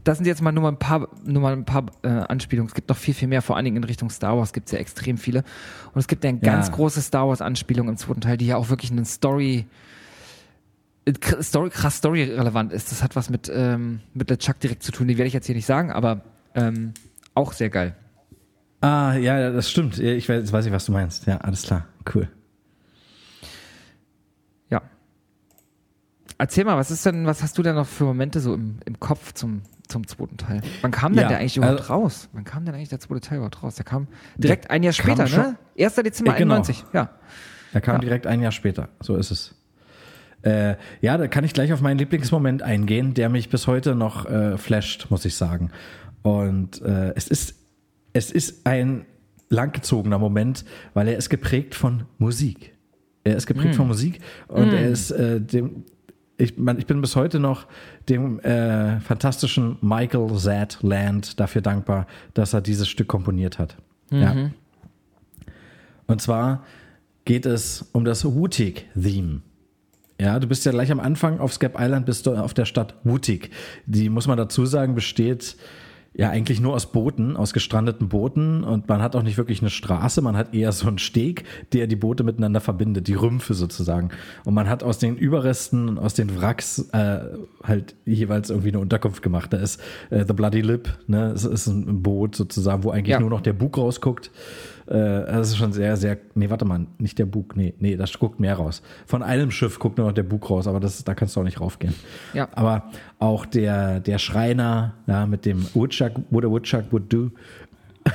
Das 0.05 0.18
sind 0.18 0.26
jetzt 0.26 0.43
mal 0.43 0.51
nur 0.51 0.64
mal 0.64 0.70
ein 0.70 0.78
paar, 0.78 1.09
nur 1.24 1.40
mal 1.43 1.53
ein 1.53 1.64
paar 1.64 1.86
äh, 2.03 2.09
Anspielungen. 2.09 2.68
Es 2.68 2.74
gibt 2.74 2.88
noch 2.88 2.97
viel, 2.97 3.14
viel 3.14 3.28
mehr, 3.28 3.40
vor 3.40 3.55
allen 3.57 3.64
Dingen 3.64 3.76
in 3.76 3.84
Richtung 3.84 4.11
Star 4.11 4.36
Wars 4.36 4.53
gibt 4.53 4.66
es 4.66 4.72
ja 4.72 4.78
extrem 4.80 5.16
viele. 5.16 5.45
Und 5.95 6.01
es 6.01 6.09
gibt 6.09 6.24
ja 6.24 6.30
eine 6.30 6.40
Ja. 6.43 6.53
ganz 6.55 6.72
große 6.72 7.01
Star 7.01 7.28
Wars-Anspielung 7.28 7.88
im 7.88 7.97
zweiten 7.97 8.20
Teil, 8.20 8.36
die 8.36 8.47
ja 8.49 8.57
auch 8.57 8.68
wirklich 8.68 8.90
eine 8.90 9.05
Story, 9.05 9.64
Story 11.40 11.70
krass 11.70 11.96
Story-relevant 11.96 12.72
ist. 12.72 12.92
Das 12.92 13.03
hat 13.03 13.16
was 13.16 13.28
mit, 13.30 13.50
ähm, 13.53 14.00
mit 14.14 14.30
LeChuck 14.30 14.61
direkt 14.61 14.82
zu 14.82 14.92
tun, 14.92 15.09
die 15.09 15.18
werde 15.18 15.26
ich 15.28 15.34
jetzt 15.34 15.46
hier 15.46 15.55
nicht 15.57 15.66
sagen, 15.66 15.90
aber 15.90 16.20
ähm, 16.55 16.92
auch 17.34 17.53
sehr 17.53 17.70
geil. 17.70 17.96
Ah, 18.80 19.14
ja, 19.14 19.50
das 19.50 19.70
stimmt. 19.70 19.98
Ich 19.98 20.28
weiß, 20.28 20.40
jetzt 20.40 20.53
weiß 20.53 20.66
ich, 20.66 20.72
was 20.72 20.84
du 20.86 20.92
meinst. 20.92 21.26
Ja, 21.26 21.38
alles 21.38 21.62
klar. 21.62 21.86
Cool. 22.14 22.28
Ja. 24.70 24.82
Erzähl 26.38 26.64
mal, 26.64 26.76
was 26.76 26.90
ist 26.90 27.05
denn, 27.07 27.26
was 27.26 27.42
hast 27.42 27.57
du 27.59 27.62
denn 27.62 27.74
noch 27.76 27.86
für 27.86 28.05
Momente 28.05 28.40
so 28.40 28.55
im, 28.55 28.78
im 28.84 28.98
Kopf 28.98 29.32
zum, 29.34 29.62
zum 29.88 30.07
zweiten 30.07 30.36
Teil? 30.36 30.62
Wann 30.80 30.90
kam 30.90 31.12
denn 31.12 31.22
Ja, 31.22 31.28
der 31.28 31.38
eigentlich 31.38 31.57
überhaupt 31.57 31.80
also- 31.80 31.92
raus? 31.92 32.28
Wann 32.32 32.44
kam 32.44 32.64
denn 32.64 32.74
eigentlich 32.74 32.88
der 32.88 33.00
zweite 33.00 33.20
Teil 33.20 33.36
überhaupt 33.38 33.62
raus? 33.62 33.76
Der 33.76 33.84
kam 33.84 34.09
direkt 34.36 34.70
ein 34.70 34.82
Jahr 34.82 34.92
später, 34.92 35.28
ne? 35.28 35.57
1. 35.78 35.94
Dezember 35.96 36.34
Äh, 36.34 36.38
genau. 36.38 36.55
91, 36.55 36.84
ja. 36.92 37.11
Er 37.72 37.80
kam 37.80 37.96
Ja. 37.96 38.00
direkt 38.00 38.26
ein 38.26 38.40
Jahr 38.42 38.53
später. 38.53 38.88
So 39.00 39.16
ist 39.16 39.30
es. 39.30 39.55
Äh, 40.43 40.76
ja, 41.01 41.16
da 41.16 41.28
kann 41.28 41.45
ich 41.45 41.53
gleich 41.53 41.72
auf 41.72 41.80
meinen 41.80 41.99
Lieblingsmoment 41.99 42.62
eingehen, 42.62 43.14
der 43.14 43.28
mich 43.28 43.49
bis 43.49 43.66
heute 43.66 43.95
noch 43.95 44.26
äh, 44.26 44.59
flasht, 44.59 45.07
muss 45.11 45.24
ich 45.24 45.34
sagen. 45.34 45.70
Und 46.22 46.82
äh, 46.82 47.12
es 47.14 47.28
ist 47.28 47.57
es 48.12 48.30
ist 48.30 48.66
ein 48.66 49.07
langgezogener 49.49 50.18
Moment, 50.18 50.64
weil 50.95 51.09
er 51.09 51.16
ist 51.16 51.30
geprägt 51.30 51.74
von 51.74 52.05
Musik. 52.18 52.74
Er 53.24 53.36
ist 53.36 53.47
geprägt 53.47 53.76
von 53.76 53.86
Musik 53.86 54.20
und 54.49 54.72
er 54.72 54.88
ist 54.88 55.11
äh, 55.12 55.40
dem 55.40 55.84
ich, 56.38 56.59
man, 56.59 56.78
ich 56.78 56.86
bin 56.86 57.01
bis 57.01 57.14
heute 57.14 57.38
noch 57.38 57.66
dem 58.09 58.40
äh, 58.40 58.99
fantastischen 59.01 59.76
Michael 59.80 60.34
Z. 60.36 60.78
Land 60.82 61.38
dafür 61.38 61.62
dankbar, 61.62 62.07
dass 62.34 62.53
er 62.53 62.61
dieses 62.61 62.88
Stück 62.88 63.07
komponiert 63.07 63.59
hat. 63.59 63.76
Ja. 64.11 64.51
Und 66.07 66.20
zwar 66.20 66.64
geht 67.24 67.47
es 67.47 67.88
um 67.93 68.05
das 68.05 68.24
Wutik-Theme. 68.24 69.43
Ja, 70.20 70.38
du 70.38 70.46
bist 70.46 70.64
ja 70.64 70.72
gleich 70.72 70.92
am 70.92 71.00
Anfang 71.00 71.40
auf 71.40 71.52
Scap 71.52 71.76
Island, 71.78 72.06
bist 72.06 72.26
du 72.26 72.34
auf 72.34 72.54
der 72.54 72.64
Stadt 72.64 72.94
Wutik. 73.04 73.50
Die, 73.86 74.08
muss 74.08 74.26
man 74.28 74.36
dazu 74.36 74.66
sagen, 74.66 74.94
besteht 74.94 75.56
ja 76.14 76.28
eigentlich 76.28 76.60
nur 76.60 76.74
aus 76.74 76.92
Booten, 76.92 77.38
aus 77.38 77.54
gestrandeten 77.54 78.10
Booten 78.10 78.64
und 78.64 78.86
man 78.86 79.00
hat 79.00 79.16
auch 79.16 79.22
nicht 79.22 79.38
wirklich 79.38 79.62
eine 79.62 79.70
Straße, 79.70 80.20
man 80.20 80.36
hat 80.36 80.54
eher 80.54 80.70
so 80.72 80.86
einen 80.86 80.98
Steg, 80.98 81.44
der 81.72 81.86
die 81.86 81.96
Boote 81.96 82.22
miteinander 82.22 82.60
verbindet, 82.60 83.08
die 83.08 83.14
Rümpfe 83.14 83.54
sozusagen. 83.54 84.10
Und 84.44 84.52
man 84.52 84.68
hat 84.68 84.82
aus 84.82 84.98
den 84.98 85.16
Überresten, 85.16 85.88
und 85.88 85.98
aus 85.98 86.12
den 86.12 86.38
Wracks 86.38 86.86
äh, 86.92 87.20
halt 87.64 87.94
jeweils 88.04 88.50
irgendwie 88.50 88.68
eine 88.68 88.80
Unterkunft 88.80 89.22
gemacht. 89.22 89.54
Da 89.54 89.56
ist 89.56 89.80
äh, 90.10 90.24
The 90.28 90.34
Bloody 90.34 90.60
Lip, 90.60 90.90
ne, 91.06 91.32
es 91.34 91.46
ist 91.46 91.66
ein 91.66 92.02
Boot 92.02 92.36
sozusagen, 92.36 92.84
wo 92.84 92.90
eigentlich 92.90 93.12
Ja. 93.12 93.20
nur 93.20 93.30
noch 93.30 93.40
der 93.40 93.54
Bug 93.54 93.78
rausguckt. 93.78 94.30
Äh, 94.93 95.24
das 95.26 95.49
ist 95.49 95.57
schon 95.57 95.72
sehr, 95.72 95.97
sehr. 95.97 96.18
Nee, 96.34 96.51
warte 96.51 96.64
mal, 96.66 96.86
nicht 96.99 97.18
der 97.18 97.24
Bug. 97.26 97.57
Nee, 97.57 97.72
nee, 97.78 97.97
das 97.97 98.12
guckt 98.18 98.40
mehr 98.40 98.55
raus. 98.57 98.82
Von 99.07 99.22
einem 99.22 99.51
Schiff 99.51 99.78
guckt 99.78 99.97
nur 99.97 100.07
noch 100.09 100.12
der 100.14 100.22
Bug 100.24 100.51
raus, 100.51 100.66
aber 100.66 100.80
das, 100.80 101.03
da 101.03 101.14
kannst 101.14 101.34
du 101.34 101.40
auch 101.40 101.45
nicht 101.45 101.61
raufgehen. 101.61 101.95
Ja. 102.34 102.49
Aber 102.55 102.90
auch 103.18 103.47
der, 103.47 104.01
der 104.01 104.18
Schreiner, 104.18 104.95
ja, 105.07 105.24
mit 105.26 105.47
dem 105.47 105.64
Woodchuck, 105.74 106.12
what 106.30 106.45
a 106.45 106.49
Woodchuck 106.49 106.84
would 106.90 107.11
do. 107.12 107.30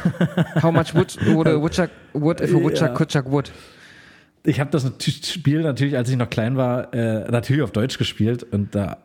How 0.61 0.71
much 0.71 0.93
wood 0.93 1.17
would 1.34 1.47
a 1.47 1.59
woodchuck 1.59 1.89
wood 2.13 2.41
if 2.41 2.53
a 2.53 2.57
woodchuck 2.61 2.89
Ja. 2.89 2.93
could 2.93 3.09
chuck 3.09 3.32
wood? 3.32 3.51
Ich 4.43 4.59
habe 4.59 4.69
das 4.69 4.89
Spiel 5.25 5.61
natürlich, 5.61 5.97
als 5.97 6.09
ich 6.09 6.15
noch 6.17 6.30
klein 6.30 6.57
war, 6.57 6.93
äh, 6.93 7.30
natürlich 7.32 7.63
auf 7.63 7.71
Deutsch 7.71 7.97
gespielt 7.97 8.43
und 8.43 8.75
da 8.75 8.97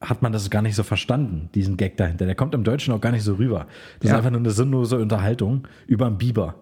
hat 0.00 0.22
man 0.22 0.32
das 0.32 0.48
gar 0.50 0.62
nicht 0.62 0.74
so 0.76 0.82
verstanden, 0.82 1.50
diesen 1.54 1.76
Gag 1.76 1.96
dahinter. 1.98 2.24
Der 2.26 2.34
kommt 2.34 2.54
im 2.54 2.64
Deutschen 2.64 2.92
auch 2.94 3.00
gar 3.00 3.12
nicht 3.12 3.22
so 3.22 3.34
rüber. 3.34 3.66
Das 4.00 4.08
Ja. 4.10 4.14
ist 4.14 4.18
einfach 4.18 4.30
nur 4.30 4.40
eine 4.40 4.50
sinnlose 4.50 4.96
Unterhaltung 4.98 5.68
über 5.86 6.06
einen 6.06 6.16
Biber. 6.18 6.54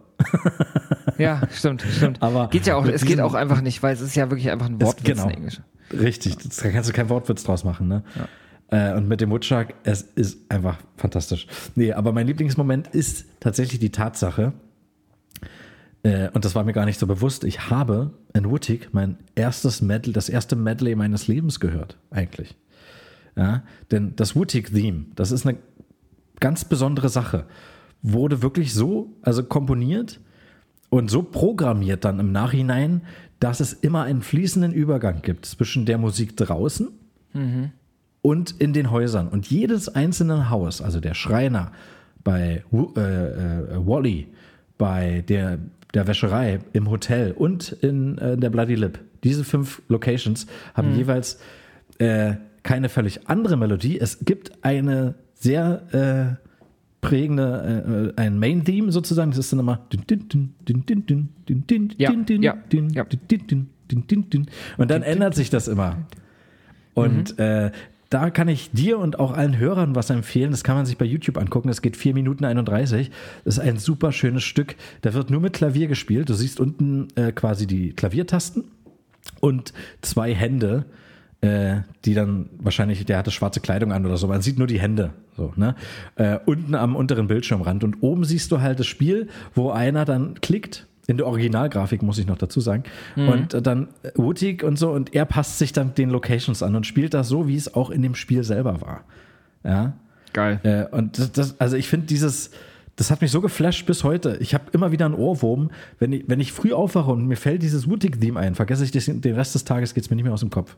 Ja, 1.18 1.42
stimmt, 1.50 1.82
stimmt. 1.82 2.22
Aber 2.22 2.48
geht 2.48 2.66
ja 2.66 2.76
auch, 2.76 2.86
es 2.86 3.04
geht 3.04 3.20
auch 3.20 3.34
einfach 3.34 3.60
nicht, 3.60 3.82
weil 3.82 3.92
es 3.92 4.00
ist 4.00 4.14
ja 4.14 4.30
wirklich 4.30 4.50
einfach 4.50 4.66
ein 4.66 4.80
Wortwitz 4.80 5.04
genau. 5.04 5.24
in 5.24 5.30
Englisch. 5.30 5.60
Richtig, 5.92 6.36
da 6.36 6.70
kannst 6.70 6.88
du 6.88 6.92
keinen 6.92 7.08
Wortwitz 7.08 7.44
draus 7.44 7.64
machen, 7.64 7.88
ne? 7.88 8.04
Äh, 8.70 8.94
und 8.94 9.08
mit 9.08 9.20
dem 9.20 9.30
Woodchuck, 9.30 9.68
es 9.82 10.02
ist 10.02 10.38
einfach 10.50 10.76
fantastisch. 10.96 11.46
Nee, 11.74 11.92
aber 11.92 12.12
mein 12.12 12.26
Lieblingsmoment 12.26 12.88
ist 12.88 13.24
tatsächlich 13.40 13.80
die 13.80 13.90
Tatsache, 13.90 14.52
äh, 16.02 16.28
und 16.30 16.44
das 16.44 16.54
war 16.54 16.64
mir 16.64 16.72
gar 16.72 16.84
nicht 16.84 17.00
so 17.00 17.06
bewusst, 17.06 17.44
ich 17.44 17.70
habe 17.70 18.12
in 18.34 18.48
Wootig 18.48 18.90
mein 18.92 19.16
erstes 19.34 19.80
Medley, 19.80 20.12
das 20.12 20.28
erste 20.28 20.54
Medley 20.54 20.94
meines 20.94 21.26
Lebens 21.26 21.60
gehört, 21.60 21.96
eigentlich. 22.10 22.56
Ja, 23.36 23.62
denn 23.90 24.14
das 24.16 24.36
Wootig-Theme, 24.36 25.06
das 25.14 25.30
ist 25.30 25.46
eine 25.46 25.58
ganz 26.40 26.64
besondere 26.64 27.08
Sache. 27.08 27.46
Wurde 28.02 28.42
wirklich 28.42 28.74
so, 28.74 29.10
also 29.22 29.42
komponiert 29.42 30.20
und 30.90 31.10
so 31.10 31.22
programmiert 31.22 32.04
dann 32.04 32.20
im 32.20 32.32
Nachhinein, 32.32 33.02
dass 33.40 33.60
es 33.60 33.72
immer 33.72 34.02
einen 34.02 34.22
fließenden 34.22 34.72
Übergang 34.72 35.22
gibt 35.22 35.46
zwischen 35.46 35.86
der 35.86 35.98
Musik 35.98 36.36
draußen 36.36 36.88
und 38.22 38.50
in 38.58 38.72
den 38.72 38.90
Häusern. 38.90 39.28
Und 39.28 39.50
jedes 39.50 39.88
einzelne 39.88 40.50
Haus, 40.50 40.80
also 40.82 41.00
der 41.00 41.14
Schreiner 41.14 41.72
bei 42.24 42.64
äh, 42.72 43.00
äh, 43.00 43.86
Wally, 43.86 44.28
bei 44.76 45.24
der, 45.28 45.58
der 45.94 46.06
Wäscherei, 46.06 46.60
im 46.72 46.90
Hotel 46.90 47.32
und 47.32 47.72
in 47.72 48.18
äh, 48.18 48.36
der 48.36 48.50
Bloody 48.50 48.74
Lip, 48.74 48.98
diese 49.24 49.44
fünf 49.44 49.82
Locations 49.88 50.46
haben 50.74 50.94
jeweils 50.96 51.38
äh, 51.98 52.34
keine 52.62 52.88
völlig 52.88 53.28
andere 53.28 53.56
Melodie. 53.56 53.98
Es 53.98 54.24
gibt 54.24 54.52
eine 54.62 55.14
sehr 55.34 56.38
äh, 56.40 56.47
prägende, 57.08 58.12
äh, 58.16 58.20
ein 58.20 58.38
Main-Theme 58.38 58.92
sozusagen. 58.92 59.30
Das 59.30 59.38
ist 59.38 59.52
dann 59.52 59.60
immer. 59.60 59.80
Und 64.76 64.90
dann 64.90 65.02
ändert 65.02 65.34
sich 65.34 65.48
das 65.48 65.68
immer. 65.68 65.96
Und 66.92 67.38
äh, 67.38 67.70
da 68.10 68.28
kann 68.30 68.48
ich 68.48 68.72
dir 68.72 68.98
und 68.98 69.18
auch 69.18 69.32
allen 69.32 69.58
Hörern 69.58 69.94
was 69.94 70.10
empfehlen. 70.10 70.50
Das 70.50 70.64
kann 70.64 70.76
man 70.76 70.84
sich 70.84 70.98
bei 70.98 71.06
YouTube 71.06 71.38
angucken. 71.38 71.68
Das 71.68 71.80
geht 71.80 71.96
4 71.96 72.12
Minuten 72.12 72.44
31. 72.44 73.10
Das 73.44 73.56
ist 73.56 73.60
ein 73.60 73.78
super 73.78 74.12
schönes 74.12 74.44
Stück. 74.44 74.76
Da 75.00 75.14
wird 75.14 75.30
nur 75.30 75.40
mit 75.40 75.54
Klavier 75.54 75.88
gespielt. 75.88 76.28
Du 76.28 76.34
siehst 76.34 76.60
unten 76.60 77.08
äh, 77.14 77.32
quasi 77.32 77.66
die 77.66 77.94
Klaviertasten 77.94 78.64
und 79.40 79.72
zwei 80.02 80.34
Hände 80.34 80.84
äh, 81.40 81.82
die 82.04 82.14
dann 82.14 82.50
wahrscheinlich, 82.58 83.04
der 83.04 83.18
hatte 83.18 83.30
schwarze 83.30 83.60
Kleidung 83.60 83.92
an 83.92 84.04
oder 84.04 84.16
so, 84.16 84.26
man 84.26 84.42
sieht 84.42 84.58
nur 84.58 84.66
die 84.66 84.80
Hände, 84.80 85.10
so, 85.36 85.52
ne? 85.56 85.76
Äh, 86.16 86.38
unten 86.46 86.74
am 86.74 86.96
unteren 86.96 87.28
Bildschirmrand 87.28 87.84
und 87.84 88.02
oben 88.02 88.24
siehst 88.24 88.50
du 88.50 88.60
halt 88.60 88.80
das 88.80 88.86
Spiel, 88.86 89.28
wo 89.54 89.70
einer 89.70 90.04
dann 90.04 90.40
klickt 90.40 90.86
in 91.06 91.16
der 91.16 91.26
Originalgrafik, 91.26 92.02
muss 92.02 92.18
ich 92.18 92.26
noch 92.26 92.36
dazu 92.36 92.60
sagen. 92.60 92.84
Mhm. 93.16 93.28
Und 93.28 93.54
äh, 93.54 93.62
dann 93.62 93.88
Wutig 94.14 94.62
und 94.62 94.78
so, 94.78 94.90
und 94.90 95.14
er 95.14 95.24
passt 95.24 95.58
sich 95.58 95.72
dann 95.72 95.94
den 95.94 96.10
Locations 96.10 96.62
an 96.62 96.76
und 96.76 96.86
spielt 96.86 97.14
das 97.14 97.28
so, 97.28 97.48
wie 97.48 97.56
es 97.56 97.74
auch 97.74 97.90
in 97.90 98.02
dem 98.02 98.14
Spiel 98.14 98.44
selber 98.44 98.80
war. 98.82 99.04
Ja. 99.64 99.94
Geil. 100.34 100.60
Äh, 100.64 100.94
und 100.94 101.18
das, 101.18 101.32
das, 101.32 101.60
also 101.60 101.76
ich 101.76 101.88
finde 101.88 102.06
dieses, 102.06 102.50
das 102.96 103.10
hat 103.10 103.22
mich 103.22 103.30
so 103.30 103.40
geflasht 103.40 103.86
bis 103.86 104.04
heute. 104.04 104.36
Ich 104.40 104.54
habe 104.54 104.64
immer 104.72 104.92
wieder 104.92 105.06
einen 105.06 105.14
Ohrwurm, 105.14 105.70
wenn 105.98 106.12
ich, 106.12 106.24
wenn 106.26 106.40
ich 106.40 106.52
früh 106.52 106.72
aufwache 106.72 107.10
und 107.12 107.26
mir 107.26 107.36
fällt 107.36 107.62
dieses 107.62 107.88
Wutig-Theme 107.88 108.38
ein, 108.38 108.54
vergesse 108.54 108.84
ich 108.84 108.90
das, 108.90 109.06
den 109.06 109.34
Rest 109.34 109.54
des 109.54 109.64
Tages, 109.64 109.94
geht's 109.94 110.10
mir 110.10 110.16
nicht 110.16 110.24
mehr 110.24 110.34
aus 110.34 110.40
dem 110.40 110.50
Kopf. 110.50 110.76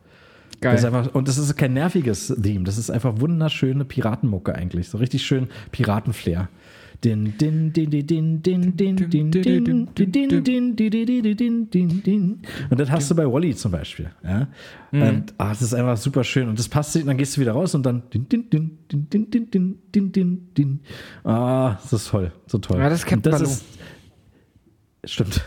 Geil. 0.61 0.73
Das 0.73 0.81
ist 0.83 0.87
einfach, 0.87 1.15
und 1.15 1.27
das 1.27 1.39
ist 1.39 1.57
kein 1.57 1.73
nerviges 1.73 2.29
Theme, 2.43 2.65
das 2.65 2.77
ist 2.77 2.91
einfach 2.91 3.21
wunderschöne 3.21 3.85
Piratenmucke 3.85 4.55
eigentlich. 4.55 4.89
So 4.89 4.99
richtig 4.99 5.23
schön 5.23 5.49
Piratenflair. 5.73 6.49
Din, 7.03 7.33
din, 7.39 7.73
din, 7.73 7.89
din, 7.89 8.07
din, 8.07 8.43
din, 8.43 8.73
din, 8.77 8.97
din, 8.97 9.31
din, 9.31 9.33
din, 9.33 10.77
din, 10.77 10.77
din, 10.77 11.71
din, 11.71 12.03
din. 12.03 12.43
Und 12.69 12.79
das 12.79 12.91
hast 12.91 13.11
du 13.11 13.15
bei 13.15 13.27
Wally 13.27 13.57
zum 13.57 13.73
Beispiel. 13.73 14.11
Ja? 14.23 14.49
Und 14.93 15.33
ah, 15.39 15.49
das 15.49 15.63
ist 15.63 15.73
einfach 15.73 15.97
super 15.97 16.25
schön. 16.25 16.47
Und 16.51 16.59
das 16.59 16.69
passt 16.69 16.93
sich, 16.93 17.07
dann 17.07 17.17
gehst 17.17 17.39
du 17.39 17.41
wieder 17.41 17.53
raus 17.53 17.75
und 17.75 17.87
dann 17.87 18.03
din, 18.13 18.29
din, 18.29 18.51
din, 18.51 18.79
din, 18.91 19.09
din, 19.09 19.51
din, 19.51 19.79
din, 19.95 20.13
din, 20.13 20.49
din. 20.55 20.81
Ah, 21.25 21.79
das 21.81 21.91
ist 21.95 22.11
toll. 22.11 22.33
So 22.47 22.59
toll. 22.59 22.79
Ja, 22.79 22.91
das 22.91 23.11
Und 23.11 23.23
Baloo. 23.23 23.49
Stimmt. 25.05 25.43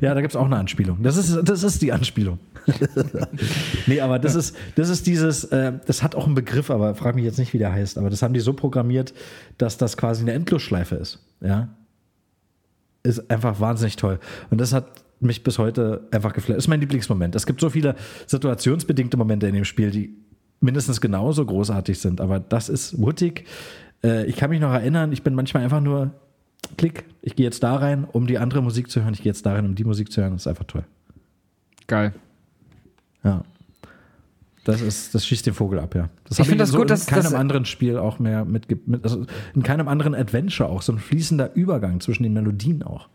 Ja, 0.00 0.14
da 0.14 0.20
gibt's 0.20 0.34
auch 0.34 0.46
eine 0.46 0.56
Anspielung. 0.56 1.00
Das 1.00 1.16
ist, 1.16 1.48
das 1.48 1.62
ist 1.62 1.80
die 1.80 1.92
Anspielung. 1.92 2.40
nee, 3.86 4.00
aber 4.00 4.18
das 4.18 4.34
ist, 4.34 4.56
das 4.74 4.88
ist 4.88 5.06
dieses, 5.06 5.44
äh, 5.44 5.72
das 5.86 6.02
hat 6.02 6.14
auch 6.14 6.26
einen 6.26 6.34
Begriff, 6.34 6.70
aber 6.70 6.94
frag 6.94 7.14
mich 7.14 7.24
jetzt 7.24 7.38
nicht, 7.38 7.52
wie 7.52 7.58
der 7.58 7.72
heißt. 7.72 7.98
Aber 7.98 8.10
das 8.10 8.22
haben 8.22 8.34
die 8.34 8.40
so 8.40 8.52
programmiert, 8.52 9.14
dass 9.56 9.78
das 9.78 9.96
quasi 9.96 10.22
eine 10.22 10.32
Endlosschleife 10.32 10.96
ist. 10.96 11.18
Ja. 11.40 11.68
Ist 13.02 13.30
einfach 13.30 13.60
wahnsinnig 13.60 13.96
toll. 13.96 14.18
Und 14.50 14.60
das 14.60 14.72
hat 14.72 15.02
mich 15.20 15.42
bis 15.42 15.58
heute 15.58 16.06
einfach 16.10 16.32
geflasht. 16.32 16.58
Ist 16.58 16.68
mein 16.68 16.80
Lieblingsmoment. 16.80 17.34
Es 17.34 17.46
gibt 17.46 17.60
so 17.60 17.70
viele 17.70 17.94
situationsbedingte 18.26 19.16
Momente 19.16 19.46
in 19.46 19.54
dem 19.54 19.64
Spiel, 19.64 19.90
die 19.90 20.14
mindestens 20.60 21.00
genauso 21.00 21.44
großartig 21.44 21.98
sind. 21.98 22.20
Aber 22.20 22.40
das 22.40 22.68
ist 22.68 23.00
Wuttig. 23.00 23.46
Äh, 24.04 24.26
ich 24.26 24.36
kann 24.36 24.50
mich 24.50 24.60
noch 24.60 24.72
erinnern, 24.72 25.12
ich 25.12 25.22
bin 25.22 25.34
manchmal 25.34 25.62
einfach 25.64 25.80
nur 25.80 26.12
Klick, 26.76 27.04
ich 27.22 27.36
gehe 27.36 27.44
jetzt 27.44 27.62
da 27.62 27.76
rein, 27.76 28.04
um 28.04 28.26
die 28.26 28.38
andere 28.38 28.62
Musik 28.62 28.90
zu 28.90 29.02
hören. 29.02 29.14
Ich 29.14 29.22
gehe 29.22 29.30
jetzt 29.30 29.46
da 29.46 29.54
rein, 29.54 29.64
um 29.64 29.74
die 29.74 29.84
Musik 29.84 30.12
zu 30.12 30.20
hören. 30.20 30.32
Das 30.32 30.42
ist 30.42 30.46
einfach 30.46 30.64
toll. 30.64 30.84
Geil. 31.86 32.12
Ja. 33.24 33.42
Das 34.64 34.82
ist, 34.82 35.14
das 35.14 35.26
schießt 35.26 35.46
den 35.46 35.54
Vogel 35.54 35.78
ab, 35.78 35.94
ja. 35.94 36.08
Das 36.28 36.38
Ich 36.38 36.46
finde 36.46 36.62
das 36.62 36.70
so 36.70 36.76
gut, 36.78 36.84
in 36.84 36.88
dass- 36.88 37.06
keinem 37.06 37.22
dass- 37.22 37.34
anderen 37.34 37.64
Spiel 37.64 37.96
auch 37.96 38.18
mehr 38.18 38.44
mit, 38.44 38.86
mit 38.86 39.02
also 39.02 39.24
in 39.54 39.62
keinem 39.62 39.88
anderen 39.88 40.14
Adventure 40.14 40.68
auch 40.68 40.82
so 40.82 40.92
ein 40.92 40.98
fließender 40.98 41.54
Übergang 41.54 42.00
zwischen 42.00 42.22
den 42.24 42.34
Melodien 42.34 42.82
auch. 42.82 43.08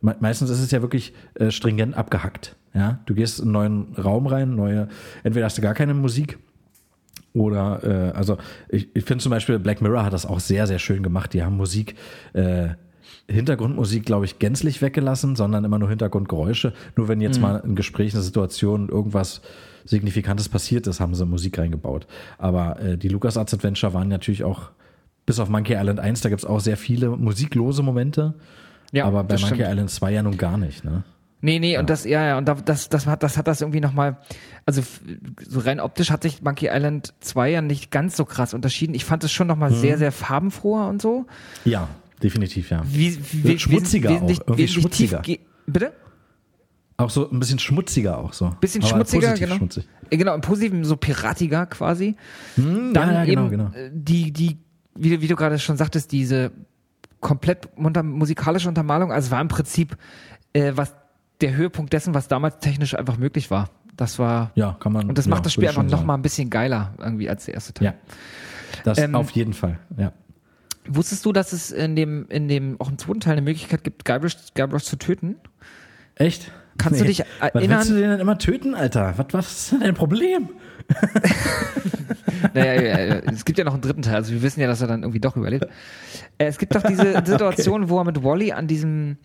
Me 0.00 0.16
meistens 0.20 0.48
ist 0.50 0.60
es 0.60 0.70
ja 0.70 0.80
wirklich 0.82 1.12
äh, 1.34 1.50
stringent 1.50 1.96
abgehackt. 1.96 2.56
Ja, 2.74 3.00
du 3.06 3.14
gehst 3.14 3.38
in 3.40 3.44
einen 3.46 3.52
neuen 3.52 3.94
Raum 4.02 4.26
rein, 4.26 4.54
neue. 4.54 4.88
Entweder 5.22 5.46
hast 5.46 5.58
du 5.58 5.62
gar 5.62 5.74
keine 5.74 5.94
Musik 5.94 6.38
oder 7.32 7.82
äh, 8.12 8.16
also 8.16 8.38
ich, 8.68 8.88
ich 8.94 9.04
finde 9.04 9.22
zum 9.22 9.30
Beispiel 9.30 9.58
Black 9.58 9.82
Mirror 9.82 10.04
hat 10.04 10.12
das 10.12 10.24
auch 10.26 10.40
sehr 10.40 10.66
sehr 10.66 10.78
schön 10.78 11.02
gemacht. 11.02 11.32
Die 11.34 11.42
haben 11.42 11.56
Musik 11.56 11.94
äh, 12.32 12.68
Hintergrundmusik, 13.28 14.04
glaube 14.04 14.24
ich, 14.24 14.38
gänzlich 14.38 14.82
weggelassen, 14.82 15.36
sondern 15.36 15.64
immer 15.64 15.78
nur 15.78 15.88
Hintergrundgeräusche. 15.88 16.72
Nur 16.96 17.08
wenn 17.08 17.20
jetzt 17.20 17.40
mal 17.40 17.60
ein 17.62 17.74
Gespräch, 17.74 18.14
eine 18.14 18.22
Situation, 18.22 18.88
irgendwas 18.88 19.40
Signifikantes 19.84 20.48
passiert 20.48 20.86
ist, 20.86 21.00
haben 21.00 21.14
sie 21.14 21.24
Musik 21.26 21.58
reingebaut. 21.58 22.06
Aber 22.38 22.80
äh, 22.80 22.96
die 22.98 23.08
LucasArts 23.08 23.54
Adventure 23.54 23.94
waren 23.94 24.08
natürlich 24.08 24.44
auch, 24.44 24.70
bis 25.26 25.38
auf 25.40 25.48
Monkey 25.48 25.74
Island 25.74 26.00
1, 26.00 26.20
da 26.20 26.28
gibt's 26.28 26.44
auch 26.44 26.60
sehr 26.60 26.76
viele 26.76 27.10
musiklose 27.10 27.82
Momente. 27.82 28.34
Ja, 28.92 29.04
aber 29.06 29.24
bei 29.24 29.34
Monkey 29.34 29.56
stimmt. 29.56 29.68
Island 29.70 29.90
2 29.90 30.12
ja 30.12 30.22
nun 30.22 30.36
gar 30.36 30.56
nicht, 30.58 30.84
ne? 30.84 31.04
Nee, 31.42 31.58
nee, 31.58 31.76
und 31.78 31.90
das, 31.90 32.04
ja, 32.04 32.24
ja, 32.26 32.38
und 32.38 32.46
da- 32.48 32.54
das, 32.54 32.88
das 32.88 33.06
hat, 33.06 33.22
das 33.22 33.36
hat 33.36 33.46
das 33.46 33.60
irgendwie 33.60 33.80
nochmal, 33.80 34.16
also 34.64 34.82
so 35.46 35.60
rein 35.60 35.80
optisch 35.80 36.10
hat 36.10 36.22
sich 36.22 36.42
Monkey 36.42 36.68
Island 36.72 37.12
2 37.20 37.50
ja 37.50 37.60
nicht 37.62 37.90
ganz 37.90 38.16
so 38.16 38.24
krass 38.24 38.54
unterschieden. 38.54 38.94
Ich 38.94 39.04
fand 39.04 39.22
es 39.22 39.30
schon 39.32 39.46
nochmal 39.46 39.70
Mhm. 39.70 39.74
sehr, 39.76 39.98
sehr 39.98 40.12
farbenfroher 40.12 40.88
und 40.88 41.02
so. 41.02 41.26
Ja, 41.64 41.88
definitiv, 42.22 42.70
ja. 42.70 42.82
Wie, 42.86 43.18
wie, 43.32 43.58
schmutziger 43.58 44.10
wesentlich- 44.10 44.40
auch, 44.42 44.46
irgendwie 44.48 44.68
schmutziger. 44.68 45.22
Bitte? 45.66 45.92
Auch 46.98 47.10
so 47.10 47.30
ein 47.30 47.38
bisschen 47.38 47.58
schmutziger 47.58 48.16
auch 48.18 48.32
so. 48.32 48.54
Bisschen 48.60 48.82
Aber 48.82 48.90
schmutziger, 48.90 49.34
genau. 49.34 49.56
Schmutzig. 49.56 49.86
Äh, 50.10 50.16
Genau, 50.16 50.34
im 50.34 50.40
Positiven 50.40 50.84
so 50.84 50.96
piratiger 50.96 51.66
quasi. 51.66 52.16
Hm, 52.54 52.94
Dann 52.94 53.08
ja, 53.10 53.14
ja, 53.14 53.24
genau, 53.24 53.42
eben 53.42 53.50
genau. 53.50 53.70
äh, 53.74 53.90
die, 53.92 54.32
die, 54.32 54.56
wie, 54.94 55.10
du- 55.10 55.20
wie 55.20 55.28
du 55.28 55.36
gerade 55.36 55.58
schon 55.58 55.76
sagtest, 55.76 56.10
diese 56.12 56.52
komplett 57.20 57.68
unter, 57.76 58.02
musikalische 58.02 58.68
Untermalung, 58.68 59.12
also 59.12 59.30
war 59.30 59.40
im 59.40 59.48
Prinzip 59.48 59.96
äh, 60.52 60.72
was 60.74 60.94
der 61.42 61.54
Höhepunkt 61.54 61.92
dessen, 61.92 62.14
was 62.14 62.28
damals 62.28 62.60
technisch 62.60 62.94
einfach 62.94 63.18
möglich 63.18 63.50
war. 63.50 63.68
Das 63.96 64.18
war 64.18 64.52
Ja, 64.54 64.76
kann 64.80 64.92
man. 64.92 65.08
und 65.08 65.18
das 65.18 65.26
ja, 65.26 65.30
macht 65.30 65.44
das 65.44 65.52
Spiel 65.52 65.64
einfach 65.68 65.80
schon 65.82 65.86
noch 65.86 65.98
sagen. 65.98 66.06
mal 66.06 66.14
ein 66.14 66.22
bisschen 66.22 66.48
geiler 66.48 66.94
irgendwie 66.98 67.28
als 67.28 67.44
der 67.46 67.54
erste 67.54 67.74
Teil. 67.74 67.86
Ja. 67.88 67.94
Das 68.84 68.96
Ähm, 68.98 69.14
auf 69.14 69.30
jeden 69.32 69.52
Fall, 69.52 69.78
ja. 69.98 70.12
Wusstest 70.88 71.24
du, 71.24 71.32
dass 71.32 71.52
es 71.52 71.70
in 71.70 71.96
dem, 71.96 72.26
in 72.28 72.48
dem, 72.48 72.80
auch 72.80 72.90
im 72.90 72.98
zweiten 72.98 73.20
Teil 73.20 73.32
eine 73.32 73.42
Möglichkeit 73.42 73.84
gibt, 73.84 74.04
Guybrush, 74.04 74.36
Guybrush 74.54 74.84
zu 74.84 74.96
töten? 74.96 75.36
Echt? 76.14 76.50
Kannst 76.78 77.00
du 77.00 77.04
dich 77.04 77.20
Was 77.40 77.50
erinnern- 77.54 77.78
willst 77.78 77.90
du 77.90 77.94
denn 78.00 78.20
immer 78.20 78.38
töten, 78.38 78.74
Alter? 78.74 79.14
Was, 79.16 79.26
was 79.30 79.52
ist 79.52 79.72
denn 79.72 79.80
dein 79.80 79.94
Problem? 79.94 80.48
Naja, 82.54 82.80
ja, 82.82 83.00
ja, 83.00 83.14
es 83.32 83.44
gibt 83.44 83.58
ja 83.58 83.64
noch 83.64 83.72
einen 83.72 83.82
dritten 83.82 84.02
Teil, 84.02 84.16
also 84.16 84.32
wir 84.32 84.42
wissen 84.42 84.60
ja, 84.60 84.66
dass 84.66 84.80
er 84.80 84.86
dann 84.86 85.02
irgendwie 85.02 85.20
doch 85.20 85.36
überlebt. 85.36 85.66
Äh, 86.38 86.46
es 86.46 86.58
gibt 86.58 86.74
doch 86.74 86.82
diese 86.82 87.12
Situation, 87.24 87.88
wo 87.88 87.98
er 87.98 88.04
mit 88.04 88.22
Wally 88.22 88.52
an 88.52 88.66
diesem, 88.66 89.16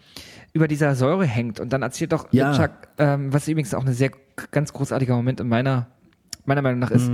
über 0.53 0.68
dieser 0.68 0.95
Säure 0.95 1.26
hängt 1.26 1.59
und 1.59 1.72
dann 1.74 1.82
erzählt 1.82 2.14
doch 2.14 2.28
Ja. 2.32 2.53
Chuck, 2.57 2.72
ähm, 2.97 3.32
was 3.34 3.47
übrigens 3.47 3.74
auch 3.74 3.86
ein 3.86 3.93
sehr 3.93 4.12
ganz 4.51 4.74
großartiger 4.74 5.16
Moment 5.16 5.39
in 5.39 5.47
meiner 5.49 5.88
meiner 6.52 6.62
Meinung 6.62 6.80
nach 6.80 6.91
ist. 6.91 7.10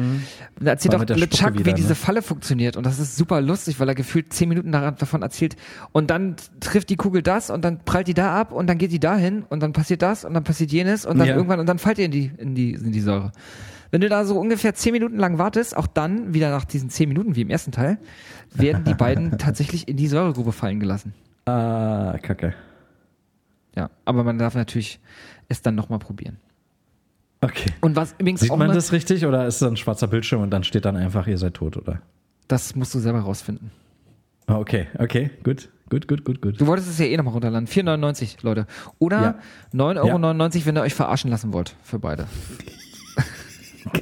Da 0.60 0.72
erzählt 0.72 0.94
War 0.98 1.06
der 1.06 1.16
LeChuck, 1.18 1.54
wie 1.54 1.60
wieder, 1.60 1.74
diese 1.74 1.90
ne? 1.90 1.96
Falle 1.96 2.22
funktioniert 2.22 2.76
und 2.76 2.86
das 2.86 3.00
ist 3.00 3.16
super 3.16 3.40
lustig, 3.40 3.80
weil 3.80 3.88
er 3.88 3.96
gefühlt 3.96 4.34
zehn 4.34 4.50
Minuten 4.50 4.72
davon 4.72 5.22
erzählt 5.22 5.56
und 5.92 6.10
dann 6.10 6.36
trifft 6.60 6.90
die 6.90 6.96
Kugel 6.96 7.22
das 7.22 7.50
und 7.50 7.64
dann 7.64 7.80
prallt 7.86 8.08
die 8.08 8.14
da 8.14 8.40
ab 8.40 8.52
und 8.52 8.68
dann 8.68 8.78
geht 8.78 8.92
die 8.92 9.00
dahin 9.00 9.44
und 9.50 9.62
dann 9.62 9.74
passiert 9.74 10.02
das 10.02 10.26
und 10.26 10.34
dann 10.34 10.44
passiert 10.44 10.72
jenes 10.72 11.06
und 11.06 11.18
dann 11.20 11.28
Ja. 11.28 11.36
irgendwann 11.36 11.60
und 11.60 11.68
dann 11.68 11.80
fällt 11.80 12.00
ihr 12.00 12.06
in 12.06 12.12
die 12.12 12.32
in 12.38 12.56
die 12.56 12.74
in 12.74 12.92
die 12.92 13.02
Säure. 13.02 13.32
Wenn 13.92 14.02
du 14.02 14.10
da 14.10 14.26
so 14.26 14.38
ungefähr 14.38 14.74
zehn 14.74 14.92
Minuten 14.92 15.18
lang 15.18 15.38
wartest, 15.38 15.78
auch 15.78 15.88
dann, 15.88 16.34
wieder 16.34 16.50
nach 16.50 16.66
diesen 16.66 16.90
zehn 16.90 17.08
Minuten 17.08 17.36
wie 17.38 17.42
im 17.42 17.50
ersten 17.50 17.72
Teil, 17.72 17.98
werden 18.54 18.84
die 18.84 18.94
beiden 18.94 19.38
tatsächlich 19.38 19.88
in 19.88 19.96
die 19.96 20.08
Säuregrube 20.08 20.52
fallen 20.52 20.80
gelassen. 20.82 21.14
Ah, 21.46 22.18
kacke. 22.22 22.54
Ja, 23.78 23.90
aber 24.04 24.24
man 24.24 24.38
darf 24.38 24.56
natürlich 24.56 25.00
es 25.48 25.62
dann 25.62 25.76
nochmal 25.76 26.00
probieren. 26.00 26.38
Okay. 27.42 27.72
Und 27.82 27.96
was 27.96 28.16
übrigens 28.18 28.42
Sieht 28.42 28.52
auch 28.52 28.58
man 28.58 28.74
das 28.74 28.92
richtig 28.92 29.26
oder 29.26 29.46
ist 29.46 29.62
es 29.62 29.64
ein 29.64 29.78
schwarzer 29.78 30.08
Bildschirm 30.08 30.42
und 30.42 30.50
dann 30.50 30.64
steht 30.64 30.86
dann 30.86 30.96
einfach, 30.96 31.28
ihr 31.28 31.38
seid 31.38 31.54
tot, 31.56 31.78
oder? 31.78 32.02
das 32.48 32.76
musst 32.76 32.96
du 32.96 33.00
selber 33.00 33.20
rausfinden. 33.20 33.72
Ah, 34.48 34.56
Okay, 34.58 34.88
okay, 34.98 35.30
gut, 35.44 35.70
gut, 35.90 36.08
gut, 36.08 36.24
gut, 36.24 36.42
gut. 36.42 36.62
Du 36.62 36.66
wolltest 36.66 36.90
es 36.90 36.98
ja 36.98 37.06
eh 37.06 37.18
nochmal 37.18 37.34
runterladen. 37.34 37.68
4,99 37.68 38.38
Leute. 38.42 38.66
Oder 39.00 39.22
Ja. 39.22 39.40
9,99 39.74 40.00
Euro, 40.56 40.66
wenn 40.66 40.78
ihr 40.78 40.82
euch 40.82 40.94
verarschen 40.94 41.30
lassen 41.30 41.52
wollt. 41.52 41.76
Für 41.84 42.00
beide. 42.00 42.28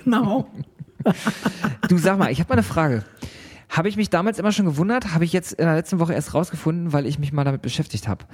Genau. 0.04 0.48
Du 1.88 2.00
sag 2.00 2.18
mal, 2.18 2.32
ich 2.32 2.40
habe 2.40 2.50
mal 2.50 2.54
eine 2.56 2.64
Frage. 2.64 3.04
Habe 3.70 3.90
ich 3.90 3.96
mich 3.98 4.10
damals 4.10 4.40
immer 4.40 4.52
schon 4.52 4.66
gewundert, 4.66 5.14
habe 5.14 5.24
ich 5.24 5.34
jetzt 5.34 5.52
in 5.54 5.66
der 5.66 5.76
letzten 5.76 6.00
Woche 6.00 6.14
erst 6.14 6.34
rausgefunden, 6.34 6.94
weil 6.94 7.06
ich 7.06 7.20
mich 7.20 7.32
mal 7.32 7.44
damit 7.44 7.62
beschäftigt 7.62 8.08
habe. 8.08 8.26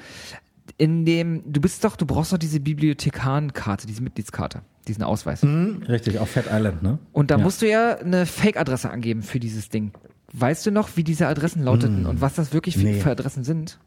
In 0.77 1.05
dem, 1.05 1.43
du 1.51 1.61
bist 1.61 1.83
doch, 1.83 1.95
du 1.95 2.05
brauchst 2.05 2.33
doch 2.33 2.37
diese 2.37 2.59
Bibliothekarenkarte, 2.59 3.87
diese 3.87 4.01
Mitgliedskarte, 4.01 4.61
diesen 4.87 5.03
Ausweis. 5.03 5.41
Hm, 5.41 5.83
richtig, 5.87 6.17
auf 6.19 6.29
Fat 6.31 6.45
Island, 6.51 6.81
ne? 6.83 6.99
Und 7.11 7.31
da 7.31 7.37
Ja. 7.37 7.43
musst 7.43 7.61
du 7.61 7.69
ja 7.69 7.97
eine 7.97 8.25
Fake-Adresse 8.25 8.89
angeben 8.89 9.21
für 9.23 9.39
dieses 9.39 9.69
Ding. 9.69 9.91
Weißt 10.33 10.65
du 10.65 10.71
noch, 10.71 10.95
wie 10.95 11.03
diese 11.03 11.27
Adressen 11.27 11.63
lauteten 11.63 12.05
und 12.05 12.21
was 12.21 12.35
das 12.35 12.53
wirklich 12.53 12.77
für, 12.77 12.83
Nee. 12.85 12.99
für 12.99 13.11
Adressen 13.11 13.43
sind? 13.43 13.79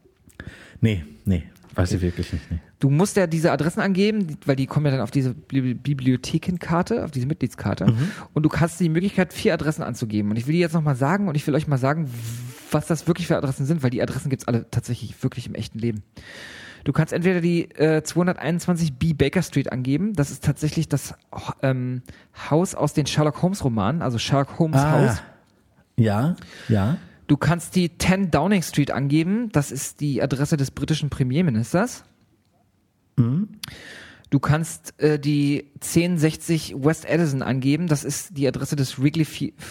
Nee, 0.79 1.03
nee, 1.25 1.43
weiß 1.73 1.93
ich 1.93 2.01
wirklich 2.01 2.31
nicht. 2.33 2.51
Nee. 2.51 2.59
Du 2.79 2.89
musst 2.91 3.17
ja 3.17 3.25
diese 3.25 3.51
Adressen 3.51 3.79
angeben, 3.79 4.37
weil 4.45 4.55
die 4.55 4.67
kommen 4.67 4.85
ja 4.85 4.91
dann 4.91 5.01
auf 5.01 5.09
diese 5.09 5.31
Bibli- 5.31 5.73
Bibliothekenkarte, 5.73 7.03
auf 7.03 7.09
diese 7.11 7.25
Mitgliedskarte. 7.25 7.87
Mhm. 7.87 8.11
Und 8.33 8.43
du 8.43 8.49
hast 8.51 8.79
die 8.79 8.89
Möglichkeit, 8.89 9.33
vier 9.33 9.53
Adressen 9.55 9.81
anzugeben. 9.81 10.29
Und 10.29 10.37
ich 10.37 10.45
will 10.45 10.53
die 10.53 10.59
jetzt 10.59 10.73
nochmal 10.73 10.95
sagen 10.95 11.27
und 11.27 11.35
ich 11.35 11.47
will 11.47 11.55
euch 11.55 11.67
mal 11.67 11.77
sagen, 11.77 12.09
was 12.71 12.85
das 12.85 13.07
wirklich 13.07 13.25
für 13.27 13.37
Adressen 13.37 13.65
sind, 13.65 13.81
weil 13.81 13.89
die 13.89 14.01
Adressen 14.03 14.29
gibt's 14.29 14.47
alle 14.47 14.69
tatsächlich 14.69 15.15
wirklich 15.23 15.47
im 15.47 15.55
echten 15.55 15.79
Leben. 15.79 16.03
Du 16.85 16.93
kannst 16.93 17.11
entweder 17.11 17.41
die 17.41 17.69
äh, 17.71 18.01
221 18.03 18.93
B 18.93 19.13
Baker 19.13 19.41
Street 19.41 19.71
angeben. 19.71 20.13
Das 20.13 20.31
ist 20.31 20.43
tatsächlich 20.45 20.87
das 20.87 21.15
ähm, 21.61 22.03
Haus 22.49 22.75
aus 22.75 22.93
den 22.93 23.05
Sherlock 23.07 23.41
Holmes 23.41 23.63
Romanen, 23.63 24.01
also 24.01 24.17
Sherlock 24.19 24.57
Holmes 24.59 24.77
Ah. 24.79 24.91
Haus. 24.91 25.23
Ja, 25.97 26.35
ja. 26.69 26.97
Du 27.27 27.37
kannst 27.37 27.75
die 27.75 27.97
10 27.97 28.29
Downing 28.31 28.61
Street 28.61 28.91
angeben. 28.91 29.49
Das 29.51 29.71
ist 29.71 29.99
die 29.99 30.21
Adresse 30.21 30.57
des 30.57 30.69
britischen 30.71 31.09
Premierministers. 31.09 32.03
Du 34.29 34.39
kannst 34.39 34.99
äh, 35.01 35.17
die 35.17 35.71
1060 35.75 36.75
West 36.77 37.05
Edison 37.05 37.41
angeben. 37.41 37.87
Das 37.87 38.03
ist 38.03 38.37
die 38.37 38.47
Adresse 38.47 38.75
des 38.75 39.01
Wrigley, 39.01 39.25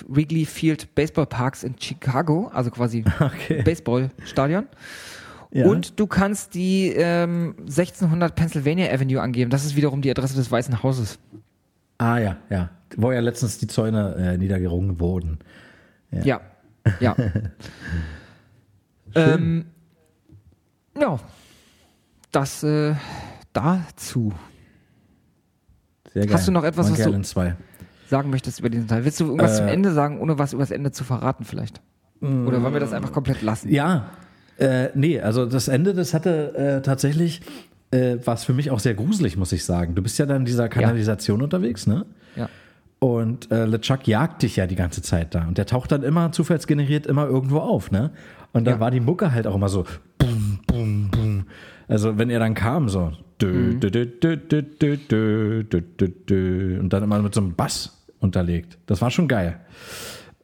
Wrigley 0.08 0.46
Field 0.46 0.94
Baseball 0.94 1.26
Parks 1.26 1.62
in 1.62 1.76
Chicago, 1.78 2.48
also 2.52 2.70
quasi 2.70 3.04
Okay. 3.20 3.62
Baseballstadion. 3.62 4.66
Ja. 5.54 5.66
Und 5.66 6.00
du 6.00 6.06
kannst 6.08 6.54
die 6.54 6.88
ähm, 6.88 7.54
1600 7.60 8.34
Pennsylvania 8.34 8.92
Avenue 8.92 9.22
angeben. 9.22 9.50
Das 9.50 9.64
ist 9.64 9.76
wiederum 9.76 10.02
die 10.02 10.10
Adresse 10.10 10.34
des 10.34 10.50
Weißen 10.50 10.82
Hauses. 10.82 11.20
Ah 11.96 12.18
ja, 12.18 12.36
ja. 12.50 12.70
Wo 12.96 13.12
ja 13.12 13.20
letztens 13.20 13.58
die 13.58 13.68
Zäune 13.68 14.16
äh, 14.16 14.36
niedergerungen 14.36 14.98
wurden. 14.98 15.38
Ja, 16.10 16.40
ja. 17.00 17.14
ähm, 19.14 19.66
ja, 20.98 21.18
das 22.32 22.62
äh, 22.64 22.94
dazu. 23.52 24.32
Sehr 26.12 26.26
geil. 26.26 26.34
Hast 26.34 26.48
du 26.48 26.52
noch 26.52 26.64
etwas, 26.64 26.86
was 26.86 26.90
Monkey 26.90 27.02
du- 27.04 27.08
Island 27.10 27.26
2. 27.26 27.56
sagen 28.08 28.30
möchtest 28.30 28.60
über 28.60 28.70
diesen 28.70 28.88
Teil. 28.88 29.04
Willst 29.04 29.20
du 29.20 29.24
irgendwas 29.26 29.54
Äh, 29.54 29.58
zum 29.58 29.68
Ende 29.68 29.92
sagen, 29.92 30.20
ohne 30.20 30.38
was 30.38 30.52
über 30.52 30.62
das 30.62 30.70
Ende 30.72 30.90
zu 30.92 31.04
verraten 31.04 31.44
vielleicht? 31.44 31.80
Oder 32.20 32.62
wollen 32.62 32.72
wir 32.72 32.80
das 32.80 32.92
einfach 32.92 33.12
komplett 33.12 33.42
lassen? 33.42 33.68
Ja, 33.70 34.10
äh, 34.58 34.88
nee, 34.94 35.20
also 35.20 35.46
das 35.46 35.68
Ende, 35.68 35.94
das 35.94 36.14
hatte 36.14 36.54
äh, 36.54 36.82
tatsächlich, 36.82 37.40
äh, 37.90 38.16
war 38.24 38.34
es 38.34 38.44
für 38.44 38.52
mich 38.52 38.70
auch 38.70 38.80
sehr 38.80 38.94
gruselig, 38.94 39.36
muss 39.36 39.52
ich 39.52 39.64
sagen. 39.64 39.94
Du 39.94 40.02
bist 40.02 40.18
ja 40.18 40.26
dann 40.26 40.38
in 40.38 40.44
dieser 40.44 40.68
Kanalisation 40.68 41.42
unterwegs, 41.42 41.86
ne? 41.86 42.06
Ja. 42.36 42.48
Und 42.98 43.50
äh, 43.50 43.66
LeChuck 43.66 44.06
jagt 44.08 44.42
dich 44.42 44.56
ja 44.56 44.66
die 44.66 44.76
ganze 44.76 45.02
Zeit 45.02 45.34
da. 45.34 45.46
Und 45.46 45.58
der 45.58 45.66
taucht 45.66 45.92
dann 45.92 46.02
immer 46.02 46.32
zufallsgeneriert 46.32 47.06
immer 47.06 47.26
irgendwo 47.26 47.58
auf, 47.58 47.90
ne? 47.90 48.10
Und 48.52 48.64
dann 48.64 48.74
Ja. 48.74 48.80
war 48.80 48.90
die 48.90 49.00
Mucke 49.00 49.32
halt 49.32 49.46
auch 49.46 49.54
immer 49.56 49.68
so 49.68 49.84
bum, 50.18 50.60
bum, 50.66 51.10
bum. 51.10 51.44
Also 51.88 52.16
wenn 52.18 52.30
er 52.30 52.38
dann 52.38 52.54
kam, 52.54 52.88
so 52.88 53.12
dö, 53.42 53.74
dö, 53.74 53.90
dö, 53.90 54.06
dö, 54.06 54.36
dö, 54.36 54.62
dö, 54.62 54.96
dö, 54.96 55.62
dö, 55.64 55.80
dö, 55.98 56.08
dö, 56.08 56.80
und 56.80 56.92
dann 56.92 57.02
immer 57.02 57.20
mit 57.20 57.34
so 57.34 57.40
einem 57.42 57.54
Bass 57.54 58.06
unterlegt. 58.20 58.78
Das 58.86 59.02
war 59.02 59.10
schon 59.10 59.28
geil. 59.28 59.60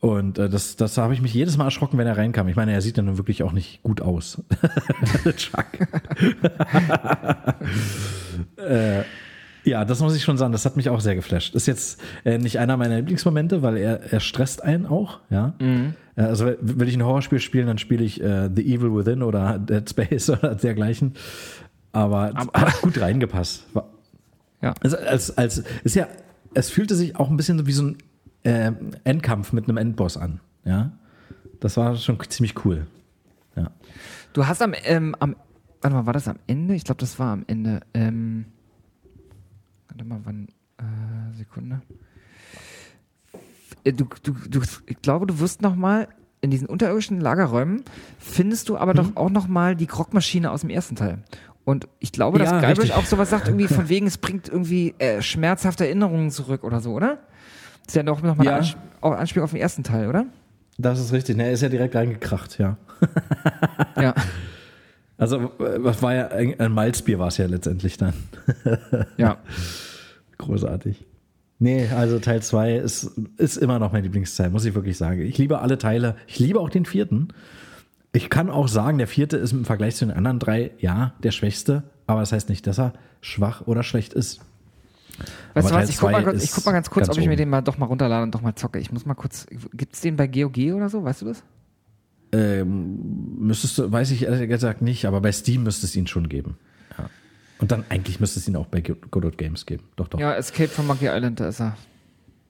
Und 0.01 0.39
äh, 0.39 0.49
das, 0.49 0.77
das 0.77 0.97
habe 0.97 1.13
ich 1.13 1.21
mich 1.21 1.35
jedes 1.35 1.59
Mal 1.59 1.65
erschrocken, 1.67 1.99
wenn 1.99 2.07
er 2.07 2.17
reinkam. 2.17 2.49
Ich 2.49 2.57
meine, 2.57 2.73
er 2.73 2.81
sieht 2.81 2.97
ja 2.97 3.03
nun 3.03 3.19
wirklich 3.19 3.43
auch 3.43 3.53
nicht 3.53 3.83
gut 3.83 4.01
aus. 4.01 4.43
Chuck. 5.37 5.67
äh, 8.57 9.03
ja, 9.65 9.85
das 9.85 10.01
muss 10.01 10.17
ich 10.17 10.23
schon 10.25 10.39
sagen. 10.39 10.53
Das 10.53 10.65
hat 10.65 10.77
mich 10.77 10.89
auch 10.89 11.01
sehr 11.01 11.15
geflasht. 11.15 11.55
Ist 11.55 11.67
jetzt 11.67 12.01
äh, 12.25 12.39
nicht 12.39 12.59
einer 12.59 12.77
meiner 12.79 12.97
Lieblingsmomente, 12.97 13.61
weil 13.63 13.77
er, 13.77 14.01
er 14.13 14.21
stresst 14.21 14.65
einen 14.65 14.87
auch. 14.87 15.21
Ja. 15.29 15.55
Äh, 16.17 16.23
also 16.23 16.47
will- 16.61 16.89
ich 16.89 16.97
ein 16.97 17.05
Horrorspiel 17.05 17.41
spielen, 17.41 17.67
dann 17.67 17.79
spiele 17.79 18.03
ich 18.05 18.23
äh, 18.23 18.49
The 18.55 18.75
Evil 18.75 18.95
Within 18.95 19.23
oder 19.23 19.59
Dead 19.59 19.89
Space 19.89 20.31
oder 20.31 20.55
dergleichen. 20.55 21.13
Aber, 21.93 22.33
hat 22.55 22.81
gut 22.83 23.01
reingepasst. 23.01 23.67
War, 23.75 23.91
Ja. 24.63 24.75
also 24.81 24.97
als, 24.97 25.37
als, 25.37 25.63
ist 25.85 25.95
ja, 25.97 26.07
es 26.55 26.71
fühlte 26.71 26.95
sich 26.95 27.17
auch 27.17 27.29
ein 27.31 27.37
bisschen 27.37 27.67
wie 27.67 27.73
so 27.73 27.83
ein 27.83 27.99
äh, 28.45 28.73
Endkampf 29.05 29.53
mit 29.53 29.65
einem 29.69 29.77
Endboss 29.77 30.17
an. 30.17 30.41
Ja. 30.65 30.93
Das 31.61 31.77
war 31.77 31.97
schon 31.97 32.19
ziemlich 32.29 32.65
cool. 32.65 32.87
Ja. 33.57 33.71
Du 34.33 34.47
hast 34.47 34.63
am, 34.63 34.73
ähm, 34.85 35.15
am, 35.19 35.37
warte 35.83 35.97
mal, 35.97 36.07
war 36.07 36.13
das 36.13 36.29
am 36.29 36.39
Ende? 36.47 36.75
Ich 36.75 36.85
glaube, 36.85 37.01
das 37.01 37.19
war 37.19 37.33
am 37.33 37.45
Ende. 37.47 37.81
Ähm, 37.95 38.47
warte 39.89 40.05
mal, 40.05 40.21
wann, 40.25 40.49
äh, 40.79 41.37
Sekunde. 41.37 41.83
Äh, 43.85 43.93
Du, 43.93 44.07
du, 44.23 44.33
du, 44.49 44.61
ich 44.87 45.01
glaube, 45.03 45.27
du 45.27 45.39
wirst 45.41 45.63
noch 45.63 45.75
mal 45.75 46.09
in 46.43 46.51
diesen 46.51 46.69
unterirdischen 46.69 47.21
Lagerräumen 47.21 47.83
findest 48.19 48.69
du 48.71 48.79
aber 48.79 48.93
Mhm. 48.93 48.97
doch 48.97 49.17
auch 49.17 49.31
noch 49.31 49.47
mal 49.49 49.77
die 49.77 49.87
Krogmaschine 49.87 50.51
aus 50.51 50.63
dem 50.63 50.71
ersten 50.71 50.97
Teil. 50.97 51.19
Und 51.65 51.87
ich 51.99 52.13
glaube, 52.13 52.39
dass 52.39 52.51
Ja, 52.51 52.61
Guybrush 52.61 52.93
auch 52.93 53.05
sowas 53.05 53.29
sagt, 53.31 53.49
irgendwie 53.49 53.67
von 53.75 53.89
wegen, 53.91 54.07
es 54.07 54.17
bringt 54.17 54.49
irgendwie 54.49 54.95
äh, 54.99 55.21
schmerzhafte 55.21 55.85
Erinnerungen 55.85 56.31
zurück 56.31 56.65
oder 56.65 56.81
so, 56.81 56.93
oder? 56.95 57.19
Das 57.87 57.93
ist 57.93 57.97
ja 57.97 58.03
doch 58.03 58.23
noch 58.23 58.37
mal 58.37 58.45
Ja. 58.45 58.61
eine 59.03 59.17
Anspielung 59.17 59.45
auf 59.45 59.51
den 59.53 59.61
ersten 59.61 59.83
Teil, 59.83 60.09
oder? 60.09 60.27
Das 60.79 60.99
ist 61.01 61.13
richtig. 61.13 61.37
Ne, 61.37 61.45
er 61.45 61.53
ist 61.53 61.61
ja 61.63 61.69
direkt 61.69 61.95
reingekracht, 61.95 62.59
ja. 62.59 62.77
Ja. 64.01 64.15
Also, 65.19 65.53
was 65.59 66.01
war 66.03 66.15
ja 66.15 66.29
ein, 66.29 66.59
ein 66.59 66.73
Malzbier 66.73 67.19
war 67.19 67.29
es 67.29 67.37
ja 67.37 67.45
letztendlich 67.45 67.99
dann. 67.99 68.15
ja. 69.19 69.37
Großartig. 70.39 71.05
Nee, 71.59 71.89
also 71.95 72.19
Teil 72.21 72.41
2 72.41 72.77
ist, 72.77 73.11
ist 73.37 73.59
immer 73.59 73.79
noch 73.79 73.93
mein 73.93 74.03
Lieblingsteil, 74.03 74.49
muss 74.49 74.65
ich 74.65 74.75
wirklich 74.75 74.97
sagen. 74.97 75.21
Ich 75.21 75.37
liebe 75.37 75.61
alle 75.61 75.77
Teile. 75.77 76.17
Ich 76.27 76.39
liebe 76.39 76.59
auch 76.59 76.71
den 76.71 76.87
vierten. 76.87 77.29
Ich 78.15 78.31
kann 78.31 78.49
auch 78.49 78.67
sagen, 78.67 78.97
der 78.97 79.07
vierte 79.09 79.37
ist 79.37 79.53
im 79.53 79.67
Vergleich 79.67 79.95
zu 79.97 80.07
den 80.07 80.17
anderen 80.17 80.39
drei, 80.39 80.71
ja, 80.79 81.13
der 81.23 81.33
schwächste. 81.33 81.83
Aber 82.07 82.21
das 82.21 82.33
heißt 82.33 82.49
nicht, 82.49 82.67
dass 82.67 82.79
er 82.81 82.95
schwach 83.21 83.67
oder 83.67 83.83
schlecht 83.83 84.15
ist. 84.15 84.41
Weißt 85.55 85.71
du 85.71 85.75
was, 85.75 85.91
ich 85.91 85.99
guck, 85.99 86.13
mal, 86.13 86.37
ich 86.37 86.51
guck 86.51 86.67
mal 86.67 86.73
ganz 86.73 86.91
kurz, 86.91 87.07
ganz 87.07 87.17
ob 87.17 87.23
ich 87.23 87.29
mir 87.29 87.37
den 87.37 87.49
mal 87.49 87.63
doch 87.63 87.79
mal 87.79 87.87
runterlade 87.87 88.23
und 88.23 88.35
doch 88.35 88.43
mal 88.43 88.55
zocke. 88.55 88.79
Ich 88.79 88.93
muss 88.93 89.07
mal 89.07 89.15
kurz, 89.15 89.47
gibt's 89.73 90.01
den 90.01 90.17
bei 90.17 90.27
GOG 90.27 90.75
oder 90.75 90.89
so, 90.89 91.05
weißt 91.05 91.23
du 91.23 91.27
das? 91.27 91.43
Ähm, 92.33 93.39
müsstest 93.39 93.79
du, 93.79 93.91
weiß 93.91 94.11
ich 94.13 94.25
ehrlich 94.25 94.49
gesagt 94.49 94.83
nicht, 94.83 95.05
aber 95.07 95.21
bei 95.21 95.33
Steam 95.33 95.65
müsste 95.65 95.87
es 95.87 95.97
ihn 95.97 96.07
schon 96.07 96.29
geben. 96.29 96.59
Ja. 96.97 97.11
Und 97.59 97.73
dann 97.73 97.85
eigentlich 97.89 98.21
müsste 98.21 98.39
es 98.39 98.47
ihn 98.47 98.57
auch 98.57 98.67
bei 98.67 98.81
Good 98.81 99.25
Old 99.25 99.39
Games 99.39 99.67
geben. 99.67 99.85
Doch, 99.97 100.09
doch. 100.09 100.21
Ja, 100.21 100.35
Escape 100.35 100.69
from 100.69 100.87
Monkey 100.87 101.09
Island, 101.09 101.41
da 101.41 101.49
ist 101.49 101.61
er. 101.61 101.77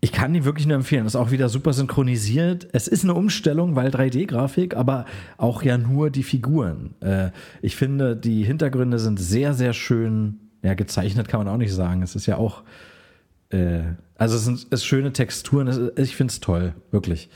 Ich 0.02 0.12
kann 0.12 0.34
ihn 0.34 0.44
wirklich 0.44 0.66
nur 0.66 0.76
empfehlen. 0.76 1.04
Das 1.04 1.14
ist 1.14 1.20
auch 1.20 1.30
wieder 1.30 1.50
super 1.50 1.74
synchronisiert. 1.74 2.68
Es 2.72 2.88
ist 2.88 3.04
eine 3.04 3.14
Umstellung, 3.14 3.76
weil 3.76 3.90
3D-Grafik, 3.90 4.74
aber 4.74 5.04
auch 5.36 5.62
ja 5.62 5.76
nur 5.76 6.10
die 6.10 6.22
Figuren. 6.22 6.94
Äh, 7.00 7.30
ich 7.60 7.76
finde, 7.76 8.16
die 8.16 8.42
Hintergründe 8.42 8.98
sind 8.98 9.20
sehr, 9.20 9.52
sehr 9.52 9.74
schön. 9.74 10.39
Ja, 10.62 10.74
gezeichnet 10.74 11.28
kann 11.28 11.40
man 11.40 11.48
auch 11.48 11.56
nicht 11.56 11.72
sagen. 11.72 12.02
Es 12.02 12.14
ist 12.14 12.26
ja 12.26 12.36
auch, 12.36 12.62
äh, 13.50 13.82
also 14.16 14.36
es 14.36 14.44
sind 14.44 14.66
es 14.70 14.84
schöne 14.84 15.12
Texturen. 15.12 15.68
Es 15.68 15.78
ich 15.96 16.16
finde 16.16 16.32
es 16.32 16.40
toll, 16.40 16.74
wirklich. 16.90 17.30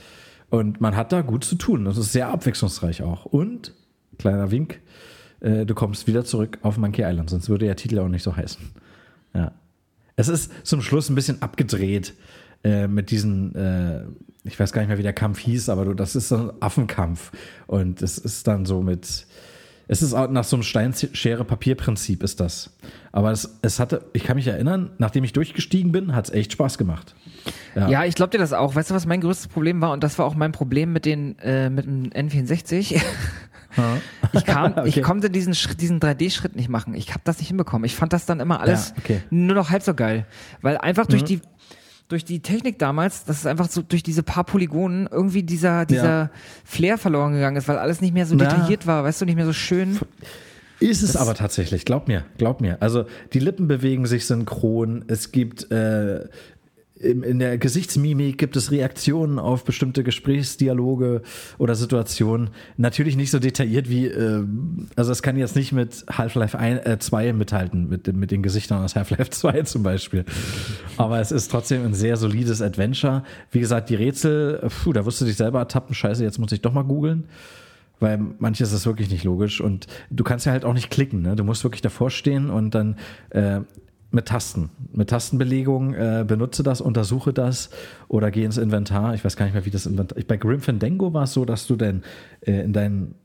Und 0.51 0.81
man 0.81 0.97
hat 0.97 1.13
da 1.13 1.23
gut 1.23 1.45
zu 1.45 1.57
tun. 1.57 1.85
Das 1.85 1.97
ist 1.97 2.13
sehr 2.13 2.29
abwechslungsreich 2.29 3.03
auch. 3.03 3.25
Und, 3.25 3.73
kleiner 4.19 4.51
Wink, 4.51 4.81
äh, 5.41 5.67
du 5.67 5.75
kommst 5.75 6.07
wieder 6.07 6.25
zurück 6.25 6.59
auf 6.63 6.77
Monkey 6.77 7.03
Island, 7.03 7.31
sonst 7.31 7.49
würde 7.49 7.67
der 7.67 7.77
Titel 7.77 7.99
auch 7.99 8.09
nicht 8.09 8.23
so 8.23 8.37
heißen. 8.37 8.61
Ja. 9.35 9.53
Es 10.17 10.29
ist 10.29 10.53
zum 10.65 10.81
Schluss 10.81 11.09
ein 11.09 11.15
bisschen 11.15 11.43
abgedreht 11.43 12.15
äh, 12.63 12.87
mit 12.87 13.11
diesen, 13.11 13.55
äh, 13.55 14.05
ich 14.45 14.59
weiß 14.59 14.73
gar 14.73 14.81
nicht 14.81 14.89
mehr, 14.89 14.99
wie 14.99 15.03
der 15.03 15.13
Kampf 15.13 15.39
hieß, 15.41 15.69
aber 15.69 15.85
du, 15.85 15.95
das 15.95 16.15
ist 16.15 16.29
so 16.29 16.37
ein 16.37 16.53
Affenkampf. 16.61 17.33
Und 17.67 18.01
es 18.01 18.19
ist 18.19 18.47
dann 18.47 18.65
so 18.65 18.81
mit, 18.81 19.27
es 19.89 20.03
ist 20.03 20.15
auch 20.15 20.29
nach 20.31 20.45
so 20.45 20.57
einem 20.57 20.63
Steinschere-Papier-Prinzip 20.63 22.23
ist 22.23 22.41
das. 22.41 22.71
Aber 23.13 23.31
es, 23.31 23.59
es 23.63 23.79
hatte, 23.81 24.05
ich 24.13 24.25
kann 24.25 24.37
mich 24.37 24.47
erinnern, 24.47 24.91
nachdem 24.99 25.25
ich 25.25 25.33
durchgestiegen 25.33 25.93
bin, 25.93 26.15
hat 26.15 26.27
es 26.27 26.31
echt 26.35 26.53
Spaß 26.53 26.79
gemacht. 26.79 27.15
Ja. 27.75 27.89
Ja, 27.89 28.05
ich 28.05 28.15
glaube 28.15 28.31
dir 28.31 28.39
das 28.39 28.53
auch. 28.53 28.75
Weißt 28.75 28.91
du, 28.91 28.95
was 28.95 29.07
mein 29.07 29.21
größtes 29.21 29.49
Problem 29.49 29.81
war? 29.81 29.93
Und 29.93 30.03
das 30.03 30.19
war 30.19 30.27
auch 30.27 30.35
mein 30.35 30.53
Problem 30.53 30.93
mit 30.93 31.05
den 31.05 31.39
äh, 31.41 31.71
mit 31.71 31.85
dem 31.87 32.11
N64. 32.11 33.01
ich 34.33 34.45
kam, 34.45 34.73
Okay. 34.77 34.89
ich 34.89 35.03
konnte 35.03 35.31
diesen 35.31 35.55
Schritt, 35.55 35.81
diesen 35.81 36.01
3D-Schritt 36.01 36.57
nicht 36.57 36.69
machen. 36.69 36.95
Ich 36.95 37.11
habe 37.11 37.21
das 37.25 37.39
nicht 37.39 37.49
hinbekommen. 37.49 37.85
Ich 37.85 37.95
fand 37.97 38.13
das 38.13 38.25
dann 38.27 38.41
immer 38.41 38.61
alles 38.61 38.91
Ja, 38.91 38.95
okay. 38.99 39.21
nur 39.31 39.55
noch 39.55 39.71
halb 39.71 39.83
so 39.83 39.95
geil, 39.95 40.27
weil 40.63 40.79
einfach 40.79 41.07
durch 41.07 41.23
Mhm. 41.23 41.27
die 41.27 41.41
durch 42.09 42.25
die 42.25 42.41
Technik 42.41 42.79
damals, 42.79 43.25
das 43.25 43.39
ist 43.39 43.47
einfach 43.47 43.69
so 43.71 43.83
durch 43.83 44.03
diese 44.03 44.23
paar 44.23 44.45
Polygonen 44.45 45.09
irgendwie 45.11 45.43
dieser 45.43 45.87
dieser 45.87 46.05
Ja. 46.05 46.31
Flair 46.65 46.99
verloren 46.99 47.33
gegangen 47.33 47.57
ist, 47.57 47.67
weil 47.69 47.79
alles 47.79 48.01
nicht 48.01 48.13
mehr 48.15 48.27
so 48.27 48.35
Na. 48.35 48.45
detailliert 48.45 48.87
war, 48.87 49.05
weißt 49.05 49.21
du, 49.21 49.25
nicht 49.25 49.37
mehr 49.37 49.47
so 49.47 49.53
schön. 49.55 49.99
Ist 50.81 51.03
es 51.03 51.17
aber 51.17 51.35
tatsächlich, 51.35 51.85
glaub 51.85 52.09
mir, 52.09 52.25
glaub 52.37 52.61
mir. 52.61 52.77
Also 52.83 53.07
die 53.33 53.39
Lippen 53.39 53.69
bewegen 53.69 54.07
sich 54.07 54.27
synchron, 54.27 55.05
es 55.07 55.33
gibt 55.33 55.71
äh, 55.71 56.29
in 57.05 57.39
der 57.39 57.59
Gesichtsmimik 57.59 58.39
gibt 58.39 58.57
es 58.57 58.71
Reaktionen 58.71 59.39
auf 59.39 59.65
bestimmte 59.65 60.03
Gesprächsdialoge 60.03 61.23
oder 61.59 61.75
Situationen. 61.75 62.51
Natürlich 62.77 63.17
nicht 63.17 63.31
so 63.31 63.39
detailliert 63.39 63.89
wie, 63.89 64.07
äh, 64.07 64.45
also 64.97 65.13
es 65.13 65.23
kann 65.23 65.37
jetzt 65.37 65.57
nicht 65.57 65.73
mit 65.73 66.05
Half-Life 66.11 66.59
1, 66.59 66.87
äh, 66.87 66.99
2 66.99 67.33
mithalten, 67.33 67.89
mit, 67.89 68.13
mit 68.15 68.31
den 68.31 68.43
Gesichtern 68.43 68.83
aus 68.83 68.97
Half-Life 68.97 69.31
2 69.31 69.63
zum 69.63 69.83
Beispiel. 69.83 70.25
Aber 70.97 71.21
es 71.21 71.31
ist 71.31 71.51
trotzdem 71.51 71.85
ein 71.85 71.95
sehr 71.95 72.17
solides 72.17 72.63
Adventure. 72.63 73.23
Wie 73.51 73.61
gesagt, 73.61 73.91
die 73.91 73.95
Rätsel, 73.95 74.69
puh, 74.83 74.93
da 74.93 75.05
wirst 75.05 75.21
du 75.21 75.25
dich 75.25 75.37
selber 75.37 75.59
ertappen, 75.59 75.95
scheiße, 75.95 76.25
jetzt 76.25 76.39
muss 76.39 76.53
ich 76.53 76.63
doch 76.63 76.73
mal 76.73 76.85
googeln 76.85 77.25
weil 78.01 78.19
manches 78.39 78.73
ist 78.73 78.87
wirklich 78.87 79.09
nicht 79.09 79.25
logisch 79.25 79.61
und 79.61 79.87
du 80.11 80.25
kannst 80.25 80.45
ja 80.47 80.53
halt 80.53 80.65
auch 80.65 80.75
nicht 80.75 80.91
klicken, 80.91 81.23
ne? 81.23 81.37
Du 81.37 81.45
musst 81.45 81.65
wirklich 81.65 81.81
davor 81.81 82.11
stehen 82.11 82.51
und 82.51 82.75
dann 82.75 82.97
äh, 83.31 83.61
mit 84.15 84.27
Tasten, 84.27 84.71
mit 84.93 85.11
Tastenbelegung 85.11 85.95
äh, 85.95 86.25
benutze 86.27 86.63
das, 86.63 86.81
untersuche 86.81 87.33
das 87.33 87.71
oder 88.09 88.31
geh 88.31 88.45
ins 88.45 88.57
Inventar. 88.57 89.15
Ich 89.15 89.25
weiß 89.25 89.37
gar 89.37 89.45
nicht 89.45 89.55
mehr, 89.55 89.65
wie 89.67 89.71
das 89.71 89.87
Inventar. 89.87 90.17
Ich, 90.17 90.27
bei 90.27 90.37
Grim 90.37 90.61
Fandango 90.61 91.13
war 91.13 91.25
es 91.25 91.33
so, 91.33 91.45
dass 91.45 91.67
du 91.67 91.77
dann 91.77 92.03
äh, 92.41 92.63
in 92.63 92.73
deinen 92.73 93.17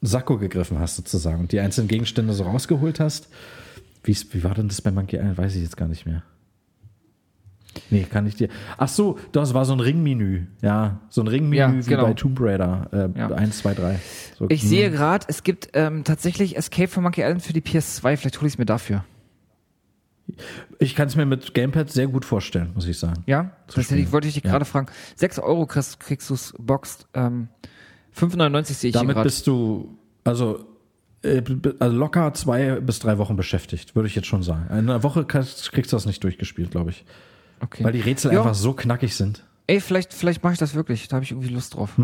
Sakko 0.00 0.38
gegriffen 0.38 0.78
hast 0.78 0.96
sozusagen 0.96 1.40
und 1.40 1.52
die 1.52 1.60
einzelnen 1.60 1.88
Gegenstände 1.88 2.32
so 2.32 2.44
rausgeholt 2.44 3.00
hast. 3.00 3.28
Wie's, 4.02 4.32
wie 4.34 4.44
war 4.44 4.54
denn 4.54 4.68
das 4.68 4.82
bei 4.82 4.90
Monkey 4.90 5.16
Island? 5.16 5.38
Weiß 5.38 5.54
ich 5.54 5.62
jetzt 5.62 5.76
gar 5.76 5.88
nicht 5.88 6.04
mehr. 6.04 6.22
Nee, 7.90 8.04
kann 8.04 8.26
ich 8.26 8.34
dir. 8.34 8.48
Ach 8.76 8.88
so, 8.88 9.18
das 9.32 9.54
war 9.54 9.64
so 9.64 9.72
ein 9.72 9.80
Ringmenü. 9.80 10.46
Ja, 10.62 11.00
so 11.10 11.20
ein 11.20 11.28
Ringmenü 11.28 11.56
Ja, 11.56 11.72
wie 11.72 11.80
genau. 11.88 12.06
bei 12.06 12.14
Tomb 12.14 12.40
Raider. 12.40 12.88
Äh, 13.14 13.18
Ja. 13.18 13.28
1, 13.28 13.58
2, 13.58 13.74
3. 13.74 14.00
So, 14.36 14.46
Ich 14.48 14.62
hm. 14.62 14.68
sehe 14.68 14.90
gerade, 14.90 15.26
es 15.28 15.44
gibt 15.44 15.70
ähm, 15.74 16.02
tatsächlich 16.02 16.56
Escape 16.56 16.88
from 16.88 17.04
Monkey 17.04 17.22
Island 17.22 17.42
für 17.42 17.52
die 17.52 17.60
PS2. 17.60 18.16
Vielleicht 18.16 18.38
hole 18.38 18.48
ich 18.48 18.54
es 18.54 18.58
mir 18.58 18.66
dafür. 18.66 19.04
Ich 20.78 20.94
kann 20.94 21.08
es 21.08 21.16
mir 21.16 21.26
mit 21.26 21.54
Gamepad 21.54 21.90
sehr 21.90 22.06
gut 22.06 22.24
vorstellen, 22.24 22.70
muss 22.74 22.86
ich 22.86 22.98
sagen. 22.98 23.22
Ja, 23.26 23.52
das 23.66 23.76
hätte 23.90 23.96
ich, 23.96 24.12
wollte 24.12 24.28
ich 24.28 24.34
dich 24.34 24.44
Ja. 24.44 24.50
gerade 24.52 24.64
fragen. 24.64 24.86
6 25.16 25.38
Euro 25.38 25.66
kriegst, 25.66 26.00
kriegst 26.00 26.30
du 26.30 26.34
es 26.34 26.54
boxed. 26.58 27.06
Ähm, 27.14 27.48
5,99 28.16 28.74
sehe 28.74 28.88
ich 28.90 28.94
Damit 28.94 29.22
bist 29.22 29.46
du, 29.46 29.96
also, 30.24 30.64
äh, 31.22 31.42
also 31.78 31.96
locker 31.96 32.32
zwei 32.34 32.80
bis 32.80 32.98
drei 32.98 33.18
Wochen 33.18 33.36
beschäftigt, 33.36 33.94
würde 33.96 34.08
ich 34.08 34.14
jetzt 34.14 34.26
schon 34.26 34.42
sagen. 34.42 34.66
In 34.70 34.76
einer 34.90 35.02
Woche 35.02 35.24
kriegst 35.24 35.72
kriegst 35.72 35.92
du 35.92 35.96
das 35.96 36.06
nicht 36.06 36.22
durchgespielt, 36.24 36.70
glaube 36.70 36.90
ich. 36.90 37.04
Okay. 37.60 37.82
Weil 37.84 37.92
die 37.92 38.00
Rätsel 38.00 38.32
Ja. 38.32 38.40
einfach 38.40 38.54
so 38.54 38.72
knackig 38.72 39.16
sind. 39.16 39.44
Ey, 39.66 39.80
vielleicht, 39.80 40.14
vielleicht 40.14 40.42
mache 40.42 40.52
ich 40.54 40.58
das 40.58 40.74
wirklich. 40.74 41.08
Da 41.08 41.16
habe 41.16 41.24
ich 41.24 41.32
irgendwie 41.32 41.48
Lust 41.48 41.74
drauf. 41.74 41.98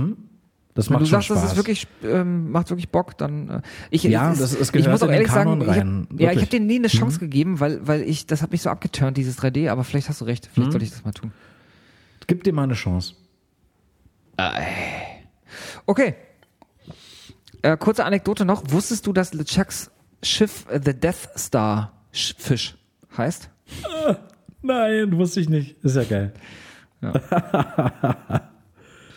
Das 0.75 0.89
Wenn 0.89 0.95
macht 0.95 1.03
du 1.03 1.07
schon 1.07 1.13
sagst, 1.19 1.27
Spaß. 1.29 1.41
das 1.43 1.51
ist 1.53 1.57
wirklich, 1.57 1.87
ähm, 2.03 2.51
macht 2.51 2.69
wirklich 2.71 2.89
Bock, 2.89 3.17
dann 3.17 3.49
äh, 3.49 3.61
ich, 3.91 4.03
Ja, 4.03 4.33
es- 4.33 4.41
das- 4.41 4.55
es 4.55 4.61
ich 4.69 4.73
gehört 4.73 4.91
muss 4.91 5.03
auch 5.05 5.09
ehrlich 5.11 5.31
sagen, 5.31 5.51
Kanon 5.51 5.61
ich 5.63 5.69
hab, 5.69 5.77
rein, 5.77 6.09
ja, 6.19 6.31
ich. 6.31 6.37
Mhm. 6.37 6.41
habe 6.41 6.51
denen 6.51 6.67
nie 6.67 6.77
eine 6.77 6.89
Chance 6.89 7.21
gegeben, 7.21 7.61
weil, 7.61 7.87
weil 7.87 8.03
ich, 8.03 8.27
das 8.27 8.43
hat 8.43 8.51
mich 8.51 8.63
so 8.63 8.71
abgeturnt, 8.71 9.17
dieses 9.17 9.39
3D, 9.39 9.71
aber 9.71 9.85
vielleicht 9.85 10.09
hast 10.09 10.21
du 10.21 10.25
recht, 10.25 10.47
Mhm. 10.47 10.51
vielleicht 10.55 10.73
sollte 10.73 10.85
ich 10.87 10.91
das 10.91 11.05
mal 11.05 11.13
tun. 11.13 11.33
Gib 12.27 12.43
dir 12.43 12.53
mal 12.53 12.65
eine 12.65 12.75
Chance. 12.75 13.15
Okay. 15.87 16.15
Äh, 17.63 17.77
kurze 17.77 18.05
Anekdote 18.05 18.45
noch. 18.45 18.65
Wusstest 18.71 19.07
du, 19.07 19.13
dass 19.13 19.33
LeChucks 19.33 19.91
Schiff 20.23 20.67
äh, 20.71 20.81
The 20.85 20.93
Death 20.99 21.29
Star 21.39 21.93
Sch 22.13 22.35
Fisch 22.37 22.77
heißt? 23.17 23.49
Nein, 24.63 25.17
wusste 25.17 25.41
ich 25.41 25.49
nicht. 25.49 25.77
Ist 25.85 25.97
ja 25.97 26.05
geil. 26.05 26.33
Ich 27.01 27.09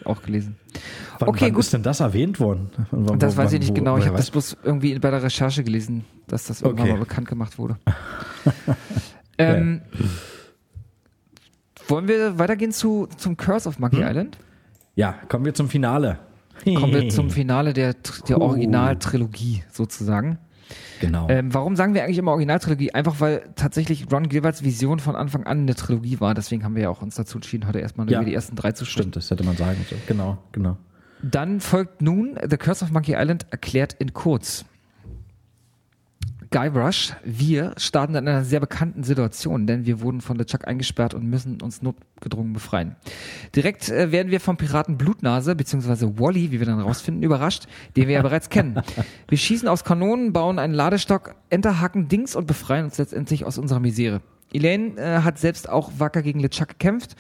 auch 0.06 0.22
gelesen. 0.22 0.56
Wann, 1.20 1.30
Okay, 1.30 1.46
wann 1.46 1.54
gut. 1.54 1.64
ist 1.64 1.74
denn 1.74 1.84
das 1.84 2.00
erwähnt 2.00 2.40
worden? 2.40 2.70
Wann- 2.92 3.20
Das 3.20 3.36
weiß 3.38 3.54
ich 3.54 3.60
nicht 3.60 3.70
wo- 3.72 3.74
genau. 3.76 3.98
Ich 3.98 4.06
habe 4.06 4.18
das 4.18 4.32
bloß 4.32 4.58
irgendwie 4.64 4.98
bei 5.00 5.10
der 5.12 5.24
Recherche 5.24 5.64
gelesen, 5.64 6.06
dass 6.28 6.46
das 6.46 6.62
irgendwann 6.62 6.86
Okay. 6.88 6.94
mal 6.94 7.00
bekannt 7.00 7.28
gemacht 7.28 7.58
wurde. 7.58 7.78
ähm, 9.38 9.82
wollen 11.88 12.08
wir 12.08 12.38
weitergehen 12.38 12.72
zu, 12.72 13.08
zum 13.18 13.38
Curse 13.38 13.68
of 13.70 13.80
Monkey 13.80 13.98
Hm? 13.98 14.08
Island? 14.08 14.38
Ja, 14.96 15.14
kommen 15.30 15.46
wir 15.46 15.54
zum 15.54 15.70
Finale. 15.70 16.20
Kommen 16.66 16.94
wir 16.94 17.10
zum 17.10 17.30
Finale 17.30 17.74
der, 17.74 17.94
der 18.28 18.40
Oh. 18.40 18.46
Originaltrilogie 18.46 19.64
sozusagen. 19.72 20.40
Genau. 21.00 21.28
Ähm, 21.30 21.54
warum 21.54 21.76
sagen 21.76 21.94
wir 21.94 22.04
eigentlich 22.04 22.18
immer 22.18 22.32
Originaltrilogie? 22.32 22.92
Einfach 22.94 23.20
weil 23.22 23.44
tatsächlich 23.56 24.12
Ron 24.12 24.30
Gilberts 24.30 24.64
Vision 24.64 25.00
von 25.00 25.16
Anfang 25.16 25.46
an 25.46 25.60
eine 25.62 25.76
Trilogie 25.76 26.20
war. 26.20 26.34
Deswegen 26.34 26.64
haben 26.64 26.76
wir 26.76 26.84
ja 26.84 26.90
auch 26.90 27.02
uns 27.02 27.16
dazu 27.16 27.38
entschieden, 27.38 27.68
heute 27.68 27.80
erstmal 27.80 28.10
Ja. 28.10 28.20
über 28.20 28.26
die 28.26 28.34
ersten 28.34 28.56
drei 28.56 28.72
zu 28.72 28.86
sprechen. 28.86 29.04
Stimmt, 29.12 29.16
das 29.16 29.30
hätte 29.32 29.44
man 29.44 29.56
sagen 29.56 29.78
sollen. 29.90 30.02
Genau, 30.08 30.38
genau. 30.52 30.78
Dann 31.22 31.60
folgt 31.60 32.02
nun 32.02 32.38
The 32.48 32.58
Curse 32.58 32.86
of 32.86 32.92
Monkey 32.92 33.16
Island 33.18 33.46
erklärt 33.52 33.94
in 34.00 34.14
kurz. 34.14 34.66
Guybrush, 36.50 37.14
wir 37.24 37.74
starten 37.78 38.16
in 38.16 38.28
einer 38.28 38.44
sehr 38.44 38.60
bekannten 38.60 39.04
Situation, 39.04 39.68
denn 39.68 39.86
wir 39.86 40.02
wurden 40.02 40.22
von 40.22 40.38
LeChuck 40.38 40.68
eingesperrt 40.68 41.14
und 41.14 41.26
müssen 41.26 41.62
uns 41.62 41.82
notgedrungen 41.82 42.54
befreien. 42.54 42.96
Direkt 43.56 43.90
äh, 43.90 44.12
werden 44.12 44.32
wir 44.32 44.40
vom 44.40 44.56
Piraten 44.56 44.98
Blutnase, 44.98 45.56
beziehungsweise 45.56 46.20
Wally, 46.20 46.52
wie 46.52 46.60
wir 46.60 46.66
dann 46.66 46.80
rausfinden, 46.80 47.24
überrascht, 47.24 47.68
den 47.96 48.08
wir 48.08 48.16
ja 48.16 48.22
bereits 48.22 48.50
kennen. 48.50 48.82
Wir 49.28 49.38
schießen 49.38 49.68
aus 49.68 49.84
Kanonen, 49.84 50.32
bauen 50.32 50.60
einen 50.60 50.74
Ladestock, 50.74 51.36
enterhaken 51.50 52.08
Dings 52.08 52.36
und 52.36 52.48
befreien 52.48 52.86
uns 52.86 52.98
letztendlich 52.98 53.46
aus 53.46 53.58
unserer 53.58 53.80
Misere. 53.80 54.22
Elaine 54.54 54.98
äh, 54.98 55.22
hat 55.24 55.38
selbst 55.38 55.68
auch 55.68 55.92
wacker 55.98 56.22
gegen 56.22 56.40
LeChuck 56.40 56.70
gekämpft 56.70 57.16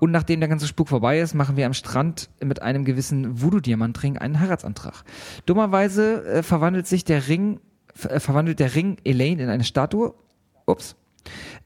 und 0.00 0.10
nachdem 0.10 0.40
der 0.40 0.48
ganze 0.48 0.66
Spuk 0.66 0.88
vorbei 0.88 1.20
ist, 1.20 1.34
machen 1.34 1.56
wir 1.56 1.66
am 1.66 1.74
Strand 1.74 2.28
mit 2.42 2.62
einem 2.62 2.84
gewissen 2.84 3.40
Voodoo-Diamantring 3.40 4.18
einen 4.18 4.40
Heiratsantrag. 4.40 5.04
Dummerweise 5.46 6.24
äh, 6.24 6.42
verwandelt 6.42 6.86
sich 6.88 7.04
der 7.04 7.28
Ring, 7.28 7.60
ver 7.94 8.12
äh, 8.12 8.20
verwandelt 8.20 8.60
der 8.60 8.74
Ring 8.74 8.96
Elaine 9.04 9.42
in 9.42 9.48
eine 9.48 9.64
Statue. 9.64 10.14
Ups. 10.66 10.96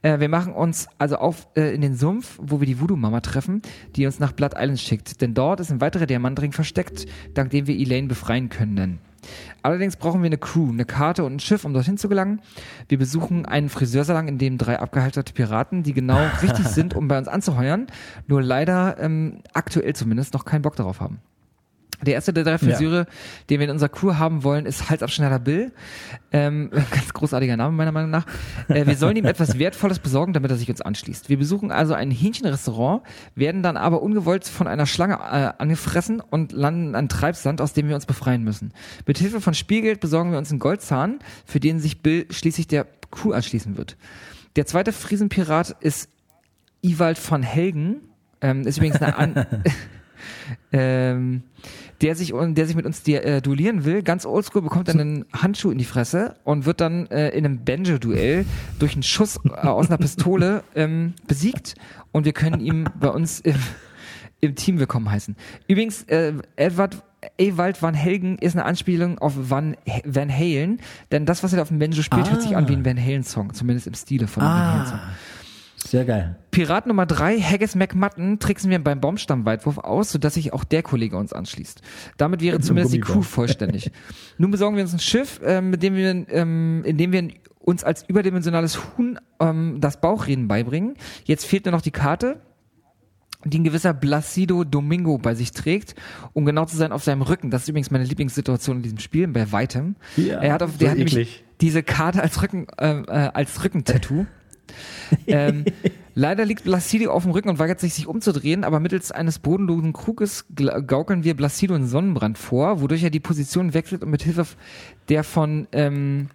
Äh, 0.03 0.21
wir 0.21 0.29
machen 0.29 0.53
uns 0.53 0.89
also 0.99 1.17
auf 1.17 1.49
äh, 1.57 1.75
in 1.75 1.81
den 1.81 1.97
Sumpf, 1.97 2.39
wo 2.41 2.61
wir 2.61 2.67
die 2.67 2.81
Voodoo-Mama 2.81 3.21
treffen, 3.21 3.63
die 3.95 4.07
uns 4.07 4.19
nach 4.19 4.33
Blood 4.33 4.55
Island 4.57 4.81
schickt. 4.81 5.21
Denn 5.21 5.35
dort 5.35 5.61
ist 5.61 5.71
ein 5.71 5.81
weiterer 5.81 6.07
Diamantring 6.07 6.53
versteckt, 6.53 7.07
dank 7.35 7.51
dem 7.51 7.67
wir 7.67 7.77
Elaine 7.77 8.09
befreien 8.09 8.49
können. 8.49 8.99
Allerdings 9.63 9.97
brauchen 9.97 10.23
wir 10.23 10.27
eine 10.27 10.39
Crew, 10.39 10.71
eine 10.71 10.85
Karte 10.85 11.25
und 11.25 11.35
ein 11.35 11.41
Schiff, 11.41 11.65
um 11.65 11.73
dorthin 11.73 11.99
zu 11.99 12.09
gelangen. 12.09 12.41
Wir 12.89 12.99
besuchen 12.99 13.45
einen 13.45 13.69
Friseursalon, 13.69 14.29
in 14.29 14.39
dem 14.39 14.59
drei 14.59 14.79
abgehalterte 14.79 15.33
Piraten, 15.33 15.83
die 15.83 15.93
genau 15.93 16.21
richtig 16.43 16.67
sind, 16.69 16.95
um 16.95 17.09
bei 17.09 17.19
uns 17.19 17.27
anzuheuern, 17.27 17.89
nur 18.27 18.43
leider 18.43 18.99
ähm, 19.01 19.41
aktuell 19.53 19.95
zumindest 19.95 20.35
noch 20.35 20.45
keinen 20.45 20.63
Bock 20.63 20.77
darauf 20.77 21.01
haben. 21.01 21.21
Der 22.05 22.15
erste 22.15 22.33
der 22.33 22.45
drei 22.45 22.59
Friseure, 22.59 23.07
den 23.49 23.61
wir 23.61 23.67
in 23.67 23.71
unserer 23.73 23.89
Crew 23.89 24.15
haben 24.15 24.45
wollen, 24.45 24.67
ist 24.67 24.91
Halsabschneider 24.91 25.39
Bill. 25.39 25.73
Ähm, 26.31 26.71
ganz 26.91 27.13
großartiger 27.13 27.57
Name 27.57 27.75
meiner 27.75 27.93
Meinung 27.93 28.11
nach. 28.11 28.27
Äh, 28.69 28.87
wir 28.87 28.97
sollen 28.97 29.17
ihm 29.17 29.25
etwas 29.25 29.59
Wertvolles 29.59 29.99
besorgen, 29.99 30.33
damit 30.33 30.51
er 30.51 30.57
sich 30.57 30.69
uns 30.69 30.81
anschließt. 30.81 31.29
Wir 31.29 31.39
besuchen 31.39 31.71
also 31.71 31.95
ein 31.95 32.11
Hähnchenrestaurant, 32.11 33.03
werden 33.35 33.63
dann 33.63 33.77
aber 33.77 34.03
ungewollt 34.03 34.47
von 34.47 34.67
einer 34.67 34.87
Schlange 34.87 35.15
äh, 35.15 35.53
angefressen 35.63 36.21
und 36.21 36.53
landen 36.53 36.95
an 36.95 37.09
Treibsand, 37.09 37.61
aus 37.61 37.73
dem 37.73 37.89
wir 37.89 37.95
uns 37.95 38.07
befreien 38.07 38.43
müssen. 38.45 38.73
Mit 39.07 39.19
Hilfe 39.19 39.41
von 39.41 39.55
Spielgeld 39.55 40.01
besorgen 40.01 40.33
wir 40.33 40.39
uns 40.39 40.51
einen 40.51 40.61
Goldzahn, 40.61 41.21
für 41.47 41.61
den 41.61 41.81
sich 41.81 42.03
Bill 42.03 42.27
schließlich 42.31 42.67
der 42.67 42.87
Crew 43.11 43.33
anschließen 43.33 43.77
wird. 43.77 43.97
Der 44.57 44.67
zweite 44.67 44.93
Friesenpirat 44.93 45.77
ist 45.81 46.09
Iwald 46.83 47.19
von 47.19 47.43
Helgen. 47.43 48.03
Ähm, 48.41 48.67
ist 48.67 48.77
übrigens 48.77 49.01
eine 49.01 49.17
an 49.17 49.47
ähm, 50.73 51.43
der 52.01 52.15
sich 52.15 52.33
der 52.35 52.67
sich 52.67 52.77
mit 52.77 52.87
uns 52.87 53.07
äh, 53.09 53.41
duellieren 53.41 53.85
will, 53.85 54.03
ganz 54.03 54.27
oldschool, 54.27 54.63
bekommt 54.63 54.89
dann 54.89 55.01
einen 55.01 55.25
Handschuh 55.33 55.71
in 55.71 55.79
die 55.79 55.85
Fresse 55.85 56.37
und 56.45 56.67
wird 56.67 56.81
dann 56.81 57.07
äh, 57.07 57.31
in 57.31 57.45
einem 57.45 57.65
Banjo-Duell 57.65 58.45
durch 58.79 58.95
einen 58.95 59.03
Schuss 59.03 59.39
äh, 59.45 59.67
aus 59.67 59.89
einer 59.89 59.99
Pistole 59.99 60.63
ähm, 60.75 61.15
besiegt 61.27 61.75
und 62.13 62.25
wir 62.25 62.33
können 62.33 62.61
ihm 62.61 62.85
bei 63.01 63.09
uns 63.09 63.41
im, 63.41 63.57
im 64.41 64.55
Team 64.55 64.79
willkommen 64.79 65.11
heißen. 65.11 65.37
Übrigens, 65.69 66.03
äh, 66.05 66.35
Edward 66.57 67.03
Ewald 67.39 67.83
Van 67.83 67.95
Helgen 67.95 68.39
ist 68.39 68.55
eine 68.55 68.65
Anspielung 68.65 69.19
auf 69.19 69.35
Van, 69.37 69.77
Van 70.05 70.31
Halen, 70.31 70.81
denn 71.11 71.27
das, 71.27 71.43
was 71.43 71.53
er 71.53 71.57
da 71.57 71.63
auf 71.63 71.69
dem 71.69 71.79
Banjo 71.79 72.03
spielt, 72.03 72.31
hört 72.31 72.43
sich 72.43 72.57
an 72.57 72.69
wie 72.69 72.75
ein 72.75 72.85
Van 72.85 73.03
Halen-Song, 73.03 73.55
zumindest 73.55 73.87
im 73.87 73.95
Stile 73.95 74.27
von 74.27 74.43
einem 74.43 74.53
Van 74.53 74.73
Halen-Song. 74.73 75.01
Sehr 75.87 76.05
geil. 76.05 76.37
Pirat 76.51 76.87
Nummer 76.87 77.07
drei, 77.07 77.39
Haggis 77.39 77.75
McMutton, 77.75 78.39
tricksen 78.39 78.71
wir 78.71 78.83
beim 78.83 79.01
Baumstammweitwurf 79.01 79.79
aus, 79.79 80.11
sodass 80.11 80.35
sich 80.35 80.53
auch 80.53 80.65
der 80.65 80.83
Kollege 80.83 81.17
uns 81.17 81.33
anschließt. 81.33 81.81
Damit 82.17 82.41
wäre 82.41 82.61
zumindest 82.61 82.95
die 82.95 83.01
Crew 83.01 83.23
vollständig. 83.23 83.91
Nun 84.39 84.51
besorgen 84.51 84.77
wir 84.77 84.83
uns 84.83 84.93
ein 84.93 84.99
Schiff, 84.99 85.41
ähm, 85.45 85.71
mit 85.71 85.83
dem 85.83 85.95
wir, 85.95 86.27
ähm, 86.31 86.83
in 86.85 86.97
dem 86.97 87.13
wir 87.13 87.29
uns 87.61 87.85
als 87.85 88.09
überdimensionales 88.09 88.81
Huhn 88.97 89.19
ähm, 89.41 89.79
das 89.81 90.01
Bauchreden 90.01 90.49
beibringen. 90.49 90.95
Jetzt 91.25 91.47
fehlt 91.47 91.67
nur 91.67 91.73
noch 91.73 91.83
die 91.83 91.91
Karte, 91.91 92.41
die 93.45 93.59
ein 93.59 93.65
gewisser 93.65 93.95
Placido 93.95 94.65
Domingo 94.65 95.19
bei 95.19 95.35
sich 95.35 95.53
trägt, 95.53 95.95
um 96.33 96.45
genau 96.45 96.65
zu 96.65 96.77
sein 96.77 96.93
auf 96.93 97.05
seinem 97.05 97.23
Rücken. 97.23 97.51
Das 97.51 97.63
ist 97.63 97.69
übrigens 97.69 97.91
meine 97.91 98.05
Lieblingssituation 98.05 98.79
in 98.79 98.83
diesem 98.83 98.99
Spiel, 98.99 99.29
bei 99.29 99.53
weitem. 99.53 99.97
Ja, 100.17 100.41
er 100.41 100.53
hat, 100.55 100.63
auf, 100.63 100.73
so 100.73 100.79
der 100.79 100.91
hat 100.91 100.99
nämlich 100.99 101.45
diese 101.61 101.83
Karte 101.83 102.23
als 102.23 102.43
Rücken, 102.43 102.67
äh, 102.79 103.01
äh, 103.01 103.31
als 103.35 103.63
Rückentattoo. 103.63 104.27
ähm, 105.27 105.65
leider 106.15 106.45
liegt 106.45 106.65
Placido 106.65 107.11
auf 107.11 107.23
dem 107.23 107.33
Rücken 107.33 107.49
und 107.49 107.59
weigert 107.59 107.81
sich, 107.81 107.95
sich 107.95 108.07
umzudrehen, 108.07 108.65
aber 108.65 108.81
mittels 108.81 109.13
eines 109.13 109.39
bodenlosen 109.39 109.93
Kruges 109.93 110.47
gaukeln 110.87 111.25
wir 111.25 111.35
Placido 111.35 111.75
einen 111.75 111.87
Sonnenbrand 111.87 112.39
vor, 112.39 112.81
wodurch 112.81 113.03
er 113.03 113.11
die 113.11 113.21
Position 113.21 113.75
wechselt 113.75 114.03
und 114.03 114.11
mit 114.11 114.23
Hilfe 114.23 114.47
der 115.09 115.25
von 115.25 115.69
ähm, 115.73 116.29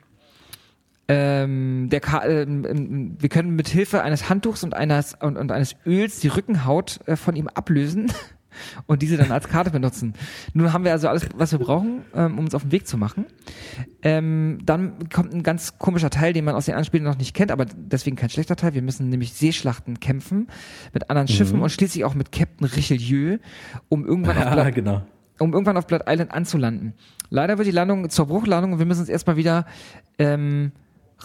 ähm, 1.08 1.90
der 1.92 2.00
Ka 2.00 2.26
ähm, 2.26 3.18
wir 3.20 3.30
können 3.30 3.56
mit 3.56 3.68
Hilfe 3.68 4.02
eines 4.02 4.30
Handtuchs 4.30 4.64
und 4.64 4.74
eines 4.74 5.16
und, 5.20 5.38
und 5.38 5.52
eines 5.52 5.76
Öls 5.86 6.20
die 6.22 6.30
Rückenhaut 6.30 7.00
äh, 7.06 7.16
von 7.18 7.36
ihm 7.36 7.48
ablösen 7.48 8.12
und 8.86 9.02
diese 9.02 9.18
dann 9.18 9.32
als 9.32 9.48
Karte 9.48 9.72
benutzen. 9.72 10.14
Nun 10.54 10.74
haben 10.74 10.84
wir 10.84 10.92
also 10.92 11.08
alles, 11.08 11.28
was 11.36 11.52
wir 11.52 11.60
brauchen, 11.60 12.02
ähm, 12.16 12.38
um 12.38 12.46
uns 12.46 12.56
auf 12.56 12.64
den 12.64 12.72
Weg 12.72 12.88
zu 12.88 12.98
machen. 12.98 13.26
Ähm, 14.02 14.60
dann 14.64 15.10
kommt 15.10 15.34
ein 15.34 15.44
ganz 15.44 15.78
komischer 15.78 16.10
Teil, 16.10 16.34
den 16.34 16.46
man 16.46 16.56
aus 16.56 16.66
den 16.66 16.76
Anspielungen 16.76 17.12
noch 17.12 17.20
nicht 17.20 17.34
kennt, 17.34 17.52
aber 17.52 17.66
deswegen 17.66 18.16
kein 18.16 18.30
schlechter 18.30 18.56
Teil. 18.56 18.74
Wir 18.74 18.82
müssen 18.82 19.10
nämlich 19.10 19.34
Seeschlachten 19.34 20.00
kämpfen 20.00 20.48
mit 20.94 21.10
anderen 21.10 21.28
Schiffen 21.28 21.62
und 21.62 21.70
schließlich 21.72 22.06
auch 22.06 22.16
mit 22.16 22.32
Captain 22.32 22.68
Richelieu, 22.68 23.38
um 23.90 24.06
irgendwann 24.06 24.38
auf 24.38 24.52
Blood, 24.52 24.76
genau. 24.76 25.04
um 25.40 25.54
irgendwann 25.54 25.78
auf 25.78 25.88
Blood 25.88 26.04
Island 26.08 26.32
anzulanden. 26.32 26.94
Leider 27.30 27.58
wird 27.58 27.68
die 27.68 27.72
Landung 27.72 28.10
zur 28.10 28.28
Bruchlandung 28.28 28.74
und 28.74 28.80
wir 28.80 28.86
müssen 28.86 29.02
uns 29.02 29.10
erstmal 29.10 29.38
wieder 29.38 29.66
ähm, 30.20 30.72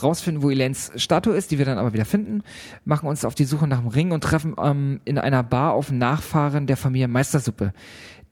rausfinden, 0.02 0.42
wo 0.42 0.50
Elaines 0.50 0.92
Statue 0.96 1.34
ist, 1.34 1.50
die 1.50 1.58
wir 1.58 1.64
dann 1.64 1.78
aber 1.78 1.92
wieder 1.92 2.04
finden, 2.04 2.42
machen 2.84 3.08
uns 3.08 3.24
auf 3.24 3.34
die 3.34 3.44
Suche 3.44 3.66
nach 3.66 3.80
dem 3.80 3.88
Ring 3.88 4.12
und 4.12 4.22
treffen 4.22 4.54
ähm, 4.62 5.00
in 5.04 5.18
einer 5.18 5.42
Bar 5.42 5.72
auf 5.72 5.90
Nachfahren 5.90 6.66
der 6.66 6.76
Familie 6.76 7.08
Meistersuppe, 7.08 7.72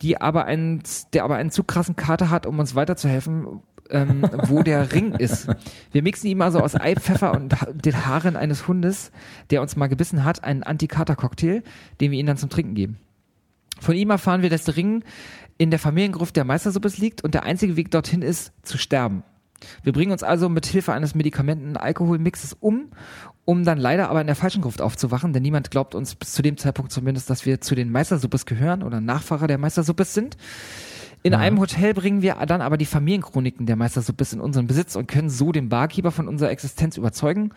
die 0.03 0.21
aber 0.21 0.45
einen, 0.45 0.83
der 1.13 1.25
aber 1.25 1.37
einen 1.37 1.51
zu 1.51 1.65
krassen 1.65 1.97
Kater 1.97 2.31
hat, 2.31 2.47
um 2.47 2.59
uns 2.59 2.75
weiterzuhelfen, 2.75 3.61
ähm, 3.91 4.23
wo 4.47 4.63
der 4.63 4.93
Ring 4.93 5.13
ist. 5.15 5.49
Wir 5.93 6.03
mixen 6.03 6.29
ihm 6.29 6.43
also 6.43 6.61
aus 6.61 6.75
Ei, 6.75 6.95
Pfeffer 6.95 7.33
und 7.33 7.55
den 7.73 8.07
Haaren 8.07 8.37
eines 8.37 8.69
Hundes, 8.69 9.13
der 9.51 9.63
uns 9.63 9.77
mal 9.77 9.89
gebissen 9.89 10.25
hat, 10.25 10.45
einen 10.45 10.63
Anti-Kater-Cocktail, 10.63 11.63
den 12.01 12.11
wir 12.11 12.19
ihm 12.19 12.27
dann 12.27 12.37
zum 12.37 12.51
Trinken 12.51 12.75
geben. 12.75 12.99
Von 13.81 13.97
ihm 13.97 14.11
erfahren 14.11 14.43
wir, 14.43 14.51
dass 14.51 14.65
der 14.65 14.77
Ring 14.77 15.03
in 15.59 15.71
der 15.71 15.79
Familiengruft 15.79 16.37
der 16.37 16.45
Meistersuppe 16.45 16.91
liegt 16.97 17.23
und 17.23 17.35
der 17.35 17.45
einzige 17.45 17.77
Weg 17.77 17.91
dorthin 17.91 18.23
ist, 18.23 18.53
zu 18.63 18.79
sterben. 18.79 19.25
Wir 19.83 19.93
bringen 19.93 20.13
uns 20.13 20.23
also 20.23 20.49
mit 20.49 20.67
Hilfe 20.67 20.93
eines 20.93 21.15
Medikamenten-Alkoholmixes 21.15 22.57
um, 22.61 22.91
um 23.45 23.65
dann 23.65 23.79
leider 23.79 24.11
aber 24.11 24.21
in 24.21 24.27
der 24.27 24.37
falschen 24.37 24.63
Gruft 24.63 24.81
aufzuwachen, 24.81 25.33
denn 25.33 25.43
niemand 25.43 25.71
glaubt 25.71 25.95
uns 25.95 26.15
bis 26.15 26.33
zu 26.33 26.43
dem 26.43 26.57
Zeitpunkt 26.57 26.93
zumindest, 26.93 27.31
dass 27.31 27.47
wir 27.47 27.61
zu 27.61 27.75
den 27.75 27.91
Meistersuppes 27.91 28.47
gehören 28.47 28.83
oder 28.83 29.01
Nachfahrer 29.01 29.47
der 29.47 29.59
Meistersuppes 29.59 30.15
sind. 30.15 30.37
In 31.27 31.33
Ja. 31.33 31.39
einem 31.39 31.59
Hotel 31.59 31.95
bringen 31.95 32.21
wir 32.21 32.35
dann 32.47 32.61
aber 32.61 32.77
die 32.77 32.85
Familienchroniken 32.85 33.65
der 33.65 33.77
Meistersuppes 33.77 34.35
in 34.35 34.41
unseren 34.41 34.67
Besitz 34.67 34.95
und 34.95 35.09
können 35.09 35.31
so 35.31 35.53
den 35.53 35.71
Barkeeper 35.71 36.11
von 36.11 36.29
unserer 36.29 36.51
Existenz 36.51 36.99
überzeugen, 36.99 37.51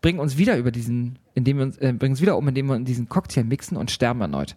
bringen 0.00 0.18
uns 0.18 0.38
wieder 0.38 0.56
über 0.58 0.72
diesen, 0.72 1.20
indem 1.34 1.58
wir 1.58 1.64
uns, 1.66 1.78
äh, 1.78 1.92
bringen 1.92 2.14
uns 2.14 2.20
wieder 2.20 2.36
um, 2.36 2.48
indem 2.48 2.66
wir 2.66 2.80
diesen 2.80 3.08
Cocktail 3.08 3.44
mixen 3.44 3.76
und 3.76 3.92
sterben 3.92 4.20
erneut. 4.22 4.56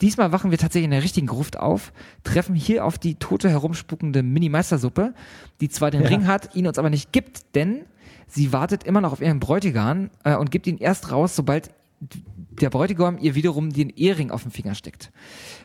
Diesmal 0.00 0.30
wachen 0.30 0.52
wir 0.52 0.58
tatsächlich 0.58 0.84
in 0.84 0.92
der 0.92 1.02
richtigen 1.02 1.26
Gruft 1.26 1.58
auf, 1.58 1.92
treffen 2.22 2.54
hier 2.54 2.84
auf 2.84 2.98
die 2.98 3.16
tote 3.16 3.50
herumspuckende 3.50 4.22
Mini-Meistersuppe, 4.22 5.12
die 5.60 5.68
zwar 5.68 5.90
den 5.90 6.02
Ja. 6.02 6.08
Ring 6.08 6.28
hat, 6.28 6.54
ihn 6.54 6.68
uns 6.68 6.78
aber 6.78 6.90
nicht 6.90 7.10
gibt, 7.10 7.56
denn 7.56 7.80
sie 8.28 8.52
wartet 8.52 8.84
immer 8.84 9.00
noch 9.00 9.10
auf 9.12 9.20
ihren 9.20 9.40
Bräutigam 9.40 10.10
äh, 10.22 10.36
und 10.36 10.52
gibt 10.52 10.68
ihn 10.68 10.78
erst 10.78 11.10
raus, 11.10 11.34
sobald 11.34 11.70
der 12.00 12.70
Bräutigam 12.70 13.18
ihr 13.18 13.34
wiederum 13.34 13.70
den 13.70 13.90
Ehering 13.90 14.30
auf 14.30 14.42
den 14.42 14.50
Finger 14.50 14.74
steckt. 14.74 15.10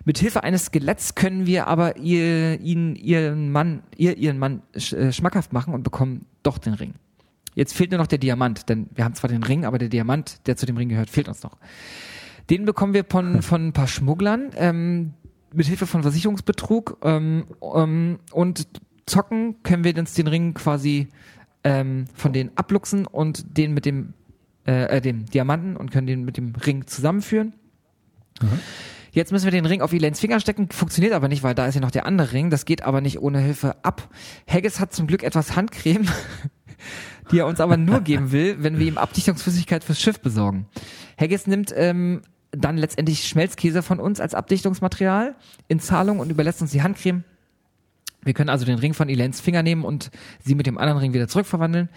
Mit 0.05 0.17
Hilfe 0.17 0.43
eines 0.43 0.65
Skeletts 0.65 1.15
können 1.15 1.45
wir 1.45 1.67
aber 1.67 1.97
ihr, 1.97 2.59
ihn, 2.59 2.95
ihren 2.95 3.51
Mann, 3.51 3.83
ihr, 3.97 4.17
ihren 4.17 4.39
Mann 4.39 4.61
sch, 4.77 4.93
äh, 4.93 5.11
schmackhaft 5.11 5.53
machen 5.53 5.73
und 5.73 5.83
bekommen 5.83 6.25
doch 6.43 6.57
den 6.57 6.73
Ring. 6.73 6.93
Jetzt 7.55 7.73
fehlt 7.73 7.91
nur 7.91 7.99
noch 7.99 8.07
der 8.07 8.17
Diamant, 8.17 8.69
denn 8.69 8.87
wir 8.95 9.03
haben 9.05 9.13
zwar 9.13 9.29
den 9.29 9.43
Ring, 9.43 9.65
aber 9.65 9.77
der 9.77 9.89
Diamant, 9.89 10.47
der 10.47 10.57
zu 10.57 10.65
dem 10.65 10.77
Ring 10.77 10.89
gehört, 10.89 11.09
fehlt 11.09 11.27
uns 11.27 11.43
noch. 11.43 11.57
Den 12.49 12.65
bekommen 12.65 12.93
wir 12.93 13.05
von, 13.07 13.41
von 13.41 13.67
ein 13.67 13.73
paar 13.73 13.87
Schmugglern 13.87 14.51
ähm, 14.55 15.13
mit 15.53 15.67
Hilfe 15.67 15.87
von 15.87 16.01
Versicherungsbetrug 16.01 16.97
ähm, 17.03 17.45
ähm, 17.75 18.19
und 18.31 18.67
zocken 19.05 19.61
können 19.63 19.83
wir 19.83 19.95
uns 19.97 20.13
den 20.13 20.27
Ring 20.27 20.53
quasi 20.53 21.09
ähm, 21.63 22.05
von 22.13 22.33
denen 22.33 22.51
abluchsen 22.55 23.05
und 23.05 23.57
den 23.57 23.73
mit 23.73 23.85
dem 23.85 24.13
äh, 24.65 24.97
äh, 24.97 25.01
dem 25.01 25.25
Diamanten 25.25 25.75
und 25.75 25.91
können 25.91 26.07
den 26.07 26.23
mit 26.25 26.37
dem 26.37 26.53
Ring 26.55 26.87
zusammenführen. 26.87 27.53
Jetzt 29.11 29.31
müssen 29.31 29.45
wir 29.45 29.51
den 29.51 29.65
Ring 29.65 29.81
auf 29.81 29.93
Elaines 29.93 30.19
Finger 30.19 30.39
stecken, 30.39 30.69
funktioniert 30.69 31.13
aber 31.13 31.27
nicht, 31.27 31.43
weil 31.43 31.53
da 31.53 31.67
ist 31.67 31.75
ja 31.75 31.81
noch 31.81 31.91
der 31.91 32.05
andere 32.05 32.31
Ring. 32.31 32.49
Das 32.49 32.65
geht 32.65 32.81
aber 32.83 32.99
nicht 32.99 33.19
ohne 33.19 33.39
Hilfe 33.39 33.75
ab. 33.83 34.09
Haggis 34.47 34.79
hat 34.79 34.93
zum 34.93 35.05
Glück 35.05 35.21
etwas 35.21 35.55
Handcreme, 35.55 36.07
die 37.31 37.39
er 37.39 37.45
uns 37.45 37.59
aber 37.59 37.77
nur 37.77 38.01
geben 38.01 38.31
will, 38.31 38.57
wenn 38.59 38.79
wir 38.79 38.87
ihm 38.87 38.97
Abdichtungsflüssigkeit 38.97 39.83
fürs 39.83 40.01
Schiff 40.01 40.19
besorgen. 40.19 40.67
Haggis 41.19 41.45
nimmt 41.45 41.71
ähm, 41.75 42.21
dann 42.51 42.77
letztendlich 42.77 43.27
Schmelzkäse 43.27 43.83
von 43.83 43.99
uns 43.99 44.19
als 44.19 44.33
Abdichtungsmaterial 44.33 45.35
in 45.67 45.79
Zahlung 45.79 46.19
und 46.19 46.31
überlässt 46.31 46.61
uns 46.61 46.71
die 46.71 46.81
Handcreme. 46.81 47.23
Wir 48.23 48.33
können 48.33 48.49
also 48.49 48.65
den 48.65 48.79
Ring 48.79 48.93
von 48.93 49.09
Elaines 49.09 49.41
Finger 49.41 49.63
nehmen 49.63 49.83
und 49.83 50.09
sie 50.43 50.55
mit 50.55 50.65
dem 50.65 50.77
anderen 50.77 50.99
Ring 50.99 51.13
wieder 51.13 51.27
zurückverwandeln. 51.27 51.89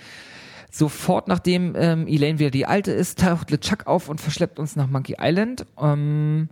Sofort 0.71 1.29
nachdem 1.29 1.75
ähm, 1.77 2.07
Elaine 2.07 2.39
wieder 2.39 2.51
die 2.51 2.67
alte 2.67 2.93
ist, 2.93 3.21
taucht 3.21 3.51
LeChuck 3.51 3.87
auf 3.87 4.09
und 4.09 4.21
verschleppt 4.21 4.59
uns 4.59 4.77
nach 4.77 4.89
Monkey 4.89 5.17
Island 5.21 5.65
ähm, 5.81 6.49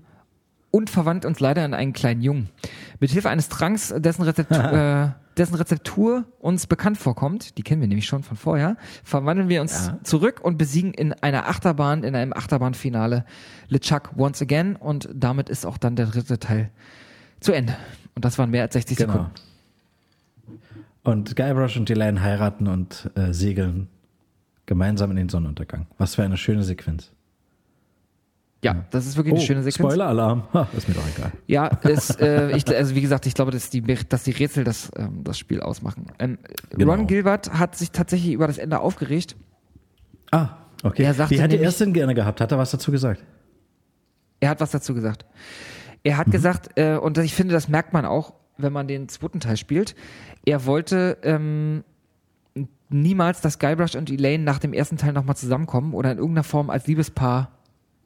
und 0.71 0.91
verwandelt 0.91 1.25
uns 1.27 1.41
leider 1.41 1.65
in 1.65 1.75
einen 1.75 1.93
kleinen 1.93 2.21
Jungen. 2.23 2.49
Mit 3.01 3.11
Hilfe 3.11 3.29
eines 3.31 3.49
Tranks, 3.49 3.95
dessen 3.97 4.23
Rezeptur, 4.23 4.73
äh, 4.73 5.09
dessen 5.37 5.55
Rezeptur 5.57 6.25
uns 6.41 6.67
bekannt 6.67 6.97
vorkommt, 6.97 7.59
die 7.59 7.63
kennen 7.63 7.81
wir 7.81 7.89
nämlich 7.89 8.07
schon 8.07 8.23
von 8.23 8.37
vorher, 8.37 8.77
verwandeln 9.03 9.49
wir 9.49 9.61
uns 9.61 9.87
Ja. 9.89 9.99
zurück 10.05 10.41
und 10.43 10.57
besiegen 10.59 10.95
in 10.95 11.13
einer 11.13 11.49
Achterbahn, 11.49 12.03
in 12.05 12.15
einem 12.17 12.33
Achterbahnfinale 12.33 13.25
LeChuck 13.69 14.13
once 14.17 14.41
again 14.43 14.77
und 14.77 15.09
damit 15.13 15.49
ist 15.49 15.67
auch 15.67 15.77
dann 15.77 15.97
der 15.97 16.07
dritte 16.07 16.39
Teil 16.39 16.71
zu 17.41 17.53
Ende. 17.53 17.77
Und 18.15 18.25
das 18.25 18.39
waren 18.39 18.51
mehr 18.51 18.63
als 18.63 18.73
60 18.75 18.97
Genau. 18.97 19.13
Sekunden. 19.13 19.33
Und 21.03 21.37
Guybrush 21.37 21.77
und 21.77 21.91
Elaine 21.91 22.23
heiraten 22.23 22.67
und 22.67 23.11
äh, 23.15 23.33
segeln 23.33 23.89
gemeinsam 24.67 25.11
in 25.11 25.17
den 25.17 25.29
Sonnenuntergang. 25.29 25.87
Was 25.99 26.15
für 26.15 26.23
eine 26.23 26.37
schöne 26.37 26.63
Sequenz. 26.63 27.11
Ja, 28.63 28.87
das 28.91 29.05
ist 29.07 29.17
wirklich 29.19 29.35
eine 29.35 29.43
schöne 29.45 29.63
Sequenz. 29.63 29.85
Oh, 29.85 29.91
Spoiler-Alarm. 29.91 30.45
Ist 30.75 30.89
mir 30.89 30.95
doch 30.95 31.07
egal. 31.17 31.33
Ja, 31.47 31.71
es, 31.83 32.11
äh, 32.17 32.57
ich, 32.57 32.67
also 32.75 32.95
wie 32.95 33.03
gesagt, 33.03 33.27
ich 33.27 33.35
glaube, 33.35 33.51
dass 33.51 33.69
die, 33.69 33.83
dass 33.83 34.25
die 34.25 34.31
Rätsel 34.31 34.65
das, 34.65 34.91
ähm, 34.97 35.23
das 35.23 35.39
Spiel 35.39 35.61
ausmachen. 35.61 36.07
Ähm, 36.19 36.39
Genau. 36.71 36.93
Ron 36.93 37.07
Gilbert 37.07 37.53
hat 37.53 37.77
sich 37.77 37.91
tatsächlich 37.91 38.33
über 38.33 38.47
das 38.47 38.57
Ende 38.57 38.81
aufgeregt. 38.81 39.37
Ah, 40.31 40.49
okay. 40.83 41.03
Er 41.03 41.13
sagte 41.13 41.35
Wie 41.35 41.41
hätte 41.41 41.57
er 41.57 41.71
denn 41.73 41.93
gerne 41.93 42.15
gehabt? 42.15 42.41
Hat 42.41 42.53
er 42.53 42.59
was 42.59 42.71
dazu 42.71 42.91
gesagt? 42.91 43.23
Er 44.41 44.49
hat 44.49 44.61
was 44.61 44.71
dazu 44.71 44.95
gesagt. 44.95 45.27
Er 46.03 46.15
Mhm. 46.15 46.19
hat 46.19 46.31
gesagt, 46.31 46.79
äh, 46.79 46.97
und 46.97 47.19
ich 47.19 47.35
finde, 47.35 47.53
das 47.53 47.69
merkt 47.69 47.93
man 47.93 48.07
auch, 48.07 48.33
wenn 48.57 48.73
man 48.73 48.89
den 48.89 49.09
zweiten 49.11 49.41
Teil 49.41 49.59
spielt. 49.59 49.95
Er 50.47 50.65
wollte 50.65 51.19
ähm, 51.23 51.85
niemals, 52.91 53.41
dass 53.41 53.59
Guybrush 53.59 53.95
und 53.95 54.11
Elaine 54.11 54.45
nach 54.45 54.59
dem 54.59 54.73
ersten 54.73 54.97
Teil 54.97 55.13
nochmal 55.13 55.37
zusammenkommen 55.37 55.95
oder 55.95 56.13
in 56.13 56.19
irgendeiner 56.19 56.45
Form 56.45 56.71
als 56.71 56.87
Liebespaar 56.87 57.51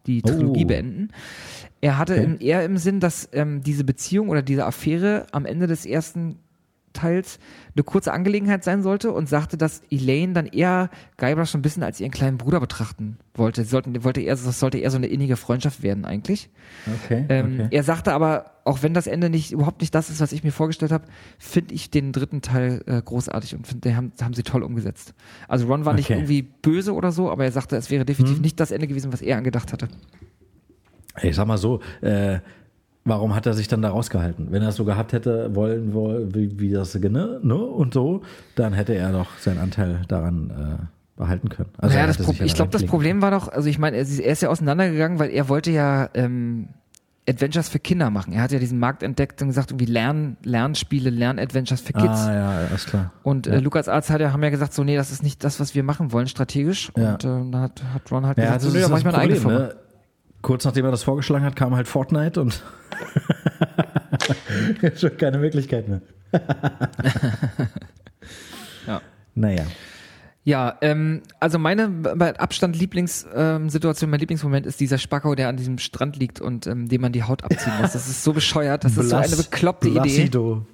die 0.06 0.22
Trilogie 0.22 0.64
Oh. 0.64 0.68
beenden. 0.68 1.08
Er 1.80 1.98
hatte 1.98 2.14
Okay. 2.14 2.24
im, 2.24 2.40
eher 2.40 2.64
im 2.64 2.76
Sinn, 2.78 2.98
dass 3.00 3.28
ähm, 3.32 3.62
diese 3.62 3.84
Beziehung 3.84 4.28
oder 4.30 4.42
diese 4.42 4.64
Affäre 4.64 5.26
am 5.32 5.44
Ende 5.44 5.66
des 5.66 5.84
ersten 5.84 6.36
Teils 6.94 7.38
eine 7.76 7.84
kurze 7.84 8.12
Angelegenheit 8.12 8.64
sein 8.64 8.82
sollte 8.82 9.12
und 9.12 9.28
sagte, 9.28 9.56
dass 9.58 9.82
Elaine 9.90 10.32
dann 10.32 10.46
eher 10.46 10.88
Guybrush 11.18 11.50
so 11.50 11.58
ein 11.58 11.62
bisschen 11.62 11.82
als 11.82 12.00
ihren 12.00 12.10
kleinen 12.10 12.38
Bruder 12.38 12.58
betrachten 12.58 13.18
wollte. 13.34 13.62
Sie 13.62 13.68
sollten, 13.68 14.02
wollte 14.02 14.20
eher, 14.22 14.34
das 14.34 14.58
sollte 14.58 14.78
eher 14.78 14.90
so 14.90 14.96
eine 14.96 15.06
innige 15.06 15.36
Freundschaft 15.36 15.82
werden 15.82 16.04
eigentlich. 16.06 16.48
Okay. 17.04 17.26
Ähm, 17.28 17.52
okay. 17.60 17.68
Er 17.70 17.82
sagte 17.84 18.12
aber, 18.14 18.52
auch 18.68 18.82
wenn 18.82 18.94
das 18.94 19.06
Ende 19.06 19.30
nicht 19.30 19.50
überhaupt 19.52 19.80
nicht 19.80 19.94
das 19.94 20.10
ist, 20.10 20.20
was 20.20 20.32
ich 20.32 20.44
mir 20.44 20.52
vorgestellt 20.52 20.92
habe, 20.92 21.04
finde 21.38 21.74
ich 21.74 21.90
den 21.90 22.12
dritten 22.12 22.42
Teil 22.42 22.82
äh, 22.86 23.00
großartig 23.02 23.54
und 23.56 23.66
finde, 23.66 23.96
haben, 23.96 24.12
haben 24.22 24.34
sie 24.34 24.42
toll 24.42 24.62
umgesetzt. 24.62 25.14
Also 25.48 25.66
Ron 25.66 25.84
war 25.84 25.94
nicht 25.94 26.06
Okay. 26.10 26.18
irgendwie 26.20 26.42
böse 26.42 26.94
oder 26.94 27.10
so, 27.10 27.30
aber 27.30 27.44
er 27.44 27.52
sagte, 27.52 27.76
es 27.76 27.90
wäre 27.90 28.04
definitiv 28.04 28.36
Mhm. 28.36 28.42
nicht 28.42 28.60
das 28.60 28.70
Ende 28.70 28.86
gewesen, 28.86 29.12
was 29.12 29.22
er 29.22 29.36
angedacht 29.38 29.72
hatte. 29.72 29.88
Ich 31.22 31.34
sag 31.36 31.46
mal 31.46 31.58
so, 31.58 31.80
äh, 32.00 32.38
warum 33.04 33.34
hat 33.34 33.46
er 33.46 33.54
sich 33.54 33.66
dann 33.68 33.82
da 33.82 33.90
rausgehalten? 33.90 34.48
Wenn 34.52 34.62
er 34.62 34.68
es 34.68 34.76
so 34.76 34.84
gehabt 34.84 35.12
hätte, 35.12 35.54
wollen, 35.54 35.92
woll- 35.94 36.28
wie, 36.34 36.60
wie 36.60 36.70
das, 36.70 36.94
ne, 36.94 37.40
ne, 37.42 37.54
und 37.56 37.94
so, 37.94 38.22
dann 38.54 38.72
hätte 38.72 38.94
er 38.94 39.12
doch 39.12 39.38
seinen 39.38 39.58
Anteil 39.58 40.02
daran 40.08 40.50
äh, 40.50 41.18
behalten 41.18 41.48
können. 41.48 41.70
Also 41.78 41.96
naja, 41.96 42.12
ich 42.44 42.54
glaube, 42.54 42.70
das 42.70 42.84
Problem 42.84 43.22
war 43.22 43.30
doch, 43.32 43.48
also 43.48 43.68
ich 43.68 43.78
meine, 43.78 43.96
er, 43.96 44.06
er 44.06 44.32
ist 44.32 44.42
ja 44.42 44.50
auseinandergegangen, 44.50 45.18
weil 45.18 45.30
er 45.30 45.48
wollte 45.48 45.70
ja 45.72 46.08
ähm, 46.14 46.68
Adventures 47.28 47.68
für 47.68 47.78
Kinder 47.78 48.10
machen. 48.10 48.32
Er 48.32 48.42
hat 48.42 48.52
ja 48.52 48.58
diesen 48.58 48.78
Markt 48.78 49.02
entdeckt 49.02 49.40
und 49.42 49.48
gesagt, 49.48 49.70
irgendwie 49.70 49.84
Lern, 49.86 50.36
Lernspiele, 50.44 51.10
Lern-Adventures 51.10 51.80
für. 51.80 51.92
Kids. 51.92 52.04
Ah, 52.08 52.34
ja, 52.34 52.50
alles 52.68 52.86
klar. 52.86 53.12
Und 53.22 53.46
Ja. 53.46 53.54
äh, 53.54 53.58
Lukas 53.60 53.88
Arzt 53.88 54.10
hat 54.10 54.20
ja, 54.20 54.32
haben 54.32 54.42
ja 54.42 54.50
gesagt, 54.50 54.72
so, 54.72 54.84
nee, 54.84 54.96
das 54.96 55.10
ist 55.10 55.22
nicht 55.22 55.44
das, 55.44 55.60
was 55.60 55.74
wir 55.74 55.82
machen 55.82 56.12
wollen, 56.12 56.26
strategisch. 56.28 56.90
Ja. 56.96 57.12
Und 57.14 57.24
äh, 57.24 57.28
dann 57.28 57.56
hat, 57.56 57.82
hat 57.94 58.10
Ron 58.10 58.26
halt 58.26 58.38
Ja, 58.38 58.44
gesagt, 58.44 58.62
das 58.64 58.68
so, 58.72 58.76
nee, 58.76 58.82
ist 58.82 58.88
mach 58.88 58.96
das 58.96 59.00
ich 59.00 59.04
meine 59.04 59.18
eigene 59.18 59.58
ne? 59.58 59.76
Kurz 60.40 60.64
nachdem 60.64 60.84
er 60.84 60.90
das 60.92 61.02
vorgeschlagen 61.02 61.44
hat, 61.44 61.56
kam 61.56 61.74
halt 61.74 61.88
Fortnite 61.88 62.40
und 62.40 62.62
schon 64.96 65.16
keine 65.16 65.38
Möglichkeit 65.38 65.88
mehr. 65.88 66.00
Ja. 68.86 69.00
Naja. 69.34 69.64
Ja, 70.48 70.78
ähm, 70.80 71.20
also 71.40 71.58
meine 71.58 71.88
bei 71.90 72.40
Abstand 72.40 72.74
Lieblingssituation, 72.74 74.08
mein 74.08 74.18
Lieblingsmoment 74.18 74.64
ist 74.64 74.80
dieser 74.80 74.96
Spacko, 74.96 75.34
der 75.34 75.50
an 75.50 75.58
diesem 75.58 75.76
Strand 75.76 76.16
liegt 76.16 76.40
und 76.40 76.66
ähm, 76.66 76.88
dem 76.88 77.02
man 77.02 77.12
die 77.12 77.22
Haut 77.22 77.44
abziehen 77.44 77.74
muss. 77.82 77.92
Das 77.92 78.08
ist 78.08 78.24
so 78.24 78.32
bescheuert, 78.32 78.82
das 78.82 78.96
ist 78.96 79.10
so 79.10 79.16
eine 79.16 79.36
bekloppte 79.36 79.88
Idee. 79.88 79.98
Placido. 80.00 80.64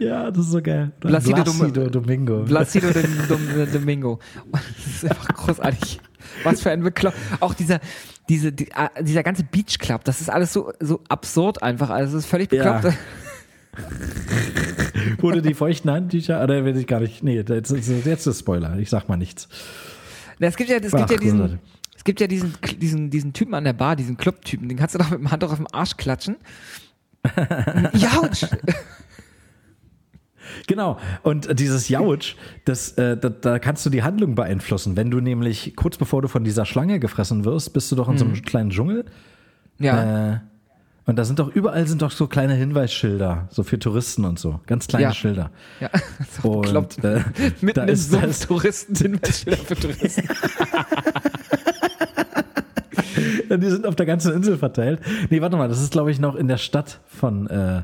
Ja, 0.00 0.28
das 0.32 0.46
ist 0.46 0.50
so 0.50 0.60
geil. 0.60 0.90
Placido 0.98 1.44
Dom- 1.44 1.56
Placido 1.56 1.88
Domingo. 1.88 2.44
Dom- 3.28 3.72
Domingo. 3.72 4.18
Das 4.50 4.86
ist 4.86 5.04
einfach 5.08 5.28
großartig. 5.28 6.00
Was 6.42 6.60
für 6.62 6.72
ein 6.72 6.82
beklopp. 6.82 7.14
Auch 7.38 7.54
dieser, 7.54 7.78
diese, 8.28 8.50
die, 8.50 8.74
ah, 8.74 8.90
dieser 9.00 9.22
ganze 9.22 9.44
Beach 9.44 9.78
Club, 9.78 10.02
das 10.02 10.20
ist 10.20 10.30
alles 10.30 10.52
so, 10.52 10.72
so 10.80 11.00
absurd 11.08 11.62
einfach. 11.62 11.90
Also 11.90 12.18
es 12.18 12.24
ist 12.24 12.30
völlig 12.30 12.50
Ja. 12.52 12.80
Wurde 15.18 15.42
die 15.42 15.54
feuchten 15.54 15.90
Handtücher, 15.90 16.42
oder 16.42 16.64
will 16.64 16.76
ich 16.76 16.86
gar 16.86 17.00
nicht, 17.00 17.22
nee, 17.22 17.36
jetzt 17.36 17.70
ist, 17.70 18.06
jetzt 18.06 18.26
ist 18.26 18.38
Spoiler, 18.40 18.78
ich 18.78 18.90
sag 18.90 19.08
mal 19.08 19.16
nichts. 19.16 19.48
Na, 20.38 20.46
Es 20.48 20.56
gibt 20.56 20.70
ja, 20.70 20.76
es 20.78 20.92
Ach, 20.94 20.98
gibt 21.00 21.10
ja 21.10 21.16
diesen, 21.18 21.38
großartig. 21.38 21.60
es 21.96 22.04
gibt 22.04 22.20
ja 22.20 22.26
diesen, 22.26 22.54
diesen, 22.80 23.10
diesen 23.10 23.32
Typen 23.32 23.54
an 23.54 23.64
der 23.64 23.72
Bar, 23.72 23.96
diesen 23.96 24.16
Club-Typen, 24.16 24.68
den 24.68 24.78
kannst 24.78 24.94
du 24.94 24.98
doch 24.98 25.10
mit 25.10 25.20
dem 25.20 25.30
Handtuch 25.30 25.50
auf 25.50 25.58
dem 25.58 25.68
Arsch 25.72 25.96
klatschen. 25.96 26.36
Jautsch! 27.92 28.46
Genau, 30.66 30.98
und 31.22 31.58
dieses 31.58 31.88
Jautsch, 31.88 32.34
das, 32.64 32.92
äh, 32.92 33.16
da, 33.16 33.28
da 33.30 33.58
kannst 33.58 33.86
du 33.86 33.90
die 33.90 34.02
Handlung 34.02 34.34
beeinflussen. 34.34 34.96
Wenn 34.96 35.10
du 35.10 35.20
nämlich 35.20 35.74
kurz 35.76 35.96
bevor 35.96 36.20
du 36.20 36.28
von 36.28 36.44
dieser 36.44 36.66
Schlange 36.66 36.98
gefressen 37.00 37.44
wirst, 37.44 37.72
bist 37.72 37.90
du 37.92 37.96
doch 37.96 38.08
in 38.08 38.18
so 38.18 38.24
einem 38.24 38.40
kleinen 38.42 38.70
Dschungel. 38.70 39.04
Ja. 39.78 40.34
Äh, 40.34 40.40
und 41.06 41.16
da 41.18 41.24
sind 41.24 41.38
doch 41.38 41.48
überall 41.54 41.86
sind 41.86 42.02
doch 42.02 42.10
so 42.10 42.26
kleine 42.28 42.54
Hinweisschilder, 42.54 43.48
so 43.50 43.62
für 43.62 43.78
Touristen 43.78 44.24
und 44.24 44.38
so, 44.38 44.60
ganz 44.66 44.86
kleine 44.86 45.04
Ja. 45.06 45.12
Schilder. 45.12 45.50
Ja, 45.80 45.88
das 46.18 46.44
auch 46.44 46.44
Und 46.54 46.62
bekloppt. 46.62 47.04
äh, 47.04 47.20
Mitten 47.60 47.80
da 47.80 47.84
ist, 47.84 48.12
da 48.12 48.18
Sumpf 48.20 48.30
ist, 48.30 48.46
Touristen 48.46 48.94
sind 48.94 49.26
Schilder 49.34 49.56
für 49.64 49.74
Touristen. 49.76 50.28
die 53.50 53.66
sind 53.70 53.86
auf 53.86 53.96
der 53.96 54.06
ganzen 54.06 54.32
Insel 54.34 54.56
verteilt. 54.58 55.00
Nee, 55.30 55.40
warte 55.40 55.56
mal, 55.56 55.68
das 55.68 55.80
ist 55.82 55.92
glaube 55.92 56.10
ich 56.10 56.18
noch 56.20 56.34
in 56.34 56.48
der 56.48 56.56
Stadt 56.58 57.00
von 57.06 57.46
äh, 57.48 57.82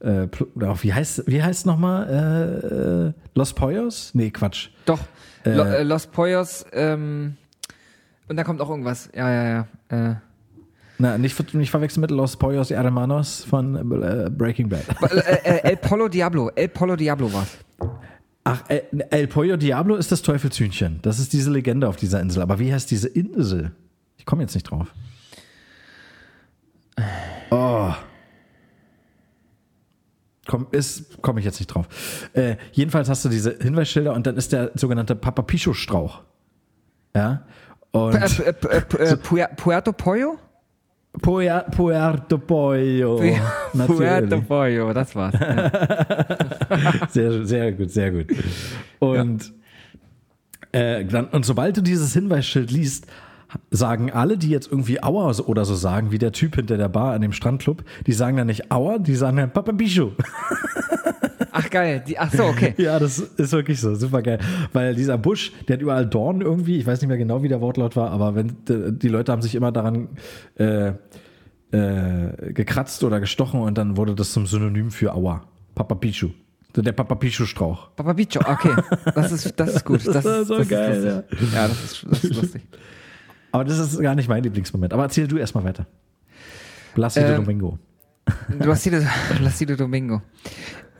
äh, 0.00 0.28
wie 0.82 0.92
heißt, 0.92 1.24
wie 1.26 1.42
heißt 1.42 1.64
nochmal, 1.66 2.08
äh, 2.10 3.08
äh, 3.08 3.12
Los 3.34 3.54
Poyos? 3.54 4.10
Nee, 4.14 4.30
Quatsch. 4.30 4.68
Doch. 4.84 5.00
Lo, 5.44 5.62
äh, 5.64 5.82
Los 5.82 6.06
Poyos, 6.06 6.64
ähm, 6.72 7.36
und 8.28 8.36
da 8.36 8.44
kommt 8.44 8.60
auch 8.60 8.68
irgendwas. 8.70 9.08
Ja, 9.14 9.30
ja, 9.30 9.66
ja. 9.90 10.10
Äh, 10.10 10.14
Na, 10.98 11.18
nicht, 11.18 11.54
nicht 11.54 11.70
verwechseln 11.70 12.02
mit 12.02 12.10
Los 12.12 12.36
Poyos 12.36 12.70
y 12.70 12.74
Hermanos 12.76 13.44
von 13.44 13.74
äh, 13.76 14.30
Breaking 14.30 14.68
Bad. 14.68 14.84
äh, 15.10 15.16
äh, 15.44 15.70
El 15.70 15.76
Polo 15.78 16.08
Diablo. 16.08 16.50
El 16.54 16.68
Polo 16.68 16.94
Diablo 16.96 17.32
war's. 17.32 17.48
Ach, 18.44 18.62
El, 18.68 18.82
El 19.10 19.26
Pollo 19.26 19.56
Diablo 19.56 19.96
ist 19.96 20.12
das 20.12 20.22
Teufelshühnchen. 20.22 21.00
Das 21.02 21.18
ist 21.18 21.32
diese 21.32 21.50
Legende 21.50 21.88
auf 21.88 21.96
dieser 21.96 22.20
Insel. 22.20 22.42
Aber 22.42 22.58
wie 22.58 22.72
heißt 22.72 22.90
diese 22.90 23.08
Insel? 23.08 23.72
Ich 24.18 24.24
komme 24.26 24.42
jetzt 24.42 24.54
nicht 24.54 24.70
drauf. 24.70 24.92
Oh. 27.50 27.90
Komm, 30.46 30.66
ist, 30.72 31.20
komme 31.22 31.40
ich 31.40 31.46
jetzt 31.46 31.58
nicht 31.58 31.68
drauf. 31.68 31.88
Äh, 32.34 32.56
jedenfalls 32.72 33.08
hast 33.08 33.24
du 33.24 33.28
diese 33.30 33.56
Hinweisschilder 33.60 34.12
und 34.12 34.26
dann 34.26 34.36
ist 34.36 34.52
der 34.52 34.70
sogenannte 34.74 35.16
Papapicho-Strauch. 35.16 36.22
Ja. 37.16 37.46
Und 37.92 38.14
Äh, 38.14 38.26
äh, 38.26 38.54
äh, 38.70 38.76
äh, 38.76 39.16
Puer- 39.16 39.48
Puerto 39.56 39.92
Pollo? 39.92 40.38
Puer, 41.22 41.64
Puerto 41.70 42.38
Pollo. 42.38 43.22
Puerto. 43.86 44.40
Pollo, 44.40 44.92
das 44.92 45.14
war's. 45.14 45.34
Ja. 45.38 45.70
Sehr, 47.08 47.46
sehr 47.46 47.72
gut, 47.72 47.90
sehr 47.90 48.10
gut. 48.10 48.26
Und, 48.98 49.52
äh, 50.72 51.04
dann, 51.04 51.26
und 51.26 51.46
sobald 51.46 51.76
du 51.76 51.82
dieses 51.82 52.12
Hinweisschild 52.14 52.70
liest, 52.72 53.06
sagen 53.70 54.10
alle, 54.10 54.36
die 54.38 54.50
jetzt 54.50 54.70
irgendwie 54.70 55.02
Aua 55.02 55.32
oder 55.46 55.64
so 55.64 55.74
sagen, 55.74 56.10
wie 56.10 56.18
der 56.18 56.32
Typ 56.32 56.56
hinter 56.56 56.76
der 56.76 56.88
Bar 56.88 57.14
an 57.14 57.22
dem 57.22 57.32
Strandclub, 57.32 57.84
die 58.06 58.12
sagen 58.12 58.36
dann 58.36 58.48
nicht 58.48 58.72
Aua, 58.72 58.98
die 58.98 59.14
sagen 59.14 59.36
dann 59.36 59.52
Papa 59.52 59.72
Bicho. 59.72 60.12
Ach 61.56 61.70
geil, 61.70 62.02
die, 62.06 62.18
ach 62.18 62.32
so, 62.32 62.44
okay. 62.44 62.74
Ja, 62.78 62.98
das 62.98 63.18
ist 63.18 63.52
wirklich 63.52 63.80
so, 63.80 63.94
super 63.94 64.22
geil. 64.22 64.38
Weil 64.72 64.94
dieser 64.96 65.16
Busch, 65.18 65.52
der 65.68 65.74
hat 65.76 65.82
überall 65.82 66.04
Dornen 66.04 66.40
irgendwie, 66.42 66.78
ich 66.78 66.86
weiß 66.86 67.00
nicht 67.00 67.08
mehr 67.08 67.16
genau, 67.16 67.44
wie 67.44 67.48
der 67.48 67.60
Wortlaut 67.60 67.94
war, 67.94 68.10
aber 68.10 68.34
wenn 68.34 68.56
die 68.66 69.08
Leute 69.08 69.30
haben 69.30 69.40
sich 69.40 69.54
immer 69.54 69.70
daran 69.70 70.08
äh, 70.58 70.88
äh, 71.70 72.52
gekratzt 72.52 73.04
oder 73.04 73.20
gestochen 73.20 73.60
und 73.60 73.78
dann 73.78 73.96
wurde 73.96 74.14
das 74.14 74.32
zum 74.32 74.46
Synonym 74.46 74.90
für 74.90 75.14
Aua. 75.14 75.44
Papa 75.74 75.94
Pichu. 75.94 76.30
Der 76.76 76.90
Papa 76.92 77.14
Pichu 77.14 77.46
Strauch. 77.46 77.90
Papa 77.94 78.12
Bicho, 78.14 78.40
okay. 78.40 78.74
Das 79.14 79.30
ist, 79.30 79.58
das 79.60 79.76
ist 79.76 79.84
gut. 79.84 80.04
Das, 80.06 80.24
Das 80.24 80.40
ist 80.40 80.48
so 80.48 80.58
das 80.58 80.68
geil, 80.68 80.92
Ist 80.92 81.04
lustig. 81.40 81.52
ja. 81.54 81.68
das 81.68 81.84
ist, 81.84 82.06
das 82.10 82.24
ist 82.24 82.34
lustig. 82.34 82.62
Aber 83.52 83.64
das 83.64 83.78
ist 83.78 84.00
gar 84.00 84.16
nicht 84.16 84.28
mein 84.28 84.42
Lieblingsmoment. 84.42 84.92
Aber 84.92 85.04
erzähl 85.04 85.28
du 85.28 85.36
erstmal 85.36 85.62
weiter. 85.62 85.86
Placido 86.94 87.26
Ähm, 87.28 87.36
Domingo. 87.44 87.78
Placido, 88.58 88.98
Placido 89.36 89.76
Domingo. 89.76 90.22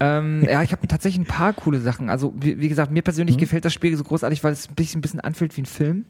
Ähm, 0.00 0.42
ja, 0.44 0.62
ich 0.62 0.72
habe 0.72 0.86
tatsächlich 0.88 1.20
ein 1.24 1.28
paar 1.28 1.52
coole 1.52 1.80
Sachen. 1.80 2.10
Also, 2.10 2.34
wie, 2.36 2.58
wie 2.60 2.68
gesagt, 2.68 2.90
mir 2.90 3.00
Mhm. 3.00 3.04
persönlich 3.04 3.38
gefällt 3.38 3.64
das 3.64 3.72
Spiel 3.72 3.96
so 3.96 4.04
großartig, 4.04 4.42
weil 4.42 4.52
es 4.52 4.68
ein 4.68 4.74
bisschen, 4.74 4.98
ein 4.98 5.02
bisschen 5.02 5.20
anfühlt 5.20 5.56
wie 5.56 5.62
ein 5.62 5.66
Film. 5.66 6.04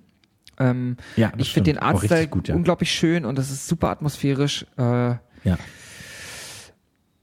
Ähm, 0.59 0.97
Ja, 1.17 1.33
ich 1.37 1.53
finde 1.53 1.73
den 1.73 1.79
Artstyle 1.81 2.29
gut, 2.29 2.49
ja. 2.49 2.55
unglaublich 2.55 2.93
schön 2.93 3.25
und 3.25 3.37
das 3.37 3.51
ist 3.51 3.67
super 3.67 3.91
atmosphärisch. 3.91 4.65
Äh, 4.79 5.17
Ja. 5.45 5.59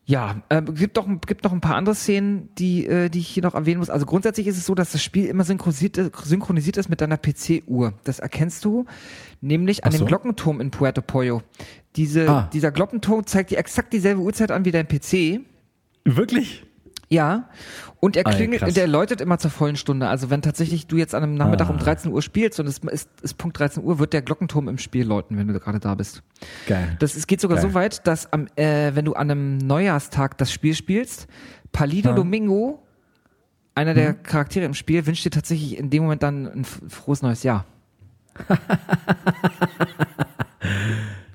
Ja, 0.05 0.41
ähm, 0.49 0.73
gibt 0.75 0.97
doch 0.97 1.07
gibt 1.25 1.43
noch 1.45 1.53
ein 1.53 1.61
paar 1.61 1.75
andere 1.75 1.95
Szenen, 1.95 2.49
die 2.57 2.85
äh, 2.85 3.07
die 3.09 3.19
ich 3.19 3.29
hier 3.29 3.43
noch 3.43 3.53
erwähnen 3.53 3.79
muss. 3.79 3.89
Also 3.89 4.05
grundsätzlich 4.05 4.45
ist 4.47 4.57
es 4.57 4.65
so, 4.65 4.75
dass 4.75 4.91
das 4.91 5.01
Spiel 5.01 5.25
immer 5.27 5.45
synchronisiert, 5.45 5.97
synchronisiert 6.25 6.75
ist 6.77 6.89
mit 6.89 6.99
deiner 6.99 7.17
PC-Uhr. 7.17 7.93
Das 8.03 8.19
erkennst 8.19 8.65
du 8.65 8.85
nämlich 9.39 9.85
an 9.85 9.91
so. 9.93 9.99
dem 9.99 10.07
Glockenturm 10.07 10.59
in 10.59 10.69
Puerto 10.71 11.01
Pollo. 11.01 11.43
Diese, 11.95 12.27
Ah. 12.29 12.49
Dieser 12.51 12.71
Glockenturm 12.71 13.25
zeigt 13.25 13.51
dir 13.51 13.57
exakt 13.59 13.93
dieselbe 13.93 14.19
Uhrzeit 14.21 14.51
an 14.51 14.65
wie 14.65 14.71
dein 14.71 14.87
PC. 14.87 15.41
Wirklich? 16.05 16.65
Ja. 17.09 17.49
Und 17.99 18.15
er 18.15 18.25
Ah, 18.25 18.31
klingelt, 18.31 18.61
krass. 18.61 18.69
und 18.69 18.77
er 18.77 18.87
läutet 18.87 19.19
immer 19.21 19.37
zur 19.37 19.51
vollen 19.51 19.75
Stunde. 19.75 20.07
Also 20.07 20.29
wenn 20.29 20.41
tatsächlich 20.41 20.87
du 20.87 20.95
jetzt 20.95 21.13
an 21.13 21.23
einem 21.23 21.35
Nachmittag 21.35 21.67
Ah. 21.67 21.71
um 21.73 21.77
13 21.77 22.11
Uhr 22.11 22.21
spielst 22.21 22.59
und 22.59 22.67
es 22.67 22.77
ist, 22.79 23.09
ist 23.21 23.37
Punkt 23.37 23.59
13 23.59 23.83
Uhr, 23.83 23.99
wird 23.99 24.13
der 24.13 24.21
Glockenturm 24.21 24.67
im 24.69 24.77
Spiel 24.77 25.05
läuten, 25.05 25.37
wenn 25.37 25.47
du 25.47 25.59
gerade 25.59 25.79
da 25.79 25.93
bist. 25.95 26.23
Geil. 26.67 26.95
Das 26.99 27.15
es 27.15 27.27
geht 27.27 27.41
sogar 27.41 27.57
Geil. 27.57 27.67
so 27.69 27.73
weit, 27.73 28.07
dass 28.07 28.31
am, 28.31 28.47
äh, 28.55 28.95
wenn 28.95 29.03
du 29.05 29.13
an 29.13 29.29
einem 29.29 29.57
Neujahrstag 29.57 30.37
das 30.37 30.51
Spiel 30.53 30.73
spielst, 30.73 31.27
Palido 31.73 32.09
Ja. 32.09 32.15
Domingo, 32.15 32.81
einer 33.75 33.93
der 33.93 34.13
Charaktere 34.13 34.65
im 34.65 34.73
Spiel, 34.73 35.05
wünscht 35.05 35.25
dir 35.25 35.29
tatsächlich 35.31 35.77
in 35.77 35.89
dem 35.89 36.03
Moment 36.03 36.23
dann 36.23 36.47
ein 36.47 36.63
frohes 36.65 37.21
neues 37.21 37.43
Jahr. 37.43 37.65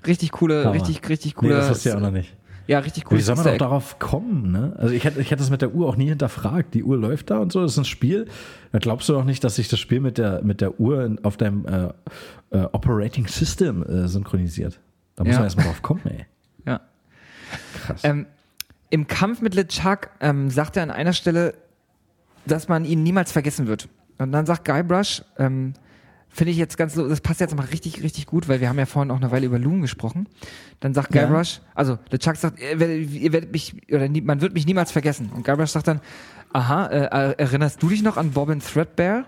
richtig 0.07 0.33
coole, 0.33 0.63
Hammer. 0.65 0.75
richtig, 0.75 1.07
richtig 1.09 1.35
nee, 1.35 1.41
coole. 1.41 1.55
das 1.57 1.69
hast 1.71 1.85
du 1.85 1.91
ja 1.91 1.97
auch 1.97 2.01
noch 2.01 2.11
nicht. 2.11 2.35
Ja, 2.67 2.79
richtig 2.81 3.11
cool. 3.11 3.19
Wie 3.19 3.23
soll 3.23 3.37
man 3.37 3.47
auch 3.47 3.57
darauf 3.59 3.99
kommen, 3.99 4.51
ne? 4.53 4.75
Also 4.79 4.93
ich 4.95 5.05
hätte, 5.05 5.21
ich 5.21 5.31
hätte 5.31 5.43
es 5.43 5.51
mit 5.51 5.63
der 5.63 5.75
Uhr 5.75 5.89
auch 5.89 5.97
nie 5.97 6.09
hinterfragt. 6.09 6.75
Die 6.75 6.83
Uhr 6.85 6.97
läuft 6.97 7.31
da 7.31 7.39
und 7.39 7.53
so, 7.53 7.63
das 7.63 7.73
ist 7.73 7.79
ein 7.79 7.85
Spiel. 7.85 8.27
Da 8.73 8.79
glaubst 8.79 9.09
du 9.09 9.13
doch 9.13 9.25
nicht, 9.25 9.43
dass 9.45 9.57
sich 9.57 9.69
das 9.69 9.79
Spiel 9.79 10.01
mit 10.01 10.19
der, 10.19 10.43
mit 10.43 10.61
der 10.61 10.81
Uhr 10.81 11.17
auf 11.23 11.37
deinem 11.37 11.67
äh, 11.67 11.89
äh, 12.57 12.65
Operating 12.73 13.27
System 13.29 13.83
äh, 13.85 14.09
synchronisiert. 14.09 14.81
Da 15.15 15.25
muss 15.25 15.33
Ja. 15.33 15.39
man 15.39 15.45
erstmal 15.47 15.67
drauf 15.67 15.83
kommen, 15.83 16.03
ey. 16.05 16.27
Ja. 16.67 16.81
Krass. 17.85 18.01
Ähm, 18.05 18.27
Im 18.91 19.07
Kampf 19.07 19.41
mit 19.41 19.55
LeChuck 19.55 20.11
ähm, 20.21 20.51
sagt 20.51 20.77
er 20.77 20.83
an 20.83 20.91
einer 20.91 21.13
Stelle, 21.13 21.55
dass 22.47 22.69
man 22.69 22.85
ihn 22.85 23.03
niemals 23.03 23.33
vergessen 23.33 23.67
wird. 23.67 23.89
Und 24.19 24.33
dann 24.33 24.47
sagt 24.47 24.65
Guybrush, 24.65 25.23
ähm, 25.39 25.75
finde 26.37 26.53
ich 26.53 26.59
jetzt 26.59 26.77
ganz 26.77 26.95
so, 26.95 27.09
das 27.09 27.21
passt 27.21 27.41
jetzt 27.41 27.57
mal 27.57 27.65
richtig, 27.67 28.03
richtig 28.03 28.27
gut, 28.27 28.47
weil 28.49 28.61
wir 28.61 28.69
haben 28.69 28.79
ja 28.79 28.85
vorhin 28.87 29.11
auch 29.11 29.17
eine 29.17 29.31
Weile 29.31 29.47
über 29.47 29.59
Loon 29.59 29.81
gesprochen. 29.81 30.29
Dann 30.81 30.93
sagt 30.95 31.15
Ja. 31.15 31.25
Guybrush, 31.25 31.61
also 31.75 31.99
LeChuck 32.11 32.37
sagt, 32.37 32.61
ihr 32.61 32.79
werdet, 32.79 33.11
ihr 33.11 33.33
werdet 33.33 33.53
mich, 33.53 33.75
oder 33.91 34.09
nie, 34.09 34.21
man 34.21 34.41
wird 34.43 34.53
mich 34.55 34.67
niemals 34.67 34.93
vergessen. 34.93 35.31
Und 35.35 35.45
Guybrush 35.47 35.71
sagt 35.71 35.89
dann, 35.89 36.01
aha, 36.53 36.87
äh, 36.87 37.35
erinnerst 37.39 37.83
du 37.83 37.89
dich 37.89 38.03
noch 38.03 38.17
an 38.19 38.33
Bobbin 38.33 38.61
Threadbare? 38.61 39.25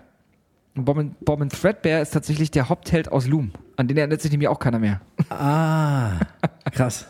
Und 0.77 0.85
Bobbin, 0.85 1.17
Bobbin 1.25 1.49
Threadbare 1.49 2.03
ist 2.03 2.11
tatsächlich 2.13 2.51
der 2.51 2.69
Hauptheld 2.69 3.11
aus 3.11 3.27
Loom. 3.27 3.53
An 3.77 3.89
den 3.89 3.97
erinnert 3.97 4.21
sich 4.21 4.31
nämlich 4.31 4.49
auch 4.49 4.59
keiner 4.61 4.79
mehr. 4.79 5.01
ah, 5.31 6.13
krass. 6.73 7.07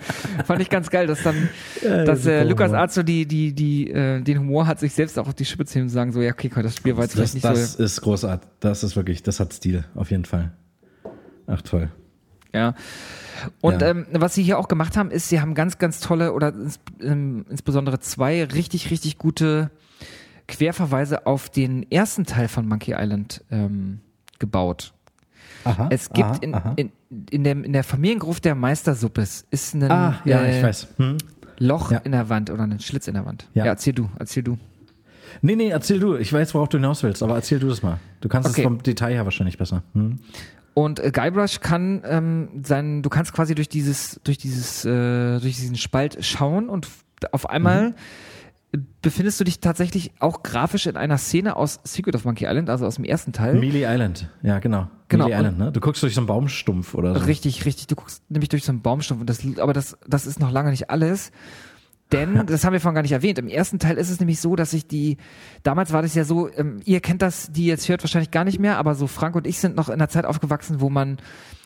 Fand 0.46 0.60
ich 0.62 0.70
ganz 0.70 0.90
geil, 0.90 1.06
dass 1.06 1.22
dann, 1.22 1.48
Ja, 1.82 2.04
dass 2.04 2.26
äh, 2.26 2.42
Lukas 2.44 2.68
Humor. 2.68 2.80
Arzt 2.80 2.94
so 2.94 3.02
die, 3.02 3.26
die, 3.26 3.52
die, 3.52 3.90
äh, 3.90 4.20
den 4.20 4.38
Humor 4.40 4.66
hat, 4.66 4.80
sich 4.80 4.92
selbst 4.94 5.18
auch 5.18 5.28
auf 5.28 5.34
die 5.34 5.44
Schippe 5.44 5.64
zu 5.66 5.78
nehmen 5.78 5.88
und 5.88 5.92
sagen 5.92 6.12
so, 6.12 6.20
ja, 6.20 6.32
okay, 6.32 6.48
komm, 6.48 6.62
das 6.62 6.76
Spiel 6.76 6.96
war 6.96 7.04
jetzt 7.04 7.12
Das, 7.18 7.32
vielleicht 7.32 7.34
nicht 7.34 7.44
das 7.44 7.74
ist 7.76 8.00
großartig. 8.00 8.48
Das 8.60 8.82
ist 8.84 8.96
wirklich, 8.96 9.22
das 9.22 9.40
hat 9.40 9.52
Stil, 9.52 9.84
auf 9.94 10.10
jeden 10.10 10.24
Fall. 10.24 10.52
Ach 11.46 11.62
toll. 11.62 11.90
so, 12.52 12.58
ja. 12.58 12.74
Und 13.60 13.80
Ja. 13.80 13.88
ähm, 13.88 14.06
was 14.12 14.34
sie 14.34 14.42
hier 14.42 14.58
auch 14.58 14.68
gemacht 14.68 14.96
haben, 14.96 15.10
ist, 15.10 15.28
sie 15.28 15.40
haben 15.40 15.54
ganz, 15.54 15.78
ganz 15.78 16.00
tolle 16.00 16.32
oder 16.34 16.48
ins, 16.48 16.78
ähm, 17.02 17.46
insbesondere 17.48 17.98
zwei 18.00 18.44
richtig, 18.44 18.90
richtig 18.90 19.16
gute 19.18 19.70
Querverweise 20.48 21.26
auf 21.26 21.48
den 21.48 21.90
ersten 21.90 22.26
Teil 22.26 22.48
von 22.48 22.66
Monkey 22.66 22.92
Island 22.96 23.44
ähm, 23.50 24.00
gebaut. 24.38 24.92
Aha. 25.64 25.88
Es 25.90 26.10
gibt 26.10 26.24
aha, 26.28 26.38
in, 26.40 26.54
aha. 26.54 26.72
in, 26.76 26.92
in, 27.30 27.44
der, 27.44 27.52
in 27.52 27.72
der 27.72 27.84
Familiengruft 27.84 28.44
der 28.44 28.54
Meistersuppes 28.54 29.46
ist 29.50 29.74
ein 29.74 29.90
Ah, 29.90 30.20
ja, 30.24 30.40
äh, 30.40 30.58
ich 30.58 30.64
weiß. 30.64 30.88
Hm? 30.96 31.18
Loch 31.58 31.90
Ja. 31.92 31.98
in 31.98 32.12
der 32.12 32.28
Wand 32.28 32.50
oder 32.50 32.62
ein 32.62 32.80
Schlitz 32.80 33.08
in 33.08 33.14
der 33.14 33.26
Wand. 33.26 33.46
Ja. 33.54 33.64
ja 33.66 33.72
erzähl 33.72 33.92
du, 33.92 34.08
erzähl 34.18 34.42
du. 34.42 34.58
Nee, 35.42 35.56
nee, 35.56 35.68
erzähl 35.68 36.00
du. 36.00 36.16
Ich 36.16 36.32
weiß, 36.32 36.54
worauf 36.54 36.68
du 36.68 36.78
hinaus 36.78 37.02
willst, 37.02 37.22
aber 37.22 37.34
erzähl 37.34 37.58
du 37.58 37.68
das 37.68 37.82
mal. 37.82 37.98
Du 38.20 38.28
kannst 38.28 38.48
Okay. 38.50 38.62
es 38.62 38.64
vom 38.64 38.82
Detail 38.82 39.12
her 39.12 39.24
wahrscheinlich 39.24 39.58
besser. 39.58 39.82
Hm? 39.94 40.18
Und 40.74 40.98
äh, 41.00 41.10
Guybrush 41.10 41.60
kann 41.60 42.02
ähm, 42.04 42.48
sein, 42.62 43.02
du 43.02 43.10
kannst 43.10 43.32
quasi 43.32 43.54
durch 43.54 43.68
dieses, 43.68 44.20
durch 44.24 44.38
dieses, 44.38 44.84
äh, 44.84 45.38
durch 45.40 45.56
diesen 45.56 45.76
Spalt 45.76 46.24
schauen 46.24 46.68
und 46.68 46.88
auf 47.32 47.50
einmal 47.50 47.88
äh, 47.88 47.92
befindest 49.02 49.40
du 49.40 49.44
dich 49.44 49.60
tatsächlich 49.60 50.12
auch 50.20 50.42
grafisch 50.42 50.86
in 50.86 50.96
einer 50.96 51.18
Szene 51.18 51.56
aus 51.56 51.80
Secret 51.84 52.14
of 52.14 52.24
Monkey 52.24 52.46
Island, 52.46 52.70
also 52.70 52.86
aus 52.86 52.96
dem 52.96 53.04
ersten 53.04 53.32
Teil. 53.32 53.54
Mealy 53.54 53.84
Island. 53.84 54.28
Ja, 54.42 54.60
genau. 54.60 54.88
Genau, 55.08 55.26
Mealy 55.26 55.38
Island, 55.38 55.58
ne? 55.58 55.72
Du 55.72 55.80
guckst 55.80 56.02
durch 56.02 56.14
so 56.14 56.20
einen 56.20 56.28
Baumstumpf 56.28 56.94
oder 56.94 57.14
so. 57.14 57.24
Richtig, 57.24 57.64
richtig. 57.64 57.88
Du 57.88 57.96
guckst 57.96 58.22
nämlich 58.30 58.48
durch 58.48 58.64
so 58.64 58.70
einen 58.70 58.82
Baumstumpf 58.82 59.20
und 59.20 59.28
das, 59.28 59.40
aber 59.58 59.72
das, 59.72 59.98
das 60.06 60.26
ist 60.26 60.38
noch 60.38 60.52
lange 60.52 60.70
nicht 60.70 60.88
alles. 60.88 61.32
Denn, 62.12 62.42
das 62.46 62.64
haben 62.64 62.72
wir 62.72 62.80
vorhin 62.80 62.94
gar 62.94 63.02
nicht 63.02 63.12
erwähnt, 63.12 63.38
im 63.38 63.48
ersten 63.48 63.78
Teil 63.78 63.96
ist 63.96 64.10
es 64.10 64.20
nämlich 64.20 64.40
so, 64.40 64.54
dass 64.54 64.70
sich 64.70 64.86
die, 64.86 65.16
damals 65.62 65.92
war 65.92 66.02
das 66.02 66.14
ja 66.14 66.24
so, 66.24 66.48
ähm, 66.52 66.80
ihr 66.84 67.00
kennt 67.00 67.22
das, 67.22 67.50
die 67.50 67.66
jetzt 67.66 67.88
hört 67.88 68.02
wahrscheinlich 68.02 68.30
gar 68.30 68.44
nicht 68.44 68.60
mehr, 68.60 68.78
aber 68.78 68.94
so 68.94 69.06
Frank 69.06 69.34
und 69.34 69.46
ich 69.46 69.58
sind 69.58 69.76
noch 69.76 69.88
in 69.88 69.94
einer 69.94 70.08
Zeit 70.08 70.24
aufgewachsen, 70.24 70.80
wo 70.80 70.90
man 70.90 71.18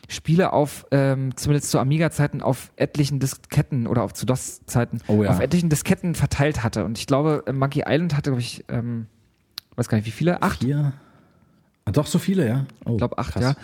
Spiele 0.09 0.53
auf, 0.53 0.87
ähm, 0.91 1.37
zumindest 1.37 1.71
zu 1.71 1.79
Amiga-Zeiten, 1.79 2.43
auf 2.43 2.71
etlichen 2.77 3.21
Disketten 3.21 3.87
oder 3.87 4.03
auf 4.03 4.13
zu 4.15 4.27
DOS-Zeiten, 4.27 5.01
Oh 5.07 5.23
ja. 5.23 5.31
auf 5.31 5.41
etlichen 5.41 5.69
Disketten 5.71 6.15
verteilt 6.15 6.63
hatte. 6.63 6.85
Und 6.85 6.99
ich 6.99 7.07
glaube, 7.07 7.43
äh, 7.47 7.53
Monkey 7.53 7.85
Island 7.87 8.15
hatte, 8.17 8.31
glaube 8.31 8.41
ich, 8.41 8.65
ähm, 8.69 9.07
weiß 9.77 9.89
gar 9.89 9.97
nicht 9.97 10.07
wie 10.07 10.11
viele, 10.13 10.43
acht? 10.43 10.61
Vier. 10.61 10.93
Ah, 11.87 11.91
Doch, 11.93 12.07
so 12.07 12.19
viele, 12.19 12.47
ja. 12.47 12.67
Oh, 12.85 12.93
Ich 12.93 12.99
glaube 12.99 13.19
acht, 13.19 13.33
krass. 13.33 13.43
ja. 13.43 13.55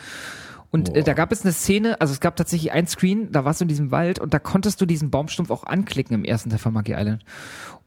Und 0.73 0.95
äh, 0.95 1.03
da 1.03 1.15
gab 1.15 1.33
es 1.33 1.43
eine 1.43 1.53
Szene, 1.53 2.01
also 2.01 2.13
es 2.13 2.21
gab 2.21 2.37
tatsächlich 2.37 2.71
ein 2.71 2.87
Screen, 2.87 3.33
da 3.33 3.45
warst 3.45 3.61
du 3.61 3.65
in 3.65 3.69
diesem 3.69 3.91
Wald 3.91 4.19
und 4.21 4.33
da 4.33 4.39
konntest 4.39 4.81
du 4.81 4.87
diesen 4.87 5.11
Baumstumpf 5.11 5.51
auch 5.51 5.65
anklicken 5.65 6.15
im 6.15 6.25
ersten 6.25 6.49
Teil 6.51 6.61
von 6.61 6.73
Monkey 6.73 6.93
Island. 6.97 7.25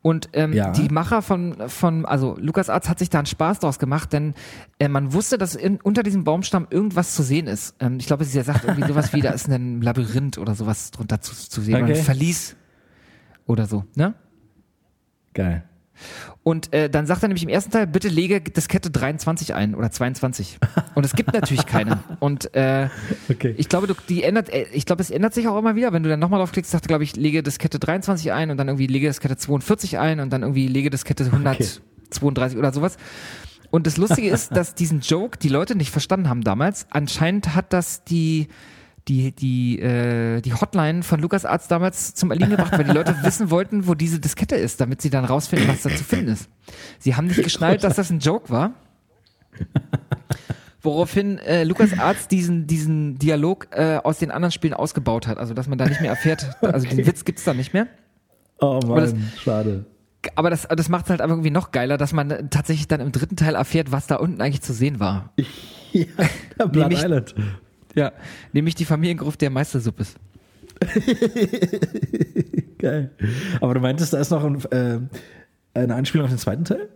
Und 0.04 0.30
ähm, 0.34 0.54
Ja. 0.54 0.72
die 0.72 0.90
Macher 0.90 1.22
von, 1.24 1.56
von, 1.70 2.06
also 2.06 2.36
Lukas 2.38 2.70
Arzt 2.70 2.90
hat 2.90 3.00
sich 3.00 3.10
da 3.10 3.20
einen 3.20 3.26
Spaß 3.26 3.60
draus 3.60 3.80
gemacht, 3.80 4.12
denn 4.14 4.34
äh, 4.78 4.88
man 4.90 5.14
wusste, 5.14 5.38
dass 5.40 5.56
in, 5.56 5.80
unter 5.82 6.04
diesem 6.04 6.24
Baumstamm 6.26 6.68
irgendwas 6.70 7.16
zu 7.16 7.24
sehen 7.24 7.48
ist. 7.48 7.76
Ähm, 7.80 7.98
ich 8.00 8.06
glaube, 8.06 8.26
sie 8.26 8.40
sagt 8.42 8.66
irgendwie 8.66 8.86
sowas 8.88 9.14
wie, 9.14 9.22
da 9.22 9.32
ist 9.32 9.48
ein 9.50 9.82
Labyrinth 9.82 10.38
oder 10.38 10.54
sowas 10.56 10.92
drunter 10.92 11.22
zu, 11.22 11.34
zu 11.34 11.62
sehen. 11.62 11.76
Oder 11.76 11.86
Okay. 11.86 11.98
ein 11.98 12.04
Verlies 12.04 12.56
oder 13.48 13.66
so, 13.66 13.86
ne? 13.96 14.14
Geil. 15.34 15.64
Und 16.44 16.74
äh, 16.74 16.90
dann 16.90 17.06
sagt 17.06 17.24
er 17.24 17.30
nämlich 17.30 17.44
im 17.44 17.50
ersten 17.50 17.72
Teil, 17.72 17.88
bitte 17.88 18.10
lege 18.10 18.42
Diskette 18.42 18.92
23 18.92 19.54
ein 19.54 19.76
oder 19.76 19.90
22. 19.90 20.60
Und 20.94 21.06
es 21.06 21.14
gibt 21.14 21.32
natürlich 21.34 21.66
keine. 21.66 22.00
Und 22.20 22.54
äh, 22.54 22.90
Okay. 23.30 23.56
ich 23.58 23.70
glaube, 23.70 23.88
du, 23.88 23.94
die 24.10 24.24
ändert, 24.24 24.50
äh, 24.50 24.66
ich 24.74 24.86
glaube, 24.86 25.02
es 25.02 25.10
ändert 25.10 25.34
sich 25.34 25.48
auch 25.48 25.58
immer 25.58 25.76
wieder. 25.76 25.94
Wenn 25.94 26.04
du 26.04 26.10
dann 26.10 26.20
nochmal 26.20 26.40
draufklickst, 26.40 26.70
sagt 26.70 26.86
er, 26.86 26.90
glaube 26.90 27.06
ich, 27.06 27.16
lege 27.16 27.44
Diskette 27.44 27.80
23 27.80 28.34
ein 28.34 28.52
und 28.52 28.58
dann 28.58 28.68
irgendwie 28.68 28.88
lege 28.88 29.08
Diskette 29.08 29.38
42 29.38 29.98
ein 30.00 30.20
und 30.20 30.32
dann 30.34 30.42
irgendwie 30.42 30.68
lege 30.68 30.90
Diskette 30.90 31.24
132 31.24 32.58
oder 32.58 32.74
sowas. 32.74 32.98
Und 33.72 33.88
das 33.88 33.96
Lustige 33.96 34.30
ist, 34.30 34.52
dass 34.56 34.76
diesen 34.76 35.00
Joke 35.00 35.38
die 35.38 35.50
Leute 35.50 35.76
nicht 35.76 35.92
verstanden 35.92 36.28
haben 36.28 36.44
damals. 36.44 36.88
Anscheinend 36.90 37.56
hat 37.56 37.72
das 37.72 38.04
die 38.04 38.50
die 39.08 39.32
die 39.34 39.80
äh, 39.80 40.42
die 40.42 40.54
Hotline 40.54 41.04
von 41.04 41.20
Lukas 41.20 41.46
Arzt 41.46 41.70
damals 41.72 42.14
zum 42.16 42.32
Erliegen 42.32 42.52
gebracht, 42.52 42.72
weil 42.78 42.86
die 42.86 42.92
Leute 42.92 43.16
wissen 43.24 43.50
wollten, 43.52 43.88
wo 43.88 43.96
diese 43.96 44.20
Diskette 44.20 44.56
ist, 44.56 44.80
damit 44.82 45.02
sie 45.02 45.10
dann 45.10 45.26
rausfinden, 45.26 45.68
was 45.68 45.82
da 45.84 45.90
zu 45.90 46.04
finden 46.04 46.30
ist. 46.30 46.50
Sie 47.00 47.16
haben 47.16 47.28
nicht 47.28 47.44
geschnallt, 47.44 47.84
dass 47.84 47.96
das 47.98 48.10
ein 48.10 48.20
Joke 48.20 48.50
war. 48.50 48.72
Woraufhin 50.82 51.38
äh, 51.38 51.64
Lukas 51.64 51.98
Arzt 51.98 52.32
diesen, 52.32 52.68
diesen 52.68 53.18
Dialog 53.18 53.68
äh, 53.72 53.98
aus 54.04 54.20
den 54.20 54.32
anderen 54.32 54.52
Spielen 54.52 54.74
ausgebaut 54.74 55.28
hat. 55.28 55.38
Also, 55.38 55.54
dass 55.54 55.68
man 55.70 55.78
da 55.78 55.86
nicht 55.86 56.02
mehr 56.02 56.10
erfährt, 56.10 56.58
also 56.62 56.86
den 56.88 57.06
Witz 57.06 57.24
gibt's 57.24 57.46
da 57.46 57.54
nicht 57.54 57.74
mehr. 57.74 57.88
Oh 58.60 58.80
Aber 58.84 59.00
das- 59.02 59.14
Mann, 59.14 59.32
schade. 59.42 59.86
Aber 60.36 60.50
das, 60.50 60.68
das 60.70 60.88
macht 60.88 61.06
es 61.06 61.10
halt 61.10 61.20
einfach 61.22 61.34
irgendwie 61.36 61.52
noch 61.52 61.72
geiler, 61.72 61.98
dass 61.98 62.14
man 62.14 62.50
tatsächlich 62.50 62.88
dann 62.88 63.02
im 63.02 63.12
dritten 63.12 63.36
Teil 63.36 63.56
erfährt, 63.56 63.92
was 63.92 64.08
da 64.08 64.16
unten 64.16 64.42
eigentlich 64.42 64.62
zu 64.62 64.74
sehen 64.74 65.00
war. 65.00 65.34
Ja, 65.96 66.66
Blood 66.66 66.90
Nämlich- 66.90 67.04
Island. 67.04 67.36
Ja. 67.96 68.12
Nämlich 68.52 68.76
die 68.76 68.86
Familiengruft 68.86 69.42
der 69.42 69.50
Meistersuppes. 69.50 70.16
Geil. 72.80 73.12
Aber 73.62 73.74
du 73.74 73.80
meintest, 73.80 74.14
da 74.14 74.20
ist 74.20 74.32
noch 74.32 74.44
ein, 74.44 74.62
äh, 74.72 75.00
eine 75.74 75.96
Anspielung 75.96 76.26
auf 76.26 76.32
den 76.32 76.40
zweiten 76.40 76.66
Teil? 76.66 76.90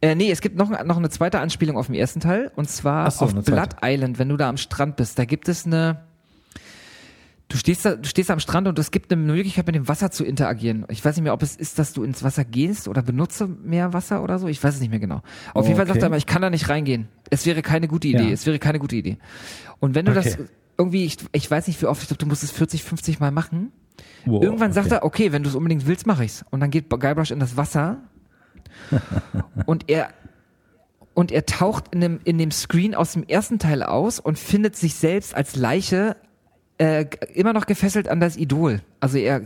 Äh, 0.00 0.14
nee, 0.14 0.30
es 0.30 0.40
gibt 0.40 0.56
noch, 0.56 0.70
noch 0.84 0.96
eine 0.96 1.10
zweite 1.10 1.40
Anspielung 1.40 1.76
auf 1.76 1.86
den 1.86 1.94
ersten 1.94 2.20
Teil 2.20 2.52
und 2.54 2.68
zwar 2.68 3.10
so, 3.10 3.24
auf 3.24 3.34
Blood. 3.34 3.76
Island, 3.82 4.18
wenn 4.18 4.28
du 4.28 4.36
da 4.36 4.48
am 4.48 4.56
Strand 4.56 4.96
bist. 4.96 5.18
Da 5.18 5.24
gibt 5.24 5.48
es 5.48 5.66
eine. 5.66 6.04
Du 7.48 7.56
stehst, 7.56 7.84
da, 7.84 7.94
du 7.94 8.08
stehst 8.08 8.30
am 8.32 8.40
Strand 8.40 8.66
und 8.66 8.76
es 8.78 8.90
gibt 8.90 9.12
eine 9.12 9.22
Möglichkeit, 9.22 9.66
mit 9.66 9.76
dem 9.76 9.86
Wasser 9.86 10.10
zu 10.10 10.24
interagieren. 10.24 10.84
Ich 10.88 11.04
weiß 11.04 11.14
nicht 11.16 11.22
mehr, 11.22 11.32
ob 11.32 11.42
es 11.42 11.54
ist, 11.54 11.78
dass 11.78 11.92
du 11.92 12.02
ins 12.02 12.24
Wasser 12.24 12.44
gehst 12.44 12.88
oder 12.88 13.02
benutze 13.02 13.46
mehr 13.46 13.92
Wasser 13.92 14.22
oder 14.24 14.40
so. 14.40 14.48
Ich 14.48 14.62
weiß 14.62 14.74
es 14.74 14.80
nicht 14.80 14.90
mehr 14.90 14.98
genau. 14.98 15.22
Auf 15.54 15.64
jeden 15.66 15.76
Fall 15.76 15.84
Okay. 15.84 15.92
sagt 15.92 16.02
er 16.02 16.06
aber, 16.06 16.16
ich 16.16 16.26
kann 16.26 16.42
da 16.42 16.50
nicht 16.50 16.68
reingehen. 16.68 17.08
Es 17.30 17.46
wäre 17.46 17.62
keine 17.62 17.86
gute 17.86 18.08
Idee. 18.08 18.24
Ja. 18.24 18.30
Es 18.30 18.46
wäre 18.46 18.58
keine 18.58 18.80
gute 18.80 18.96
Idee. 18.96 19.18
Und 19.78 19.94
wenn 19.94 20.06
du 20.06 20.12
das 20.12 20.34
Okay. 20.34 20.44
irgendwie, 20.76 21.04
ich, 21.04 21.18
ich 21.30 21.48
weiß 21.48 21.68
nicht 21.68 21.80
wie 21.80 21.86
oft, 21.86 22.02
ich 22.02 22.08
glaube, 22.08 22.18
du 22.18 22.26
musst 22.26 22.42
es 22.42 22.50
40, 22.50 22.82
50 22.82 23.20
Mal 23.20 23.30
machen. 23.30 23.70
Wow, 24.24 24.42
Irgendwann 24.42 24.72
sagt 24.72 24.86
okay. 24.88 24.96
er, 24.96 25.04
okay, 25.04 25.32
wenn 25.32 25.44
du 25.44 25.48
es 25.48 25.54
unbedingt 25.54 25.86
willst, 25.86 26.04
mache 26.06 26.24
ich's. 26.24 26.44
Und 26.50 26.58
dann 26.58 26.70
geht 26.70 26.90
Guybrush 26.90 27.30
in 27.30 27.38
das 27.38 27.56
Wasser 27.56 27.98
und 29.66 29.88
er 29.88 30.08
und 31.14 31.32
er 31.32 31.46
taucht 31.46 31.94
in 31.94 32.00
dem, 32.02 32.20
in 32.24 32.36
dem 32.36 32.50
Screen 32.50 32.94
aus 32.94 33.12
dem 33.12 33.22
ersten 33.22 33.58
Teil 33.58 33.82
aus 33.82 34.20
und 34.20 34.38
findet 34.38 34.76
sich 34.76 34.96
selbst 34.96 35.34
als 35.34 35.56
Leiche 35.56 36.16
äh, 36.78 37.06
immer 37.34 37.52
noch 37.52 37.66
gefesselt 37.66 38.08
an 38.08 38.20
das 38.20 38.36
Idol. 38.36 38.80
Also 39.00 39.18
er, 39.18 39.42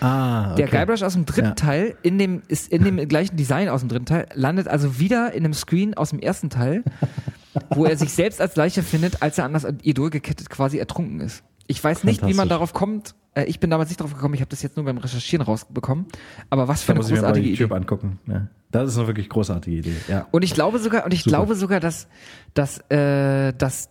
Ah, 0.00 0.52
okay. 0.52 0.64
der 0.64 0.68
Guybrush 0.68 1.02
aus 1.02 1.14
dem 1.14 1.24
dritten 1.26 1.48
Ja. 1.48 1.54
Teil, 1.54 1.96
in 2.02 2.18
dem, 2.18 2.42
ist 2.46 2.70
in 2.72 2.84
dem 2.84 2.96
gleichen 3.08 3.36
Design 3.36 3.68
aus 3.68 3.80
dem 3.80 3.88
dritten 3.88 4.06
Teil, 4.06 4.26
landet 4.34 4.68
also 4.68 5.00
wieder 5.00 5.32
in 5.32 5.44
einem 5.44 5.54
Screen 5.54 5.94
aus 5.94 6.10
dem 6.10 6.20
ersten 6.20 6.50
Teil, 6.50 6.84
wo 7.70 7.84
er 7.84 7.96
sich 7.96 8.12
selbst 8.12 8.40
als 8.40 8.54
Leiche 8.54 8.82
findet, 8.84 9.22
als 9.22 9.38
er 9.38 9.44
an 9.44 9.54
das 9.54 9.66
Idol 9.82 10.10
gekettet 10.10 10.50
quasi 10.50 10.78
ertrunken 10.78 11.18
ist. 11.20 11.42
Ich 11.66 11.82
weiß 11.82 12.04
nicht, 12.04 12.24
wie 12.26 12.32
man 12.34 12.48
darauf 12.48 12.72
kommt. 12.72 13.14
Äh, 13.34 13.44
Ich 13.46 13.58
bin 13.60 13.70
damals 13.70 13.88
nicht 13.90 14.00
drauf 14.00 14.14
gekommen, 14.14 14.34
ich 14.34 14.40
habe 14.40 14.50
das 14.50 14.62
jetzt 14.62 14.76
nur 14.76 14.84
beim 14.86 14.98
Recherchieren 14.98 15.44
rausbekommen. 15.44 16.06
Aber 16.48 16.68
was 16.68 16.82
für 16.82 16.88
Da 16.88 16.92
eine 16.92 16.98
muss 17.00 17.06
ich 17.08 17.12
mir 17.12 17.22
mal 17.22 17.28
großartige 17.28 17.48
YouTube 17.48 17.70
Idee. 17.70 17.76
angucken. 17.80 18.18
Ja. 18.28 18.46
Das 18.70 18.88
ist 18.90 18.98
eine 18.98 19.06
wirklich 19.08 19.28
großartige 19.28 19.76
Idee. 19.78 19.94
Ja. 20.08 20.28
Und 20.30 20.44
ich 20.44 20.54
glaube 20.54 20.78
sogar, 20.78 21.04
und 21.06 21.12
ich 21.12 21.24
Super. 21.24 21.36
glaube 21.38 21.54
sogar, 21.56 21.80
dass, 21.80 22.06
dass, 22.54 22.78
äh, 22.90 23.52
dass 23.54 23.90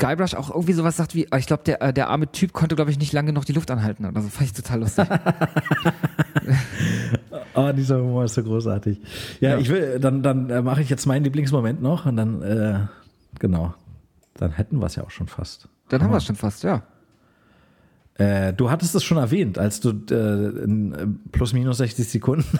Guybrush 0.00 0.34
auch 0.34 0.50
irgendwie 0.50 0.72
sowas 0.72 0.96
sagt 0.96 1.14
wie, 1.14 1.28
ich 1.36 1.46
glaube, 1.46 1.62
der, 1.64 1.80
äh, 1.80 1.92
der 1.92 2.08
arme 2.08 2.32
Typ 2.32 2.52
konnte, 2.52 2.74
glaube 2.74 2.90
ich, 2.90 2.98
nicht 2.98 3.12
lange 3.12 3.32
noch 3.32 3.44
die 3.44 3.52
Luft 3.52 3.70
anhalten. 3.70 4.04
Oder 4.06 4.22
so 4.22 4.28
fand 4.28 4.46
ich 4.46 4.52
total 4.52 4.80
lustig. 4.80 5.06
Oh, 7.54 7.72
dieser 7.72 8.00
Humor 8.00 8.24
ist 8.24 8.34
so 8.34 8.44
großartig. 8.44 9.00
Ja, 9.40 9.58
ich 9.58 9.68
will, 9.68 9.98
dann, 9.98 10.22
dann 10.22 10.50
äh, 10.50 10.62
mache 10.62 10.82
ich 10.82 10.88
jetzt 10.88 11.06
meinen 11.06 11.24
Lieblingsmoment 11.24 11.82
noch 11.82 12.06
und 12.06 12.16
dann, 12.16 12.42
äh, 12.42 12.86
genau, 13.38 13.74
dann 14.34 14.52
hätten 14.52 14.78
wir 14.78 14.86
es 14.86 14.94
ja 14.94 15.02
auch 15.02 15.10
schon 15.10 15.26
fast. 15.26 15.68
Dann 15.88 16.02
haben 16.02 16.12
wir 16.12 16.18
es 16.18 16.24
schon 16.24 16.36
fast, 16.36 16.62
ja. 16.62 16.82
Äh, 18.14 18.52
du 18.52 18.70
hattest 18.70 18.94
es 18.94 19.02
schon 19.02 19.16
erwähnt, 19.16 19.58
als 19.58 19.80
du 19.80 19.90
äh, 20.10 20.64
in 20.64 21.20
plus 21.32 21.52
minus 21.52 21.78
60 21.78 22.06
Sekunden 22.06 22.58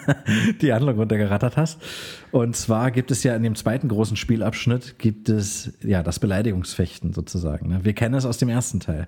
die 0.60 0.72
Handlung 0.72 0.96
runtergerattert 0.96 1.56
hast. 1.56 1.80
Und 2.32 2.56
zwar 2.56 2.90
gibt 2.90 3.10
es 3.10 3.22
ja 3.22 3.36
in 3.36 3.42
dem 3.42 3.54
zweiten 3.54 3.88
großen 3.88 4.16
Spielabschnitt 4.16 4.98
gibt 4.98 5.28
es 5.28 5.74
ja 5.82 6.02
das 6.02 6.18
Beleidigungsfechten 6.18 7.12
sozusagen. 7.12 7.68
Ne? 7.68 7.80
Wir 7.84 7.92
kennen 7.92 8.14
es 8.14 8.24
aus 8.24 8.38
dem 8.38 8.48
ersten 8.48 8.80
Teil. 8.80 9.06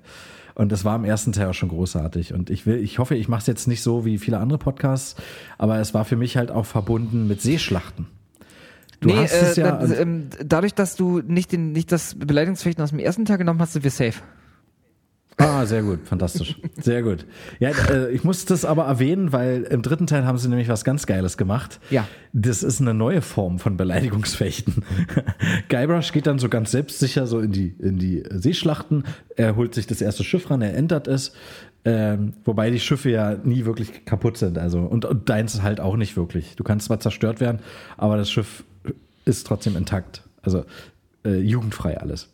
Und 0.54 0.72
das 0.72 0.84
war 0.84 0.96
im 0.96 1.04
ersten 1.04 1.32
Teil 1.32 1.46
auch 1.48 1.54
schon 1.54 1.68
großartig. 1.68 2.34
Und 2.34 2.50
ich 2.50 2.66
will, 2.66 2.78
ich 2.78 2.98
hoffe, 2.98 3.14
ich 3.14 3.28
mache 3.28 3.40
es 3.40 3.46
jetzt 3.46 3.68
nicht 3.68 3.82
so 3.82 4.04
wie 4.04 4.18
viele 4.18 4.38
andere 4.38 4.58
Podcasts, 4.58 5.14
aber 5.56 5.78
es 5.78 5.94
war 5.94 6.04
für 6.04 6.16
mich 6.16 6.36
halt 6.36 6.50
auch 6.50 6.66
verbunden 6.66 7.28
mit 7.28 7.40
Seeschlachten. 7.40 8.06
Du 9.00 9.08
nee, 9.08 9.16
hast 9.16 9.32
äh, 9.32 9.50
es 9.50 9.56
ja. 9.56 9.80
ähm, 9.82 10.28
dadurch, 10.44 10.74
dass 10.74 10.96
du 10.96 11.20
nicht, 11.20 11.52
den, 11.52 11.72
nicht 11.72 11.92
das 11.92 12.16
Beleidigungsfechten 12.18 12.82
aus 12.82 12.90
dem 12.90 12.98
ersten 12.98 13.24
Teil 13.24 13.38
genommen 13.38 13.60
hast, 13.60 13.74
sind 13.74 13.84
wir 13.84 13.92
safe. 13.92 14.20
Ah, 15.38 15.64
sehr 15.66 15.82
gut, 15.82 16.00
fantastisch. 16.04 16.60
Sehr 16.80 17.02
gut. 17.02 17.24
Ja, 17.60 17.70
äh, 17.70 18.10
ich 18.10 18.24
muss 18.24 18.44
das 18.44 18.64
aber 18.64 18.86
erwähnen, 18.86 19.32
weil 19.32 19.62
im 19.62 19.82
dritten 19.82 20.08
Teil 20.08 20.26
haben 20.26 20.36
sie 20.36 20.48
nämlich 20.48 20.68
was 20.68 20.84
ganz 20.84 21.06
Geiles 21.06 21.36
gemacht. 21.36 21.78
Ja. 21.90 22.08
Das 22.32 22.64
ist 22.64 22.80
eine 22.80 22.92
neue 22.92 23.22
Form 23.22 23.60
von 23.60 23.76
Beleidigungsfechten. 23.76 24.84
Guybrush 25.68 26.12
geht 26.12 26.26
dann 26.26 26.40
so 26.40 26.48
ganz 26.48 26.72
selbstsicher 26.72 27.28
so 27.28 27.38
in 27.38 27.52
die, 27.52 27.68
in 27.78 27.98
die 27.98 28.24
Seeschlachten. 28.30 29.04
Er 29.36 29.54
holt 29.54 29.74
sich 29.74 29.86
das 29.86 30.00
erste 30.00 30.24
Schiff 30.24 30.50
ran, 30.50 30.60
er 30.60 30.74
entert 30.74 31.06
es. 31.06 31.32
Ähm, 31.84 32.32
wobei 32.44 32.70
die 32.70 32.80
Schiffe 32.80 33.10
ja 33.10 33.36
nie 33.36 33.64
wirklich 33.64 34.04
kaputt 34.04 34.38
sind. 34.38 34.58
Also, 34.58 34.80
und, 34.80 35.04
und 35.04 35.28
deins 35.28 35.62
halt 35.62 35.80
auch 35.80 35.96
nicht 35.96 36.16
wirklich. 36.16 36.56
Du 36.56 36.64
kannst 36.64 36.86
zwar 36.86 36.98
zerstört 36.98 37.38
werden, 37.38 37.60
aber 37.96 38.16
das 38.16 38.28
Schiff 38.28 38.64
ist 39.24 39.46
trotzdem 39.46 39.76
intakt. 39.76 40.24
Also 40.42 40.64
äh, 41.24 41.36
jugendfrei 41.38 41.98
alles. 41.98 42.28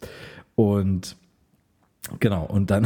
Und 0.55 1.17
Genau, 2.21 2.45
und 2.45 2.71
dann 2.71 2.85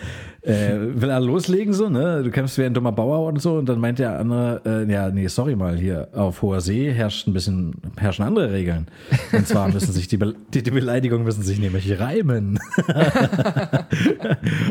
äh, 0.42 0.76
will 0.78 1.10
er 1.10 1.18
loslegen, 1.20 1.74
so, 1.74 1.88
ne? 1.88 2.22
Du 2.22 2.30
kämpfst 2.30 2.56
wie 2.56 2.64
ein 2.64 2.72
dummer 2.72 2.92
Bauer 2.92 3.26
und 3.26 3.42
so, 3.42 3.56
und 3.56 3.68
dann 3.68 3.80
meint 3.80 3.98
der 3.98 4.18
andere, 4.18 4.62
äh, 4.64 4.90
ja, 4.90 5.10
nee, 5.10 5.26
sorry 5.26 5.56
mal, 5.56 5.76
hier 5.76 6.08
auf 6.14 6.40
hoher 6.42 6.60
See 6.60 6.92
herrscht 6.92 7.26
ein 7.26 7.32
bisschen, 7.32 7.74
herrschen 7.96 8.24
andere 8.24 8.52
Regeln. 8.52 8.86
Und 9.32 9.48
zwar 9.48 9.68
müssen 9.72 9.92
sich 9.92 10.06
die, 10.06 10.18
Be 10.18 10.36
die, 10.54 10.62
die 10.62 10.70
Beleidigungen 10.70 11.24
müssen 11.24 11.42
sich 11.42 11.58
nämlich 11.58 11.98
reimen. 11.98 12.60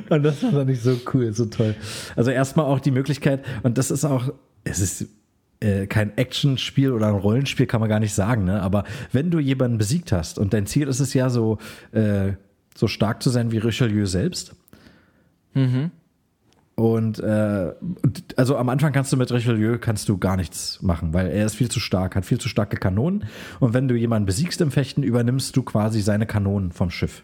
und 0.09 0.23
das 0.23 0.41
war 0.43 0.51
dann 0.51 0.67
nicht 0.67 0.81
so 0.81 0.95
cool, 1.13 1.33
so 1.33 1.47
toll. 1.47 1.75
Also 2.15 2.31
erstmal 2.31 2.67
auch 2.67 2.79
die 2.79 2.91
Möglichkeit, 2.91 3.43
und 3.63 3.77
das 3.77 3.91
ist 3.91 4.05
auch, 4.05 4.31
es 4.63 4.79
ist 4.79 5.07
äh, 5.59 5.87
kein 5.87 6.17
Actionspiel 6.17 6.93
oder 6.93 7.07
ein 7.07 7.15
Rollenspiel, 7.15 7.65
kann 7.65 7.81
man 7.81 7.89
gar 7.89 7.99
nicht 7.99 8.13
sagen, 8.13 8.45
ne? 8.45 8.61
Aber 8.61 8.85
wenn 9.11 9.29
du 9.29 9.39
jemanden 9.39 9.77
besiegt 9.77 10.13
hast 10.13 10.39
und 10.39 10.53
dein 10.53 10.65
Ziel 10.67 10.87
ist 10.87 11.01
es 11.01 11.13
ja 11.13 11.29
so, 11.29 11.57
äh, 11.91 12.33
so 12.79 12.87
stark 12.87 13.21
zu 13.21 13.29
sein 13.29 13.51
wie 13.51 13.57
Richelieu 13.57 14.05
selbst. 14.05 14.55
Und 16.75 17.19
äh, 17.19 17.73
also 18.37 18.55
am 18.55 18.69
Anfang 18.69 18.93
kannst 18.93 19.11
du 19.11 19.17
mit 19.17 19.31
Richelieu 19.33 19.77
kannst 19.79 20.07
du 20.07 20.17
gar 20.17 20.37
nichts 20.37 20.81
machen, 20.81 21.13
weil 21.13 21.27
er 21.27 21.45
ist 21.45 21.55
viel 21.55 21.69
zu 21.69 21.81
stark, 21.81 22.15
hat 22.15 22.25
viel 22.25 22.39
zu 22.39 22.47
starke 22.47 22.77
Kanonen. 22.77 23.25
Und 23.59 23.73
wenn 23.73 23.89
du 23.89 23.95
jemanden 23.95 24.25
besiegst 24.25 24.61
im 24.61 24.71
Fechten, 24.71 25.03
übernimmst 25.03 25.57
du 25.57 25.63
quasi 25.63 25.99
seine 26.01 26.25
Kanonen 26.25 26.71
vom 26.71 26.89
Schiff. 26.89 27.23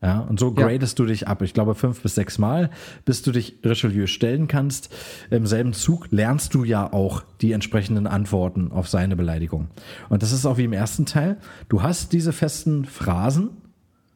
Ja, 0.00 0.20
und 0.20 0.38
so 0.38 0.54
Ja. 0.56 0.66
gradest 0.68 0.96
du 1.00 1.06
dich 1.06 1.26
ab. 1.26 1.42
Ich 1.42 1.54
glaube 1.54 1.74
fünf 1.74 2.00
bis 2.02 2.14
sechs 2.14 2.38
Mal, 2.38 2.70
bis 3.04 3.22
du 3.22 3.32
dich 3.32 3.58
Richelieu 3.64 4.06
stellen 4.06 4.46
kannst. 4.46 4.94
Im 5.30 5.44
selben 5.48 5.72
Zug 5.72 6.06
lernst 6.12 6.54
du 6.54 6.62
ja 6.62 6.92
auch 6.92 7.24
die 7.40 7.50
entsprechenden 7.50 8.06
Antworten 8.06 8.70
auf 8.70 8.88
seine 8.88 9.16
Beleidigung. 9.16 9.66
Und 10.08 10.22
das 10.22 10.30
ist 10.30 10.46
auch 10.46 10.56
wie 10.56 10.64
im 10.66 10.72
ersten 10.72 11.04
Teil. 11.04 11.38
Du 11.68 11.82
hast 11.82 12.12
diese 12.12 12.32
festen 12.32 12.84
Phrasen, 12.84 13.50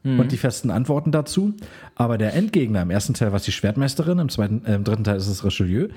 und 0.04 0.32
die 0.32 0.36
festen 0.36 0.70
Antworten 0.70 1.12
dazu. 1.12 1.54
Aber 1.94 2.18
der 2.18 2.34
Endgegner 2.34 2.82
im 2.82 2.90
ersten 2.90 3.14
Teil 3.14 3.28
war 3.28 3.36
es 3.36 3.44
die 3.44 3.52
Schwertmeisterin, 3.52 4.18
im, 4.18 4.28
zweiten, 4.28 4.64
äh, 4.64 4.74
im 4.74 4.84
dritten 4.84 5.04
Teil 5.04 5.16
ist 5.16 5.28
es 5.28 5.44
Richelieu. 5.44 5.88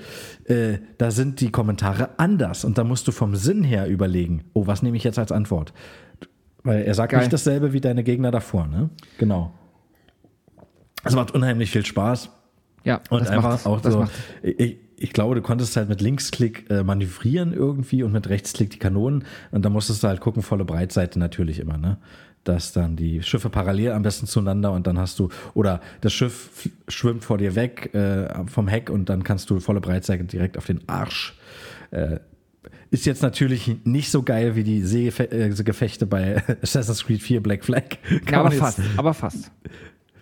Äh, 0.44 0.78
da 0.98 1.10
sind 1.10 1.40
die 1.40 1.50
Kommentare 1.50 2.10
anders 2.18 2.64
und 2.64 2.78
da 2.78 2.84
musst 2.84 3.08
du 3.08 3.12
vom 3.12 3.34
Sinn 3.34 3.64
her 3.64 3.88
überlegen, 3.88 4.44
oh, 4.52 4.66
was 4.66 4.82
nehme 4.82 4.96
ich 4.96 5.04
jetzt 5.04 5.18
als 5.18 5.32
Antwort? 5.32 5.72
Weil 6.62 6.82
er 6.82 6.94
sagt 6.94 7.12
Geil. 7.12 7.20
nicht 7.20 7.32
dasselbe 7.32 7.72
wie 7.72 7.80
deine 7.80 8.04
Gegner 8.04 8.30
davor, 8.30 8.66
ne? 8.66 8.90
Genau. 9.18 9.52
Es 11.04 11.14
macht 11.14 11.32
unheimlich 11.32 11.70
viel 11.70 11.86
Spaß. 11.86 12.30
Ja, 12.84 13.00
Und 13.10 13.20
das 13.20 13.30
einfach 13.30 13.50
macht, 13.50 13.66
auch 13.66 13.80
das 13.80 13.92
so, 13.92 14.06
ich, 14.42 14.78
ich 14.96 15.12
glaube, 15.12 15.34
du 15.34 15.42
konntest 15.42 15.76
halt 15.76 15.88
mit 15.88 16.00
Linksklick 16.00 16.70
äh, 16.70 16.82
manövrieren 16.82 17.52
irgendwie 17.52 18.02
und 18.02 18.12
mit 18.12 18.28
Rechtsklick 18.28 18.70
die 18.70 18.78
Kanonen 18.78 19.24
und 19.50 19.64
da 19.64 19.68
musstest 19.68 20.02
du 20.02 20.08
halt 20.08 20.20
gucken, 20.20 20.42
volle 20.42 20.64
Breitseite 20.64 21.18
natürlich 21.18 21.58
immer, 21.58 21.76
ne? 21.76 21.98
Dass 22.46 22.72
dann 22.72 22.94
die 22.94 23.22
Schiffe 23.22 23.50
parallel 23.50 23.90
am 23.90 24.02
besten 24.02 24.26
zueinander 24.26 24.70
und 24.70 24.86
dann 24.86 24.98
hast 24.98 25.18
du, 25.18 25.30
oder 25.54 25.80
das 26.00 26.12
Schiff 26.12 26.68
schwimmt 26.86 27.24
vor 27.24 27.38
dir 27.38 27.56
weg 27.56 27.92
äh, 27.92 28.28
vom 28.46 28.68
Heck 28.68 28.88
und 28.88 29.08
dann 29.08 29.24
kannst 29.24 29.50
du 29.50 29.58
volle 29.58 29.80
Breitseite 29.80 30.24
direkt 30.24 30.56
auf 30.56 30.66
den 30.66 30.88
Arsch. 30.88 31.36
Äh, 31.90 32.20
ist 32.90 33.04
jetzt 33.04 33.22
natürlich 33.22 33.84
nicht 33.84 34.10
so 34.10 34.22
geil 34.22 34.54
wie 34.54 34.62
die 34.62 34.82
Seefe 34.82 35.30
äh, 35.30 36.06
bei 36.08 36.42
Assassin's 36.62 37.04
Creed 37.04 37.20
4 37.20 37.42
Black 37.42 37.64
Flag. 37.64 37.96
Ja, 38.30 38.40
aber 38.40 38.52
fast, 38.52 38.80
aber 38.96 39.12
fast. 39.12 39.50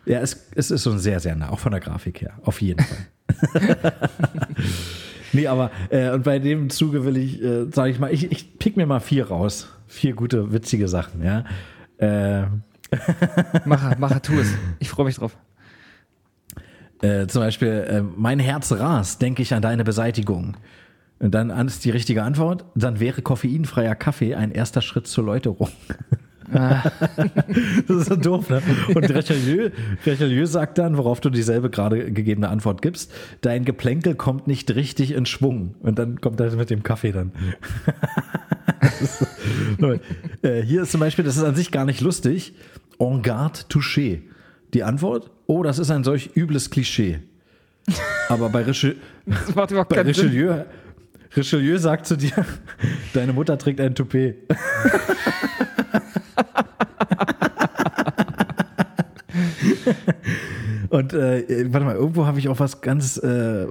ja, 0.06 0.20
es, 0.20 0.46
es 0.55 0.70
ist 0.70 0.82
schon 0.82 0.98
sehr, 0.98 1.20
sehr 1.20 1.36
nah, 1.36 1.51
auch 1.51 1.59
von 1.59 1.72
der 1.72 1.80
Grafik 1.80 2.22
her, 2.22 2.38
auf 2.42 2.62
jeden 2.62 2.82
Fall. 2.82 3.60
nee, 5.32 5.46
aber 5.46 5.70
äh, 5.90 6.10
und 6.10 6.24
bei 6.24 6.38
dem 6.38 6.70
Zuge 6.70 7.05
will 7.05 7.18
ich, 7.18 7.42
äh, 7.42 7.66
sage 7.70 7.90
ich 7.90 7.98
mal, 7.98 8.12
ich, 8.12 8.32
ich 8.32 8.59
pick 8.59 8.76
mir 8.76 8.86
mal 8.86 9.01
vier 9.01 9.28
raus. 9.28 9.68
Vier 9.86 10.14
gute, 10.14 10.52
witzige 10.52 10.88
Sachen, 10.88 11.22
ja. 11.22 11.44
Äh, 11.98 12.42
Mache, 13.64 13.96
mache, 13.98 14.22
tu 14.22 14.34
es. 14.38 14.52
Ich 14.78 14.88
freue 14.88 15.06
mich 15.06 15.16
drauf. 15.16 15.36
äh, 17.02 17.26
zum 17.26 17.42
Beispiel, 17.42 17.68
äh, 17.68 18.02
mein 18.02 18.38
Herz 18.38 18.70
rast, 18.72 19.20
denke 19.20 19.42
ich 19.42 19.52
an 19.54 19.62
deine 19.62 19.84
Beseitigung. 19.84 20.56
Und 21.18 21.32
dann 21.34 21.50
an- 21.50 21.66
ist 21.66 21.84
die 21.84 21.90
richtige 21.90 22.22
Antwort, 22.22 22.64
dann 22.74 23.00
wäre 23.00 23.22
koffeinfreier 23.22 23.94
Kaffee 23.94 24.34
ein 24.34 24.52
erster 24.52 24.80
Schritt 24.82 25.06
zur 25.06 25.24
Läuterung. 25.24 25.68
das 26.52 26.84
ist 27.88 28.06
so 28.08 28.16
doof, 28.16 28.50
ne? 28.50 28.62
Und 28.94 29.04
Richelieu, 29.10 29.70
Richelieu 30.04 30.44
sagt 30.46 30.78
dann, 30.78 30.96
worauf 30.98 31.20
du 31.20 31.30
dieselbe 31.30 31.70
gerade 31.70 32.12
gegebene 32.12 32.48
Antwort 32.48 32.82
gibst, 32.82 33.12
dein 33.40 33.64
Geplänkel 33.64 34.14
kommt 34.14 34.46
nicht 34.46 34.74
richtig 34.74 35.12
in 35.12 35.24
Schwung. 35.26 35.74
Und 35.80 35.98
dann 35.98 36.20
kommt 36.20 36.38
er 36.40 36.54
mit 36.54 36.68
dem 36.70 36.82
Kaffee 36.82 37.12
dann. 37.12 37.32
Äh, 40.42 40.62
hier 40.62 40.82
ist 40.82 40.92
zum 40.92 41.00
Beispiel, 41.00 41.24
das 41.24 41.36
ist 41.36 41.42
an 41.42 41.54
sich 41.54 41.70
gar 41.70 41.84
nicht 41.84 42.00
lustig, 42.00 42.54
en 42.98 43.22
garde 43.22 43.60
touché. 43.68 44.20
Die 44.74 44.82
Antwort, 44.82 45.30
oh, 45.46 45.62
das 45.62 45.78
ist 45.78 45.90
ein 45.90 46.04
solch 46.04 46.30
übles 46.36 46.70
Klischee. 46.70 47.20
Aber 48.28 48.48
bei, 48.48 48.62
überhaupt 48.62 49.88
bei. 49.88 50.00
Richelieu, 50.00 50.64
Richelieu 51.36 51.78
sagt 51.78 52.06
zu 52.06 52.16
dir, 52.16 52.32
deine 53.12 53.32
Mutter 53.32 53.58
trägt 53.58 53.80
ein 53.80 53.94
Toupet. 53.94 54.36
Und 60.88 61.12
äh, 61.12 61.66
warte 61.72 61.86
mal, 61.86 61.96
irgendwo 61.96 62.26
habe 62.26 62.38
ich 62.38 62.48
auch 62.48 62.60
was 62.60 62.80
ganz. 62.80 63.16
Äh, 63.18 63.64
äh, 63.64 63.68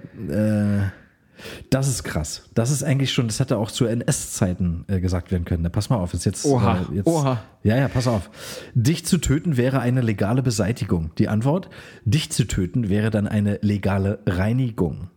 das 1.69 1.87
ist 1.87 2.03
krass. 2.03 2.49
Das 2.53 2.71
ist 2.71 2.83
eigentlich 2.83 3.11
schon, 3.13 3.27
das 3.27 3.39
hätte 3.39 3.57
auch 3.57 3.71
zu 3.71 3.85
NS-Zeiten 3.85 4.85
äh, 4.87 4.99
gesagt 4.99 5.31
werden 5.31 5.45
können. 5.45 5.63
Na, 5.63 5.69
pass 5.69 5.89
mal 5.89 5.97
auf, 5.97 6.13
ist 6.13 6.25
jetzt. 6.25 6.45
Oha, 6.45 6.85
äh, 6.91 6.95
jetzt, 6.95 7.07
oha. 7.07 7.41
Ja, 7.63 7.77
ja, 7.77 7.87
pass 7.87 8.07
auf. 8.07 8.29
Dich 8.73 9.05
zu 9.05 9.17
töten 9.17 9.57
wäre 9.57 9.79
eine 9.79 10.01
legale 10.01 10.43
Beseitigung. 10.43 11.11
Die 11.17 11.27
Antwort: 11.29 11.69
Dich 12.05 12.31
zu 12.31 12.45
töten 12.45 12.89
wäre 12.89 13.09
dann 13.09 13.27
eine 13.27 13.59
legale 13.61 14.19
Reinigung. 14.25 15.09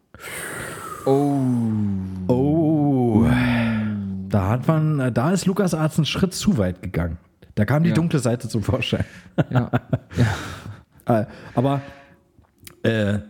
Oh. 1.05 1.41
Oh. 2.29 3.27
Da 4.29 4.49
hat 4.51 4.67
man, 4.67 5.15
da 5.15 5.31
ist 5.31 5.47
Lukas 5.47 5.73
Arzt 5.75 5.99
einen 5.99 6.07
Schritt 6.07 6.35
zu 6.35 6.59
weit 6.59 6.83
gegangen. 6.83 7.19
Da 7.55 7.65
kam 7.65 7.85
die 7.85 7.91
Ja. 7.91 7.95
dunkle 7.95 8.19
Seite 8.19 8.49
zum 8.49 8.63
Vorschein. 8.63 9.05
Ja. 9.51 9.71
Äh, 11.09 11.27
Aber 11.55 11.83
äh, 12.83 13.21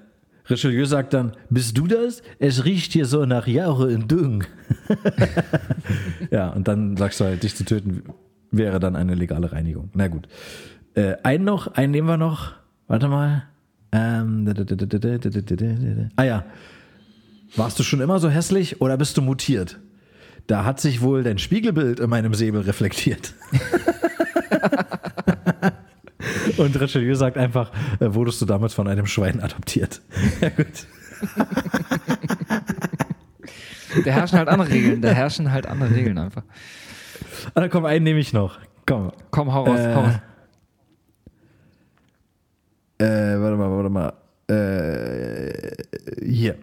Richelieu 0.49 0.85
sagt 0.85 1.13
dann, 1.13 1.33
bist 1.51 1.77
du 1.77 1.87
das? 1.87 2.23
Es 2.39 2.65
riecht 2.65 2.93
hier 2.93 3.07
so 3.07 3.25
nach 3.27 3.47
Jahre 3.47 3.91
in 3.91 4.07
Düng. 4.07 4.45
ja, 6.31 6.51
und 6.51 6.69
dann 6.69 6.97
sagst 6.97 7.21
du 7.21 7.25
halt, 7.25 7.43
dich 7.43 7.57
zu 7.57 7.65
töten 7.65 8.05
wäre 8.51 8.79
dann 8.79 8.97
eine 8.97 9.15
legale 9.15 9.53
Reinigung. 9.53 9.91
Na 9.95 10.09
gut. 10.09 10.29
Äh, 10.95 11.17
einen 11.23 11.45
noch, 11.45 11.75
einen 11.75 11.91
nehmen 11.91 12.09
wir 12.09 12.17
noch. 12.17 12.53
Warte 12.87 13.09
mal. 13.09 13.45
Ähm, 13.93 14.49
ah 16.17 16.23
ja. 16.23 16.45
Warst 17.55 17.79
du 17.79 17.83
schon 17.83 18.01
immer 18.01 18.19
so 18.19 18.29
hässlich 18.29 18.81
oder 18.81 18.97
bist 18.97 19.17
du 19.17 19.23
mutiert? 19.23 19.79
Da 20.47 20.65
hat 20.65 20.81
sich 20.81 21.01
wohl 21.01 21.23
dein 21.23 21.39
Spiegelbild 21.39 22.01
in 22.01 22.11
meinem 22.11 22.35
Säbel 22.35 22.61
reflektiert. 22.63 23.35
Und 26.57 26.81
Richelieu 26.81 27.15
sagt 27.15 27.37
einfach, 27.37 27.71
äh, 28.01 28.15
wurdest 28.15 28.41
du 28.41 28.47
damals 28.47 28.73
von 28.75 28.89
einem 28.89 29.07
Schwein 29.07 29.41
adoptiert? 29.41 30.01
ja, 30.41 30.49
gut. 30.51 30.87
Da 34.05 34.11
herrschen 34.11 34.39
halt 34.39 34.49
andere 34.49 34.71
Regeln. 34.71 35.03
Da 35.03 35.11
herrschen 35.11 35.53
halt 35.53 35.67
andere 35.67 35.95
Regeln 35.95 36.19
einfach. 36.19 36.43
Ah, 37.55 37.69
komm, 37.69 37.85
einen 37.85 38.05
nehme 38.05 38.21
ich 38.21 38.33
noch. 38.33 38.59
Komm. 38.87 39.13
Komm, 39.31 39.53
hau 39.53 39.65
raus, 39.65 39.81
Äh, 39.81 39.95
hau 39.95 40.01
raus. 40.03 40.15
Äh, 42.99 43.41
warte 43.41 43.57
mal, 43.57 43.71
warte 43.71 43.91
mal. 43.91 44.13
Äh, 44.49 45.77
hier. 46.25 46.57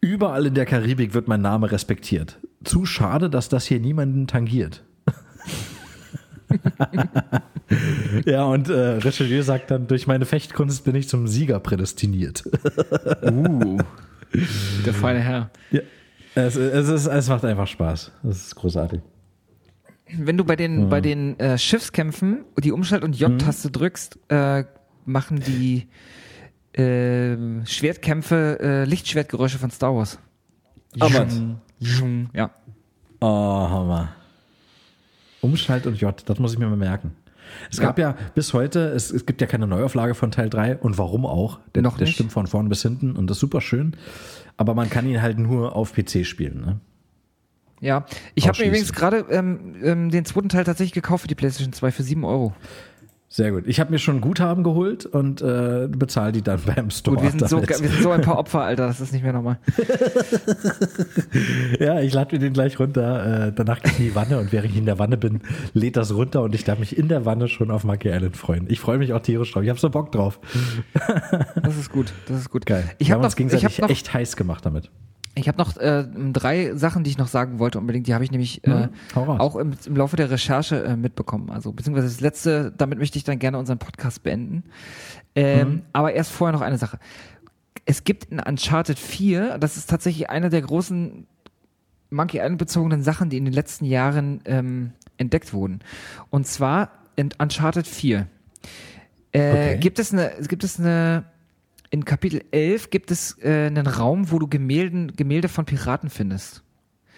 Überall 0.00 0.46
in 0.46 0.54
der 0.54 0.66
Karibik 0.66 1.14
wird 1.14 1.28
mein 1.28 1.42
Name 1.42 1.70
respektiert. 1.70 2.38
Zu 2.64 2.86
schade, 2.86 3.30
dass 3.30 3.48
das 3.48 3.66
hier 3.66 3.78
niemanden 3.80 4.26
tangiert. 4.26 4.82
ja, 8.26 8.44
und 8.44 8.68
äh, 8.68 8.72
Richelieu 8.98 9.42
sagt 9.42 9.70
dann, 9.70 9.86
durch 9.86 10.06
meine 10.06 10.26
Fechtkunst 10.26 10.84
bin 10.84 10.94
ich 10.96 11.08
zum 11.08 11.28
Sieger 11.28 11.60
prädestiniert. 11.60 12.44
Uh. 13.22 13.78
Der 14.86 14.94
feine 14.94 15.18
Herr. 15.20 15.50
ja. 15.72 15.80
Es, 16.36 16.54
es, 16.54 16.88
ist, 16.88 17.06
es 17.06 17.28
macht 17.28 17.44
einfach 17.44 17.66
Spaß. 17.66 18.12
Das 18.22 18.36
ist 18.36 18.54
großartig. 18.54 19.00
Wenn 20.16 20.36
du 20.36 20.44
bei 20.44 20.54
den, 20.54 20.88
bei 20.88 21.00
den 21.00 21.38
äh, 21.40 21.58
Schiffskämpfen 21.58 22.44
die 22.58 22.70
Umschalt- 22.72 23.02
und 23.02 23.18
J-Taste 23.18 23.70
drückst, 23.70 24.18
äh, 24.28 24.64
machen 25.04 25.40
die 25.40 25.88
äh, 26.80 27.36
Schwertkämpfe 27.66 28.58
äh, 28.60 28.84
Lichtschwertgeräusche 28.84 29.58
von 29.58 29.70
Star 29.72 29.94
Wars. 29.94 30.18
Aber, 31.00 31.26
Zhung, 31.80 32.30
Ja. 32.32 32.50
oh, 33.20 33.26
Hammer. 33.26 34.08
Umschalt 35.40 35.86
und 35.86 36.00
J, 36.00 36.14
das 36.28 36.38
muss 36.38 36.52
ich 36.52 36.58
mir 36.58 36.68
mal 36.68 36.76
merken. 36.76 37.12
Es 37.70 37.78
Ja. 37.78 37.84
gab 37.84 37.98
ja 37.98 38.14
bis 38.34 38.52
heute, 38.54 38.80
es, 38.90 39.10
es 39.10 39.26
gibt 39.26 39.40
ja 39.40 39.46
keine 39.46 39.66
Neuauflage 39.66 40.14
von 40.14 40.30
Teil 40.30 40.50
3 40.50 40.76
und 40.78 40.98
warum 40.98 41.26
auch? 41.26 41.60
Der, 41.74 41.82
Noch 41.82 41.96
der 41.96 42.06
nicht. 42.06 42.14
stimmt 42.14 42.32
von 42.32 42.46
vorn 42.46 42.68
bis 42.68 42.82
hinten 42.82 43.16
und 43.16 43.28
das 43.28 43.36
ist 43.36 43.40
super 43.40 43.60
schön. 43.60 43.96
Aber 44.56 44.74
man 44.74 44.90
kann 44.90 45.06
ihn 45.06 45.22
halt 45.22 45.38
nur 45.38 45.74
auf 45.74 45.92
PC 45.94 46.24
spielen. 46.26 46.60
Ne? 46.60 46.80
Ja, 47.80 48.04
ich 48.34 48.46
habe 48.46 48.62
übrigens 48.62 48.92
gerade 48.92 49.24
ähm, 49.30 49.74
ähm, 49.82 50.10
den 50.10 50.24
zweiten 50.26 50.50
Teil 50.50 50.64
tatsächlich 50.64 50.92
gekauft 50.92 51.22
für 51.22 51.28
die 51.28 51.34
PlayStation 51.34 51.72
2 51.72 51.90
für 51.92 52.02
7 52.02 52.24
Euro. 52.24 52.54
Sehr 53.32 53.52
gut. 53.52 53.62
Ich 53.68 53.78
habe 53.78 53.92
mir 53.92 54.00
schon 54.00 54.20
Guthaben 54.20 54.64
geholt 54.64 55.06
und 55.06 55.40
äh, 55.40 55.86
bezahle 55.88 56.32
die 56.32 56.42
dann 56.42 56.60
beim 56.66 56.90
Store. 56.90 57.14
Gut, 57.14 57.22
wir 57.24 57.30
sind, 57.30 57.48
so, 57.48 57.62
wir 57.62 57.76
sind 57.76 58.02
so 58.02 58.10
ein 58.10 58.22
paar 58.22 58.36
Opfer, 58.36 58.62
Alter, 58.62 58.88
das 58.88 59.00
ist 59.00 59.12
nicht 59.12 59.22
mehr 59.22 59.32
normal. 59.32 59.58
Ja, 61.78 62.00
ich 62.00 62.12
lade 62.12 62.34
mir 62.34 62.40
den 62.40 62.52
gleich 62.52 62.78
runter. 62.78 63.46
Äh, 63.46 63.52
danach 63.54 63.80
gehe 63.80 63.92
ich 63.92 63.98
in 64.00 64.04
die 64.06 64.14
Wanne 64.14 64.38
und 64.38 64.52
während 64.52 64.70
ich 64.70 64.76
in 64.76 64.84
der 64.84 64.98
Wanne 64.98 65.16
bin, 65.16 65.40
lädt 65.72 65.96
das 65.96 66.12
runter 66.12 66.42
und 66.42 66.54
ich 66.54 66.64
darf 66.64 66.78
mich 66.78 66.98
in 66.98 67.08
der 67.08 67.24
Wanne 67.24 67.48
schon 67.48 67.70
auf 67.70 67.84
Monkey 67.84 68.08
Island 68.08 68.36
freuen. 68.36 68.66
Ich 68.68 68.80
freue 68.80 68.98
mich 68.98 69.12
auch 69.12 69.20
tierisch 69.20 69.52
drauf. 69.52 69.62
Ich 69.62 69.68
habe 69.68 69.78
so 69.78 69.88
Bock 69.90 70.10
drauf. 70.12 70.40
Das 71.62 71.76
ist 71.76 71.92
gut, 71.92 72.12
das 72.26 72.38
ist 72.40 72.50
gut. 72.50 72.66
Geil. 72.66 72.84
Ich 72.98 73.08
Wir 73.08 73.14
habe 73.14 73.22
haben 73.22 73.26
uns 73.26 73.32
noch, 73.34 73.38
ich 73.38 73.50
gegenseitig 73.50 73.78
hab 73.78 73.82
noch, 73.82 73.90
echt 73.90 74.12
heiß 74.12 74.36
gemacht 74.36 74.66
damit. 74.66 74.90
Ich 75.40 75.48
hab 75.48 75.58
noch 75.58 75.76
äh, 75.76 76.04
drei 76.32 76.74
Sachen, 76.76 77.04
die 77.04 77.10
ich 77.10 77.18
noch 77.18 77.28
sagen 77.28 77.58
wollte 77.58 77.78
unbedingt. 77.78 78.06
Die 78.06 78.14
habe 78.14 78.24
ich 78.24 78.30
nämlich 78.30 78.64
äh, 78.64 78.68
Mhm, 78.70 78.88
auch 79.40 79.56
im, 79.56 79.72
im 79.86 79.96
Laufe 79.96 80.16
der 80.16 80.30
Recherche 80.30 80.84
äh, 80.84 80.96
mitbekommen. 80.96 81.50
Also 81.50 81.72
beziehungsweise 81.72 82.08
das 82.08 82.20
letzte, 82.20 82.72
damit 82.76 82.98
möchte 82.98 83.18
ich 83.18 83.24
dann 83.24 83.38
gerne 83.38 83.58
unseren 83.58 83.78
Podcast 83.78 84.22
beenden. 84.22 84.64
Ähm, 85.34 85.68
Mhm. 85.68 85.82
Aber 85.92 86.12
erst 86.12 86.30
vorher 86.32 86.52
noch 86.52 86.60
eine 86.62 86.78
Sache. 86.78 86.98
Es 87.86 88.04
gibt 88.04 88.26
in 88.26 88.40
Uncharted 88.40 88.98
4, 88.98 89.58
das 89.58 89.76
ist 89.76 89.88
tatsächlich 89.90 90.30
eine 90.30 90.48
der 90.50 90.62
großen 90.62 91.26
Monkey 92.10 92.38
Island 92.38 92.58
bezogenen 92.58 93.02
Sachen, 93.02 93.30
die 93.30 93.36
in 93.38 93.44
den 93.44 93.54
letzten 93.54 93.84
Jahren 93.84 94.40
ähm, 94.44 94.92
entdeckt 95.16 95.52
wurden. 95.52 95.80
Und 96.30 96.46
zwar 96.46 96.90
in 97.16 97.30
Uncharted 97.38 97.86
4. 97.86 98.26
Äh, 99.32 99.50
Okay. 99.50 99.78
Gibt 99.78 99.98
es 100.00 100.12
eine, 100.12 100.32
gibt 100.48 100.64
es 100.64 100.78
eine, 100.80 101.24
in 101.90 102.04
Kapitel 102.04 102.42
11 102.52 102.90
gibt 102.90 103.10
es 103.10 103.36
äh, 103.42 103.66
einen 103.66 103.86
Raum, 103.86 104.30
wo 104.30 104.38
du 104.38 104.46
Gemälden, 104.48 105.12
Gemälde 105.16 105.48
von 105.48 105.64
Piraten 105.64 106.08
findest. 106.10 106.62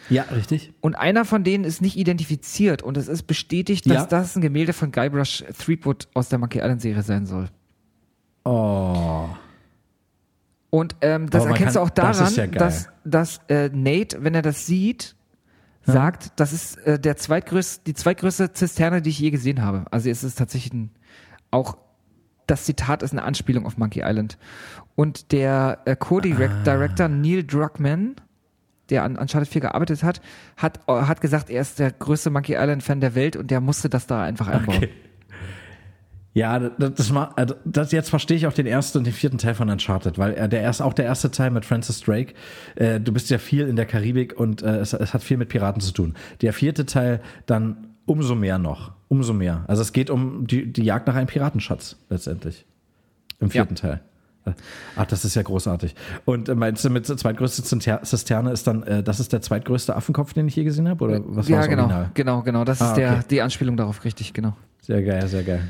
Ja, 0.09 0.23
richtig. 0.25 0.73
Und 0.81 0.95
einer 0.97 1.25
von 1.25 1.45
denen 1.45 1.63
ist 1.65 1.81
nicht 1.81 1.97
identifiziert 1.97 2.83
und 2.83 2.97
es 2.97 3.07
ist 3.07 3.25
bestätigt, 3.25 3.87
dass 3.87 3.95
Ja. 3.95 4.07
das 4.07 4.35
ein 4.35 4.41
Gemälde 4.43 4.73
von 4.73 4.91
Guybrush 4.91 5.45
Threepwood 5.59 6.09
aus 6.15 6.29
der 6.29 6.39
Monkey 6.39 6.59
Island 6.59 6.81
Serie 6.83 7.03
sein 7.03 7.27
soll. 7.27 7.49
Oh. 8.45 9.29
Und 10.71 10.97
ähm, 11.03 11.29
das 11.29 11.45
erkennst 11.45 11.77
du 11.77 11.81
kann- 11.81 11.87
auch 11.87 11.91
das 11.91 12.17
daran, 12.17 12.31
ist 12.33 12.37
ja 12.37 12.47
dass, 12.47 12.89
dass 13.05 13.41
äh, 13.49 13.69
Nate, 13.73 14.25
wenn 14.25 14.35
er 14.35 14.43
das 14.43 14.67
sieht, 14.67 15.15
sagt, 15.85 16.33
das 16.37 16.53
ist 16.53 16.79
äh, 16.79 16.99
der 16.99 17.17
zweitgrößte, 17.17 17.83
die 17.87 17.95
zweitgrößte 17.95 18.53
Zisterne, 18.53 19.03
die 19.03 19.11
ich 19.11 19.19
je 19.19 19.31
gesehen 19.31 19.63
habe. 19.63 19.85
Also 19.91 20.09
es 20.09 20.25
ist 20.25 20.39
tatsächlich 20.39 20.73
ein, 20.73 20.91
auch 21.51 21.77
das 22.53 22.65
Zitat 22.65 23.03
ist 23.03 23.13
eine 23.13 23.25
Anspielung 23.25 23.67
auf 23.67 23.79
Monkey 23.79 24.03
Island. 24.05 24.39
Und 24.95 25.33
der 25.33 25.79
äh, 25.87 25.97
Co-Director 25.97 27.09
Neil 27.09 27.43
Druckmann, 27.45 28.15
der 28.91 29.05
an 29.05 29.17
Uncharted 29.17 29.49
4 29.49 29.63
gearbeitet 29.63 30.03
hat, 30.03 30.21
hat, 30.57 30.81
äh, 30.87 30.93
hat 30.93 31.21
gesagt, 31.21 31.49
er 31.51 31.63
ist 31.63 31.79
der 31.79 31.91
größte 31.91 32.31
Monkey 32.31 32.53
Island-Fan 32.55 33.01
der 33.01 33.15
Welt 33.15 33.37
und 33.37 33.51
der 33.51 33.61
musste 33.61 33.89
das 33.89 34.07
da 34.07 34.23
einfach 34.23 34.49
einbauen. 34.49 34.77
Okay. 34.77 34.91
Ja, 36.35 36.59
das, 36.59 36.95
das, 36.95 37.13
ma- 37.13 37.31
also 37.37 37.55
das 37.67 37.93
jetzt 37.93 38.09
verstehe 38.09 38.37
ich 38.39 38.47
auch 38.47 38.55
den 38.55 38.67
ersten 38.67 38.99
und 38.99 39.05
den 39.07 39.13
vierten 39.13 39.37
Teil 39.37 39.55
von 39.55 39.69
Uncharted, 39.69 40.17
weil 40.17 40.33
äh, 40.35 40.49
der 40.49 40.63
erste, 40.63 40.85
auch 40.85 40.95
der 40.95 41.05
erste 41.05 41.31
Teil 41.31 41.51
mit 41.51 41.67
Francis 41.67 42.01
Drake, 42.01 42.33
äh, 42.77 43.01
du 43.01 43.13
bist 43.13 43.29
ja 43.29 43.37
viel 43.37 43.69
in 43.69 43.77
der 43.77 43.85
Karibik 43.85 44.39
und 44.39 44.63
äh, 44.63 44.79
es, 44.79 44.95
es 44.95 45.13
hat 45.13 45.23
viel 45.23 45.37
mit 45.37 45.51
Piraten 45.51 45.83
zu 45.83 45.93
tun. 45.93 46.15
Der 46.41 46.55
vierte 46.55 46.87
Teil 46.87 47.21
dann 47.45 47.89
umso 48.07 48.35
mehr 48.35 48.59
noch, 48.59 48.93
umso 49.13 49.35
mehr. 49.35 49.65
Also 49.69 49.83
es 49.83 49.93
geht 49.93 50.09
um 50.09 50.47
die, 50.47 50.73
die 50.73 50.83
Jagd 50.85 51.07
nach 51.07 51.15
einem 51.15 51.27
Piratenschatz 51.27 51.97
letztendlich 52.09 52.65
im 53.41 53.51
vierten 53.51 53.75
Teil. 53.75 54.01
Ach, 54.97 55.05
das 55.05 55.25
ist 55.27 55.35
ja 55.37 55.43
großartig. 55.43 55.95
Und 56.25 56.49
äh, 56.49 56.55
meinst 56.55 56.83
du 56.85 56.89
mit 56.91 57.07
der 57.09 57.17
zweitgrößte 57.19 57.63
Zinter- 57.63 58.03
Zisterne 58.03 58.51
ist 58.53 58.67
dann, 58.67 58.83
äh, 58.85 59.03
das 59.03 59.21
ist 59.21 59.33
der 59.35 59.41
zweitgrößte 59.43 59.95
Affenkopf, 59.95 60.33
den 60.33 60.49
ich 60.49 60.57
je 60.57 60.65
gesehen 60.65 60.89
habe? 60.89 61.05
Oder 61.05 61.21
was 61.27 61.47
war 61.49 61.51
ja, 61.51 61.59
das 61.59 61.69
genau, 61.69 61.83
Original? 61.83 62.11
genau, 62.15 62.43
genau. 62.43 62.65
Das 62.65 62.81
Ah, 62.81 62.89
ist 62.89 62.95
der, 62.97 63.13
okay. 63.13 63.21
die 63.31 63.43
Anspielung 63.43 63.77
darauf, 63.77 64.03
richtig, 64.05 64.33
genau. 64.33 64.57
Sehr 64.81 65.03
geil, 65.03 65.29
sehr 65.29 65.43
geil. 65.45 65.69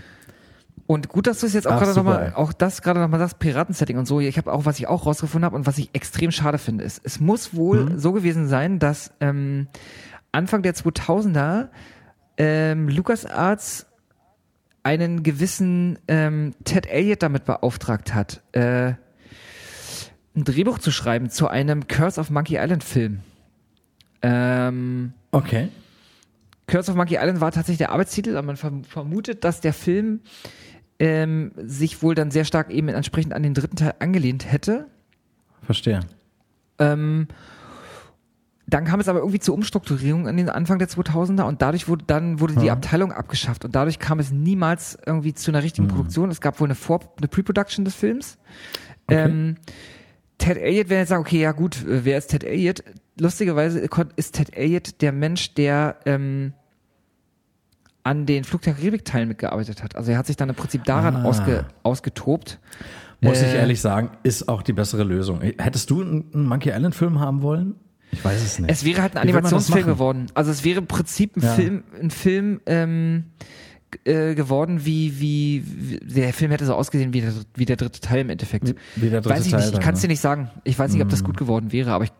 Und 0.86 1.08
gut, 1.08 1.26
dass 1.26 1.40
du 1.40 1.46
es 1.46 1.52
jetzt 1.52 1.66
auch 1.66 1.78
gerade 1.78 1.94
nochmal, 1.94 2.32
auch 2.34 2.52
das 2.54 2.80
gerade 2.80 3.00
nochmal 3.00 3.20
sagst, 3.20 3.38
Piratensetting 3.40 3.98
und 3.98 4.06
so. 4.06 4.20
Ich 4.20 4.38
habe 4.38 4.50
auch, 4.52 4.64
was 4.64 4.78
ich 4.78 4.86
auch 4.88 5.04
rausgefunden 5.04 5.44
habe 5.44 5.56
und 5.56 5.66
was 5.66 5.76
ich 5.78 5.90
extrem 5.92 6.30
schade 6.30 6.56
finde, 6.58 6.84
ist, 6.84 7.00
es 7.04 7.20
muss 7.20 7.54
wohl 7.54 7.84
Mhm. 7.84 7.98
so 7.98 8.12
gewesen 8.12 8.46
sein, 8.46 8.78
dass 8.78 9.12
ähm, 9.20 9.66
Anfang 10.32 10.62
der 10.62 10.74
2000er 10.74 11.68
ähm, 12.36 12.88
LucasArts 12.88 13.86
einen 14.82 15.22
gewissen 15.22 15.98
ähm, 16.08 16.54
Ted 16.64 16.86
Elliott 16.86 17.22
damit 17.22 17.44
beauftragt 17.44 18.14
hat, 18.14 18.42
äh, 18.52 18.94
ein 20.34 20.44
Drehbuch 20.44 20.78
zu 20.78 20.90
schreiben 20.90 21.30
zu 21.30 21.48
einem 21.48 21.86
Curse 21.86 22.20
of 22.20 22.30
Monkey 22.30 22.56
Island 22.56 22.82
Film. 22.82 23.20
Ähm, 24.22 25.12
Okay. 25.32 25.70
Curse 26.66 26.90
of 26.90 26.96
Monkey 26.96 27.16
Island 27.16 27.40
war 27.40 27.50
tatsächlich 27.50 27.78
der 27.78 27.90
Arbeitstitel, 27.90 28.36
aber 28.36 28.46
man 28.46 28.56
verm 28.56 28.84
vermutet, 28.84 29.44
dass 29.44 29.60
der 29.60 29.72
Film 29.72 30.20
ähm, 30.98 31.52
sich 31.56 32.02
wohl 32.02 32.14
dann 32.14 32.30
sehr 32.30 32.44
stark 32.44 32.70
eben 32.70 32.88
entsprechend 32.88 33.32
an 33.32 33.42
den 33.42 33.54
dritten 33.54 33.76
Teil 33.76 33.94
angelehnt 33.98 34.50
hätte. 34.50 34.86
Verstehe. 35.62 36.00
Ähm, 36.78 37.28
dann 38.66 38.84
kam 38.84 39.00
es 39.00 39.08
aber 39.08 39.18
irgendwie 39.18 39.40
zur 39.40 39.54
Umstrukturierung 39.54 40.28
an 40.28 40.36
den 40.36 40.48
Anfang 40.48 40.78
der 40.78 40.88
2000er 40.88 41.42
und 41.42 41.60
dadurch 41.62 41.88
wurde 41.88 42.04
dann 42.06 42.40
wurde 42.40 42.54
die 42.54 42.66
Ja. 42.66 42.72
Abteilung 42.74 43.12
abgeschafft 43.12 43.64
und 43.64 43.74
dadurch 43.74 43.98
kam 43.98 44.18
es 44.20 44.30
niemals 44.30 44.96
irgendwie 45.04 45.34
zu 45.34 45.50
einer 45.50 45.62
richtigen 45.62 45.88
Produktion. 45.88 46.30
Es 46.30 46.40
gab 46.40 46.60
wohl 46.60 46.66
eine 46.68 46.74
Vor 46.74 47.00
eine 47.18 47.28
Pre-Production 47.28 47.84
des 47.84 47.94
Films. 47.94 48.38
Ähm, 49.08 49.56
Ted 50.38 50.56
Elliott, 50.58 50.88
wenn 50.88 50.98
jetzt 50.98 51.08
sagen, 51.10 51.20
okay, 51.22 51.40
ja 51.40 51.52
gut, 51.52 51.84
äh, 51.84 52.04
wer 52.04 52.18
ist 52.18 52.28
Ted 52.28 52.44
Elliott? 52.44 52.82
Lustigerweise 53.20 53.80
ist 54.16 54.34
Ted 54.36 54.56
Elliott 54.56 55.02
der 55.02 55.12
Mensch, 55.12 55.54
der 55.54 55.96
ähm, 56.06 56.52
an 58.04 58.26
den 58.26 58.44
Flug 58.44 58.62
der 58.62 58.74
Karibik-Teilen 58.74 59.28
mitgearbeitet 59.28 59.82
hat. 59.82 59.94
Also 59.96 60.10
er 60.12 60.18
hat 60.18 60.26
sich 60.26 60.36
dann 60.36 60.48
im 60.48 60.54
Prinzip 60.54 60.84
daran 60.84 61.16
Ah. 61.16 61.24
ausge, 61.24 61.66
ausgetobt. 61.82 62.58
Muss 63.20 63.40
ich 63.40 63.48
Äh, 63.48 63.58
ehrlich 63.58 63.80
sagen, 63.80 64.10
ist 64.24 64.48
auch 64.48 64.62
die 64.62 64.72
bessere 64.72 65.04
Lösung. 65.04 65.40
Hättest 65.40 65.90
du 65.90 66.00
einen 66.02 66.46
Monkey 66.46 66.70
Island 66.70 66.94
Film 66.96 67.20
haben 67.20 67.42
wollen? 67.42 67.76
Ich 68.12 68.24
weiß 68.24 68.42
es 68.42 68.58
nicht. 68.58 68.70
Es 68.70 68.84
wäre 68.84 69.02
halt 69.02 69.16
ein 69.16 69.22
Animationsfilm 69.22 69.86
geworden. 69.86 70.26
Also 70.34 70.50
es 70.50 70.64
wäre 70.64 70.78
im 70.80 70.86
Prinzip 70.86 71.36
ein 71.36 71.42
Ja. 71.42 71.52
Film, 71.54 71.82
ein 72.00 72.10
Film 72.10 72.60
ähm, 72.66 73.24
äh, 74.04 74.34
geworden, 74.34 74.84
wie, 74.84 75.18
wie, 75.20 75.64
wie 76.02 76.20
der 76.20 76.32
Film 76.32 76.50
hätte 76.50 76.66
so 76.66 76.74
ausgesehen 76.74 77.12
wie 77.14 77.20
der, 77.22 77.32
wie 77.54 77.64
der 77.64 77.76
dritte 77.76 78.00
Teil 78.00 78.20
im 78.20 78.30
Endeffekt. 78.30 78.74
Wie- 78.96 79.08
der 79.08 79.20
dritte 79.22 79.34
weiß 79.34 79.46
ich 79.46 79.52
Teil 79.52 79.60
nicht, 79.60 79.74
ich 79.74 79.80
kann 79.80 79.94
es 79.94 80.00
ne? 80.00 80.08
dir 80.08 80.12
nicht 80.12 80.20
sagen. 80.20 80.50
Ich 80.64 80.78
weiß 80.78 80.92
nicht, 80.92 81.02
ob 81.02 81.08
das 81.08 81.24
gut 81.24 81.36
geworden 81.36 81.72
wäre, 81.72 81.92
aber 81.92 82.04
ich, 82.04 82.12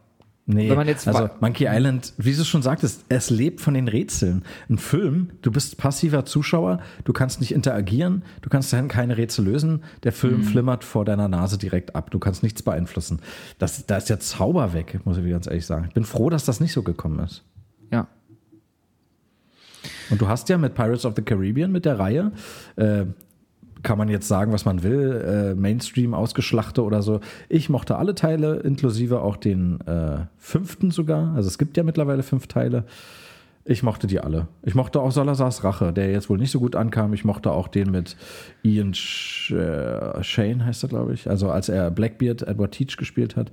Nee, 0.44 0.69
wenn 0.69 0.77
man 0.77 0.89
jetzt 0.89 1.06
also 1.06 1.31
Monkey 1.40 1.66
Island, 1.70 2.14
wie 2.19 2.35
du 2.35 2.44
schon 2.44 2.62
sagtest, 2.62 3.05
es 3.09 3.31
lebt 3.31 3.60
von 3.60 3.74
den 3.74 3.86
Rätseln. 3.86 4.43
Ein 4.69 4.77
Film, 4.77 5.31
du 5.40 5.52
bist 5.52 5.78
passiver 5.78 6.24
Zuschauer, 6.24 6.81
du 7.05 7.12
kannst 7.12 7.39
nicht 7.40 7.52
interagieren, 7.55 8.23
du 8.43 8.51
kannst 8.51 8.73
dann 8.73 8.89
keine 8.89 9.16
Rätsel 9.16 9.44
lösen, 9.44 9.85
der 10.02 10.10
Film 10.12 10.39
Mhm. 10.39 10.44
flimmert 10.44 10.82
vor 10.82 11.05
deiner 11.05 11.28
Nase 11.28 11.59
direkt 11.59 11.94
ab, 11.94 12.10
du 12.10 12.19
kannst 12.19 12.43
nichts 12.43 12.60
beeinflussen. 12.62 13.20
Das, 13.60 13.86
da 13.86 13.97
ist 13.97 14.10
der 14.10 14.19
Zauber 14.19 14.73
weg, 14.73 14.98
muss 15.05 15.16
ich 15.16 15.31
ganz 15.31 15.47
ehrlich 15.47 15.64
sagen. 15.64 15.85
Ich 15.89 15.94
bin 15.94 16.05
froh, 16.05 16.28
dass 16.28 16.44
das 16.44 16.59
nicht 16.59 16.73
so 16.73 16.82
gekommen 16.82 17.20
ist. 17.20 17.44
ja. 17.93 18.09
Und 20.10 20.20
du 20.20 20.28
hast 20.28 20.48
ja 20.48 20.59
mit 20.59 20.74
Pirates 20.74 21.05
of 21.05 21.14
the 21.16 21.23
Caribbean, 21.23 21.73
mit 21.73 21.85
der 21.85 21.98
Reihe, 21.98 22.32
äh, 22.77 23.05
kann 23.82 23.98
man 23.98 24.09
jetzt 24.09 24.28
sagen, 24.28 24.52
was 24.52 24.64
man 24.64 24.82
will, 24.82 25.12
äh, 25.12 25.54
Mainstream 25.54 26.14
ausgeschlachte 26.14 26.82
oder 26.82 27.02
so. 27.02 27.20
Ich 27.48 27.68
mochte 27.68 27.96
alle 27.96 28.14
Teile, 28.14 28.56
inklusive 28.56 29.20
auch 29.20 29.36
den 29.36 29.80
äh, 29.82 30.26
fünften 30.36 30.90
sogar. 30.90 31.34
Also 31.34 31.48
es 31.48 31.59
gibt 31.59 31.76
ja 31.76 31.82
mittlerweile 31.82 32.22
fünf 32.22 32.46
Teile. 32.46 32.84
Ich 33.64 33.84
mochte 33.84 34.09
die 34.09 34.18
alle. 34.18 34.48
Ich 34.62 34.74
mochte 34.74 35.00
auch 35.00 35.12
Salazars 35.12 35.62
Rache, 35.62 35.92
der 35.92 36.10
jetzt 36.10 36.28
wohl 36.28 36.38
nicht 36.38 36.50
so 36.50 36.59
gut 36.59 36.74
ankam. 36.74 37.12
Ich 37.12 37.24
mochte 37.24 37.52
auch 37.52 37.68
den 37.68 37.92
mit 37.92 38.16
Ian 38.62 38.92
Sh 38.92 39.52
äh, 39.52 40.22
Shane, 40.22 40.64
heißt 40.64 40.82
er, 40.84 40.88
glaube 40.88 41.14
ich. 41.14 41.30
Also 41.30 41.50
als 41.50 41.68
er 41.68 41.90
Blackbeard, 41.92 42.42
Edward 42.42 42.72
Teach 42.72 42.96
gespielt 42.96 43.36
hat, 43.36 43.52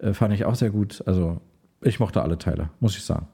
äh, 0.00 0.14
fand 0.14 0.32
ich 0.32 0.46
auch 0.46 0.54
sehr 0.54 0.70
gut. 0.70 1.02
Also 1.06 1.40
ich 1.82 2.00
mochte 2.00 2.22
alle 2.22 2.38
Teile, 2.38 2.70
muss 2.80 2.96
ich 2.96 3.04
sagen. 3.04 3.26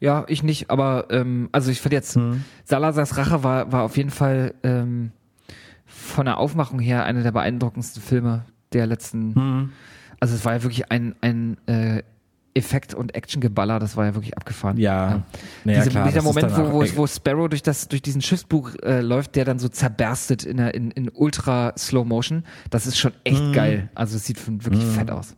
Ja, 0.00 0.24
ich 0.28 0.42
nicht, 0.42 0.70
aber 0.70 1.06
ähm, 1.10 1.48
also 1.52 1.70
ich 1.70 1.80
finde 1.80 1.96
jetzt, 1.96 2.14
Hm. 2.16 2.44
Salazars 2.64 3.16
Rache 3.16 3.42
war, 3.42 3.72
war 3.72 3.82
auf 3.82 3.96
jeden 3.96 4.10
Fall 4.10 4.54
ähm, 4.62 5.10
von 5.86 6.26
der 6.26 6.38
Aufmachung 6.38 6.78
her 6.78 7.04
einer 7.04 7.22
der 7.22 7.32
beeindruckendsten 7.32 8.02
Filme 8.02 8.44
der 8.72 8.86
letzten. 8.86 9.34
Hm. 9.34 9.72
Also 10.20 10.34
es 10.34 10.44
war 10.44 10.52
ja 10.54 10.62
wirklich 10.62 10.90
ein, 10.92 11.14
ein 11.20 11.56
äh, 11.66 12.02
Effekt- 12.54 12.92
und 12.94 13.14
Actiongeballer, 13.14 13.78
das 13.78 13.96
war 13.96 14.04
ja 14.06 14.14
wirklich 14.14 14.36
abgefahren. 14.36 14.78
Ja, 14.78 15.22
naja, 15.64 15.78
Diese, 15.80 15.90
klar, 15.90 16.06
dieser 16.08 16.22
Moment, 16.22 16.50
wo, 16.56 16.72
wo, 16.72 16.84
wo 16.96 17.06
Sparrow 17.06 17.48
durch, 17.48 17.62
das, 17.62 17.86
durch 17.86 18.02
diesen 18.02 18.20
Schiffsbug 18.20 18.82
äh, 18.84 19.00
läuft, 19.00 19.36
der 19.36 19.44
dann 19.44 19.60
so 19.60 19.68
zerberstet 19.68 20.44
in, 20.44 20.56
der, 20.56 20.74
in, 20.74 20.90
in 20.90 21.08
ultra 21.08 21.72
Slow 21.78 22.04
Motion, 22.04 22.42
das 22.70 22.86
ist 22.88 22.98
schon 22.98 23.12
echt 23.22 23.42
Mhm. 23.42 23.52
geil. 23.52 23.88
Also 23.94 24.16
es 24.16 24.24
sieht 24.26 24.44
wirklich 24.64 24.84
fett 24.84 25.10
aus. 25.10 25.36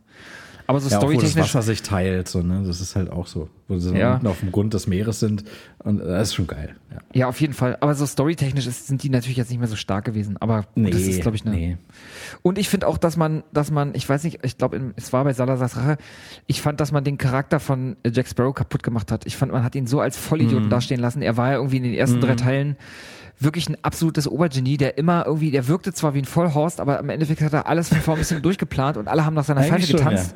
Aber 0.67 0.79
so 0.79 0.89
Ja, 0.89 0.97
auch 0.97 1.01
wo 1.03 1.07
das 1.07 1.13
storytechnisch. 1.13 1.43
Wasser 1.55 1.61
sich 1.61 1.81
teilt, 1.81 2.27
so, 2.27 2.41
ne? 2.41 2.63
Das 2.65 2.81
ist 2.81 2.95
halt 2.95 3.09
auch 3.11 3.27
so. 3.27 3.49
Wo 3.67 3.77
sie 3.77 3.95
Ja. 3.97 4.15
unten 4.15 4.27
auf 4.27 4.39
dem 4.41 4.51
Grund 4.51 4.73
des 4.73 4.87
Meeres 4.87 5.19
sind. 5.19 5.43
Und 5.79 5.99
das 5.99 6.29
ist 6.29 6.35
schon 6.35 6.47
geil. 6.47 6.75
Ja. 6.91 6.97
Ja, 7.13 7.27
auf 7.27 7.39
jeden 7.41 7.53
Fall. 7.53 7.77
Aber 7.79 7.95
so 7.95 8.05
storytechnisch 8.05 8.67
ist, 8.67 8.87
sind 8.87 9.01
die 9.03 9.09
natürlich 9.09 9.37
jetzt 9.37 9.49
nicht 9.49 9.59
mehr 9.59 9.67
so 9.67 9.75
stark 9.75 10.05
gewesen. 10.05 10.37
Aber 10.39 10.65
gut, 10.75 10.93
das 10.93 11.01
ist, 11.01 11.21
glaube 11.21 11.35
ich, 11.37 11.45
eine. 11.45 11.55
nee. 11.55 11.77
Und 12.41 12.57
ich 12.57 12.69
finde 12.69 12.87
auch, 12.87 12.97
dass 12.97 13.15
man, 13.17 13.43
dass 13.53 13.71
man, 13.71 13.95
ich 13.95 14.07
weiß 14.07 14.23
nicht, 14.23 14.39
ich 14.43 14.57
glaube, 14.57 14.93
es 14.95 15.13
war 15.13 15.23
bei 15.23 15.33
Salazars 15.33 15.77
Rache, 15.77 15.97
ich 16.47 16.61
fand, 16.61 16.79
dass 16.81 16.91
man 16.91 17.03
den 17.03 17.17
Charakter 17.17 17.59
von 17.59 17.95
äh, 18.03 18.11
Jack 18.13 18.27
Sparrow 18.27 18.53
kaputt 18.53 18.83
gemacht 18.83 19.11
hat. 19.11 19.25
Ich 19.25 19.37
fand, 19.37 19.51
man 19.51 19.63
hat 19.63 19.75
ihn 19.75 19.87
so 19.87 19.99
als 20.01 20.17
Mhm. 20.17 20.21
Vollidioten 20.21 20.69
dastehen 20.69 20.99
lassen. 20.99 21.21
Er 21.21 21.37
war 21.37 21.49
ja 21.51 21.55
irgendwie 21.57 21.77
in 21.77 21.83
den 21.83 21.93
ersten 21.93 22.19
drei 22.21 22.35
Teilen 22.35 22.75
wirklich 23.43 23.69
ein 23.69 23.77
absolutes 23.81 24.27
Obergenie, 24.27 24.77
der 24.77 24.97
immer 24.97 25.25
irgendwie, 25.25 25.51
der 25.51 25.67
wirkte 25.67 25.93
zwar 25.93 26.13
wie 26.13 26.19
ein 26.19 26.25
Vollhorst, 26.25 26.79
aber 26.79 26.99
im 26.99 27.09
Endeffekt 27.09 27.41
hat 27.41 27.53
er 27.53 27.67
alles 27.67 27.89
von 27.89 27.99
vorn 27.99 28.19
bis 28.19 28.29
hinten 28.29 28.43
durchgeplant 28.43 28.97
und 28.97 29.07
alle 29.07 29.25
haben 29.25 29.33
nach 29.33 29.43
seiner 29.43 29.61
Eigentlich 29.61 29.87
Pfeife 29.87 29.87
schon, 29.87 29.99
getanzt. 29.99 30.35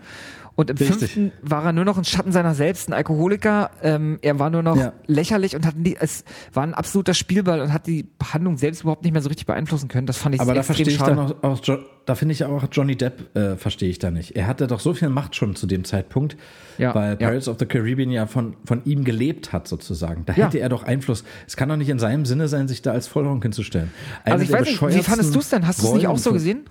Und 0.58 0.70
im 0.70 0.78
Richtig. 0.78 0.98
fünften 1.12 1.32
war 1.42 1.66
er 1.66 1.74
nur 1.74 1.84
noch 1.84 1.98
ein 1.98 2.06
Schatten 2.06 2.32
seiner 2.32 2.56
selbst, 2.56 2.88
ein 2.88 2.94
Alkoholiker. 2.94 3.72
Ähm, 3.84 4.20
er 4.22 4.40
war 4.40 4.50
nur 4.50 4.64
noch 4.64 4.78
Ja. 4.78 4.94
lächerlich 5.06 5.54
und 5.56 5.66
hat 5.66 5.76
nie, 5.76 5.98
es 6.00 6.24
war 6.54 6.64
ein 6.64 6.74
absoluter 6.74 7.14
Spielball 7.14 7.60
und 7.60 7.74
hat 7.74 7.88
die 7.88 8.08
Handlung 8.32 8.58
selbst 8.58 8.82
überhaupt 8.84 9.04
nicht 9.04 9.12
mehr 9.12 9.22
so 9.22 9.28
richtig 9.28 9.48
beeinflussen 9.48 9.90
können. 9.90 10.08
Das 10.08 10.18
fand 10.18 10.36
ich 10.36 10.40
Aber 10.42 10.54
da 10.54 10.64
verstehe 10.64 10.88
ich 10.88 10.96
schade. 10.96 11.16
dann 11.16 11.20
auch, 11.20 11.44
auch 11.44 11.60
Jo- 11.66 11.80
da 12.06 12.16
finde 12.16 12.34
ich 12.34 12.46
auch 12.46 12.64
Johnny 12.72 12.96
Depp, 12.96 13.36
äh, 13.36 13.58
verstehe 13.58 13.90
ich 13.90 14.00
da 14.00 14.12
nicht. 14.12 14.36
Er 14.38 14.48
hatte 14.48 14.68
doch 14.68 14.80
so 14.80 14.94
viel 14.94 15.10
Macht 15.10 15.36
schon 15.36 15.56
zu 15.58 15.68
dem 15.68 15.84
Zeitpunkt, 15.84 16.38
Ja, 16.78 16.96
weil 16.96 17.10
ja. 17.12 17.16
Pirates 17.16 17.50
of 17.50 17.58
the 17.60 17.66
Caribbean 17.66 18.10
ja 18.12 18.26
von, 18.26 18.56
von 18.64 18.82
ihm 18.86 19.04
gelebt 19.04 19.52
hat, 19.52 19.68
sozusagen. 19.68 20.24
Da 20.26 20.34
Ja. 20.34 20.46
hätte 20.46 20.60
er 20.60 20.70
doch 20.70 20.84
Einfluss. 20.84 21.26
Es 21.48 21.58
kann 21.58 21.68
doch 21.68 21.76
nicht 21.78 21.90
in 21.90 22.00
seinem 22.00 22.26
Sinne 22.26 22.48
sein, 22.48 22.70
sich 22.70 22.82
da 22.82 22.92
als 22.92 23.08
Vollhonk 23.08 23.44
hinzustellen. 23.44 23.92
Eine 24.24 24.34
Also 24.36 24.46
ich 24.46 24.52
weiß 24.54 24.62
nicht, 24.68 24.82
wie 24.82 25.02
fandest 25.04 25.36
du 25.36 25.40
es 25.40 25.50
denn? 25.50 25.68
Hast 25.68 25.82
du 25.84 25.88
es 25.88 25.94
nicht 25.96 26.08
auch 26.08 26.18
so 26.18 26.32
gesehen? 26.32 26.62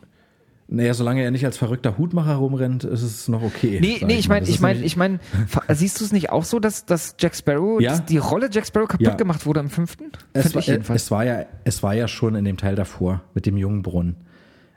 Naja, 0.66 0.94
solange 0.94 1.22
er 1.22 1.30
nicht 1.30 1.44
als 1.44 1.58
verrückter 1.58 1.98
Hutmacher 1.98 2.36
rumrennt, 2.36 2.84
ist 2.84 3.02
es 3.02 3.28
noch 3.28 3.42
okay. 3.42 3.78
Nee, 3.82 4.00
nee, 4.04 4.14
ich 4.16 4.28
meine, 4.30 4.48
ich 4.48 4.60
meine, 4.60 4.80
ich 4.82 4.96
meine, 4.96 5.20
siehst 5.68 6.00
du 6.00 6.04
es 6.04 6.12
nicht 6.12 6.30
auch 6.30 6.44
so, 6.44 6.58
dass, 6.58 6.86
dass 6.86 7.16
Jack 7.18 7.34
Sparrow, 7.36 7.80
Ja. 7.80 7.90
dass 7.90 8.04
die 8.06 8.16
Rolle 8.16 8.48
Jack 8.50 8.66
Sparrow 8.66 8.88
kaputt 8.88 9.06
Ja. 9.06 9.14
gemacht 9.14 9.44
wurde 9.44 9.60
im 9.60 9.68
fünften? 9.68 10.04
es 10.32 10.54
war, 10.54 10.62
es, 10.96 11.10
war 11.10 11.24
ja, 11.24 11.44
es 11.64 11.82
war 11.82 11.94
ja 11.94 12.08
schon 12.08 12.34
in 12.34 12.44
dem 12.46 12.56
Teil 12.56 12.76
davor 12.76 13.20
mit 13.34 13.44
dem 13.46 13.56
jungen 13.58 13.82
Brunnen. 13.82 14.16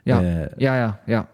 ja. 0.04 0.20
äh, 0.20 0.50
ja, 0.58 0.76
ja, 0.76 0.98
ja. 1.06 1.26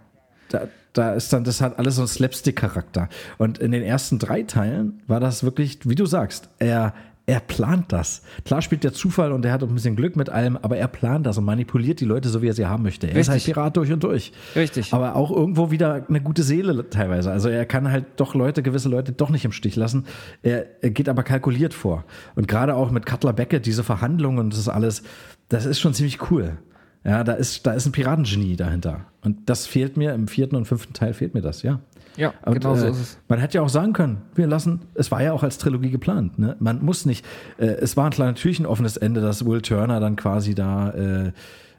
da, 0.50 0.68
da 0.92 1.14
ist 1.14 1.32
dann, 1.32 1.42
das 1.42 1.60
hat 1.60 1.76
alles 1.80 1.96
so 1.96 2.02
einen 2.02 2.08
Slapstick-Charakter. 2.08 3.08
Und 3.38 3.58
in 3.58 3.72
den 3.72 3.82
ersten 3.82 4.20
drei 4.20 4.44
Teilen 4.44 5.02
war 5.08 5.18
das 5.18 5.42
wirklich, 5.42 5.80
wie 5.88 5.96
du 5.96 6.06
sagst, 6.06 6.48
er, 6.60 6.94
er 7.26 7.40
plant 7.40 7.90
das. 7.90 8.22
Klar 8.44 8.60
spielt 8.60 8.84
der 8.84 8.92
Zufall 8.92 9.32
und 9.32 9.44
er 9.46 9.52
hat 9.52 9.62
auch 9.62 9.68
ein 9.68 9.74
bisschen 9.74 9.96
Glück 9.96 10.14
mit 10.14 10.28
allem, 10.28 10.58
aber 10.58 10.76
er 10.76 10.88
plant 10.88 11.24
das 11.24 11.38
und 11.38 11.44
manipuliert 11.44 12.00
die 12.00 12.04
Leute 12.04 12.28
so, 12.28 12.42
wie 12.42 12.48
er 12.48 12.52
sie 12.52 12.66
haben 12.66 12.82
möchte. 12.82 13.06
Er 13.06 13.16
ist 13.16 13.28
halt 13.28 13.36
Richtig. 13.36 13.54
Pirat 13.54 13.76
durch 13.78 13.90
und 13.92 14.04
durch. 14.04 14.32
Richtig. 14.54 14.92
Aber 14.92 15.16
auch 15.16 15.30
irgendwo 15.30 15.70
wieder 15.70 16.04
eine 16.06 16.20
gute 16.20 16.42
Seele 16.42 16.90
teilweise. 16.90 17.30
Also 17.30 17.48
er 17.48 17.64
kann 17.64 17.90
halt 17.90 18.04
doch 18.16 18.34
Leute, 18.34 18.62
gewisse 18.62 18.90
Leute 18.90 19.12
doch 19.12 19.30
nicht 19.30 19.46
im 19.46 19.52
Stich 19.52 19.74
lassen. 19.74 20.04
Er, 20.42 20.66
er 20.82 20.90
geht 20.90 21.08
aber 21.08 21.22
kalkuliert 21.22 21.72
vor. 21.72 22.04
Und 22.34 22.46
gerade 22.46 22.74
auch 22.74 22.90
mit 22.90 23.06
Cutler 23.06 23.32
Beckett, 23.32 23.64
diese 23.64 23.84
Verhandlungen 23.84 24.38
und 24.38 24.52
das 24.52 24.68
alles, 24.68 25.02
das 25.48 25.64
ist 25.64 25.80
schon 25.80 25.94
ziemlich 25.94 26.30
cool. 26.30 26.58
Ja, 27.04 27.24
da 27.24 27.32
ist, 27.34 27.66
da 27.66 27.72
ist 27.72 27.86
ein 27.86 27.92
Piratengenie 27.92 28.56
dahinter. 28.56 29.06
Und 29.22 29.48
das 29.48 29.66
fehlt 29.66 29.96
mir 29.96 30.12
im 30.12 30.28
vierten 30.28 30.56
und 30.56 30.66
fünften 30.66 30.92
Teil 30.92 31.14
fehlt 31.14 31.34
mir 31.34 31.42
das, 31.42 31.62
ja. 31.62 31.80
Ja, 32.16 32.32
Und, 32.44 32.54
genau 32.54 32.74
so 32.74 32.86
äh, 32.86 32.90
ist 32.90 33.00
es. 33.00 33.18
Man 33.28 33.38
hätte 33.38 33.58
ja 33.58 33.62
auch 33.62 33.68
sagen 33.68 33.92
können, 33.92 34.22
wir 34.34 34.46
lassen, 34.46 34.82
es 34.94 35.10
war 35.10 35.22
ja 35.22 35.32
auch 35.32 35.42
als 35.42 35.58
Trilogie 35.58 35.90
geplant. 35.90 36.38
Ne? 36.38 36.56
Man 36.60 36.84
muss 36.84 37.06
nicht, 37.06 37.24
äh, 37.58 37.66
es 37.66 37.96
war 37.96 38.10
natürlich 38.16 38.60
ein 38.60 38.66
offenes 38.66 38.96
Ende, 38.96 39.20
dass 39.20 39.44
Will 39.44 39.62
Turner 39.62 40.00
dann 40.00 40.16
quasi 40.16 40.54
da 40.54 40.90
äh, 40.90 41.32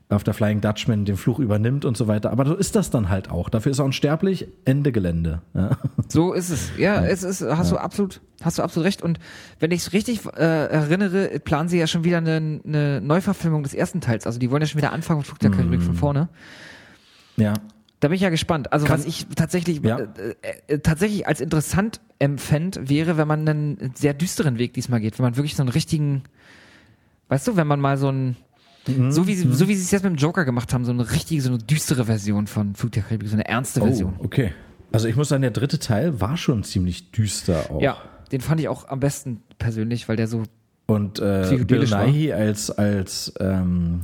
auf 0.10 0.24
der 0.24 0.34
Flying 0.34 0.62
Dutchman 0.62 1.06
den 1.06 1.18
Fluch 1.18 1.40
übernimmt 1.40 1.84
und 1.84 1.98
so 1.98 2.08
weiter. 2.08 2.32
Aber 2.32 2.46
so 2.46 2.56
ist 2.56 2.76
das 2.76 2.92
dann 2.92 3.10
halt 3.10 3.32
auch. 3.32 3.50
Dafür 3.50 3.72
ist 3.72 3.80
er 3.80 3.86
unsterblich, 3.86 4.48
Ende 4.64 4.92
Gelände. 4.92 5.42
Ja. 5.54 5.72
So 6.08 6.34
ist 6.34 6.50
es. 6.52 6.70
Ja, 6.78 7.04
es 7.04 7.24
ist, 7.24 7.42
hast 7.42 7.72
du 7.72 7.78
absolut, 7.78 8.22
hast 8.44 8.60
du 8.60 8.64
absolut 8.64 8.86
recht. 8.86 9.02
Und 9.02 9.20
wenn 9.60 9.72
ich 9.72 9.82
es 9.82 9.94
richtig 9.94 10.26
äh, 10.26 10.68
erinnere, 10.68 11.40
planen 11.40 11.70
sie 11.70 11.80
ja 11.80 11.88
schon 11.88 12.04
wieder 12.04 12.18
eine, 12.18 12.62
eine 12.64 13.02
Neuverfilmung 13.02 13.64
des 13.64 13.74
ersten 13.74 14.02
Teils. 14.02 14.28
Also 14.28 14.38
die 14.38 14.52
wollen 14.52 14.62
ja 14.62 14.68
schon 14.68 14.80
wieder 14.80 14.94
anfangen 14.94 15.20
mit 15.20 15.28
Flug 15.28 15.40
der 15.40 15.50
Karibik 15.50 15.82
von 15.82 15.96
vorne. 15.96 16.30
ja. 17.38 17.54
Da 18.02 18.10
bin 18.10 18.16
ich 18.16 18.22
ja 18.22 18.30
gespannt. 18.30 18.72
Also 18.74 18.86
Kann- 18.86 19.00
was 19.00 19.06
ich 19.06 19.26
tatsächlich 19.36 19.82
Ja. 19.84 20.00
äh, 20.00 20.36
äh, 20.68 20.80
tatsächlich 20.80 21.28
als 21.28 21.40
interessant 21.42 22.02
empfände, 22.20 22.90
wäre, 22.90 23.18
wenn 23.18 23.28
man 23.28 23.48
einen 23.48 23.92
sehr 23.96 24.14
düsteren 24.14 24.58
Weg 24.58 24.74
diesmal 24.74 25.00
geht, 25.00 25.18
wenn 25.18 25.24
man 25.24 25.38
wirklich 25.38 25.56
so 25.56 25.64
einen 25.64 25.70
richtigen, 25.70 26.24
weißt 27.30 27.48
du, 27.48 27.56
wenn 27.56 27.68
man 27.68 27.80
mal 27.80 27.98
so 27.98 28.10
ein 28.12 28.36
Mhm. 28.88 29.12
so 29.12 29.26
wie 29.26 29.34
sie, 29.34 29.52
so 29.52 29.68
wie 29.68 29.76
sie 29.76 29.82
es 29.82 29.90
jetzt 29.92 30.04
mit 30.04 30.12
dem 30.14 30.18
Joker 30.18 30.46
gemacht 30.46 30.72
haben, 30.74 30.86
so 30.86 30.92
eine 30.92 31.10
richtige, 31.12 31.42
so 31.42 31.50
eine 31.50 31.58
düstere 31.58 32.06
Version 32.06 32.46
von 32.46 32.76
Flug 32.76 32.92
der 32.92 33.02
Karibik, 33.02 33.28
so 33.30 33.34
eine 33.36 33.48
ernste 33.48 33.82
Oh, 33.82 33.86
Version. 33.86 34.14
okay. 34.20 34.52
Also 34.92 35.08
ich 35.08 35.16
muss 35.16 35.30
sagen, 35.30 35.42
der 35.42 35.50
dritte 35.52 35.80
Teil 35.80 36.22
war 36.22 36.38
schon 36.38 36.64
ziemlich 36.64 37.10
düster 37.12 37.72
auch. 37.72 37.82
Ja, 37.82 37.98
den 38.32 38.42
fand 38.42 38.62
ich 38.62 38.68
auch 38.68 38.88
am 38.88 39.00
besten 39.00 39.42
persönlich, 39.58 40.08
weil 40.08 40.18
der 40.18 40.28
so 40.28 40.44
Und 40.86 41.18
äh, 41.20 41.58
Bill. 41.66 41.80
Nighy 41.80 42.32
als, 42.32 42.70
als, 42.70 43.34
ähm, 43.40 44.02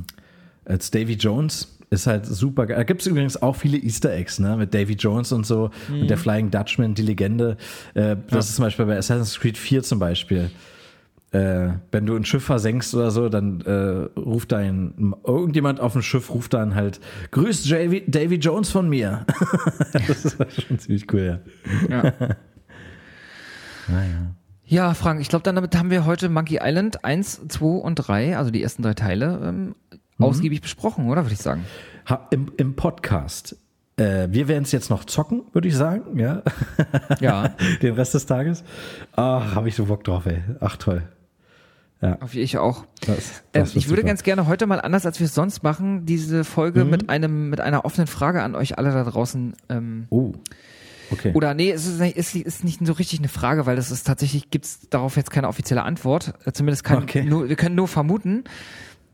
als 0.64 0.90
Davy 0.90 1.12
Jones 1.14 1.78
ist 1.92 2.06
halt 2.06 2.26
super 2.26 2.66
geil. 2.66 2.78
Da 2.78 2.84
gibt 2.84 3.02
es 3.02 3.06
übrigens 3.06 3.40
auch 3.40 3.54
viele 3.54 3.76
Easter 3.76 4.12
Eggs, 4.12 4.38
ne? 4.38 4.56
Mit 4.56 4.72
Davy 4.72 4.94
Jones 4.94 5.30
und 5.32 5.44
so 5.44 5.70
und 5.90 6.08
der 6.08 6.16
Flying 6.16 6.50
Dutchman, 6.50 6.94
die 6.94 7.02
Legende. 7.02 7.56
Äh, 7.94 8.16
das 8.30 8.48
ist 8.48 8.56
zum 8.56 8.64
Beispiel 8.64 8.86
bei 8.86 8.96
Assassin's 8.96 9.38
Creed 9.38 9.58
4 9.58 9.82
zum 9.82 9.98
Beispiel. 9.98 10.50
Äh, 11.32 11.74
wenn 11.90 12.06
du 12.06 12.16
ein 12.16 12.24
Schiff 12.24 12.44
versenkst 12.44 12.94
oder 12.94 13.10
so, 13.10 13.28
dann 13.28 13.60
äh, 13.62 14.18
ruft 14.18 14.52
dein 14.52 15.14
irgendjemand 15.26 15.80
auf 15.80 15.92
dem 15.92 16.02
Schiff 16.02 16.30
ruft 16.30 16.54
dann 16.54 16.74
halt 16.74 17.00
Grüß 17.30 17.68
Davy, 17.68 18.04
Davy 18.06 18.36
Jones 18.36 18.70
von 18.70 18.88
mir. 18.88 19.26
das 19.92 20.24
ist 20.24 20.66
schon 20.66 20.78
ziemlich 20.78 21.12
cool, 21.12 21.40
ja. 21.88 22.04
Ja. 22.04 22.12
Ja, 24.64 24.94
Frank, 24.94 25.20
ich 25.20 25.28
glaube, 25.28 25.42
dann 25.42 25.56
damit 25.56 25.76
haben 25.76 25.90
wir 25.90 26.06
heute 26.06 26.30
Monkey 26.30 26.60
Island 26.62 27.04
1, 27.04 27.48
2 27.48 27.64
und 27.66 27.96
3, 27.96 28.38
also 28.38 28.50
die 28.50 28.62
ersten 28.62 28.82
drei 28.82 28.94
Teile, 28.94 29.38
ähm, 29.44 29.74
Mhm. 30.22 30.28
ausgiebig 30.28 30.60
besprochen, 30.62 31.08
oder 31.08 31.24
würde 31.24 31.34
ich 31.34 31.40
sagen? 31.40 31.64
Ha, 32.08 32.26
im, 32.30 32.50
Im 32.56 32.74
Podcast. 32.74 33.56
Äh, 33.96 34.28
wir 34.30 34.48
werden 34.48 34.64
es 34.64 34.72
jetzt 34.72 34.88
noch 34.90 35.04
zocken, 35.04 35.42
würde 35.52 35.68
ich 35.68 35.76
sagen, 35.76 36.18
ja. 36.18 36.42
Ja. 37.20 37.48
Den 37.82 37.94
Rest 37.94 38.14
des 38.14 38.26
Tages. 38.26 38.64
Ach, 39.14 39.54
habe 39.54 39.68
ich 39.68 39.74
so 39.76 39.84
Bock 39.84 40.02
drauf, 40.04 40.26
ey. 40.26 40.42
Ach, 40.60 40.76
toll. 40.76 41.02
Auf 42.20 42.34
ich 42.34 42.58
auch. 42.58 42.84
Das, 43.06 43.08
Ähm, 43.08 43.62
das 43.62 43.74
wird 43.74 43.84
ich 43.84 43.88
würde 43.88 44.00
super. 44.00 44.08
ganz 44.08 44.22
gerne 44.24 44.48
heute 44.48 44.66
mal 44.66 44.80
anders, 44.80 45.06
als 45.06 45.20
wir 45.20 45.26
es 45.26 45.34
sonst 45.36 45.62
machen, 45.62 46.04
diese 46.04 46.38
Mhm. 46.38 46.44
Folge 46.44 46.84
mit 46.84 47.08
einem 47.08 47.48
mit 47.48 47.60
einer 47.60 47.84
offenen 47.84 48.08
Frage 48.08 48.42
an 48.42 48.56
euch 48.56 48.76
alle 48.76 48.90
da 48.90 49.04
draußen. 49.04 49.54
Ähm, 49.68 50.06
Oh. 50.10 50.32
Okay. 51.12 51.30
oder 51.34 51.54
nee, 51.54 51.70
es 51.70 51.86
ist, 51.86 52.00
nicht- 52.00 52.16
es 52.16 52.34
ist 52.34 52.64
nicht 52.64 52.80
so 52.84 52.94
richtig 52.94 53.20
eine 53.20 53.28
Frage, 53.28 53.66
weil 53.66 53.76
das 53.76 53.92
ist 53.92 54.04
tatsächlich 54.04 54.50
gibt's 54.50 54.88
darauf 54.90 55.16
jetzt 55.16 55.30
keine 55.30 55.46
offizielle 55.46 55.84
Antwort. 55.84 56.34
Äh, 56.44 56.50
Zumindest 56.52 56.82
kann 56.82 57.04
Okay. 57.04 57.22
nur, 57.22 57.48
wir 57.48 57.54
können 57.56 57.76
nur 57.76 57.86
vermuten. 57.86 58.42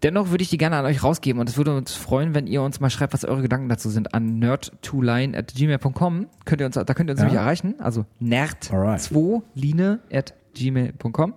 Dennoch 0.04 0.30
würde 0.30 0.42
ich 0.42 0.50
die 0.50 0.58
gerne 0.58 0.76
an 0.76 0.84
euch 0.84 1.02
rausgeben 1.02 1.40
und 1.40 1.48
es 1.48 1.56
würde 1.56 1.76
uns 1.76 1.92
freuen, 1.94 2.32
wenn 2.34 2.46
ihr 2.46 2.62
uns 2.62 2.78
mal 2.78 2.88
schreibt, 2.90 3.12
was 3.14 3.24
eure 3.24 3.42
Gedanken 3.42 3.68
dazu 3.68 3.90
sind 3.90 4.14
an 4.14 4.38
nerd2line 4.42 5.36
at 5.36 5.54
gmail.com. 5.54 6.28
Könnt 6.44 6.60
ihr 6.60 6.66
uns, 6.66 6.74
da 6.76 6.84
könnt 6.84 7.10
ihr 7.10 7.12
uns 7.12 7.20
Ja. 7.20 7.24
nämlich 7.26 7.40
erreichen. 7.40 7.74
Also 7.80 8.06
Alright. 8.22 9.00
nerd2line 9.00 9.98
at 10.12 10.34
gmail.com. 10.54 11.34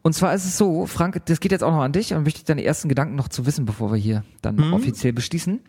Und 0.00 0.14
zwar 0.14 0.34
ist 0.34 0.46
es 0.46 0.56
so, 0.58 0.86
Frank, 0.86 1.20
das 1.26 1.40
geht 1.40 1.52
jetzt 1.52 1.62
auch 1.62 1.70
noch 1.72 1.82
an 1.82 1.92
dich 1.92 2.12
und 2.14 2.24
möchte 2.24 2.42
deine 2.44 2.64
ersten 2.64 2.88
Gedanken 2.88 3.14
noch 3.16 3.28
zu 3.28 3.44
wissen, 3.46 3.66
bevor 3.66 3.92
wir 3.92 3.98
hier 3.98 4.24
dann 4.40 4.56
Mhm. 4.56 4.72
offiziell 4.72 5.12
beschließen. 5.12 5.60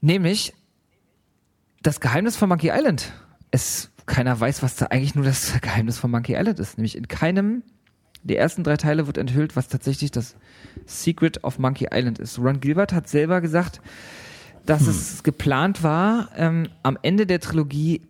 Nämlich 0.00 0.54
das 1.82 2.00
Geheimnis 2.00 2.36
von 2.36 2.48
Monkey 2.48 2.70
Island. 2.72 3.12
Es, 3.50 3.90
keiner 4.06 4.38
weiß, 4.38 4.62
was 4.62 4.76
da 4.76 4.86
eigentlich 4.86 5.14
nur 5.14 5.24
das 5.24 5.58
Geheimnis 5.60 5.98
von 5.98 6.10
Monkey 6.10 6.34
Island 6.34 6.58
ist. 6.60 6.76
Nämlich 6.78 6.96
in 6.96 7.08
keinem 7.08 7.62
der 8.22 8.38
ersten 8.38 8.62
drei 8.64 8.76
Teile 8.76 9.06
wird 9.06 9.16
enthüllt, 9.16 9.56
was 9.56 9.68
tatsächlich 9.68 10.10
das 10.10 10.36
Secret 10.86 11.44
of 11.44 11.58
Monkey 11.58 11.88
Island 11.92 12.18
ist. 12.18 12.38
Ron 12.38 12.60
Gilbert 12.60 12.92
hat 12.92 13.08
selber 13.08 13.40
gesagt, 13.40 13.80
dass 14.66 14.86
es 14.86 15.22
geplant 15.22 15.82
war, 15.82 16.28
ähm, 16.36 16.68
am 16.82 16.98
Ende 17.02 17.26
der 17.26 17.40
Trilogie 17.40 18.02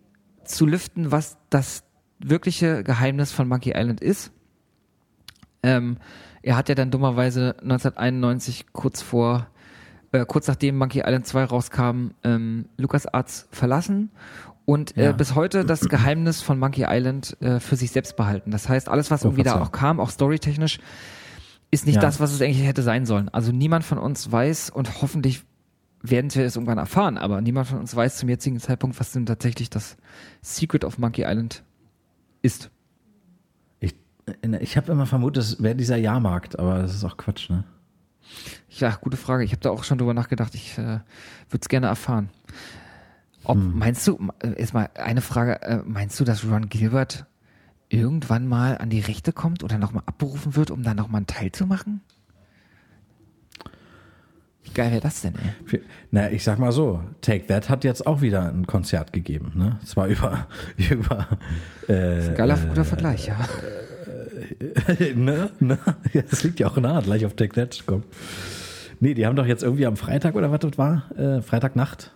zu 0.44 0.66
lüften, 0.66 1.12
was 1.12 1.36
das 1.50 1.84
wirkliche 2.18 2.82
Geheimnis 2.82 3.30
von 3.32 3.46
Monkey 3.48 3.72
Island 3.76 4.00
ist. 4.00 4.32
Ähm, 5.62 5.98
er 6.42 6.56
hat 6.56 6.68
ja 6.68 6.74
dann 6.74 6.90
dummerweise 6.90 7.56
1991 7.62 8.66
kurz 8.72 9.02
vor, 9.02 9.48
äh, 10.12 10.24
kurz 10.24 10.46
nachdem 10.48 10.78
Monkey 10.78 11.00
Island 11.04 11.26
2 11.26 11.44
rauskam, 11.44 12.08
ähm, 12.24 12.66
LucasArts 12.76 13.48
verlassen 13.50 14.10
und 14.64 14.96
äh, 14.96 15.06
Ja. 15.06 15.12
bis 15.12 15.34
heute 15.34 15.64
das 15.64 15.88
Geheimnis 15.88 16.42
von 16.42 16.58
Monkey 16.58 16.86
Island 16.88 17.36
äh, 17.40 17.60
für 17.60 17.76
sich 17.76 17.90
selbst 17.90 18.16
behalten. 18.16 18.50
Das 18.50 18.68
heißt, 18.68 18.88
alles, 18.88 19.10
was 19.10 19.24
Oh, 19.24 19.28
irgendwie 19.28 19.42
da 19.42 19.60
auch 19.60 19.72
kam, 19.72 20.00
auch 20.00 20.10
storytechnisch, 20.10 20.78
ist 21.70 21.86
nicht 21.86 21.96
Ja. 21.96 22.00
das, 22.00 22.20
was 22.20 22.32
es 22.32 22.40
eigentlich 22.40 22.66
hätte 22.66 22.82
sein 22.82 23.06
sollen. 23.06 23.28
Also 23.28 23.52
niemand 23.52 23.84
von 23.84 23.98
uns 23.98 24.30
weiß 24.30 24.70
und 24.70 25.02
hoffentlich 25.02 25.44
werden 26.02 26.32
wir 26.34 26.44
es 26.44 26.56
irgendwann 26.56 26.78
erfahren, 26.78 27.18
aber 27.18 27.40
niemand 27.40 27.66
von 27.68 27.78
uns 27.80 27.94
weiß 27.94 28.16
zum 28.18 28.28
jetzigen 28.28 28.60
Zeitpunkt, 28.60 28.98
was 29.00 29.12
denn 29.12 29.26
tatsächlich 29.26 29.68
das 29.68 29.96
Secret 30.42 30.84
of 30.84 30.98
Monkey 30.98 31.22
Island 31.26 31.64
ist. 32.40 32.70
Ich, 33.80 33.94
äh, 34.42 34.58
ich 34.60 34.76
habe 34.76 34.92
immer 34.92 35.06
vermutet, 35.06 35.42
es 35.42 35.62
wäre 35.62 35.74
dieser 35.74 35.96
Jahrmarkt, 35.96 36.58
aber 36.58 36.78
das 36.78 36.94
ist 36.94 37.04
auch 37.04 37.16
Quatsch, 37.16 37.50
ne? 37.50 37.64
Ja, 38.70 38.96
gute 39.00 39.16
Frage. 39.16 39.42
Ich 39.42 39.52
habe 39.52 39.60
da 39.60 39.70
auch 39.70 39.84
schon 39.84 39.98
drüber 39.98 40.14
nachgedacht. 40.14 40.54
Ich 40.54 40.76
äh, 40.78 40.82
würde 41.48 41.60
es 41.62 41.68
gerne 41.68 41.86
erfahren. 41.86 42.28
Ob, 43.44 43.56
Meinst 43.56 44.06
du, 44.06 44.18
äh, 44.40 44.50
jetzt 44.58 44.74
mal 44.74 44.90
eine 44.94 45.22
Frage, 45.22 45.62
äh, 45.62 45.82
meinst 45.84 46.20
du, 46.20 46.24
dass 46.24 46.44
Ron 46.44 46.68
Gilbert 46.68 47.24
irgendwann 47.88 48.46
mal 48.46 48.78
an 48.78 48.90
die 48.90 49.00
Rechte 49.00 49.32
kommt 49.32 49.64
oder 49.64 49.78
nochmal 49.78 50.02
abberufen 50.06 50.56
wird, 50.56 50.70
um 50.70 50.82
da 50.82 50.94
nochmal 50.94 51.20
einen 51.20 51.26
Teil 51.26 51.52
zu 51.52 51.66
machen? 51.66 52.02
Wie 54.62 54.70
geil 54.74 54.90
wäre 54.90 55.00
das 55.00 55.22
denn, 55.22 55.34
ey? 55.36 55.80
Na, 56.10 56.30
ich 56.30 56.44
sag 56.44 56.58
mal 56.58 56.72
so, 56.72 57.02
Take 57.22 57.46
That 57.46 57.70
hat 57.70 57.84
jetzt 57.84 58.06
auch 58.06 58.20
wieder 58.20 58.48
ein 58.52 58.66
Konzert 58.66 59.12
gegeben, 59.12 59.52
ne? 59.54 59.78
Zwar 59.84 60.06
über, 60.08 60.46
über 60.76 61.28
äh, 61.86 62.34
Geiler, 62.34 62.56
guter 62.56 62.84
Vergleich, 62.84 63.28
ja. 63.28 63.38
ne, 65.14 65.50
ne? 65.60 65.78
Ja, 66.12 66.22
Das 66.22 66.42
liegt 66.42 66.60
ja 66.60 66.66
auch 66.66 66.76
nah, 66.76 67.00
gleich 67.00 67.24
auf 67.24 67.34
Take 67.34 67.54
That 67.54 67.74
zu 67.74 67.84
kommen. 67.84 68.04
Nee, 69.00 69.14
die 69.14 69.26
haben 69.26 69.36
doch 69.36 69.46
jetzt 69.46 69.62
irgendwie 69.62 69.86
am 69.86 69.96
Freitag 69.96 70.34
oder 70.34 70.50
was 70.50 70.60
das 70.60 70.76
war, 70.76 71.10
äh, 71.16 71.40
Freitagnacht, 71.40 72.12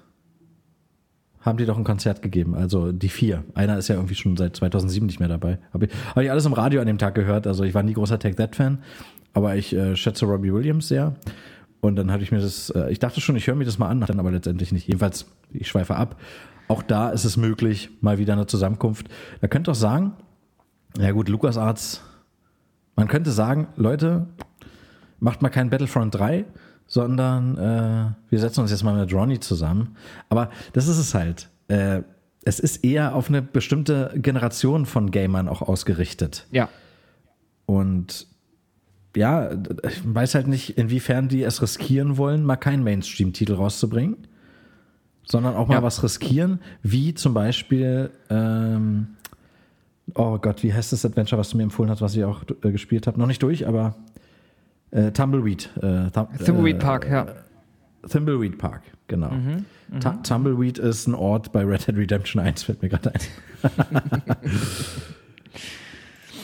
haben 1.42 1.58
die 1.58 1.66
doch 1.66 1.76
ein 1.76 1.84
Konzert 1.84 2.22
gegeben. 2.22 2.54
Also 2.54 2.92
die 2.92 3.08
vier. 3.08 3.44
Einer 3.54 3.76
ist 3.76 3.88
ja 3.88 3.96
irgendwie 3.96 4.14
schon 4.14 4.36
seit 4.36 4.56
2007 4.56 5.06
nicht 5.06 5.20
mehr 5.20 5.28
dabei. 5.28 5.58
Habe 5.74 5.86
ich, 5.86 5.92
hab 6.14 6.22
ich 6.22 6.30
alles 6.30 6.46
im 6.46 6.52
Radio 6.52 6.80
an 6.80 6.86
dem 6.86 6.98
Tag 6.98 7.14
gehört. 7.14 7.46
Also 7.46 7.64
ich 7.64 7.74
war 7.74 7.82
nie 7.82 7.92
großer 7.92 8.18
Take 8.18 8.36
That 8.36 8.56
Fan, 8.56 8.78
aber 9.34 9.56
ich 9.56 9.74
äh, 9.74 9.96
schätze 9.96 10.24
Robbie 10.24 10.52
Williams 10.52 10.88
sehr. 10.88 11.14
Und 11.80 11.96
dann 11.96 12.12
hatte 12.12 12.22
ich 12.22 12.30
mir 12.30 12.40
das, 12.40 12.70
äh, 12.70 12.90
ich 12.92 13.00
dachte 13.00 13.20
schon, 13.20 13.34
ich 13.34 13.48
höre 13.48 13.56
mir 13.56 13.64
das 13.64 13.78
mal 13.78 13.88
an, 13.88 14.00
dann 14.00 14.20
aber 14.20 14.30
letztendlich 14.30 14.70
nicht. 14.70 14.86
Jedenfalls, 14.86 15.26
ich 15.52 15.68
schweife 15.68 15.96
ab. 15.96 16.16
Auch 16.68 16.82
da 16.82 17.10
ist 17.10 17.24
es 17.24 17.36
möglich, 17.36 17.90
mal 18.00 18.18
wieder 18.18 18.34
eine 18.34 18.46
Zusammenkunft. 18.46 19.08
Da 19.40 19.48
könnt 19.48 19.68
ihr 19.68 19.72
auch 19.72 19.76
sagen, 19.76 20.12
ja 20.96 21.10
gut, 21.10 21.28
LucasArts, 21.28 22.02
man 22.94 23.08
könnte 23.08 23.32
sagen, 23.32 23.66
Leute, 23.76 24.26
macht 25.18 25.42
mal 25.42 25.48
kein 25.48 25.70
Battlefront 25.70 26.14
3, 26.14 26.44
sondern 26.92 27.56
äh, 27.56 28.12
wir 28.28 28.38
setzen 28.38 28.60
uns 28.60 28.70
jetzt 28.70 28.82
mal 28.84 28.94
mit 28.94 29.14
Ronnie 29.14 29.40
zusammen. 29.40 29.96
Aber 30.28 30.50
das 30.74 30.88
ist 30.88 30.98
es 30.98 31.14
halt. 31.14 31.48
Äh, 31.68 32.02
es 32.44 32.60
ist 32.60 32.84
eher 32.84 33.14
auf 33.14 33.30
eine 33.30 33.40
bestimmte 33.40 34.12
Generation 34.16 34.84
von 34.84 35.10
Gamern 35.10 35.48
auch 35.48 35.62
ausgerichtet. 35.62 36.46
Ja. 36.50 36.68
Und 37.64 38.26
ja, 39.16 39.52
ich 39.88 40.02
weiß 40.04 40.34
halt 40.34 40.48
nicht, 40.48 40.76
inwiefern 40.76 41.28
die 41.30 41.42
es 41.44 41.62
riskieren 41.62 42.18
wollen, 42.18 42.44
mal 42.44 42.56
keinen 42.56 42.84
Mainstream-Titel 42.84 43.54
rauszubringen, 43.54 44.26
sondern 45.26 45.54
auch 45.54 45.68
mal 45.68 45.76
Ja. 45.76 45.82
was 45.82 46.02
riskieren, 46.02 46.60
wie 46.82 47.14
zum 47.14 47.32
Beispiel 47.32 48.10
ähm, 48.28 49.06
Oh 50.14 50.36
Gott, 50.36 50.62
wie 50.62 50.74
heißt 50.74 50.92
das 50.92 51.06
Adventure, 51.06 51.38
was 51.40 51.48
du 51.48 51.56
mir 51.56 51.62
empfohlen 51.62 51.88
hast, 51.90 52.02
was 52.02 52.14
ich 52.14 52.24
auch 52.24 52.42
äh, 52.62 52.70
gespielt 52.70 53.06
habe? 53.06 53.18
Noch 53.18 53.28
nicht 53.28 53.42
durch, 53.42 53.66
aber 53.66 53.94
äh, 54.92 55.10
Tumbleweed. 55.10 55.68
Äh, 55.82 56.10
Thum 56.10 56.28
Thimbleweed 56.44 56.76
äh, 56.76 56.78
Park, 56.78 57.08
ja. 57.10 57.26
Thimbleweed 58.08 58.58
Park, 58.58 58.82
genau. 59.08 59.30
Tu- 60.00 60.22
Tumbleweed 60.22 60.78
ist 60.78 61.06
ein 61.06 61.14
Ort 61.14 61.52
bei 61.52 61.64
Red 61.64 61.86
Dead 61.86 61.96
Redemption 61.96 62.42
1, 62.42 62.62
fällt 62.62 62.82
mir 62.82 62.88
gerade 62.88 63.12
ein. 63.14 63.20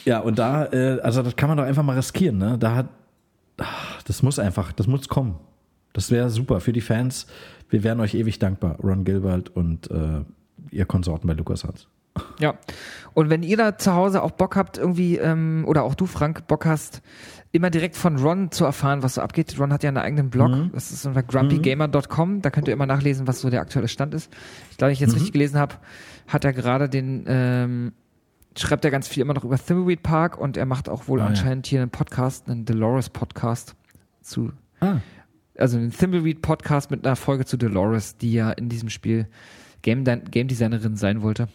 ja, 0.04 0.20
und 0.20 0.38
da, 0.38 0.66
äh, 0.66 1.00
also 1.00 1.22
das 1.22 1.36
kann 1.36 1.48
man 1.48 1.58
doch 1.58 1.64
einfach 1.64 1.82
mal 1.82 1.96
riskieren, 1.96 2.38
ne? 2.38 2.56
Da 2.58 2.74
hat, 2.74 2.88
ach, 3.58 4.02
das 4.02 4.22
muss 4.22 4.38
einfach, 4.38 4.72
das 4.72 4.86
muss 4.86 5.08
kommen. 5.08 5.36
Das 5.92 6.10
wäre 6.10 6.30
super 6.30 6.60
für 6.60 6.72
die 6.72 6.80
Fans. 6.80 7.26
Wir 7.70 7.82
wären 7.82 8.00
euch 8.00 8.14
ewig 8.14 8.38
dankbar, 8.38 8.76
Ron 8.82 9.04
Gilbert 9.04 9.50
und 9.50 9.90
äh, 9.90 10.20
ihr 10.70 10.86
Konsorten 10.86 11.26
bei 11.26 11.34
LucasArts. 11.34 11.88
Ja. 12.40 12.54
Und 13.14 13.30
wenn 13.30 13.42
ihr 13.42 13.56
da 13.56 13.78
zu 13.78 13.94
Hause 13.94 14.22
auch 14.22 14.32
Bock 14.32 14.56
habt, 14.56 14.78
irgendwie, 14.78 15.16
ähm, 15.18 15.64
oder 15.66 15.82
auch 15.84 15.94
du, 15.94 16.06
Frank, 16.06 16.46
Bock 16.46 16.66
hast, 16.66 17.02
immer 17.52 17.70
direkt 17.70 17.96
von 17.96 18.16
Ron 18.16 18.50
zu 18.50 18.64
erfahren, 18.64 19.02
was 19.02 19.14
so 19.14 19.20
abgeht. 19.22 19.58
Ron 19.58 19.72
hat 19.72 19.82
ja 19.82 19.88
einen 19.88 19.96
eigenen 19.98 20.30
Blog. 20.30 20.50
Das 20.72 20.90
ist 20.92 21.06
unter 21.06 21.22
grumpygamer.com. 21.22 22.42
Da 22.42 22.50
könnt 22.50 22.68
ihr 22.68 22.74
immer 22.74 22.86
nachlesen, 22.86 23.26
was 23.26 23.40
so 23.40 23.48
der 23.50 23.60
aktuelle 23.60 23.88
Stand 23.88 24.14
ist. 24.14 24.30
Ich 24.70 24.76
glaube, 24.76 24.92
ich 24.92 25.00
jetzt 25.00 25.14
richtig 25.14 25.32
gelesen 25.32 25.58
habe, 25.58 25.76
hat 26.26 26.44
er 26.44 26.52
gerade 26.52 26.88
den, 26.88 27.24
ähm, 27.26 27.92
schreibt 28.56 28.84
er 28.84 28.90
ganz 28.90 29.08
viel 29.08 29.22
immer 29.22 29.34
noch 29.34 29.44
über 29.44 29.56
Thimbleweed 29.58 30.02
Park 30.02 30.36
und 30.38 30.56
er 30.56 30.66
macht 30.66 30.88
auch 30.88 31.08
wohl 31.08 31.20
Ah, 31.20 31.24
ja. 31.24 31.28
anscheinend 31.30 31.66
hier 31.66 31.80
einen 31.80 31.90
Podcast, 31.90 32.48
einen 32.50 32.64
Dolores 32.64 33.08
Podcast 33.08 33.76
zu, 34.20 34.52
Ah, 34.80 34.96
also 35.56 35.78
einen 35.78 35.90
Thimbleweed 35.90 36.42
Podcast 36.42 36.90
mit 36.90 37.06
einer 37.06 37.16
Folge 37.16 37.44
zu 37.44 37.56
Dolores, 37.56 38.16
die 38.18 38.32
ja 38.32 38.50
in 38.50 38.68
diesem 38.68 38.90
Spiel 38.90 39.26
Game, 39.82 40.04
Game 40.04 40.48
Designerin 40.48 40.96
sein 40.96 41.22
wollte. 41.22 41.48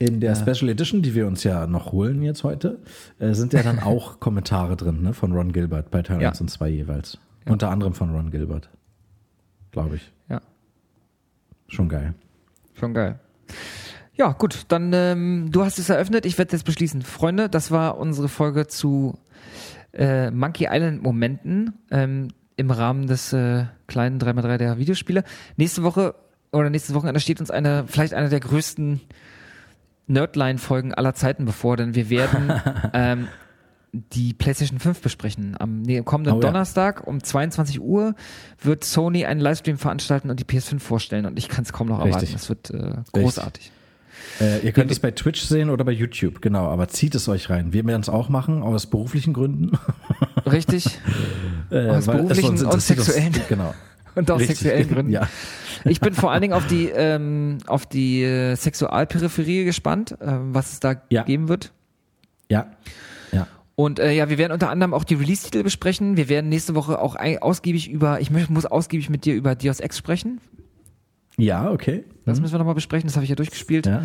In 0.00 0.18
der 0.18 0.34
Special 0.34 0.70
Edition, 0.70 1.02
die 1.02 1.14
wir 1.14 1.26
uns 1.26 1.44
ja 1.44 1.66
noch 1.66 1.92
holen 1.92 2.22
jetzt 2.22 2.42
heute, 2.42 2.78
äh, 3.18 3.34
sind 3.34 3.52
ja 3.52 3.62
dann 3.62 3.78
auch 3.82 4.18
Kommentare 4.18 4.74
drin 4.74 5.02
ne, 5.02 5.12
von 5.12 5.32
Ron 5.32 5.52
Gilbert 5.52 5.90
bei 5.90 6.00
Teil 6.00 6.22
Ja. 6.22 6.30
1 6.30 6.40
und 6.40 6.50
2 6.50 6.70
jeweils. 6.70 7.18
Unter 7.46 7.70
anderem 7.70 7.92
von 7.92 8.10
Ron 8.10 8.30
Gilbert. 8.30 8.70
Glaube 9.72 9.96
ich. 9.96 10.10
Ja. 10.30 10.40
Schon 11.68 11.90
geil. 11.90 12.14
Schon 12.72 12.94
geil. 12.94 13.20
Ja, 14.14 14.32
gut, 14.32 14.64
dann 14.68 14.90
ähm, 14.94 15.48
du 15.52 15.64
hast 15.64 15.78
es 15.78 15.90
eröffnet, 15.90 16.24
ich 16.24 16.38
werde 16.38 16.52
jetzt 16.52 16.64
beschließen. 16.64 17.02
Freunde, 17.02 17.50
das 17.50 17.70
war 17.70 17.98
unsere 17.98 18.28
Folge 18.28 18.66
zu 18.68 19.18
äh, 19.92 20.30
Monkey 20.30 20.66
Island 20.70 21.02
Momenten 21.02 21.74
ähm, 21.90 22.28
im 22.56 22.70
Rahmen 22.70 23.06
des 23.06 23.34
äh, 23.34 23.66
kleinen 23.86 24.18
3x3 24.18 24.56
der 24.56 24.78
Videospiele. 24.78 25.24
Nächste 25.58 25.82
Woche 25.82 26.14
oder 26.52 26.70
nächstes 26.70 26.94
Wochenende 26.94 27.20
steht 27.20 27.38
uns 27.38 27.50
eine, 27.50 27.84
vielleicht 27.86 28.14
eine 28.14 28.30
der 28.30 28.40
größten 28.40 29.02
Nerdline-Folgen 30.10 30.94
aller 30.94 31.14
Zeiten 31.14 31.44
bevor, 31.44 31.76
denn 31.76 31.94
wir 31.94 32.10
werden 32.10 32.52
ähm, 32.92 33.28
die 33.92 34.34
PlayStation 34.34 34.78
5 34.78 35.00
besprechen. 35.00 35.56
Am 35.58 35.82
nee, 35.82 36.00
kommenden 36.02 36.34
Oh 36.34 36.36
ja. 36.36 36.48
Donnerstag 36.48 37.06
um 37.06 37.22
22 37.22 37.80
Uhr 37.80 38.14
wird 38.62 38.84
Sony 38.84 39.24
einen 39.24 39.40
Livestream 39.40 39.78
veranstalten 39.78 40.30
und 40.30 40.38
die 40.38 40.44
PS5 40.44 40.78
vorstellen 40.80 41.26
und 41.26 41.38
ich 41.38 41.48
kann 41.48 41.64
es 41.64 41.72
kaum 41.72 41.88
noch 41.88 41.98
erwarten. 41.98 42.14
Richtig. 42.14 42.32
Das 42.32 42.48
wird 42.48 42.70
äh, 42.70 42.96
großartig. 43.12 43.72
Äh, 44.40 44.64
ihr 44.64 44.72
könnt 44.72 44.90
es 44.90 45.00
bei 45.00 45.10
Twitch 45.10 45.42
sehen 45.42 45.70
oder 45.70 45.84
bei 45.84 45.92
YouTube, 45.92 46.40
genau, 46.40 46.66
aber 46.66 46.88
zieht 46.88 47.14
es 47.14 47.28
euch 47.28 47.50
rein. 47.50 47.72
Wir 47.72 47.84
werden 47.86 48.02
es 48.02 48.08
auch 48.08 48.28
machen, 48.28 48.62
aus 48.62 48.86
beruflichen 48.86 49.32
Gründen. 49.32 49.78
Richtig? 50.46 50.86
Äh, 51.72 51.88
Aus 51.88 52.06
beruflichen 52.06 52.66
und 52.66 52.82
sexuellen. 52.82 53.32
Genau. 53.48 53.72
Und 54.14 54.30
aus 54.30 54.40
Richtig. 54.40 54.58
sexuellen 54.58 54.88
Gründen. 54.88 55.12
Ja. 55.12 55.28
Ich 55.84 56.00
bin 56.00 56.14
vor 56.14 56.32
allen 56.32 56.42
Dingen 56.42 56.54
auf 56.54 56.66
die, 56.66 56.88
ähm, 56.88 57.58
auf 57.66 57.86
die 57.86 58.22
äh, 58.22 58.54
Sexualperipherie 58.56 59.64
gespannt, 59.64 60.16
ähm, 60.20 60.54
was 60.54 60.72
es 60.72 60.80
da 60.80 60.96
Ja. 61.10 61.22
geben 61.22 61.48
wird. 61.48 61.72
Ja. 62.50 62.66
Ja. 63.32 63.46
Und 63.76 63.98
äh, 63.98 64.12
ja, 64.12 64.28
wir 64.28 64.36
werden 64.38 64.52
unter 64.52 64.68
anderem 64.68 64.92
auch 64.92 65.04
die 65.04 65.14
Release-Titel 65.14 65.62
besprechen. 65.62 66.16
Wir 66.16 66.28
werden 66.28 66.48
nächste 66.48 66.74
Woche 66.74 66.98
auch 66.98 67.16
ausgiebig 67.40 67.88
über, 67.88 68.20
ich 68.20 68.30
muss 68.30 68.66
ausgiebig 68.66 69.08
mit 69.08 69.24
dir 69.24 69.34
über 69.34 69.54
Deus 69.54 69.80
Ex 69.80 69.96
sprechen. 69.96 70.40
Ja, 71.38 71.70
okay. 71.70 72.04
Das 72.26 72.40
müssen 72.40 72.52
wir 72.52 72.58
nochmal 72.58 72.74
besprechen, 72.74 73.06
das 73.08 73.16
habe 73.16 73.24
ich 73.24 73.30
ja 73.30 73.36
durchgespielt. 73.36 73.86
Ja. 73.86 74.04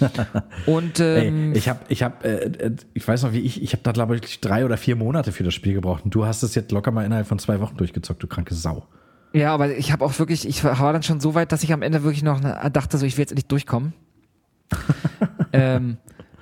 Und 0.66 0.98
Ey, 0.98 1.28
ähm, 1.28 1.52
ich 1.54 1.68
habe, 1.68 1.80
ich 1.88 2.02
habe, 2.02 2.24
äh, 2.24 2.66
äh, 2.66 2.76
ich 2.94 3.06
weiß 3.06 3.22
noch 3.22 3.32
wie 3.32 3.40
ich, 3.40 3.62
ich 3.62 3.72
habe 3.72 3.82
da 3.84 3.92
glaube 3.92 4.16
ich 4.16 4.40
drei 4.40 4.64
oder 4.64 4.76
vier 4.76 4.96
Monate 4.96 5.30
für 5.32 5.44
das 5.44 5.54
Spiel 5.54 5.74
gebraucht. 5.74 6.04
Und 6.04 6.14
du 6.14 6.26
hast 6.26 6.42
es 6.42 6.54
jetzt 6.54 6.72
locker 6.72 6.90
mal 6.90 7.04
innerhalb 7.04 7.26
von 7.26 7.38
zwei 7.38 7.60
Wochen 7.60 7.76
durchgezockt, 7.76 8.22
du 8.22 8.26
kranke 8.26 8.54
Sau. 8.54 8.86
Ja, 9.32 9.52
aber 9.52 9.76
ich 9.76 9.92
habe 9.92 10.04
auch 10.04 10.18
wirklich, 10.18 10.46
ich 10.46 10.62
war 10.64 10.92
dann 10.92 11.02
schon 11.02 11.20
so 11.20 11.34
weit, 11.34 11.52
dass 11.52 11.62
ich 11.62 11.72
am 11.72 11.82
Ende 11.82 12.02
wirklich 12.02 12.22
noch 12.22 12.40
ne- 12.40 12.70
dachte, 12.72 12.98
so 12.98 13.06
ich 13.06 13.16
will 13.16 13.22
jetzt 13.22 13.32
endlich 13.32 13.46
durchkommen. 13.46 13.94
ähm, 15.52 15.98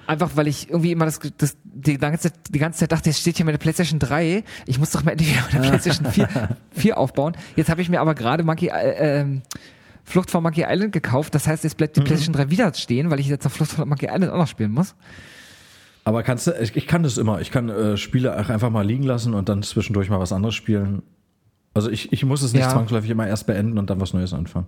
einfach 0.07 0.31
weil 0.35 0.49
ich 0.49 0.69
irgendwie 0.71 0.93
immer 0.93 1.05
das, 1.05 1.21
das 1.39 1.57
die, 1.65 1.99
ganze, 1.99 2.33
die 2.51 2.59
ganze 2.59 2.81
Zeit 2.81 2.93
dachte, 2.93 3.11
jetzt 3.11 3.21
steht 3.21 3.37
hier 3.37 3.47
meine 3.47 3.59
PlayStation 3.59 3.99
3, 3.99 4.45
ich 4.67 4.79
muss 4.79 4.91
doch 4.91 5.05
mal 5.05 5.13
endlich 5.13 5.31
wieder 5.31 5.47
meine 5.53 5.69
PlayStation 5.69 6.11
4, 6.11 6.57
4 6.73 6.99
aufbauen. 6.99 7.37
Jetzt 7.57 7.71
habe 7.71 7.81
ich 7.81 7.89
mir 7.89 8.01
aber 8.01 8.15
gerade 8.15 8.43
Monkey 8.43 8.69
äh, 8.69 9.21
ähm, 9.21 9.43
Flucht 10.05 10.31
von 10.31 10.43
Monkey 10.43 10.65
Island 10.69 10.93
gekauft, 10.93 11.35
das 11.35 11.47
heißt, 11.47 11.63
jetzt 11.63 11.77
bleibt 11.77 11.97
die 11.97 12.01
PlayStation 12.01 12.35
3 12.35 12.51
wieder 12.51 12.75
stehen, 12.75 13.11
weil 13.11 13.21
ich 13.21 13.29
jetzt 13.29 13.45
noch 13.45 13.53
Flucht 13.53 13.71
von 13.71 13.89
Monkey 13.89 14.07
Island 14.07 14.33
auch 14.33 14.39
noch 14.39 14.49
spielen 14.49 14.73
muss. 14.73 14.95
Aber 16.05 16.23
kannst 16.23 16.47
du, 16.47 16.53
ich, 16.61 16.75
ich 16.75 16.87
kann 16.87 17.03
das 17.03 17.19
immer. 17.19 17.41
Ich 17.41 17.51
kann 17.51 17.69
äh, 17.69 17.97
Spiele 17.97 18.35
auch 18.35 18.49
einfach 18.49 18.71
mal 18.71 18.85
liegen 18.85 19.05
lassen 19.05 19.35
und 19.35 19.49
dann 19.49 19.63
zwischendurch 19.63 20.09
mal 20.09 20.19
was 20.19 20.33
anderes 20.33 20.55
spielen. 20.55 21.03
Also 21.75 21.91
ich, 21.91 22.13
ich 22.13 22.25
muss 22.25 22.43
es 22.43 22.53
nicht 22.53 22.63
Ja. 22.63 22.71
zwangsläufig 22.71 23.11
immer 23.11 23.27
erst 23.27 23.47
beenden 23.47 23.79
und 23.79 23.91
dann 23.91 24.01
was 24.01 24.13
Neues 24.13 24.33
anfangen. 24.33 24.67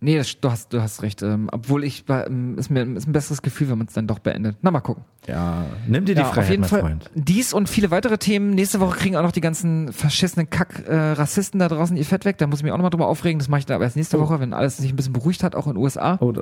Nee, 0.00 0.16
das, 0.16 0.40
du 0.40 0.48
hast, 0.48 0.72
du 0.72 0.80
hast 0.80 1.02
recht. 1.02 1.22
Ähm, 1.22 1.48
obwohl 1.50 1.82
ich, 1.82 2.04
ähm, 2.08 2.56
ist 2.56 2.70
mir 2.70 2.82
ist 2.96 3.08
ein 3.08 3.12
besseres 3.12 3.42
Gefühl, 3.42 3.68
wenn 3.68 3.78
man 3.78 3.88
es 3.88 3.94
dann 3.94 4.06
doch 4.06 4.20
beendet. 4.20 4.56
Na, 4.62 4.70
mal 4.70 4.78
gucken. 4.78 5.02
Ja, 5.26 5.64
nimm 5.88 6.04
dir 6.04 6.14
die 6.14 6.20
Ja, 6.20 6.26
Freiheit, 6.28 6.44
auf 6.44 6.50
jeden 6.50 6.60
mein 6.60 6.70
Fall. 6.70 6.80
Freund. 6.82 7.10
Dies 7.16 7.52
und 7.52 7.68
viele 7.68 7.90
weitere 7.90 8.16
Themen. 8.16 8.50
Nächste 8.50 8.78
Woche 8.78 8.96
kriegen 8.96 9.16
auch 9.16 9.24
noch 9.24 9.32
die 9.32 9.40
ganzen 9.40 9.92
verschissenen 9.92 10.48
Kack-Rassisten 10.50 11.58
da 11.58 11.66
draußen 11.66 11.96
ihr 11.96 12.04
Fett 12.04 12.24
weg. 12.24 12.38
Da 12.38 12.46
muss 12.46 12.60
ich 12.60 12.62
mich 12.62 12.70
auch 12.70 12.76
nochmal 12.76 12.90
drüber 12.90 13.08
aufregen. 13.08 13.40
Das 13.40 13.48
mache 13.48 13.58
ich 13.58 13.66
dann 13.66 13.74
aber 13.74 13.84
erst 13.86 13.96
nächste 13.96 14.18
Oh. 14.18 14.20
Woche, 14.20 14.38
wenn 14.38 14.52
alles 14.52 14.76
sich 14.76 14.90
ein 14.92 14.94
bisschen 14.96 15.14
beruhigt 15.14 15.42
hat, 15.42 15.56
auch 15.56 15.66
in 15.66 15.72
den 15.72 15.82
USA. 15.82 16.16
Oh, 16.20 16.32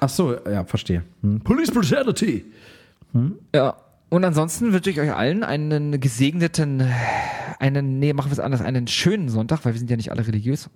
ach 0.00 0.08
so, 0.08 0.34
ja, 0.50 0.64
verstehe. 0.64 1.02
Hm. 1.22 1.40
Police 1.40 1.70
Brutality. 1.70 2.46
Ja. 3.54 3.76
Und 4.10 4.24
ansonsten 4.24 4.72
wünsche 4.72 4.90
ich 4.90 5.00
euch 5.00 5.12
allen 5.12 5.42
einen 5.42 6.00
gesegneten, 6.00 6.82
einen, 7.58 7.98
nee, 7.98 8.12
machen 8.12 8.28
wir 8.30 8.34
es 8.34 8.40
anders, 8.40 8.60
einen 8.60 8.86
schönen 8.86 9.28
Sonntag, 9.28 9.64
weil 9.64 9.72
wir 9.74 9.78
sind 9.78 9.90
ja 9.90 9.96
nicht 9.96 10.10
alle 10.12 10.26
religiös. 10.26 10.70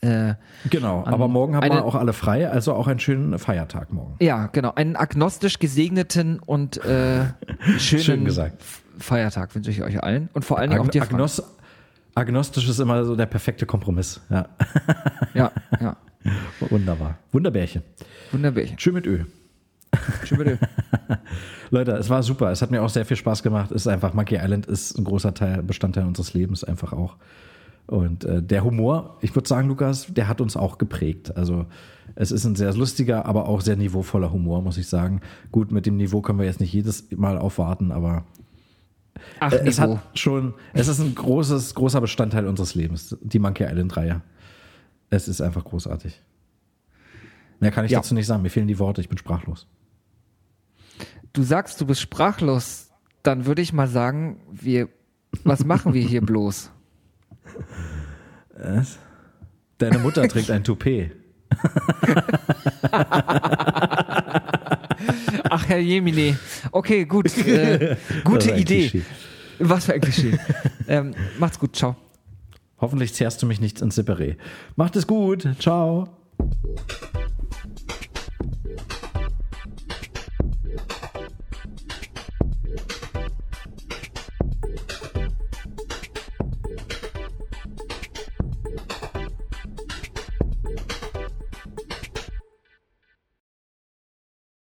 Äh, 0.00 0.34
Genau, 0.70 1.02
An- 1.02 1.12
aber 1.12 1.28
morgen 1.28 1.54
haben 1.56 1.62
wir 1.64 1.72
eine- 1.72 1.84
auch 1.84 1.94
alle 1.94 2.14
frei, 2.14 2.48
also 2.48 2.72
auch 2.72 2.86
einen 2.86 3.00
schönen 3.00 3.38
Feiertag 3.38 3.92
morgen. 3.92 4.16
ja, 4.20 4.46
genau. 4.46 4.72
Einen 4.74 4.96
agnostisch 4.96 5.58
gesegneten 5.58 6.38
und 6.38 6.82
äh, 6.84 7.24
schönen 7.78 8.02
Schön 8.02 8.24
gesagt. 8.24 8.62
Feiertag 8.98 9.54
wünsche 9.54 9.70
ich 9.70 9.82
euch 9.82 10.02
allen. 10.02 10.30
Und 10.32 10.44
vor 10.46 10.58
allen 10.58 10.70
Dingen 10.70 10.80
auch 10.82 10.86
Ag 10.86 10.92
dir, 10.92 11.00
Frank. 11.02 11.12
Agnos 11.14 11.42
Agnostisch 12.14 12.68
ist 12.68 12.80
immer 12.80 13.04
so 13.04 13.14
der 13.14 13.26
perfekte 13.26 13.66
Kompromiss. 13.66 14.20
Ja, 14.30 14.48
Ja, 15.34 15.52
ja. 15.80 15.96
wunderbar. 16.70 17.18
Wunderbärchen. 17.32 17.82
Wunderbärchen. 18.32 18.78
Schön 18.78 18.94
mit 18.94 19.06
Öl. 19.06 19.26
Schön 20.24 20.38
bitte. 20.38 20.58
Leute, 21.70 21.92
es 21.92 22.08
war 22.10 22.22
super. 22.22 22.50
Es 22.50 22.62
hat 22.62 22.70
mir 22.70 22.82
auch 22.82 22.88
sehr 22.88 23.04
viel 23.04 23.16
Spaß 23.16 23.42
gemacht. 23.42 23.70
Es 23.70 23.82
ist 23.82 23.86
einfach, 23.88 24.14
Monkey 24.14 24.36
Island 24.36 24.66
ist 24.66 24.96
ein 24.98 25.04
großer 25.04 25.34
Teil, 25.34 25.62
Bestandteil 25.62 26.04
unseres 26.06 26.34
Lebens 26.34 26.64
einfach 26.64 26.92
auch. 26.92 27.16
Und 27.86 28.24
äh, 28.24 28.42
der 28.42 28.62
Humor, 28.62 29.18
ich 29.20 29.34
würde 29.34 29.48
sagen, 29.48 29.66
Lukas, 29.68 30.06
der 30.08 30.28
hat 30.28 30.40
uns 30.40 30.56
auch 30.56 30.78
geprägt. 30.78 31.36
Also 31.36 31.66
es 32.14 32.30
ist 32.30 32.44
ein 32.44 32.54
sehr 32.54 32.72
lustiger, 32.74 33.26
aber 33.26 33.48
auch 33.48 33.60
sehr 33.62 33.76
niveauvoller 33.76 34.32
Humor, 34.32 34.62
muss 34.62 34.78
ich 34.78 34.86
sagen. 34.88 35.20
Gut, 35.50 35.72
mit 35.72 35.86
dem 35.86 35.96
Niveau 35.96 36.20
können 36.20 36.38
wir 36.38 36.46
jetzt 36.46 36.60
nicht 36.60 36.72
jedes 36.72 37.10
Mal 37.16 37.36
aufwarten, 37.38 37.90
aber 37.90 38.24
Ach, 39.40 39.52
äh, 39.52 39.66
es 39.66 39.78
Niveau. 39.80 39.96
hat 39.96 40.18
schon, 40.18 40.54
es 40.72 40.86
ist 40.86 41.00
ein 41.00 41.14
großes, 41.16 41.74
großer 41.74 42.00
Bestandteil 42.00 42.46
unseres 42.46 42.76
Lebens, 42.76 43.16
die 43.22 43.40
Monkey 43.40 43.64
Island 43.64 43.96
Reihe. 43.96 44.22
Es 45.10 45.26
ist 45.26 45.40
einfach 45.40 45.64
großartig. 45.64 46.20
Mehr 47.58 47.72
kann 47.72 47.84
ich 47.84 47.90
Ja. 47.90 47.98
dazu 47.98 48.14
nicht 48.14 48.26
sagen. 48.26 48.42
Mir 48.42 48.50
fehlen 48.50 48.68
die 48.68 48.78
Worte. 48.78 49.00
Ich 49.00 49.08
bin 49.08 49.18
sprachlos. 49.18 49.66
Du 51.32 51.42
sagst, 51.42 51.80
du 51.80 51.86
bist 51.86 52.00
sprachlos. 52.00 52.88
Dann 53.22 53.46
würde 53.46 53.62
ich 53.62 53.72
mal 53.72 53.88
sagen, 53.88 54.40
wir, 54.50 54.88
was 55.44 55.64
machen 55.64 55.92
wir 55.94 56.02
hier 56.02 56.22
bloß? 56.22 56.70
Deine 59.78 59.98
Mutter 59.98 60.26
trägt 60.28 60.50
ein 60.50 60.64
Toupet. 60.64 61.12
Ach, 65.50 65.68
Herr 65.68 65.78
Jemine. 65.78 66.38
Okay, 66.70 67.04
gut. 67.04 67.36
Äh, 67.38 67.96
gute 68.24 68.52
Idee. 68.52 68.88
Klischee. 68.88 69.02
Was 69.58 69.86
für 69.86 69.94
ein 69.94 70.00
Klischee. 70.00 70.38
ähm, 70.88 71.14
macht's 71.38 71.58
gut. 71.58 71.76
Ciao. 71.76 71.96
Hoffentlich 72.80 73.14
zerrst 73.14 73.42
du 73.42 73.46
mich 73.46 73.60
nicht 73.60 73.80
ins 73.82 73.98
Separé. 73.98 74.36
Macht 74.76 74.96
es 74.96 75.06
gut. 75.06 75.46
Ciao. 75.58 76.08